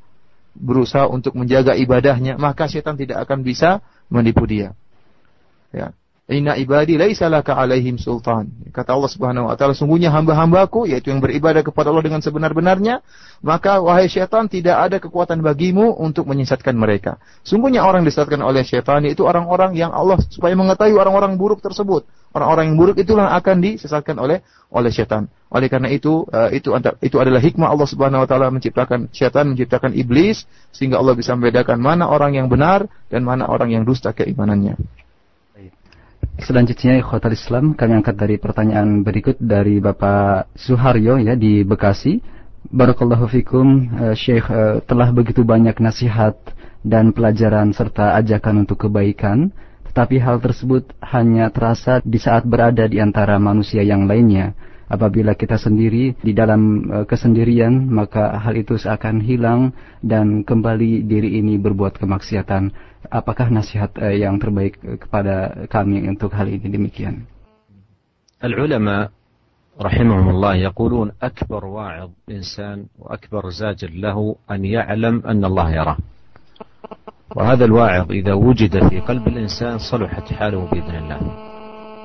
berusaha 0.55 1.07
untuk 1.07 1.33
menjaga 1.39 1.79
ibadahnya 1.79 2.35
maka 2.35 2.67
syaitan 2.67 2.99
tidak 2.99 3.23
akan 3.23 3.41
bisa 3.47 3.79
menipu 4.11 4.43
dia. 4.43 4.75
Ya 5.71 5.95
Inna 6.25 6.57
ibadi 6.57 6.97
laisa 6.97 7.29
laka 7.29 7.53
alaihim 7.53 8.01
sultan. 8.01 8.49
Kata 8.73 8.97
Allah 8.97 9.11
Subhanahu 9.13 9.45
wa 9.45 9.53
taala, 9.53 9.77
sungguhnya 9.77 10.09
hamba-hambaku 10.09 10.89
yaitu 10.89 11.13
yang 11.13 11.21
beribadah 11.21 11.61
kepada 11.61 11.93
Allah 11.93 12.01
dengan 12.01 12.17
sebenar-benarnya, 12.17 13.05
maka 13.45 13.77
wahai 13.77 14.09
syaitan 14.09 14.49
tidak 14.49 14.73
ada 14.73 14.97
kekuatan 14.97 15.45
bagimu 15.45 15.93
untuk 16.01 16.25
menyesatkan 16.25 16.73
mereka. 16.73 17.21
Sungguhnya 17.45 17.85
orang 17.85 18.01
disesatkan 18.09 18.41
oleh 18.41 18.65
syaitan 18.65 19.05
itu 19.05 19.21
orang-orang 19.21 19.77
yang 19.77 19.93
Allah 19.93 20.17
supaya 20.33 20.57
mengetahui 20.57 20.97
orang-orang 20.97 21.37
buruk 21.37 21.61
tersebut. 21.61 22.09
Orang-orang 22.33 22.73
yang 22.73 22.77
buruk 22.81 22.97
itulah 22.97 23.29
akan 23.37 23.61
disesatkan 23.61 24.17
oleh 24.17 24.41
oleh 24.73 24.89
syaitan. 24.89 25.29
Oleh 25.53 25.69
karena 25.69 25.93
itu 25.93 26.25
uh, 26.33 26.49
itu 26.49 26.73
itu 27.05 27.21
adalah 27.21 27.37
hikmah 27.37 27.69
Allah 27.69 27.85
Subhanahu 27.85 28.25
wa 28.25 28.27
taala 28.27 28.49
menciptakan 28.49 29.13
syaitan, 29.13 29.45
menciptakan 29.45 29.93
iblis 29.93 30.49
sehingga 30.73 30.97
Allah 30.97 31.13
bisa 31.13 31.37
membedakan 31.37 31.77
mana 31.77 32.09
orang 32.09 32.33
yang 32.33 32.49
benar 32.49 32.89
dan 33.13 33.21
mana 33.21 33.45
orang 33.45 33.69
yang 33.69 33.85
dusta 33.85 34.09
keimanannya. 34.09 35.04
Selanjutnya 36.35 36.99
ikhwatal 36.99 37.31
Islam 37.31 37.79
kami 37.79 38.03
angkat 38.03 38.19
dari 38.19 38.35
pertanyaan 38.35 39.07
berikut 39.07 39.39
dari 39.39 39.79
Bapak 39.79 40.51
Suharyo 40.59 41.15
ya 41.15 41.31
di 41.39 41.63
Bekasi. 41.63 42.19
Barakallahu 42.75 43.31
fikum 43.31 43.87
uh, 43.95 44.11
Syekh 44.11 44.43
uh, 44.51 44.83
telah 44.83 45.15
begitu 45.15 45.47
banyak 45.47 45.79
nasihat 45.79 46.35
dan 46.83 47.15
pelajaran 47.15 47.71
serta 47.71 48.19
ajakan 48.19 48.67
untuk 48.67 48.83
kebaikan, 48.83 49.55
tetapi 49.87 50.19
hal 50.19 50.43
tersebut 50.43 50.91
hanya 51.07 51.47
terasa 51.55 52.03
di 52.03 52.19
saat 52.19 52.43
berada 52.43 52.83
di 52.83 52.99
antara 52.99 53.39
manusia 53.39 53.79
yang 53.79 54.03
lainnya. 54.03 54.59
Apabila 54.85 55.33
kita 55.33 55.55
sendiri 55.55 56.19
di 56.19 56.35
dalam 56.35 56.91
uh, 56.91 57.05
kesendirian, 57.07 57.87
maka 57.87 58.35
hal 58.43 58.59
itu 58.59 58.75
seakan 58.75 59.23
hilang 59.23 59.71
dan 60.03 60.43
kembali 60.43 61.07
diri 61.07 61.39
ini 61.39 61.55
berbuat 61.55 61.95
kemaksiatan 61.95 62.75
apakah 63.11 63.51
nasihat 63.51 63.91
uh, 63.97 64.13
yang 64.13 64.37
terbaik 64.37 64.79
kepada 64.79 65.67
kami 65.67 66.05
untuk 66.07 66.33
hal 66.33 66.49
ini 66.49 66.67
demikian? 66.69 67.25
العلماء 68.43 69.09
رحمهم 69.81 70.29
الله 70.29 70.55
يقولون 70.55 71.11
أكبر 71.23 71.65
واعظ 71.65 72.09
إنسان 72.31 72.85
وأكبر 72.99 73.49
زاجر 73.49 73.89
له 73.89 74.35
أن 74.51 74.65
يعلم 74.65 75.23
أن 75.25 75.45
الله 75.45 75.71
يراه 75.71 75.97
وهذا 77.35 77.65
الواعظ 77.65 78.11
إذا 78.11 78.33
وجد 78.33 78.87
في 78.89 78.99
قلب 78.99 79.27
الإنسان 79.27 79.77
صلحت 79.77 80.33
حاله 80.33 80.67
بإذن 80.71 80.95
الله 80.95 81.19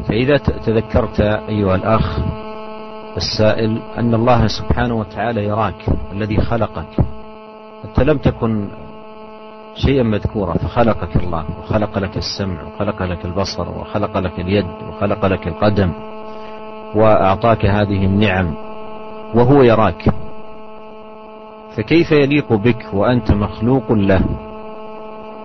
فإذا 0.08 0.36
تذكرت 0.36 1.20
أيها 1.20 1.74
الأخ 1.74 2.18
السائل 3.16 3.82
أن 3.98 4.14
الله 4.14 4.46
سبحانه 4.46 4.94
وتعالى 4.94 5.44
يراك 5.44 5.82
الذي 6.12 6.40
خلقك 6.40 6.92
أنت 7.84 8.00
لم 8.00 8.18
تكن 8.18 8.68
شيئا 9.74 10.02
مذكورا 10.02 10.54
فخلقك 10.54 11.16
الله 11.16 11.58
وخلق 11.58 11.98
لك 11.98 12.16
السمع 12.16 12.62
وخلق 12.62 13.02
لك 13.02 13.24
البصر 13.24 13.68
وخلق 13.68 14.18
لك 14.18 14.40
اليد 14.40 14.66
وخلق 14.88 15.26
لك 15.26 15.46
القدم 15.46 15.92
وأعطاك 16.94 17.66
هذه 17.66 18.04
النعم 18.04 18.54
وهو 19.34 19.62
يراك. 19.62 20.14
فكيف 21.76 22.12
يليق 22.12 22.52
بك 22.52 22.94
وأنت 22.94 23.32
مخلوق 23.32 23.92
له 23.92 24.24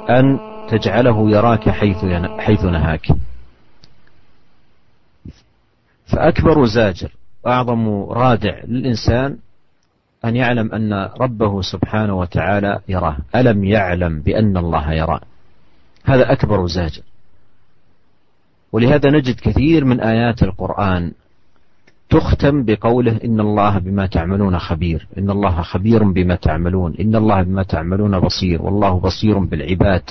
أن 0.10 0.39
تجعله 0.69 1.31
يراك 1.31 1.69
حيث 1.69 2.06
حيث 2.39 2.64
نهاك؟ 2.64 3.07
فأكبر 6.06 6.65
زاجر 6.65 7.11
أعظم 7.47 8.03
رادع 8.03 8.60
للإنسان 8.68 9.38
أن 10.26 10.35
يعلم 10.35 10.72
أن 10.72 11.10
ربه 11.22 11.61
سبحانه 11.61 12.14
وتعالى 12.14 12.80
يراه. 12.88 13.18
ألم 13.35 13.64
يعلم 13.64 14.19
بأن 14.19 14.57
الله 14.57 14.93
يراه؟ 14.93 15.22
هذا 16.06 16.31
أكبر 16.31 16.68
زاجر 16.68 17.02
ولهذا 18.72 19.10
نجد 19.11 19.39
كثير 19.39 19.85
من 19.85 19.99
آيات 19.99 20.43
القرآن 20.43 21.11
تختم 22.10 22.64
بقوله 22.64 23.19
إن 23.26 23.39
الله 23.39 23.80
بما 23.80 24.06
تعملون 24.06 24.60
خبير. 24.60 25.07
إن 25.18 25.30
الله 25.30 25.61
خبير 25.61 26.03
بما 26.03 26.35
تعملون. 26.35 26.95
إن 26.99 27.15
الله 27.15 27.41
بما 27.41 27.64
تعملون 27.64 28.19
بصير. 28.19 28.61
والله 28.61 28.99
بصير 28.99 29.39
بالعباد. 29.39 30.02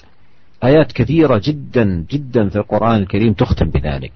آيات 0.65 0.93
كثيرة 0.93 1.41
جدا 1.45 2.05
جدا 2.11 2.49
في 2.49 2.57
القرآن 2.57 2.97
الكريم 2.97 3.33
تختم 3.33 3.67
بذلك. 3.71 4.13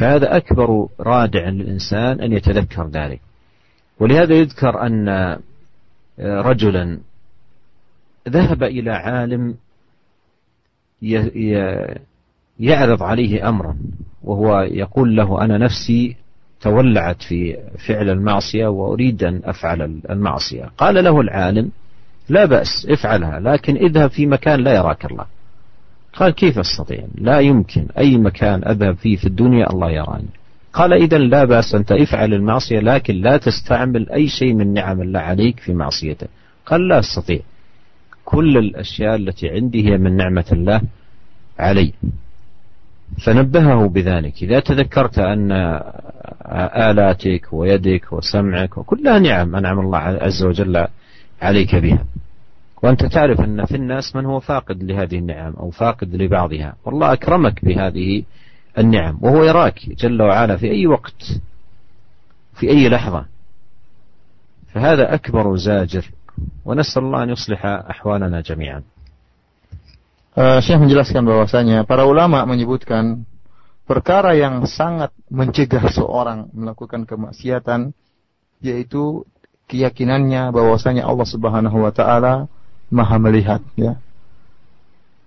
فهذا 0.00 0.36
أكبر 0.36 0.88
رادع 1.00 1.48
للإنسان 1.48 2.20
أن 2.20 2.32
يتذكر 2.32 2.88
ذلك. 2.88 3.20
ولهذا 4.00 4.34
يذكر 4.34 4.86
أن 4.86 5.08
رجلا 6.20 6.98
ذهب 8.28 8.62
إلى 8.62 8.90
عالم 8.90 9.54
يعرض 12.60 13.02
عليه 13.02 13.48
أمرا 13.48 13.76
وهو 14.24 14.60
يقول 14.60 15.16
له 15.16 15.44
أنا 15.44 15.58
نفسي 15.58 16.16
تولعت 16.60 17.22
في 17.22 17.56
فعل 17.88 18.10
المعصية 18.10 18.66
وأريد 18.66 19.24
أن 19.24 19.40
أفعل 19.44 20.00
المعصية. 20.10 20.70
قال 20.78 21.04
له 21.04 21.20
العالم 21.20 21.70
لا 22.28 22.44
بأس 22.44 22.86
افعلها 22.90 23.40
لكن 23.40 23.76
اذهب 23.76 24.10
في 24.10 24.26
مكان 24.26 24.60
لا 24.60 24.74
يراك 24.74 25.04
الله. 25.04 25.24
قال 26.12 26.32
كيف 26.32 26.58
أستطيع؟ 26.58 27.04
لا 27.14 27.40
يمكن 27.40 27.86
أي 27.98 28.16
مكان 28.16 28.68
أذهب 28.68 28.96
فيه 28.96 29.16
في 29.16 29.26
الدنيا 29.26 29.70
الله 29.70 29.90
يراني. 29.90 30.28
قال 30.76 30.92
إذا 30.92 31.18
لا 31.18 31.44
بأس 31.44 31.74
أنت 31.74 31.92
افعل 31.92 32.34
المعصية 32.34 32.80
لكن 32.80 33.14
لا 33.14 33.36
تستعمل 33.36 34.10
أي 34.10 34.28
شيء 34.28 34.54
من 34.54 34.72
نعم 34.72 35.02
الله 35.02 35.20
عليك 35.20 35.60
في 35.60 35.74
معصيته. 35.74 36.26
قال 36.66 36.88
لا 36.88 36.98
أستطيع. 36.98 37.40
كل 38.24 38.58
الأشياء 38.58 39.16
التي 39.16 39.48
عندي 39.48 39.88
هي 39.88 39.98
من 39.98 40.16
نعمة 40.16 40.44
الله 40.52 40.80
علي. 41.58 41.92
فنبهه 43.26 43.88
بذلك. 43.88 44.42
إذا 44.42 44.60
تذكرت 44.60 45.18
أن 45.18 45.52
آلاتك 46.90 47.52
ويدك 47.52 48.12
وسمعك 48.12 48.78
وكلها 48.78 49.18
نعم 49.18 49.56
أنعم 49.56 49.78
الله 49.78 49.98
عز 49.98 50.44
وجل 50.44 50.86
عليك 51.42 51.74
بها. 51.74 52.04
وأنت 52.82 53.06
تعرف 53.06 53.40
أن 53.40 53.64
في 53.64 53.76
الناس 53.76 54.16
من 54.16 54.24
هو 54.24 54.40
فاقد 54.40 54.82
لهذه 54.82 55.18
النعم 55.18 55.52
أو 55.52 55.70
فاقد 55.70 56.14
لبعضها. 56.14 56.76
والله 56.84 57.12
أكرمك 57.12 57.64
بهذه 57.64 58.22
النعم 58.77 59.17
وهو 59.21 59.43
يراك 59.43 59.89
جل 59.89 60.21
وعلا 60.21 60.57
في 60.57 60.71
أي 60.71 60.87
وقت 60.87 61.41
في 62.55 62.69
أي 62.69 62.89
لحظة 62.89 63.25
فهذا 64.73 65.13
أكبر 65.13 65.55
زاجر 65.55 66.11
ونسأل 66.65 67.03
الله 67.03 67.23
أن 67.23 67.29
يصلح 67.29 67.65
أحوالنا 67.65 68.41
جميعا 68.41 68.83
Uh, 70.31 70.63
Syekh 70.63 70.79
menjelaskan 70.79 71.27
bahwasanya 71.27 71.83
para 71.83 72.07
ulama 72.07 72.47
menyebutkan 72.47 73.27
perkara 73.83 74.31
yang 74.31 74.63
sangat 74.63 75.11
mencegah 75.27 75.91
seorang 75.91 76.47
melakukan 76.55 77.03
kemaksiatan 77.03 77.91
yaitu 78.63 79.27
keyakinannya 79.67 80.55
bahwasanya 80.55 81.03
Allah 81.03 81.27
Subhanahu 81.27 81.83
wa 81.83 81.91
taala 81.91 82.47
Maha 82.87 83.19
melihat 83.19 83.59
ya 83.75 83.99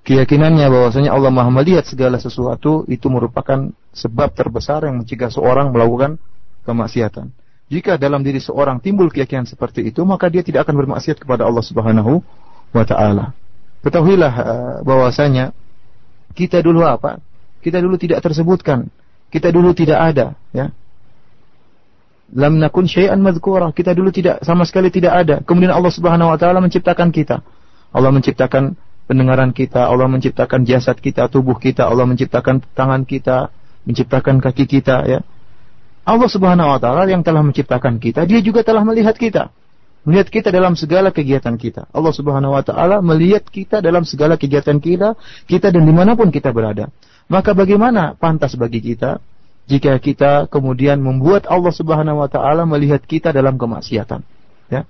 keyakinannya 0.08 0.68
bahwasanya 0.70 1.12
Allah 1.12 1.32
Maha 1.32 1.52
melihat 1.52 1.84
segala 1.86 2.18
sesuatu 2.22 2.88
itu 2.88 3.08
merupakan 3.12 3.72
sebab 3.92 4.32
terbesar 4.32 4.88
yang 4.88 5.04
mencegah 5.04 5.32
seorang 5.32 5.72
melakukan 5.76 6.22
kemaksiatan. 6.64 7.32
Jika 7.70 8.02
dalam 8.02 8.26
diri 8.26 8.42
seorang 8.42 8.82
timbul 8.82 9.14
keyakinan 9.14 9.46
seperti 9.46 9.86
itu, 9.86 10.02
maka 10.02 10.26
dia 10.26 10.42
tidak 10.42 10.66
akan 10.66 10.76
bermaksiat 10.86 11.22
kepada 11.22 11.46
Allah 11.46 11.62
Subhanahu 11.62 12.26
wa 12.74 12.84
taala. 12.86 13.38
Ketahuilah 13.86 14.34
uh, 14.34 14.76
bahwasanya 14.82 15.54
kita 16.34 16.66
dulu 16.66 16.82
apa? 16.82 17.22
Kita 17.62 17.78
dulu 17.78 18.00
tidak 18.02 18.26
tersebutkan. 18.26 18.90
Kita 19.30 19.54
dulu 19.54 19.78
tidak 19.78 20.00
ada, 20.02 20.34
ya. 20.50 20.74
Lam 22.34 22.58
nakun 22.58 22.90
syai'an 22.90 23.22
madhkura. 23.22 23.70
Kita 23.74 23.94
dulu 23.94 24.10
tidak 24.10 24.42
sama 24.42 24.66
sekali 24.66 24.90
tidak 24.90 25.14
ada. 25.14 25.36
Kemudian 25.46 25.74
Allah 25.74 25.94
Subhanahu 25.94 26.34
wa 26.34 26.38
taala 26.42 26.62
menciptakan 26.62 27.14
kita. 27.14 27.42
Allah 27.94 28.10
menciptakan 28.14 28.78
pendengaran 29.10 29.50
kita, 29.50 29.90
Allah 29.90 30.06
menciptakan 30.06 30.70
jasad 30.70 31.02
kita, 31.02 31.26
tubuh 31.34 31.58
kita, 31.58 31.90
Allah 31.90 32.06
menciptakan 32.06 32.62
tangan 32.78 33.10
kita, 33.10 33.50
menciptakan 33.90 34.38
kaki 34.38 34.70
kita 34.70 35.10
ya. 35.10 35.20
Allah 36.06 36.30
Subhanahu 36.30 36.70
wa 36.70 36.78
taala 36.78 37.10
yang 37.10 37.26
telah 37.26 37.42
menciptakan 37.42 37.98
kita, 37.98 38.30
dia 38.30 38.38
juga 38.46 38.62
telah 38.62 38.86
melihat 38.86 39.18
kita. 39.18 39.50
Melihat 40.06 40.30
kita 40.30 40.50
dalam 40.54 40.78
segala 40.78 41.10
kegiatan 41.10 41.58
kita. 41.58 41.90
Allah 41.90 42.14
Subhanahu 42.14 42.54
wa 42.54 42.62
taala 42.62 43.02
melihat 43.02 43.42
kita 43.50 43.82
dalam 43.82 44.06
segala 44.06 44.38
kegiatan 44.38 44.78
kita, 44.78 45.18
kita 45.50 45.74
dan 45.74 45.84
di 45.90 45.94
mana 45.94 46.14
pun 46.14 46.30
kita 46.30 46.54
berada. 46.54 46.94
Maka 47.26 47.58
bagaimana 47.58 48.14
pantas 48.14 48.54
bagi 48.54 48.82
kita 48.82 49.22
jika 49.70 49.98
kita 50.02 50.32
kemudian 50.50 51.02
membuat 51.02 51.50
Allah 51.50 51.74
Subhanahu 51.74 52.22
wa 52.22 52.30
taala 52.30 52.66
melihat 52.70 53.02
kita 53.06 53.34
dalam 53.34 53.58
kemaksiatan. 53.58 54.22
Ya. 54.70 54.86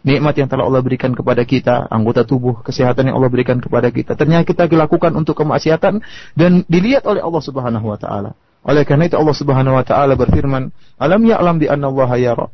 Nikmat 0.00 0.32
yang 0.40 0.48
telah 0.48 0.64
Allah 0.64 0.80
berikan 0.80 1.12
kepada 1.12 1.44
kita, 1.44 1.84
anggota 1.92 2.24
tubuh, 2.24 2.64
kesehatan 2.64 3.12
yang 3.12 3.20
Allah 3.20 3.28
berikan 3.28 3.60
kepada 3.60 3.92
kita, 3.92 4.16
ternyata 4.16 4.48
kita 4.48 4.64
dilakukan 4.64 5.12
untuk 5.12 5.36
kemaksiatan 5.36 6.00
dan 6.32 6.64
dilihat 6.72 7.04
oleh 7.04 7.20
Allah 7.20 7.42
Subhanahu 7.44 7.84
wa 7.84 8.00
taala. 8.00 8.32
Oleh 8.64 8.88
karena 8.88 9.12
itu 9.12 9.20
Allah 9.20 9.36
Subhanahu 9.36 9.76
wa 9.76 9.84
taala 9.84 10.16
berfirman, 10.16 10.72
"Alam 10.96 11.20
ya'lam 11.28 11.60
bi 11.60 11.68
anna 11.68 11.92
Allah 11.92 12.10
yara." 12.16 12.46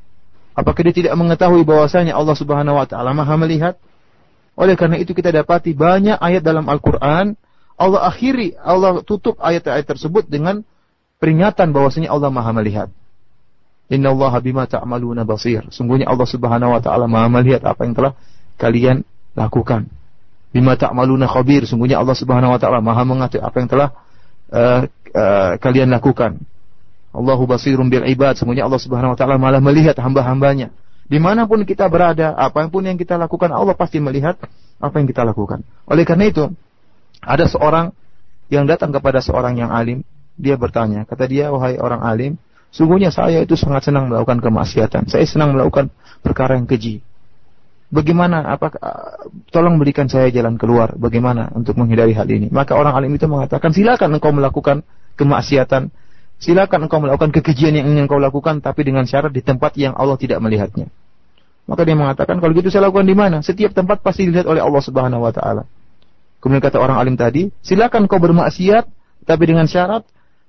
Apakah 0.58 0.90
dia 0.90 0.94
tidak 1.06 1.14
mengetahui 1.14 1.62
bahwasanya 1.62 2.18
Allah 2.18 2.34
Subhanahu 2.34 2.82
wa 2.82 2.86
taala 2.88 3.14
Maha 3.14 3.38
melihat? 3.38 3.78
Oleh 4.58 4.74
karena 4.74 4.98
itu 4.98 5.14
kita 5.14 5.30
dapati 5.30 5.76
banyak 5.76 6.18
ayat 6.18 6.42
dalam 6.42 6.66
Al-Qur'an 6.66 7.36
Allah 7.76 8.08
akhiri, 8.08 8.56
Allah 8.56 9.04
tutup 9.04 9.36
ayat-ayat 9.36 9.84
tersebut 9.84 10.24
dengan 10.32 10.64
peringatan 11.20 11.76
bahwasanya 11.76 12.08
Allah 12.08 12.32
Maha 12.32 12.56
melihat. 12.56 12.88
Inna 13.86 14.10
Allah 14.10 14.34
bima 14.42 14.66
ta'maluna 14.66 15.22
basir. 15.22 15.62
Sungguhnya 15.70 16.10
Allah 16.10 16.26
Subhanahu 16.26 16.74
wa 16.74 16.80
taala 16.82 17.06
Maha 17.06 17.30
melihat 17.30 17.62
apa 17.62 17.86
yang 17.86 17.94
telah 17.94 18.12
kalian 18.58 19.06
lakukan. 19.38 19.86
Bima 20.50 20.74
ta'maluna 20.74 21.30
khabir. 21.30 21.62
Sungguhnya 21.70 22.02
Allah 22.02 22.18
Subhanahu 22.18 22.54
wa 22.54 22.58
taala 22.58 22.82
Maha 22.82 23.06
mengerti 23.06 23.38
apa 23.38 23.56
yang 23.62 23.68
telah 23.70 23.88
uh, 24.50 24.90
uh, 25.14 25.52
kalian 25.62 25.94
lakukan. 25.94 26.42
Allahu 27.14 27.46
basirun 27.46 27.86
bil 27.86 28.02
ibad. 28.10 28.34
Sungguhnya 28.34 28.66
Allah 28.66 28.82
Subhanahu 28.82 29.14
wa 29.14 29.18
taala 29.18 29.38
malah 29.38 29.62
melihat 29.62 29.94
hamba-hambanya. 30.02 30.74
Di 31.06 31.22
mana 31.22 31.46
pun 31.46 31.62
kita 31.62 31.86
berada, 31.86 32.34
apa 32.34 32.66
pun 32.66 32.82
yang 32.82 32.98
kita 32.98 33.14
lakukan, 33.14 33.54
Allah 33.54 33.78
pasti 33.78 34.02
melihat 34.02 34.34
apa 34.82 34.94
yang 34.98 35.06
kita 35.06 35.22
lakukan. 35.22 35.62
Oleh 35.86 36.02
karena 36.02 36.26
itu, 36.26 36.50
ada 37.22 37.46
seorang 37.46 37.94
yang 38.50 38.66
datang 38.66 38.90
kepada 38.90 39.22
seorang 39.22 39.54
yang 39.54 39.70
alim, 39.70 40.02
dia 40.34 40.58
bertanya, 40.58 41.06
kata 41.06 41.30
dia, 41.30 41.54
wahai 41.54 41.78
orang 41.78 42.02
alim, 42.02 42.32
Sungguhnya 42.76 43.08
saya 43.08 43.40
itu 43.40 43.56
sangat 43.56 43.88
senang 43.88 44.12
melakukan 44.12 44.36
kemaksiatan. 44.44 45.08
Saya 45.08 45.24
senang 45.24 45.56
melakukan 45.56 45.88
perkara 46.20 46.60
yang 46.60 46.68
keji. 46.68 47.00
Bagaimana? 47.88 48.44
Apa? 48.52 48.76
Tolong 49.48 49.80
berikan 49.80 50.12
saya 50.12 50.28
jalan 50.28 50.60
keluar. 50.60 50.92
Bagaimana 50.92 51.48
untuk 51.56 51.80
menghindari 51.80 52.12
hal 52.12 52.28
ini? 52.28 52.52
Maka 52.52 52.76
orang 52.76 52.92
alim 52.92 53.16
itu 53.16 53.24
mengatakan, 53.24 53.72
silakan 53.72 54.20
engkau 54.20 54.28
melakukan 54.28 54.84
kemaksiatan. 55.16 55.88
Silakan 56.36 56.84
engkau 56.84 57.00
melakukan 57.00 57.32
kekejian 57.32 57.72
yang 57.72 57.88
ingin 57.88 58.04
engkau 58.04 58.20
lakukan, 58.20 58.60
tapi 58.60 58.84
dengan 58.84 59.08
syarat 59.08 59.32
di 59.32 59.40
tempat 59.40 59.72
yang 59.80 59.96
Allah 59.96 60.20
tidak 60.20 60.36
melihatnya. 60.44 60.92
Maka 61.64 61.80
dia 61.80 61.96
mengatakan, 61.96 62.44
kalau 62.44 62.52
gitu 62.52 62.68
saya 62.68 62.92
lakukan 62.92 63.08
di 63.08 63.16
mana? 63.16 63.40
Setiap 63.40 63.72
tempat 63.72 64.04
pasti 64.04 64.28
dilihat 64.28 64.44
oleh 64.44 64.60
Allah 64.60 64.82
Subhanahu 64.84 65.24
Wa 65.24 65.32
Taala. 65.32 65.64
Kemudian 66.44 66.60
kata 66.60 66.76
orang 66.76 67.00
alim 67.00 67.16
tadi, 67.16 67.48
silakan 67.64 68.04
kau 68.04 68.20
bermaksiat, 68.20 68.84
tapi 69.24 69.44
dengan 69.48 69.64
syarat 69.64 70.04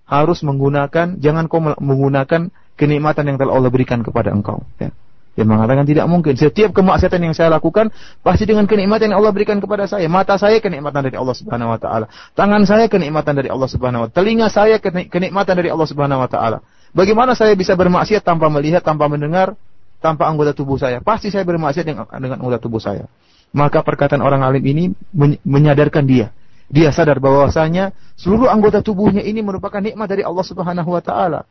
harus 0.07 0.39
menggunakan 0.41 1.19
jangan 1.19 1.51
kau 1.51 1.59
menggunakan 1.59 2.49
kenikmatan 2.79 3.23
yang 3.27 3.37
telah 3.37 3.59
Allah 3.59 3.71
berikan 3.71 3.99
kepada 4.01 4.31
engkau 4.31 4.63
ya. 4.79 4.95
Dia 5.37 5.45
mengatakan 5.45 5.85
tidak 5.85 6.09
mungkin. 6.09 6.33
Setiap 6.33 6.73
kemaksiatan 6.73 7.21
yang 7.21 7.37
saya 7.37 7.53
lakukan 7.53 7.93
pasti 8.25 8.49
dengan 8.49 8.65
kenikmatan 8.65 9.13
yang 9.13 9.21
Allah 9.21 9.29
berikan 9.29 9.61
kepada 9.61 9.85
saya. 9.85 10.09
Mata 10.09 10.33
saya 10.33 10.57
kenikmatan 10.57 11.05
dari 11.05 11.13
Allah 11.13 11.37
Subhanahu 11.37 11.69
wa 11.69 11.77
taala. 11.77 12.09
Tangan 12.33 12.65
saya 12.65 12.89
kenikmatan 12.89 13.37
dari 13.37 13.53
Allah 13.53 13.69
Subhanahu 13.69 14.01
wa 14.01 14.09
taala. 14.09 14.17
Telinga 14.17 14.47
saya 14.49 14.81
kenikmatan 14.81 15.53
dari 15.61 15.69
Allah 15.69 15.85
Subhanahu 15.85 16.25
wa 16.25 16.29
taala. 16.31 16.57
Bagaimana 16.89 17.37
saya 17.37 17.53
bisa 17.53 17.77
bermaksiat 17.77 18.25
tanpa 18.25 18.49
melihat, 18.49 18.81
tanpa 18.81 19.05
mendengar, 19.05 19.53
tanpa 20.01 20.25
anggota 20.25 20.57
tubuh 20.57 20.81
saya? 20.81 21.05
Pasti 21.05 21.29
saya 21.29 21.45
bermaksiat 21.45 21.85
dengan, 21.85 22.09
dengan 22.17 22.41
anggota 22.41 22.57
tubuh 22.57 22.81
saya. 22.81 23.05
Maka 23.53 23.85
perkataan 23.85 24.25
orang 24.25 24.41
alim 24.41 24.65
ini 24.65 24.83
menyadarkan 25.45 26.01
dia 26.09 26.33
dia 26.67 26.91
sadar 26.91 27.23
bahwasanya 27.23 27.95
seluruh 28.19 28.51
anggota 28.51 28.83
tubuhnya 28.83 29.23
ini 29.23 29.39
merupakan 29.39 29.79
nikmat 29.79 30.07
dari 30.11 30.23
Allah 30.27 30.43
Subhanahu 30.43 30.89
wa 30.91 30.99
taala. 30.99 31.47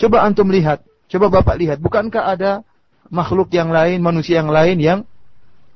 Coba 0.00 0.24
antum 0.24 0.48
lihat, 0.48 0.80
coba 1.12 1.28
Bapak 1.28 1.56
lihat, 1.60 1.78
bukankah 1.84 2.24
ada 2.32 2.64
makhluk 3.12 3.52
yang 3.52 3.68
lain, 3.68 4.00
manusia 4.00 4.40
yang 4.40 4.48
lain 4.48 4.76
yang 4.80 4.98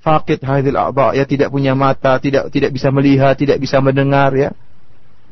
fakid 0.02 0.40
hadil 0.42 0.74
a'ba, 0.74 1.12
ya 1.14 1.28
tidak 1.28 1.52
punya 1.52 1.76
mata, 1.76 2.16
tidak 2.18 2.48
tidak 2.48 2.72
bisa 2.72 2.88
melihat, 2.88 3.36
tidak 3.36 3.60
bisa 3.60 3.78
mendengar 3.78 4.32
ya. 4.34 4.50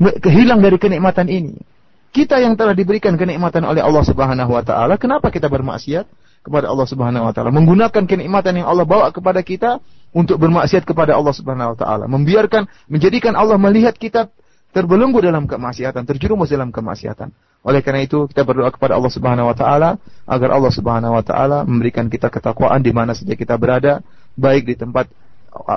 Kehilang 0.00 0.64
dari 0.64 0.80
kenikmatan 0.80 1.28
ini. 1.28 1.60
Kita 2.10 2.40
yang 2.40 2.56
telah 2.56 2.74
diberikan 2.74 3.14
kenikmatan 3.14 3.62
oleh 3.62 3.84
Allah 3.84 4.04
Subhanahu 4.04 4.52
wa 4.52 4.64
taala, 4.64 4.98
kenapa 5.00 5.32
kita 5.32 5.48
bermaksiat 5.48 6.08
kepada 6.40 6.72
Allah 6.72 6.86
Subhanahu 6.88 7.28
wa 7.28 7.32
taala? 7.32 7.50
Menggunakan 7.52 8.02
kenikmatan 8.08 8.60
yang 8.60 8.68
Allah 8.68 8.88
bawa 8.88 9.12
kepada 9.12 9.40
kita 9.44 9.78
untuk 10.10 10.40
bermaksiat 10.42 10.82
kepada 10.88 11.14
Allah 11.14 11.34
Subhanahu 11.36 11.74
wa 11.74 11.78
taala, 11.78 12.04
membiarkan 12.10 12.66
menjadikan 12.90 13.36
Allah 13.38 13.60
melihat 13.60 13.94
kita 13.94 14.32
terbelenggu 14.70 15.18
dalam 15.22 15.46
kemaksiatan, 15.50 16.06
terjerumus 16.06 16.50
dalam 16.50 16.70
kemaksiatan. 16.70 17.30
Oleh 17.60 17.84
karena 17.84 18.00
itu 18.00 18.24
kita 18.24 18.40
berdoa 18.46 18.72
kepada 18.72 18.96
Allah 18.96 19.12
Subhanahu 19.12 19.52
wa 19.52 19.56
taala 19.56 20.00
agar 20.24 20.48
Allah 20.56 20.72
Subhanahu 20.72 21.12
wa 21.12 21.24
taala 21.24 21.68
memberikan 21.68 22.08
kita 22.08 22.32
ketakwaan 22.32 22.80
di 22.80 22.90
mana 22.94 23.12
saja 23.12 23.36
kita 23.36 23.54
berada, 23.60 24.00
baik 24.38 24.64
di 24.64 24.74
tempat 24.80 25.12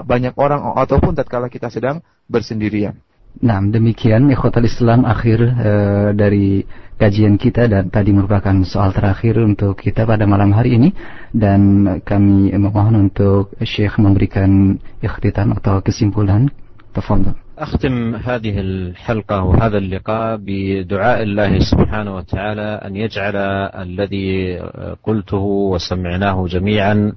banyak 0.06 0.38
orang 0.38 0.77
ataupun 0.80 1.18
tatkala 1.18 1.49
kita 1.49 1.68
sedang 1.68 1.99
bersendirian. 2.30 2.95
Nah, 3.39 3.62
demikian 3.62 4.35
ikhwatal 4.35 4.66
Islam 4.66 5.07
akhir 5.07 5.39
e, 5.39 5.73
dari 6.19 6.66
kajian 6.99 7.39
kita 7.39 7.70
dan 7.70 7.86
tadi 7.86 8.11
merupakan 8.11 8.66
soal 8.66 8.90
terakhir 8.90 9.39
untuk 9.39 9.78
kita 9.78 10.03
pada 10.03 10.27
malam 10.27 10.51
hari 10.51 10.74
ini 10.74 10.90
dan 11.31 11.86
kami 12.03 12.51
memohon 12.51 12.99
untuk 12.99 13.55
Syekh 13.62 14.03
memberikan 14.03 14.82
ikhtitam 14.99 15.55
atau 15.55 15.78
kesimpulan. 15.78 16.51
Tafadhol. 16.90 17.39
أختم 17.59 18.15
هذه 18.15 18.61
الحلقة 18.61 19.43
وهذا 19.43 19.78
اللقاء 19.78 20.39
بدعاء 20.47 21.23
الله 21.23 21.59
سبحانه 21.59 22.16
وتعالى 22.16 22.69
أن 22.86 22.97
يجعل 22.97 23.36
الذي 23.74 24.59
قلته 25.03 25.45
وسمعناه 25.74 26.47
جميعا 26.47 27.12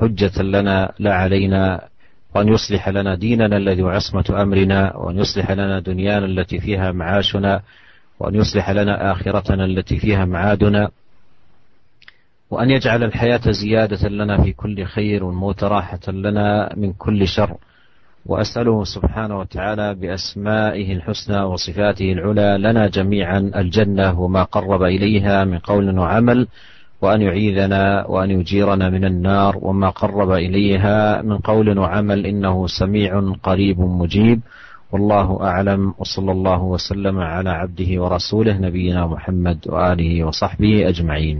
حجة 0.00 0.42
لنا 0.42 0.92
لا 0.98 1.12
علينا 1.14 1.90
وأن 2.35 2.47
يصلح 2.47 2.89
لنا 2.89 3.15
ديننا 3.15 3.57
الذي 3.57 3.83
وعصمة 3.83 4.41
أمرنا 4.41 4.95
وأن 4.95 5.17
يصلح 5.17 5.51
لنا 5.51 5.79
دنيانا 5.79 6.25
التي 6.25 6.59
فيها 6.59 6.91
معاشنا 6.91 7.61
وأن 8.19 8.35
يصلح 8.35 8.69
لنا 8.69 9.11
آخرتنا 9.11 9.65
التي 9.65 9.99
فيها 9.99 10.25
معادنا 10.25 10.89
وأن 12.49 12.69
يجعل 12.71 13.03
الحياة 13.03 13.41
زيادة 13.51 14.09
لنا 14.09 14.43
في 14.43 14.53
كل 14.53 14.85
خير 14.85 15.23
والموت 15.23 15.63
راحة 15.63 15.99
لنا 16.07 16.73
من 16.77 16.93
كل 16.93 17.27
شر. 17.27 17.57
وأسأله 18.25 18.83
سبحانه 18.83 19.39
وتعالى 19.39 19.95
بأسمائه 19.95 20.93
الحسنى 20.93 21.41
وصفاته 21.41 22.11
العلى 22.11 22.57
لنا 22.59 22.87
جميعا 22.87 23.51
الجنة 23.55 24.19
وما 24.19 24.43
قرب 24.43 24.83
إليها 24.83 25.43
من 25.45 25.59
قول 25.59 25.99
وعمل. 25.99 26.47
وأن 27.01 27.21
يعيذنا 27.21 28.05
وأن 28.07 28.31
يجيرنا 28.31 28.89
من 28.89 29.05
النار 29.05 29.57
وما 29.61 29.89
قرب 29.89 30.31
إليها 30.31 31.21
من 31.21 31.37
قول 31.37 31.79
وعمل 31.79 32.25
إنه 32.25 32.67
سميع 32.67 33.11
قريب 33.43 33.79
مجيب 33.79 34.41
والله 34.91 35.43
أعلم 35.43 35.93
وصلى 35.99 36.31
الله 36.31 36.61
وسلم 36.63 37.19
على 37.19 37.49
عبده 37.49 37.89
ورسوله 38.01 38.57
نبينا 38.57 39.07
محمد 39.07 39.59
وآله 39.67 40.23
وصحبه 40.23 40.89
أجمعين 40.89 41.39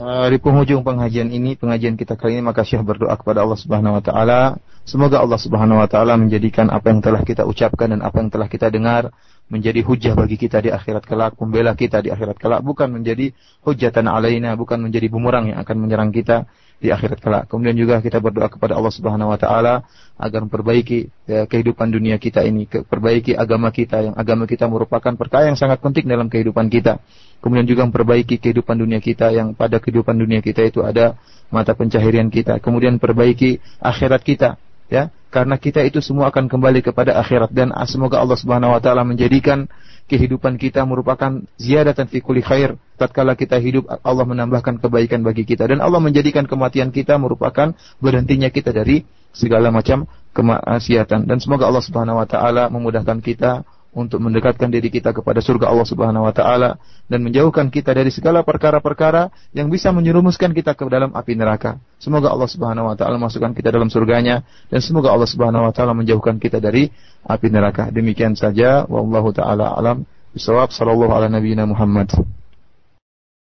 Di 0.00 0.38
penghujung 0.38 0.86
pengajian 0.86 1.34
ini, 1.34 1.58
pengajian 1.58 1.98
kita 1.98 2.14
kali 2.14 2.38
ini 2.38 2.46
maka 2.46 2.62
Syekh 2.62 2.86
berdoa 2.86 3.10
kepada 3.18 3.42
Allah 3.42 3.58
Subhanahu 3.58 3.98
wa 3.98 4.02
taala, 4.02 4.40
semoga 4.86 5.18
Allah 5.18 5.36
Subhanahu 5.36 5.82
wa 5.82 5.88
taala 5.90 6.14
menjadikan 6.14 6.70
apa 6.70 6.94
yang 6.94 7.02
telah 7.02 7.26
kita 7.26 7.42
ucapkan 7.42 7.90
dan 7.90 8.00
apa 8.00 8.22
yang 8.22 8.30
telah 8.30 8.46
kita 8.46 8.70
dengar 8.70 9.10
menjadi 9.50 9.82
hujah 9.82 10.14
bagi 10.14 10.38
kita 10.38 10.62
di 10.62 10.70
akhirat 10.70 11.02
kelak, 11.02 11.34
membela 11.42 11.74
kita 11.74 11.98
di 11.98 12.14
akhirat 12.14 12.38
kelak, 12.38 12.62
bukan 12.62 12.86
menjadi 12.94 13.34
hujatan 13.66 14.06
alaina, 14.06 14.54
bukan 14.54 14.78
menjadi 14.78 15.10
bumerang 15.10 15.50
yang 15.50 15.58
akan 15.58 15.76
menyerang 15.82 16.14
kita 16.14 16.46
di 16.80 16.88
akhirat 16.88 17.18
kelak. 17.18 17.44
Kemudian 17.50 17.74
juga 17.76 17.98
kita 17.98 18.22
berdoa 18.22 18.46
kepada 18.46 18.78
Allah 18.78 18.94
Subhanahu 18.94 19.34
wa 19.34 19.36
taala 19.36 19.84
agar 20.16 20.46
memperbaiki 20.46 21.12
ya, 21.26 21.44
kehidupan 21.50 21.90
dunia 21.90 22.16
kita 22.16 22.46
ini, 22.46 22.64
perbaiki 22.70 23.34
agama 23.34 23.74
kita 23.74 24.06
yang 24.06 24.14
agama 24.14 24.46
kita 24.46 24.70
merupakan 24.70 25.12
perkara 25.18 25.50
yang 25.50 25.58
sangat 25.58 25.82
penting 25.82 26.06
dalam 26.06 26.30
kehidupan 26.30 26.70
kita. 26.70 27.02
Kemudian 27.42 27.66
juga 27.66 27.84
memperbaiki 27.90 28.38
kehidupan 28.38 28.78
dunia 28.80 29.02
kita 29.02 29.34
yang 29.34 29.52
pada 29.58 29.82
kehidupan 29.82 30.14
dunia 30.14 30.40
kita 30.40 30.62
itu 30.62 30.80
ada 30.86 31.18
mata 31.50 31.74
pencaharian 31.74 32.30
kita. 32.30 32.62
Kemudian 32.62 33.02
perbaiki 33.02 33.58
akhirat 33.82 34.22
kita 34.22 34.56
ya 34.90 35.08
karena 35.30 35.56
kita 35.56 35.86
itu 35.86 36.02
semua 36.02 36.28
akan 36.34 36.50
kembali 36.50 36.82
kepada 36.82 37.14
akhirat. 37.22 37.54
Dan 37.54 37.70
semoga 37.86 38.18
Allah 38.18 38.34
Subhanahu 38.34 38.74
wa 38.74 38.82
taala 38.82 39.06
menjadikan 39.06 39.70
kehidupan 40.10 40.58
kita 40.58 40.82
merupakan 40.82 41.46
ziyadatan 41.54 42.10
fi 42.10 42.18
kulli 42.18 42.42
khair. 42.42 42.74
Tatkala 42.98 43.38
kita 43.38 43.62
hidup 43.62 43.86
Allah 44.02 44.26
menambahkan 44.26 44.82
kebaikan 44.82 45.22
bagi 45.22 45.46
kita. 45.46 45.70
Dan 45.70 45.78
Allah 45.78 46.02
menjadikan 46.02 46.50
kematian 46.50 46.90
kita 46.90 47.14
merupakan 47.16 47.72
berhentinya 48.02 48.50
kita 48.50 48.74
dari 48.74 49.06
segala 49.30 49.70
macam 49.70 50.10
kemaksiatan. 50.34 51.30
Dan 51.30 51.38
semoga 51.38 51.70
Allah 51.70 51.86
Subhanahu 51.86 52.18
wa 52.18 52.26
taala 52.26 52.66
memudahkan 52.66 53.22
kita 53.22 53.62
untuk 53.90 54.22
mendekatkan 54.22 54.70
diri 54.70 54.86
kita 54.88 55.10
kepada 55.10 55.42
surga 55.42 55.66
Allah 55.70 55.86
Subhanahu 55.86 56.26
wa 56.26 56.34
taala 56.34 56.78
dan 57.10 57.26
menjauhkan 57.26 57.68
kita 57.74 57.90
dari 57.90 58.14
segala 58.14 58.46
perkara-perkara 58.46 59.34
yang 59.50 59.66
bisa 59.66 59.90
menyerumuskan 59.90 60.54
kita 60.54 60.78
ke 60.78 60.86
dalam 60.86 61.10
api 61.10 61.34
neraka. 61.34 61.82
Semoga 61.98 62.30
Allah 62.30 62.46
Subhanahu 62.46 62.90
wa 62.90 62.96
taala 62.96 63.18
masukkan 63.18 63.50
kita 63.50 63.74
dalam 63.74 63.90
surganya 63.90 64.46
dan 64.70 64.78
semoga 64.78 65.10
Allah 65.10 65.26
Subhanahu 65.26 65.66
wa 65.66 65.72
taala 65.74 65.92
menjauhkan 65.92 66.38
kita 66.38 66.62
dari 66.62 66.88
api 67.26 67.46
neraka. 67.50 67.90
Demikian 67.90 68.38
saja 68.38 68.86
wallahu 68.86 69.34
taala 69.34 69.74
alam 69.74 70.06
Bisawab 70.30 70.70
sallallahu 70.70 71.10
ala 71.10 71.26
nabiyina 71.26 71.66
Muhammad. 71.66 72.14